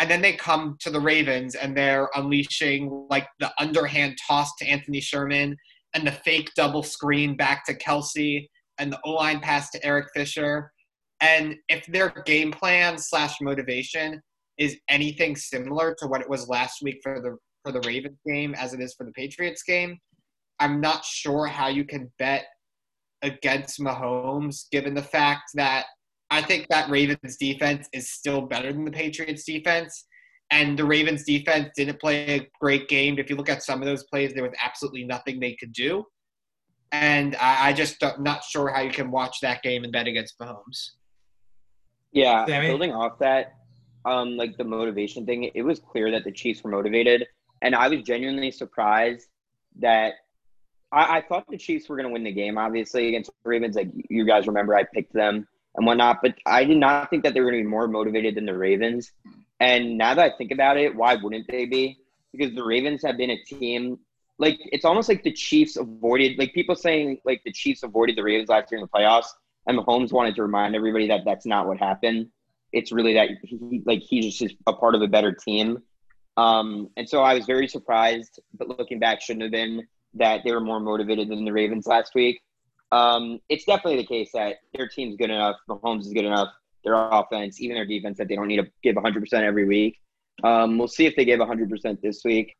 and 0.00 0.10
then 0.10 0.22
they 0.22 0.32
come 0.32 0.76
to 0.80 0.90
the 0.90 1.00
Ravens 1.00 1.54
and 1.54 1.76
they're 1.76 2.08
unleashing 2.14 3.06
like 3.10 3.28
the 3.38 3.52
underhand 3.60 4.16
toss 4.26 4.50
to 4.56 4.66
Anthony 4.66 5.00
Sherman 5.00 5.56
and 5.94 6.06
the 6.06 6.12
fake 6.12 6.50
double 6.56 6.82
screen 6.82 7.36
back 7.36 7.66
to 7.66 7.74
Kelce 7.74 8.48
and 8.80 8.90
the 8.90 8.98
O 9.04 9.12
line 9.12 9.38
pass 9.38 9.70
to 9.70 9.86
Eric 9.86 10.06
Fisher. 10.14 10.72
And 11.20 11.54
if 11.68 11.86
their 11.86 12.12
game 12.24 12.50
plan 12.50 12.98
slash 12.98 13.40
motivation 13.40 14.20
is 14.58 14.76
anything 14.88 15.36
similar 15.36 15.94
to 15.98 16.06
what 16.06 16.22
it 16.22 16.28
was 16.28 16.48
last 16.48 16.82
week 16.82 16.98
for 17.02 17.20
the 17.20 17.36
for 17.62 17.72
the 17.72 17.86
Ravens 17.86 18.18
game 18.26 18.54
as 18.54 18.72
it 18.72 18.80
is 18.80 18.94
for 18.94 19.04
the 19.04 19.12
Patriots 19.12 19.62
game, 19.62 19.98
I'm 20.58 20.80
not 20.80 21.04
sure 21.04 21.46
how 21.46 21.68
you 21.68 21.84
can 21.84 22.10
bet 22.18 22.46
against 23.20 23.80
Mahomes 23.80 24.64
given 24.72 24.94
the 24.94 25.02
fact 25.02 25.42
that 25.54 25.84
I 26.30 26.40
think 26.40 26.66
that 26.70 26.88
Ravens 26.88 27.36
defense 27.38 27.86
is 27.92 28.10
still 28.10 28.42
better 28.42 28.72
than 28.72 28.86
the 28.86 28.90
Patriots 28.90 29.44
defense. 29.44 30.06
And 30.52 30.78
the 30.78 30.84
Ravens 30.84 31.24
defense 31.24 31.68
didn't 31.76 32.00
play 32.00 32.26
a 32.40 32.48
great 32.60 32.88
game. 32.88 33.18
If 33.18 33.28
you 33.28 33.36
look 33.36 33.50
at 33.50 33.62
some 33.62 33.82
of 33.82 33.86
those 33.86 34.04
plays, 34.04 34.32
there 34.32 34.42
was 34.42 34.56
absolutely 34.64 35.04
nothing 35.04 35.38
they 35.38 35.54
could 35.60 35.72
do 35.72 36.04
and 36.92 37.36
I, 37.36 37.68
I 37.68 37.72
just 37.72 38.02
am 38.02 38.22
not 38.22 38.44
sure 38.44 38.68
how 38.68 38.82
you 38.82 38.90
can 38.90 39.10
watch 39.10 39.40
that 39.40 39.62
game 39.62 39.84
and 39.84 39.92
bet 39.92 40.06
against 40.06 40.38
Mahomes. 40.38 40.90
Yeah, 42.12 42.44
Sammy? 42.46 42.68
building 42.68 42.92
off 42.92 43.18
that, 43.20 43.54
um, 44.04 44.36
like 44.36 44.56
the 44.56 44.64
motivation 44.64 45.26
thing, 45.26 45.50
it 45.54 45.62
was 45.62 45.78
clear 45.78 46.10
that 46.10 46.24
the 46.24 46.32
Chiefs 46.32 46.64
were 46.64 46.70
motivated, 46.70 47.26
and 47.62 47.74
I 47.74 47.88
was 47.88 48.02
genuinely 48.02 48.50
surprised 48.50 49.28
that 49.78 50.14
I, 50.92 51.18
I 51.18 51.20
thought 51.22 51.44
the 51.48 51.58
Chiefs 51.58 51.88
were 51.88 51.96
going 51.96 52.08
to 52.08 52.12
win 52.12 52.24
the 52.24 52.32
game. 52.32 52.58
Obviously 52.58 53.08
against 53.08 53.30
the 53.42 53.48
Ravens, 53.48 53.76
like 53.76 53.90
you 54.08 54.24
guys 54.24 54.46
remember, 54.46 54.74
I 54.74 54.84
picked 54.84 55.12
them 55.12 55.46
and 55.76 55.86
whatnot, 55.86 56.18
but 56.22 56.34
I 56.46 56.64
did 56.64 56.78
not 56.78 57.10
think 57.10 57.22
that 57.24 57.34
they 57.34 57.40
were 57.40 57.50
going 57.50 57.62
to 57.62 57.64
be 57.64 57.70
more 57.70 57.86
motivated 57.86 58.34
than 58.34 58.46
the 58.46 58.56
Ravens. 58.56 59.12
And 59.60 59.98
now 59.98 60.14
that 60.14 60.32
I 60.32 60.36
think 60.36 60.50
about 60.50 60.78
it, 60.78 60.94
why 60.94 61.14
wouldn't 61.14 61.46
they 61.48 61.66
be? 61.66 61.98
Because 62.32 62.54
the 62.54 62.64
Ravens 62.64 63.02
have 63.04 63.16
been 63.16 63.30
a 63.30 63.42
team 63.44 63.98
like 64.40 64.58
it's 64.72 64.84
almost 64.84 65.08
like 65.08 65.22
the 65.22 65.32
Chiefs 65.32 65.76
avoided 65.76 66.38
like 66.38 66.54
people 66.54 66.74
saying 66.74 67.18
like 67.24 67.42
the 67.44 67.52
Chiefs 67.52 67.82
avoided 67.82 68.16
the 68.16 68.22
Ravens 68.22 68.48
last 68.48 68.72
year 68.72 68.80
in 68.80 68.82
the 68.82 68.98
playoffs, 68.98 69.28
and 69.66 69.78
Mahomes 69.78 70.12
wanted 70.12 70.34
to 70.36 70.42
remind 70.42 70.74
everybody 70.74 71.06
that 71.08 71.20
that's 71.24 71.46
not 71.46 71.66
what 71.66 71.78
happened. 71.78 72.28
It's 72.72 72.90
really 72.90 73.14
that 73.14 73.28
he 73.42 73.82
like 73.84 74.00
he's 74.00 74.36
just 74.36 74.56
a 74.66 74.72
part 74.72 74.94
of 74.94 75.02
a 75.02 75.06
better 75.06 75.32
team. 75.32 75.82
Um, 76.36 76.88
and 76.96 77.06
so 77.06 77.22
I 77.22 77.34
was 77.34 77.44
very 77.44 77.68
surprised, 77.68 78.40
but 78.56 78.68
looking 78.68 78.98
back, 78.98 79.20
shouldn't 79.20 79.42
have 79.42 79.52
been 79.52 79.86
that 80.14 80.40
they 80.44 80.52
were 80.52 80.60
more 80.60 80.80
motivated 80.80 81.28
than 81.28 81.44
the 81.44 81.52
Ravens 81.52 81.86
last 81.86 82.14
week. 82.14 82.40
Um, 82.92 83.40
it's 83.48 83.64
definitely 83.64 83.96
the 83.98 84.06
case 84.06 84.30
that 84.32 84.56
their 84.74 84.88
team's 84.88 85.16
good 85.16 85.30
enough, 85.30 85.56
Mahomes 85.68 86.06
is 86.06 86.12
good 86.12 86.24
enough, 86.24 86.48
their 86.82 86.94
offense, 86.94 87.60
even 87.60 87.76
their 87.76 87.86
defense, 87.86 88.18
that 88.18 88.28
they 88.28 88.36
don't 88.36 88.48
need 88.48 88.56
to 88.56 88.70
give 88.82 88.96
100% 88.96 89.32
every 89.34 89.66
week. 89.66 90.00
Um, 90.42 90.78
we'll 90.78 90.88
see 90.88 91.06
if 91.06 91.14
they 91.14 91.24
give 91.24 91.40
100% 91.40 92.00
this 92.00 92.22
week. 92.24 92.56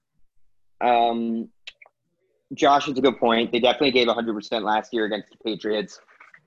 Um, 0.80 1.48
Josh, 2.54 2.88
it's 2.88 2.98
a 2.98 3.02
good 3.02 3.18
point. 3.18 3.52
They 3.52 3.60
definitely 3.60 3.92
gave 3.92 4.08
100% 4.08 4.62
last 4.62 4.92
year 4.92 5.04
against 5.04 5.28
the 5.30 5.36
Patriots. 5.44 6.00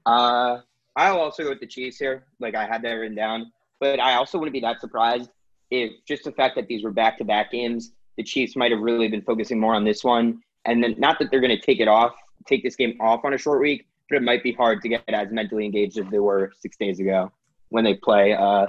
Uh, 0.05 0.59
I'll 0.95 1.19
also 1.19 1.43
go 1.43 1.49
with 1.49 1.59
the 1.59 1.67
Chiefs 1.67 1.97
here. 1.97 2.25
Like 2.39 2.55
I 2.55 2.65
had 2.65 2.81
that 2.83 2.91
written 2.91 3.15
down, 3.15 3.51
but 3.79 3.99
I 3.99 4.15
also 4.15 4.37
wouldn't 4.37 4.53
be 4.53 4.59
that 4.59 4.81
surprised 4.81 5.29
if 5.71 5.93
just 6.07 6.23
the 6.23 6.31
fact 6.31 6.55
that 6.55 6.67
these 6.67 6.83
were 6.83 6.91
back-to-back 6.91 7.51
games, 7.51 7.93
the 8.17 8.23
Chiefs 8.23 8.55
might 8.55 8.71
have 8.71 8.81
really 8.81 9.07
been 9.07 9.21
focusing 9.21 9.59
more 9.59 9.73
on 9.73 9.83
this 9.83 10.03
one, 10.03 10.41
and 10.65 10.83
then 10.83 10.95
not 10.97 11.17
that 11.19 11.31
they're 11.31 11.41
going 11.41 11.57
to 11.57 11.65
take 11.65 11.79
it 11.79 11.87
off 11.87 12.13
take 12.45 12.63
this 12.63 12.75
game 12.75 12.97
off 12.99 13.23
on 13.23 13.33
a 13.33 13.37
short 13.37 13.61
week, 13.61 13.87
but 14.09 14.17
it 14.17 14.23
might 14.23 14.43
be 14.43 14.51
hard 14.51 14.81
to 14.81 14.89
get 14.89 15.03
as 15.07 15.31
mentally 15.31 15.65
engaged 15.65 15.97
as 15.97 16.05
they 16.09 16.19
were 16.19 16.51
six 16.59 16.77
days 16.77 16.99
ago 16.99 17.31
when 17.69 17.83
they 17.83 17.95
play 17.95 18.33
uh, 18.33 18.67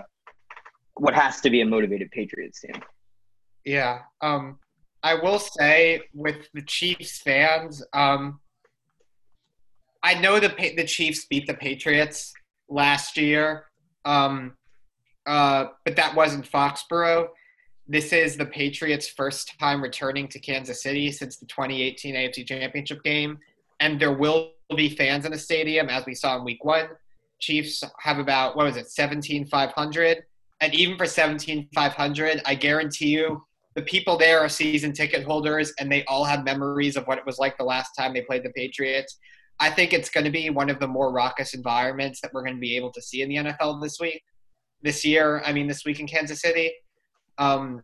what 0.95 1.15
has 1.15 1.41
to 1.41 1.51
be 1.51 1.61
a 1.61 1.67
motivated 1.67 2.11
Patriots 2.11 2.61
team. 2.61 2.81
Yeah. 3.65 4.01
Um, 4.21 4.59
I 5.05 5.15
will 5.15 5.39
say 5.39 6.01
with 6.15 6.49
the 6.55 6.63
Chiefs 6.63 7.21
fans, 7.21 7.85
um, 7.93 8.41
I 10.03 10.15
know 10.15 10.41
the 10.41 10.49
the 10.77 10.85
Chiefs 10.85 11.27
beat 11.27 11.47
the 11.47 11.55
Patriots 11.55 12.33
last 12.71 13.19
year, 13.19 13.67
um, 14.07 14.55
uh, 15.27 15.67
but 15.85 15.95
that 15.97 16.15
wasn't 16.15 16.51
Foxborough. 16.51 17.29
This 17.87 18.15
is 18.15 18.39
the 18.39 18.47
Patriots' 18.47 19.07
first 19.07 19.53
time 19.61 19.83
returning 19.83 20.27
to 20.29 20.39
Kansas 20.39 20.83
City 20.83 21.13
since 21.13 21.37
the 21.37 21.45
2018 21.47 22.15
AFC 22.15 22.47
Championship 22.47 23.03
game, 23.05 23.39
and 23.81 24.01
there 24.01 24.15
will 24.15 24.53
be 24.75 24.89
fans 24.89 25.27
in 25.27 25.33
the 25.33 25.39
stadium, 25.39 25.91
as 25.91 26.07
we 26.07 26.15
saw 26.15 26.39
in 26.39 26.45
Week 26.45 26.65
One. 26.65 26.89
Chiefs 27.41 27.85
have 27.99 28.19
about 28.19 28.57
what 28.57 28.65
was 28.65 28.79
it, 28.79 28.91
17,500, 28.91 30.25
and 30.63 30.75
even 30.75 30.97
for 30.97 31.05
17,500, 31.05 32.41
I 32.47 32.55
guarantee 32.55 33.09
you 33.09 33.45
the 33.75 33.83
people 33.83 34.17
there 34.17 34.41
are 34.41 34.49
season 34.49 34.93
ticket 34.93 35.25
holders 35.25 35.73
and 35.79 35.91
they 35.91 36.05
all 36.05 36.25
have 36.25 36.45
memories 36.45 36.97
of 36.97 37.07
what 37.07 37.19
it 37.19 37.27
was 37.27 37.39
like 37.39 37.59
the 37.59 37.65
last 37.65 37.93
time 37.99 38.15
they 38.15 38.23
played 38.23 38.45
the 38.45 38.51
Patriots. 38.51 39.19
I 39.61 39.71
think 39.71 39.93
it's 39.93 40.11
going 40.11 40.25
to 40.25 40.31
be 40.31 40.51
one 40.51 40.71
of 40.71 40.79
the 40.79 40.87
more 40.87 41.13
raucous 41.13 41.55
environments 41.55 42.21
that 42.21 42.33
we're 42.33 42.45
going 42.45 42.57
to 42.57 42.61
be 42.61 42.77
able 42.77 42.93
to 42.93 43.03
see 43.03 43.23
in 43.23 43.29
the 43.29 43.37
NFL 43.37 43.83
this 43.83 43.99
week, 44.01 44.23
this 44.83 45.05
year. 45.05 45.43
I 45.45 45.53
mean, 45.53 45.67
this 45.67 45.85
week 45.85 46.01
in 46.01 46.07
Kansas 46.07 46.41
City. 46.41 46.73
Um, 47.39 47.83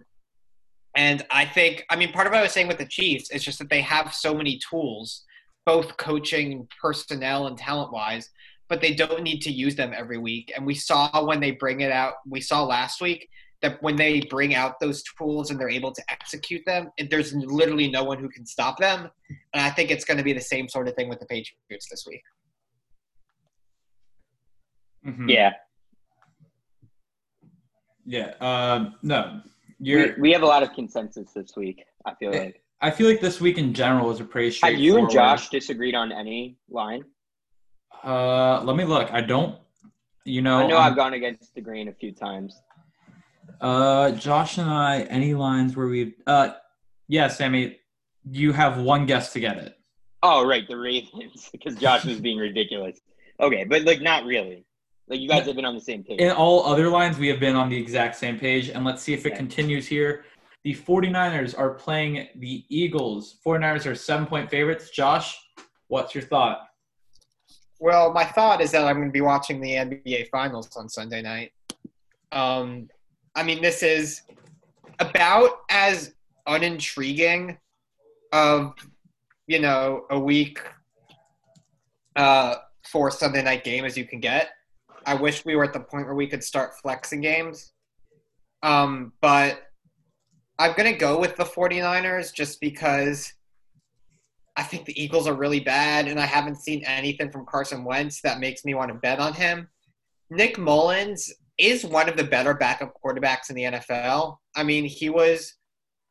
and 0.97 1.25
I 1.31 1.45
think, 1.45 1.85
I 1.91 1.97
mean, 1.97 2.13
part 2.13 2.27
of 2.27 2.33
what 2.33 2.41
I 2.41 2.43
was 2.43 2.53
saying 2.53 2.69
with 2.69 2.79
the 2.79 2.87
Chiefs 2.87 3.31
is 3.31 3.45
just 3.45 3.59
that 3.61 3.71
they 3.71 3.81
have 3.81 4.13
so 4.13 4.35
many 4.35 4.61
tools, 4.69 5.25
both 5.65 5.97
coaching, 5.97 6.67
personnel, 6.81 7.47
and 7.47 7.57
talent 7.57 7.93
wise, 7.93 8.29
but 8.69 8.81
they 8.81 8.95
don't 8.95 9.23
need 9.23 9.41
to 9.43 9.53
use 9.53 9.77
them 9.77 9.93
every 9.97 10.19
week. 10.19 10.53
And 10.55 10.67
we 10.67 10.75
saw 10.75 11.25
when 11.25 11.41
they 11.41 11.53
bring 11.53 11.81
it 11.81 11.93
out, 11.93 12.15
we 12.29 12.41
saw 12.41 12.65
last 12.65 13.01
week 13.01 13.29
that 13.63 13.83
when 13.83 13.97
they 13.97 14.21
bring 14.31 14.55
out 14.55 14.81
those 14.81 15.03
tools 15.03 15.51
and 15.51 15.61
they're 15.61 15.69
able 15.69 15.93
to 15.93 16.03
execute 16.11 16.63
them, 16.67 16.91
there's 17.11 17.35
literally 17.35 17.91
no 17.91 18.05
one 18.05 18.19
who 18.19 18.29
can 18.29 18.47
stop 18.47 18.79
them. 18.79 19.09
And 19.53 19.63
I 19.63 19.71
think 19.71 19.91
it's 19.91 20.05
going 20.05 20.19
to 20.19 20.25
be 20.25 20.33
the 20.33 20.41
same 20.41 20.69
sort 20.69 20.89
of 20.89 20.95
thing 20.95 21.09
with 21.09 21.21
the 21.21 21.27
Patriots 21.27 21.89
this 21.91 22.05
week. 22.07 22.23
Mm-hmm. 25.07 25.29
Yeah. 25.29 25.53
Yeah. 28.05 28.33
Um, 28.41 28.95
no, 29.03 29.41
you're. 29.79 30.15
We, 30.17 30.21
we, 30.21 30.33
have 30.33 30.43
a 30.43 30.47
lot 30.47 30.63
of 30.63 30.73
consensus 30.73 31.33
this 31.33 31.53
week. 31.57 31.85
I 32.05 32.15
feel 32.15 32.33
like. 32.33 32.63
I 32.83 32.91
feel 32.91 33.09
like 33.09 33.21
this 33.21 33.41
week 33.41 33.59
in 33.59 33.75
general 33.75 34.11
is 34.11 34.21
a 34.21 34.25
pretty 34.25 34.57
Have 34.63 34.79
you 34.79 34.97
and 34.97 35.11
Josh 35.11 35.51
disagreed 35.51 35.95
on 35.95 36.13
any 36.13 36.57
line? 36.71 37.05
Uh, 38.03 38.63
let 38.63 38.77
me 38.77 38.85
look. 38.85 39.13
I 39.13 39.21
don't. 39.21 39.59
You 40.25 40.43
know, 40.43 40.59
I 40.59 40.67
know 40.67 40.79
i 40.79 40.85
have 40.85 40.97
gone 40.97 41.15
against 41.15 41.55
the 41.55 41.61
grain 41.61 41.89
a 41.89 41.93
few 41.93 42.13
times. 42.13 42.61
Uh, 43.61 44.13
Josh 44.13 44.59
and 44.59 44.71
I, 44.71 45.03
any 45.03 45.35
lines 45.35 45.77
where 45.77 45.87
we, 45.87 46.15
uh, 46.27 46.53
yeah, 47.09 47.29
Sammy, 47.29 47.79
you 48.31 48.53
have 48.53 48.79
one 48.79 49.07
guess 49.07 49.33
to 49.35 49.41
get 49.41 49.59
it. 49.59 49.77
Oh, 50.23 50.47
right, 50.47 50.67
the 50.67 50.77
Ravens, 50.77 51.49
because 51.53 51.77
Josh 51.77 52.05
was 52.05 52.21
being 52.21 52.39
ridiculous. 52.39 53.01
Okay, 53.39 53.65
but 53.65 53.83
like 53.83 54.01
not 54.01 54.25
really. 54.25 54.65
Like 55.09 55.21
you 55.21 55.29
guys 55.29 55.47
have 55.47 55.57
been 55.57 55.65
on 55.65 55.75
the 55.75 55.81
same 55.81 56.05
page. 56.05 56.21
In 56.21 56.31
all 56.31 56.65
other 56.65 56.89
lines, 56.89 57.19
we 57.19 57.27
have 57.29 57.41
been 57.41 57.57
on 57.57 57.69
the 57.69 57.77
exact 57.77 58.17
same 58.17 58.39
page, 58.39 58.69
and 58.69 58.85
let's 58.85 59.03
see 59.03 59.13
if 59.13 59.27
it 59.27 59.35
continues 59.35 59.87
here. 59.87 60.25
The 60.63 60.75
49ers 60.75 61.59
are 61.59 61.71
playing 61.71 62.29
the 62.37 62.65
Eagles. 62.69 63.39
49ers 63.45 63.91
are 63.91 63.95
seven 63.95 64.27
point 64.27 64.51
favorites. 64.51 64.91
Josh, 64.91 65.37
what's 65.89 66.15
your 66.15 66.23
thought? 66.23 66.67
Well, 67.81 68.13
my 68.13 68.25
thought 68.25 68.61
is 68.61 68.71
that 68.73 68.85
I'm 68.85 68.97
going 68.97 69.09
to 69.09 69.13
be 69.13 69.23
watching 69.23 69.61
the 69.61 69.71
NBA 69.71 70.29
Finals 70.29 70.77
on 70.77 70.89
Sunday 70.89 71.23
night. 71.23 71.53
Um, 72.31 72.89
I 73.35 73.43
mean, 73.43 73.63
this 73.63 73.83
is 73.83 74.23
about 74.99 75.61
as 75.71 76.15
unintriguing 76.47 77.59
of 78.33 78.75
you 79.47 79.61
know 79.61 80.05
a 80.11 80.19
week 80.19 80.61
uh, 82.17 82.57
for 82.87 83.11
Sunday 83.11 83.43
night 83.43 83.65
game 83.65 83.85
as 83.85 83.97
you 83.97 84.05
can 84.05 84.21
get. 84.21 84.51
I 85.07 85.15
wish 85.15 85.45
we 85.45 85.57
were 85.57 85.65
at 85.65 85.73
the 85.73 85.81
point 85.81 86.07
where 86.07 86.15
we 86.15 86.27
could 86.27 86.45
start 86.45 86.73
flexing 86.83 87.21
games. 87.21 87.73
Um, 88.63 89.13
but 89.23 89.63
I'm 90.59 90.75
to 90.75 90.93
go 90.93 91.19
with 91.19 91.37
the 91.37 91.45
49ers 91.45 92.35
just 92.35 92.61
because 92.61 93.33
I 94.57 94.63
think 94.63 94.85
the 94.85 95.03
Eagles 95.03 95.27
are 95.27 95.35
really 95.35 95.61
bad, 95.61 96.07
and 96.07 96.21
I 96.21 96.27
haven't 96.27 96.57
seen 96.57 96.85
anything 96.85 97.31
from 97.31 97.47
Carson 97.47 97.83
Wentz 97.85 98.21
that 98.23 98.41
makes 98.41 98.65
me 98.65 98.75
want 98.75 98.93
to 98.93 98.99
bet 98.99 99.19
on 99.19 99.33
him. 99.33 99.69
Nick 100.29 100.59
Mullens 100.59 101.33
is 101.61 101.85
one 101.85 102.09
of 102.09 102.17
the 102.17 102.25
better 102.25 102.55
backup 102.55 102.95
quarterbacks 103.05 103.51
in 103.51 103.57
the 103.57 103.65
NFL. 103.65 104.37
I 104.57 104.63
mean, 104.63 104.85
he 104.85 105.11
was 105.11 105.55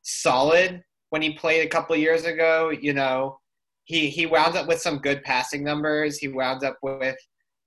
solid 0.02 0.82
when 1.10 1.22
he 1.22 1.34
played 1.34 1.66
a 1.66 1.70
couple 1.70 1.96
years 1.96 2.26
ago. 2.26 2.70
You 2.70 2.94
know, 2.94 3.40
he 3.86 4.10
he 4.10 4.26
wound 4.26 4.56
up 4.56 4.68
with 4.68 4.82
some 4.82 5.00
good 5.00 5.24
passing 5.24 5.64
numbers. 5.64 6.18
He 6.18 6.28
wound 6.28 6.64
up 6.64 6.78
with 6.82 7.18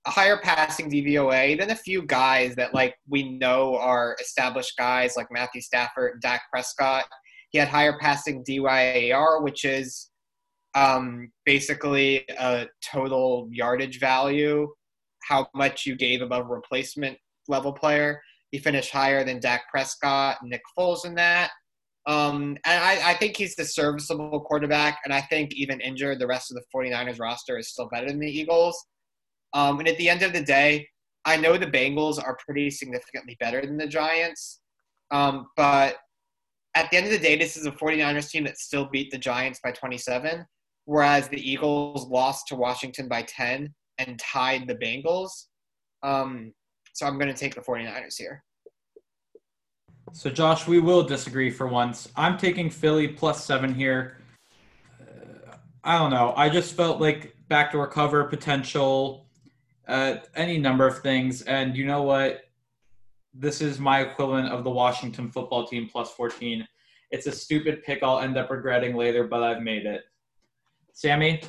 a 0.05 0.09
higher 0.09 0.37
passing 0.37 0.89
DVOA 0.89 1.57
than 1.57 1.71
a 1.71 1.75
few 1.75 2.01
guys 2.03 2.55
that 2.55 2.73
like 2.73 2.95
we 3.07 3.37
know 3.37 3.77
are 3.77 4.15
established 4.21 4.77
guys 4.77 5.15
like 5.15 5.27
Matthew 5.31 5.61
Stafford 5.61 6.13
and 6.13 6.21
Dak 6.21 6.43
Prescott. 6.51 7.05
He 7.49 7.59
had 7.59 7.67
higher 7.67 7.97
passing 7.99 8.43
DYAR, 8.43 9.43
which 9.43 9.63
is 9.63 10.09
um, 10.75 11.31
basically 11.45 12.25
a 12.39 12.67
total 12.83 13.47
yardage 13.51 13.99
value, 13.99 14.67
how 15.21 15.47
much 15.53 15.85
you 15.85 15.95
gave 15.95 16.21
above 16.21 16.47
replacement 16.47 17.17
level 17.47 17.73
player. 17.73 18.21
He 18.51 18.59
finished 18.59 18.91
higher 18.91 19.23
than 19.23 19.39
Dak 19.39 19.63
Prescott, 19.69 20.37
Nick 20.43 20.61
Foles 20.77 21.05
in 21.05 21.15
that. 21.15 21.51
Um, 22.05 22.57
and 22.65 22.83
I, 22.83 23.11
I, 23.11 23.13
think 23.13 23.37
he's 23.37 23.55
the 23.55 23.63
serviceable 23.63 24.41
quarterback. 24.41 24.99
And 25.05 25.13
I 25.13 25.21
think 25.21 25.53
even 25.53 25.79
injured, 25.79 26.19
the 26.19 26.27
rest 26.27 26.51
of 26.51 26.57
the 26.57 26.63
49ers 26.75 27.19
roster 27.19 27.57
is 27.57 27.69
still 27.69 27.87
better 27.87 28.07
than 28.07 28.19
the 28.19 28.27
Eagles. 28.27 28.77
Um, 29.53 29.79
and 29.79 29.87
at 29.87 29.97
the 29.97 30.09
end 30.09 30.21
of 30.21 30.33
the 30.33 30.43
day, 30.43 30.85
I 31.25 31.37
know 31.37 31.57
the 31.57 31.65
Bengals 31.65 32.21
are 32.21 32.37
pretty 32.45 32.69
significantly 32.69 33.37
better 33.39 33.65
than 33.65 33.77
the 33.77 33.87
Giants. 33.87 34.59
Um, 35.11 35.47
but 35.55 35.95
at 36.75 36.89
the 36.89 36.97
end 36.97 37.05
of 37.05 37.11
the 37.13 37.19
day, 37.19 37.37
this 37.37 37.55
is 37.55 37.65
a 37.65 37.71
49ers 37.71 38.29
team 38.29 38.43
that 38.45 38.57
still 38.57 38.85
beat 38.85 39.11
the 39.11 39.17
Giants 39.17 39.59
by 39.63 39.71
27, 39.71 40.45
whereas 40.85 41.29
the 41.29 41.49
Eagles 41.49 42.07
lost 42.07 42.47
to 42.47 42.55
Washington 42.55 43.07
by 43.07 43.21
10 43.23 43.73
and 43.99 44.19
tied 44.19 44.67
the 44.67 44.75
Bengals. 44.75 45.29
Um, 46.01 46.51
so 46.93 47.07
I'm 47.07 47.17
going 47.17 47.33
to 47.33 47.37
take 47.37 47.55
the 47.55 47.61
49ers 47.61 48.17
here. 48.17 48.43
So, 50.13 50.29
Josh, 50.29 50.67
we 50.67 50.79
will 50.79 51.03
disagree 51.03 51.49
for 51.49 51.67
once. 51.67 52.07
I'm 52.15 52.37
taking 52.37 52.69
Philly 52.69 53.07
plus 53.07 53.43
seven 53.43 53.73
here. 53.73 54.17
Uh, 55.01 55.55
I 55.83 55.97
don't 55.97 56.11
know. 56.11 56.33
I 56.37 56.49
just 56.49 56.75
felt 56.75 57.01
like 57.01 57.35
backdoor 57.47 57.87
cover 57.87 58.23
potential, 58.25 59.27
uh, 59.87 60.17
any 60.35 60.59
number 60.59 60.85
of 60.85 60.99
things. 60.99 61.41
And 61.43 61.75
you 61.75 61.85
know 61.85 62.03
what? 62.03 62.41
This 63.33 63.59
is 63.59 63.79
my 63.79 64.01
equivalent 64.01 64.49
of 64.49 64.63
the 64.63 64.69
Washington 64.69 65.31
football 65.31 65.65
team 65.65 65.89
plus 65.91 66.11
14. 66.11 66.67
It's 67.09 67.25
a 67.25 67.31
stupid 67.31 67.83
pick 67.83 68.03
I'll 68.03 68.19
end 68.19 68.37
up 68.37 68.51
regretting 68.51 68.95
later, 68.95 69.27
but 69.27 69.41
I've 69.41 69.63
made 69.63 69.87
it. 69.87 70.03
Sammy, 70.93 71.41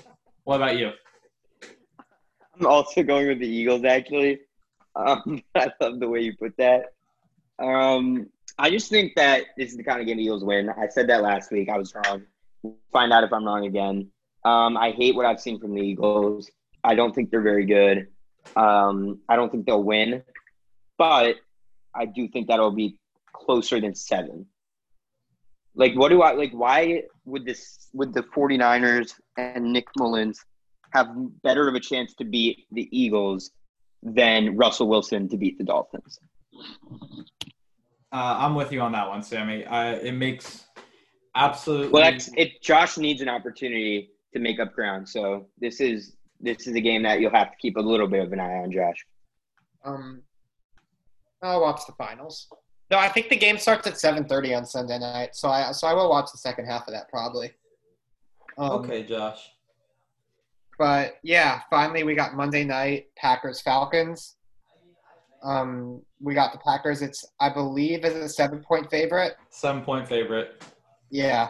what 0.44 0.56
about 0.56 0.78
you? 0.78 0.92
I'm 2.58 2.66
also 2.66 3.02
going 3.02 3.28
with 3.28 3.40
the 3.40 3.48
Eagles, 3.48 3.84
actually. 3.84 4.40
Um, 4.96 5.42
I 5.54 5.70
love 5.80 6.00
the 6.00 6.08
way 6.08 6.20
you 6.20 6.36
put 6.36 6.56
that. 6.58 6.92
Um, 7.58 8.28
I 8.58 8.70
just 8.70 8.88
think 8.88 9.14
that 9.16 9.44
this 9.56 9.70
is 9.70 9.76
the 9.76 9.84
kind 9.84 10.00
of 10.00 10.06
game 10.06 10.16
the 10.16 10.24
Eagles 10.24 10.44
win. 10.44 10.70
I 10.70 10.88
said 10.88 11.08
that 11.08 11.22
last 11.22 11.50
week. 11.50 11.68
I 11.68 11.78
was 11.78 11.94
wrong. 11.94 12.22
find 12.92 13.12
out 13.12 13.24
if 13.24 13.32
I'm 13.32 13.44
wrong 13.44 13.66
again. 13.66 14.10
Um, 14.44 14.76
I 14.76 14.90
hate 14.90 15.14
what 15.14 15.26
I've 15.26 15.40
seen 15.40 15.58
from 15.58 15.74
the 15.74 15.80
Eagles. 15.80 16.50
I 16.82 16.94
don't 16.94 17.14
think 17.14 17.30
they're 17.30 17.40
very 17.40 17.64
good. 17.64 18.08
Um, 18.56 19.20
I 19.28 19.36
don't 19.36 19.50
think 19.50 19.66
they'll 19.66 19.82
win, 19.82 20.22
but 20.98 21.36
I 21.94 22.04
do 22.04 22.28
think 22.28 22.48
that'll 22.48 22.70
be 22.70 22.98
closer 23.32 23.80
than 23.80 23.94
seven. 23.94 24.46
Like, 25.74 25.94
what 25.94 26.10
do 26.10 26.22
I 26.22 26.32
like? 26.32 26.52
Why 26.52 27.04
would 27.24 27.44
this 27.44 27.88
would 27.94 28.12
the 28.12 28.22
49ers 28.22 29.14
and 29.36 29.72
Nick 29.72 29.86
Mullens 29.98 30.44
have 30.92 31.08
better 31.42 31.68
of 31.68 31.74
a 31.74 31.80
chance 31.80 32.14
to 32.14 32.24
beat 32.24 32.66
the 32.70 32.88
Eagles 32.96 33.50
than 34.04 34.56
Russell 34.56 34.86
Wilson 34.86 35.28
to 35.30 35.36
beat 35.36 35.58
the 35.58 35.64
Dolphins. 35.64 36.20
Uh, 38.12 38.36
I'm 38.38 38.54
with 38.54 38.70
you 38.70 38.80
on 38.80 38.92
that 38.92 39.08
one, 39.08 39.22
Sammy. 39.22 39.64
I, 39.64 39.94
it 39.94 40.12
makes 40.12 40.66
absolutely. 41.34 41.88
Well, 41.88 42.02
that's, 42.02 42.30
it. 42.36 42.62
Josh 42.62 42.96
needs 42.98 43.22
an 43.22 43.28
opportunity 43.28 44.10
to 44.34 44.38
make 44.38 44.60
up 44.60 44.72
ground, 44.72 45.08
so 45.08 45.46
this 45.58 45.80
is 45.80 46.14
this 46.40 46.66
is 46.66 46.74
a 46.76 46.80
game 46.80 47.02
that 47.02 47.20
you'll 47.20 47.32
have 47.32 47.50
to 47.50 47.56
keep 47.60 47.76
a 47.76 47.80
little 47.80 48.06
bit 48.06 48.22
of 48.22 48.32
an 48.32 48.40
eye 48.40 48.58
on, 48.58 48.70
Josh. 48.70 49.04
Um, 49.84 50.22
I'll 51.42 51.60
watch 51.60 51.80
the 51.86 51.92
finals. 51.92 52.46
No, 52.90 52.98
I 52.98 53.08
think 53.08 53.30
the 53.30 53.36
game 53.36 53.58
starts 53.58 53.86
at 53.86 53.94
7:30 53.94 54.58
on 54.58 54.66
Sunday 54.66 54.98
night, 54.98 55.34
so 55.34 55.48
I 55.48 55.72
so 55.72 55.88
I 55.88 55.94
will 55.94 56.10
watch 56.10 56.30
the 56.30 56.38
second 56.38 56.66
half 56.66 56.86
of 56.86 56.94
that 56.94 57.08
probably. 57.08 57.52
Um, 58.58 58.70
okay, 58.72 59.02
Josh. 59.02 59.50
But 60.78 61.14
yeah, 61.22 61.60
finally 61.70 62.02
we 62.04 62.14
got 62.14 62.34
Monday 62.34 62.64
night 62.64 63.06
Packers 63.16 63.60
Falcons. 63.60 64.36
Um, 65.42 66.00
we 66.20 66.34
got 66.34 66.52
the 66.52 66.58
Packers. 66.58 67.02
It's 67.02 67.24
I 67.40 67.50
believe 67.50 68.04
is 68.04 68.14
a 68.14 68.28
seven 68.28 68.60
point 68.60 68.90
favorite. 68.90 69.36
Seven 69.50 69.82
point 69.82 70.08
favorite. 70.08 70.64
Yeah. 71.10 71.48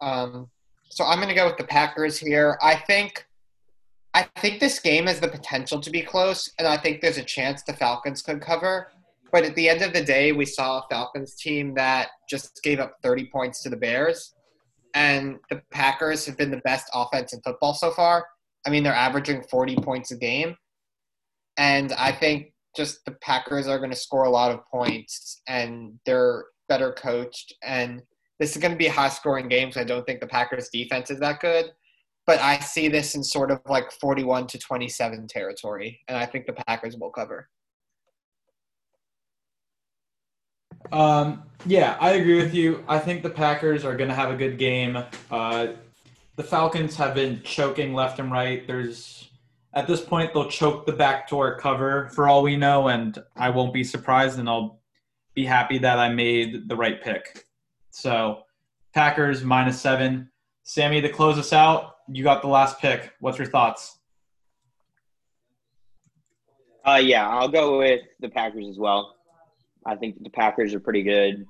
Um, 0.00 0.50
so 0.90 1.04
I'm 1.04 1.18
going 1.18 1.28
to 1.28 1.34
go 1.34 1.46
with 1.46 1.56
the 1.56 1.64
Packers 1.64 2.18
here. 2.18 2.58
I 2.62 2.74
think 2.74 3.26
I 4.14 4.26
think 4.38 4.60
this 4.60 4.78
game 4.78 5.06
has 5.06 5.20
the 5.20 5.28
potential 5.28 5.78
to 5.80 5.90
be 5.90 6.00
close, 6.00 6.50
and 6.58 6.66
I 6.66 6.78
think 6.78 7.02
there's 7.02 7.18
a 7.18 7.24
chance 7.24 7.62
the 7.62 7.74
Falcons 7.74 8.22
could 8.22 8.40
cover. 8.40 8.88
But 9.30 9.44
at 9.44 9.54
the 9.56 9.68
end 9.68 9.82
of 9.82 9.92
the 9.92 10.02
day, 10.02 10.32
we 10.32 10.46
saw 10.46 10.78
a 10.78 10.86
Falcons 10.88 11.34
team 11.34 11.74
that 11.74 12.08
just 12.28 12.60
gave 12.62 12.80
up 12.80 12.96
30 13.02 13.26
points 13.26 13.62
to 13.62 13.68
the 13.68 13.76
Bears, 13.76 14.34
and 14.94 15.36
the 15.50 15.60
Packers 15.70 16.24
have 16.24 16.38
been 16.38 16.50
the 16.50 16.62
best 16.64 16.88
offense 16.94 17.34
in 17.34 17.40
football 17.42 17.74
so 17.74 17.90
far. 17.90 18.24
I 18.66 18.70
mean, 18.70 18.82
they're 18.82 18.92
averaging 18.92 19.44
40 19.50 19.76
points 19.76 20.10
a 20.10 20.16
game, 20.16 20.56
and 21.56 21.92
I 21.92 22.12
think 22.12 22.52
just 22.76 23.04
the 23.04 23.12
Packers 23.22 23.68
are 23.68 23.78
going 23.78 23.90
to 23.90 23.96
score 23.96 24.24
a 24.24 24.30
lot 24.30 24.50
of 24.50 24.66
points, 24.66 25.40
and 25.48 25.98
they're 26.04 26.46
better 26.68 26.92
coached, 26.92 27.54
and 27.62 28.02
this 28.40 28.56
is 28.56 28.60
going 28.60 28.72
to 28.72 28.78
be 28.78 28.86
a 28.86 28.92
high 28.92 29.08
scoring 29.08 29.48
game. 29.48 29.72
So 29.72 29.80
I 29.80 29.84
don't 29.84 30.04
think 30.04 30.20
the 30.20 30.26
Packers 30.26 30.68
defense 30.68 31.10
is 31.10 31.20
that 31.20 31.40
good 31.40 31.70
but 32.26 32.40
I 32.40 32.58
see 32.58 32.88
this 32.88 33.14
in 33.14 33.22
sort 33.22 33.50
of 33.50 33.60
like 33.68 33.90
41 33.92 34.48
to 34.48 34.58
27 34.58 35.28
territory, 35.28 36.00
and 36.08 36.18
I 36.18 36.26
think 36.26 36.46
the 36.46 36.52
Packers 36.52 36.96
will 36.96 37.10
cover. 37.10 37.48
Um, 40.92 41.44
yeah, 41.64 41.96
I 42.00 42.12
agree 42.12 42.36
with 42.36 42.52
you. 42.52 42.84
I 42.88 42.98
think 42.98 43.22
the 43.22 43.30
Packers 43.30 43.84
are 43.84 43.96
going 43.96 44.08
to 44.08 44.14
have 44.14 44.30
a 44.30 44.36
good 44.36 44.58
game. 44.58 44.98
Uh, 45.30 45.68
the 46.36 46.44
Falcons 46.44 46.96
have 46.96 47.14
been 47.14 47.42
choking 47.42 47.94
left 47.94 48.18
and 48.18 48.30
right. 48.30 48.66
There's 48.66 49.30
at 49.72 49.86
this 49.86 50.02
point 50.02 50.32
they'll 50.32 50.48
choke 50.48 50.86
the 50.86 50.92
backdoor 50.92 51.58
cover 51.58 52.08
for 52.10 52.28
all 52.28 52.42
we 52.42 52.56
know, 52.56 52.88
and 52.88 53.18
I 53.34 53.50
won't 53.50 53.74
be 53.74 53.84
surprised, 53.84 54.38
and 54.38 54.48
I'll 54.48 54.80
be 55.34 55.44
happy 55.44 55.78
that 55.78 55.98
I 55.98 56.08
made 56.10 56.68
the 56.68 56.76
right 56.76 57.02
pick. 57.02 57.44
So, 57.90 58.42
Packers 58.94 59.42
minus 59.42 59.80
seven. 59.80 60.30
Sammy, 60.62 61.00
to 61.00 61.08
close 61.08 61.38
us 61.38 61.52
out, 61.52 61.96
you 62.08 62.24
got 62.24 62.42
the 62.42 62.48
last 62.48 62.80
pick. 62.80 63.12
What's 63.20 63.38
your 63.38 63.46
thoughts? 63.46 63.98
Uh, 66.84 67.00
yeah, 67.02 67.28
I'll 67.28 67.48
go 67.48 67.78
with 67.78 68.00
the 68.20 68.28
Packers 68.28 68.66
as 68.68 68.78
well. 68.78 69.16
I 69.84 69.94
think 69.94 70.22
the 70.22 70.30
Packers 70.30 70.74
are 70.74 70.80
pretty 70.80 71.02
good. 71.02 71.46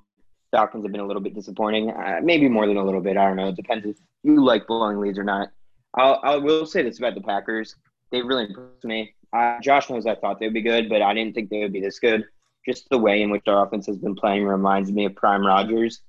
Falcons 0.56 0.84
have 0.84 0.92
been 0.92 1.02
a 1.02 1.06
little 1.06 1.20
bit 1.20 1.34
disappointing, 1.34 1.90
uh, 1.90 2.20
maybe 2.22 2.48
more 2.48 2.66
than 2.66 2.78
a 2.78 2.82
little 2.82 3.02
bit. 3.02 3.18
I 3.18 3.26
don't 3.26 3.36
know. 3.36 3.48
It 3.48 3.56
depends 3.56 3.84
if 3.84 3.96
you 4.22 4.42
like 4.42 4.66
blowing 4.66 4.98
leads 4.98 5.18
or 5.18 5.24
not. 5.24 5.50
I'll, 5.92 6.18
I 6.22 6.36
will 6.36 6.64
say 6.64 6.82
this 6.82 6.98
about 6.98 7.14
the 7.14 7.20
Packers: 7.20 7.76
they 8.10 8.22
really 8.22 8.46
impressed 8.46 8.84
me. 8.84 9.14
Uh, 9.34 9.60
Josh 9.60 9.90
knows 9.90 10.06
I 10.06 10.14
thought 10.14 10.40
they 10.40 10.46
would 10.46 10.54
be 10.54 10.62
good, 10.62 10.88
but 10.88 11.02
I 11.02 11.12
didn't 11.12 11.34
think 11.34 11.50
they 11.50 11.60
would 11.60 11.74
be 11.74 11.80
this 11.82 11.98
good. 11.98 12.24
Just 12.64 12.88
the 12.88 12.96
way 12.96 13.20
in 13.20 13.28
which 13.28 13.42
their 13.44 13.62
offense 13.62 13.84
has 13.86 13.98
been 13.98 14.14
playing 14.14 14.44
reminds 14.44 14.90
me 14.90 15.04
of 15.04 15.14
Prime 15.14 15.44
Rodgers. 15.44 16.00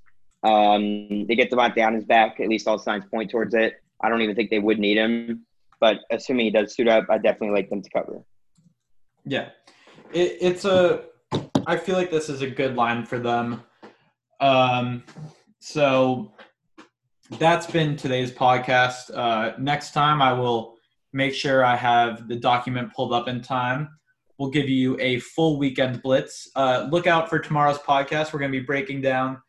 Um, 0.43 1.27
they 1.27 1.35
get 1.35 1.51
Davante 1.51 1.79
Adams 1.79 2.05
back. 2.05 2.39
At 2.39 2.47
least 2.47 2.69
all 2.69 2.79
signs 2.79 3.03
point 3.11 3.29
towards 3.29 3.53
it. 3.53 3.81
I 4.01 4.07
don't 4.07 4.21
even 4.21 4.35
think 4.35 4.49
they 4.49 4.59
would 4.59 4.79
need 4.79 4.97
him. 4.97 5.45
But 5.81 5.99
assuming 6.09 6.45
he 6.45 6.51
does 6.51 6.73
suit 6.73 6.87
up, 6.87 7.05
I 7.09 7.17
definitely 7.17 7.49
like 7.49 7.69
them 7.69 7.81
to 7.81 7.89
cover. 7.89 8.21
Yeah, 9.25 9.49
it, 10.13 10.37
it's 10.39 10.63
a. 10.63 11.03
I 11.65 11.75
feel 11.75 11.97
like 11.97 12.11
this 12.11 12.29
is 12.29 12.41
a 12.41 12.49
good 12.49 12.77
line 12.77 13.05
for 13.05 13.19
them. 13.19 13.61
Um, 14.39 15.03
so 15.59 16.31
that's 17.39 17.68
been 17.68 17.95
today's 17.95 18.31
podcast. 18.31 19.11
Uh, 19.14 19.53
next 19.57 19.93
time, 19.93 20.22
I 20.22 20.34
will 20.34 20.76
make 21.14 21.34
sure 21.34 21.64
I 21.64 21.76
have 21.76 22.27
the 22.27 22.35
document 22.35 22.93
pulled 22.93 23.14
up 23.14 23.27
in 23.27 23.41
time. 23.41 23.89
We'll 24.38 24.51
give 24.51 24.69
you 24.69 24.97
a 24.99 25.19
full 25.19 25.57
weekend 25.57 26.01
blitz. 26.03 26.49
Uh, 26.55 26.88
look 26.91 27.07
out 27.07 27.30
for 27.30 27.39
tomorrow's 27.39 27.80
podcast. 27.80 28.34
We're 28.34 28.39
going 28.39 28.51
to 28.51 28.59
be 28.59 28.65
breaking 28.65 29.01
down 29.01 29.41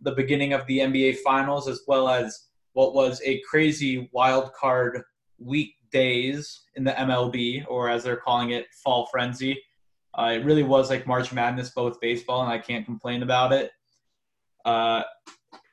the 0.00 0.12
beginning 0.12 0.52
of 0.52 0.64
the 0.66 0.78
NBA 0.78 1.16
Finals 1.18 1.68
as 1.68 1.82
well 1.88 2.08
as 2.08 2.46
what 2.72 2.94
was 2.94 3.20
a 3.24 3.40
crazy 3.40 4.08
wild 4.12 4.52
card 4.52 5.02
weekdays 5.38 6.62
in 6.76 6.84
the 6.84 6.92
MLB, 6.92 7.64
or 7.68 7.88
as 7.88 8.04
they're 8.04 8.16
calling 8.16 8.50
it, 8.50 8.66
Fall 8.84 9.06
Frenzy. 9.06 9.60
Uh, 10.16 10.32
it 10.34 10.44
really 10.44 10.62
was 10.62 10.88
like 10.88 11.06
March 11.06 11.32
Madness, 11.32 11.70
both 11.70 12.00
baseball, 12.00 12.42
and 12.42 12.50
I 12.50 12.58
can't 12.58 12.84
complain 12.84 13.22
about 13.22 13.52
it. 13.52 13.72
Uh, 14.68 15.02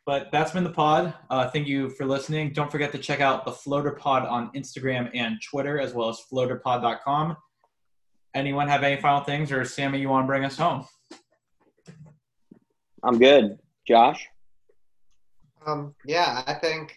but 0.06 0.32
that's 0.32 0.52
been 0.52 0.64
the 0.64 0.70
pod. 0.70 1.14
Uh, 1.30 1.50
thank 1.50 1.68
you 1.68 1.90
for 1.90 2.06
listening. 2.06 2.54
Don't 2.54 2.72
forget 2.72 2.94
to 2.94 2.98
check 2.98 3.20
out 3.20 3.44
the 3.44 3.52
Floater 3.52 3.92
Pod 3.92 4.26
on 4.26 4.52
Instagram 4.54 5.10
and 5.14 5.38
Twitter, 5.42 5.82
as 5.82 5.94
well 5.94 6.08
as 6.08 6.22
floaterpod.com. 6.32 7.36
Anyone 8.34 8.70
have 8.70 8.84
any 8.84 9.02
final 9.02 9.22
things, 9.22 9.52
or 9.52 9.66
Sammy, 9.66 10.00
you 10.00 10.08
want 10.08 10.24
to 10.24 10.28
bring 10.28 10.46
us 10.46 10.56
home? 10.56 10.86
I'm 13.04 13.20
good. 13.20 13.58
Josh? 13.86 14.26
Um, 15.68 15.94
yeah, 16.06 16.44
I 16.48 16.54
think 16.54 16.96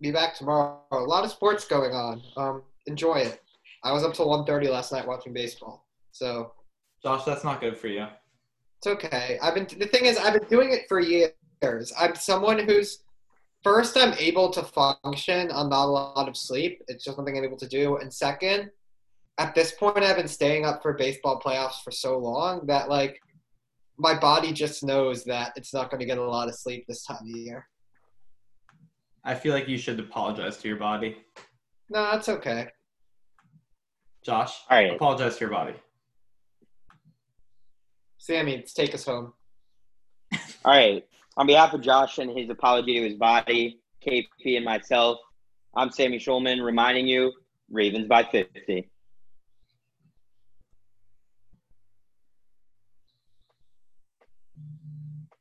be 0.00 0.12
back 0.12 0.36
tomorrow. 0.36 0.80
A 0.92 0.96
lot 0.98 1.24
of 1.24 1.30
sports 1.32 1.66
going 1.66 1.92
on. 1.92 2.22
Um, 2.36 2.62
enjoy 2.86 3.14
it. 3.16 3.42
I 3.82 3.92
was 3.92 4.04
up 4.04 4.14
till 4.14 4.28
1.30 4.28 4.68
last 4.68 4.92
night 4.92 5.06
watching 5.06 5.32
baseball. 5.32 5.86
So 6.12 6.52
Josh, 7.02 7.24
that's 7.24 7.42
not 7.42 7.60
good 7.60 7.76
for 7.76 7.88
you. 7.88 8.06
It's 8.78 8.86
okay. 8.86 9.38
I've 9.42 9.54
been 9.54 9.66
the 9.78 9.86
thing 9.86 10.06
is 10.06 10.16
I've 10.16 10.32
been 10.32 10.48
doing 10.48 10.72
it 10.72 10.88
for 10.88 11.00
years. 11.00 11.32
I'm 11.62 12.14
someone 12.14 12.58
who's 12.58 13.00
first 13.62 13.96
I'm 13.96 14.14
able 14.14 14.50
to 14.50 14.62
function 14.62 15.50
on 15.50 15.68
not 15.68 15.84
a 15.84 15.86
lot 15.86 16.28
of 16.28 16.36
sleep. 16.36 16.82
It's 16.88 17.04
just 17.04 17.16
something 17.16 17.36
I'm 17.36 17.44
able 17.44 17.58
to 17.58 17.68
do. 17.68 17.96
And 17.98 18.12
second, 18.12 18.70
at 19.38 19.54
this 19.54 19.72
point 19.72 19.98
I've 19.98 20.16
been 20.16 20.28
staying 20.28 20.64
up 20.64 20.82
for 20.82 20.94
baseball 20.94 21.40
playoffs 21.44 21.82
for 21.82 21.90
so 21.90 22.18
long 22.18 22.66
that 22.66 22.88
like 22.88 23.20
my 23.98 24.18
body 24.18 24.52
just 24.52 24.82
knows 24.82 25.24
that 25.24 25.52
it's 25.56 25.74
not 25.74 25.90
going 25.90 26.00
to 26.00 26.06
get 26.06 26.18
a 26.18 26.24
lot 26.24 26.48
of 26.48 26.54
sleep 26.54 26.86
this 26.88 27.04
time 27.04 27.18
of 27.20 27.26
year. 27.26 27.66
I 29.22 29.34
feel 29.34 29.52
like 29.52 29.68
you 29.68 29.76
should 29.76 30.00
apologize 30.00 30.56
to 30.58 30.68
your 30.68 30.78
body. 30.78 31.18
No, 31.90 32.10
that's 32.10 32.30
okay. 32.30 32.68
Josh, 34.24 34.54
All 34.70 34.78
right. 34.78 34.94
apologize 34.94 35.34
to 35.36 35.40
your 35.40 35.50
body. 35.50 35.74
Sammy, 38.16 38.56
let's 38.56 38.72
take 38.72 38.94
us 38.94 39.04
home. 39.04 39.34
All 40.64 40.72
right. 40.72 41.04
On 41.40 41.46
behalf 41.46 41.72
of 41.72 41.80
Josh 41.80 42.18
and 42.18 42.36
his 42.36 42.50
apology 42.50 42.96
to 42.96 43.08
his 43.08 43.14
body, 43.14 43.80
KP, 44.06 44.56
and 44.56 44.62
myself, 44.62 45.16
I'm 45.74 45.90
Sammy 45.90 46.18
Schulman 46.18 46.62
reminding 46.62 47.08
you 47.08 47.32
Ravens 47.70 48.08
by 48.08 48.24
50. 48.24 48.90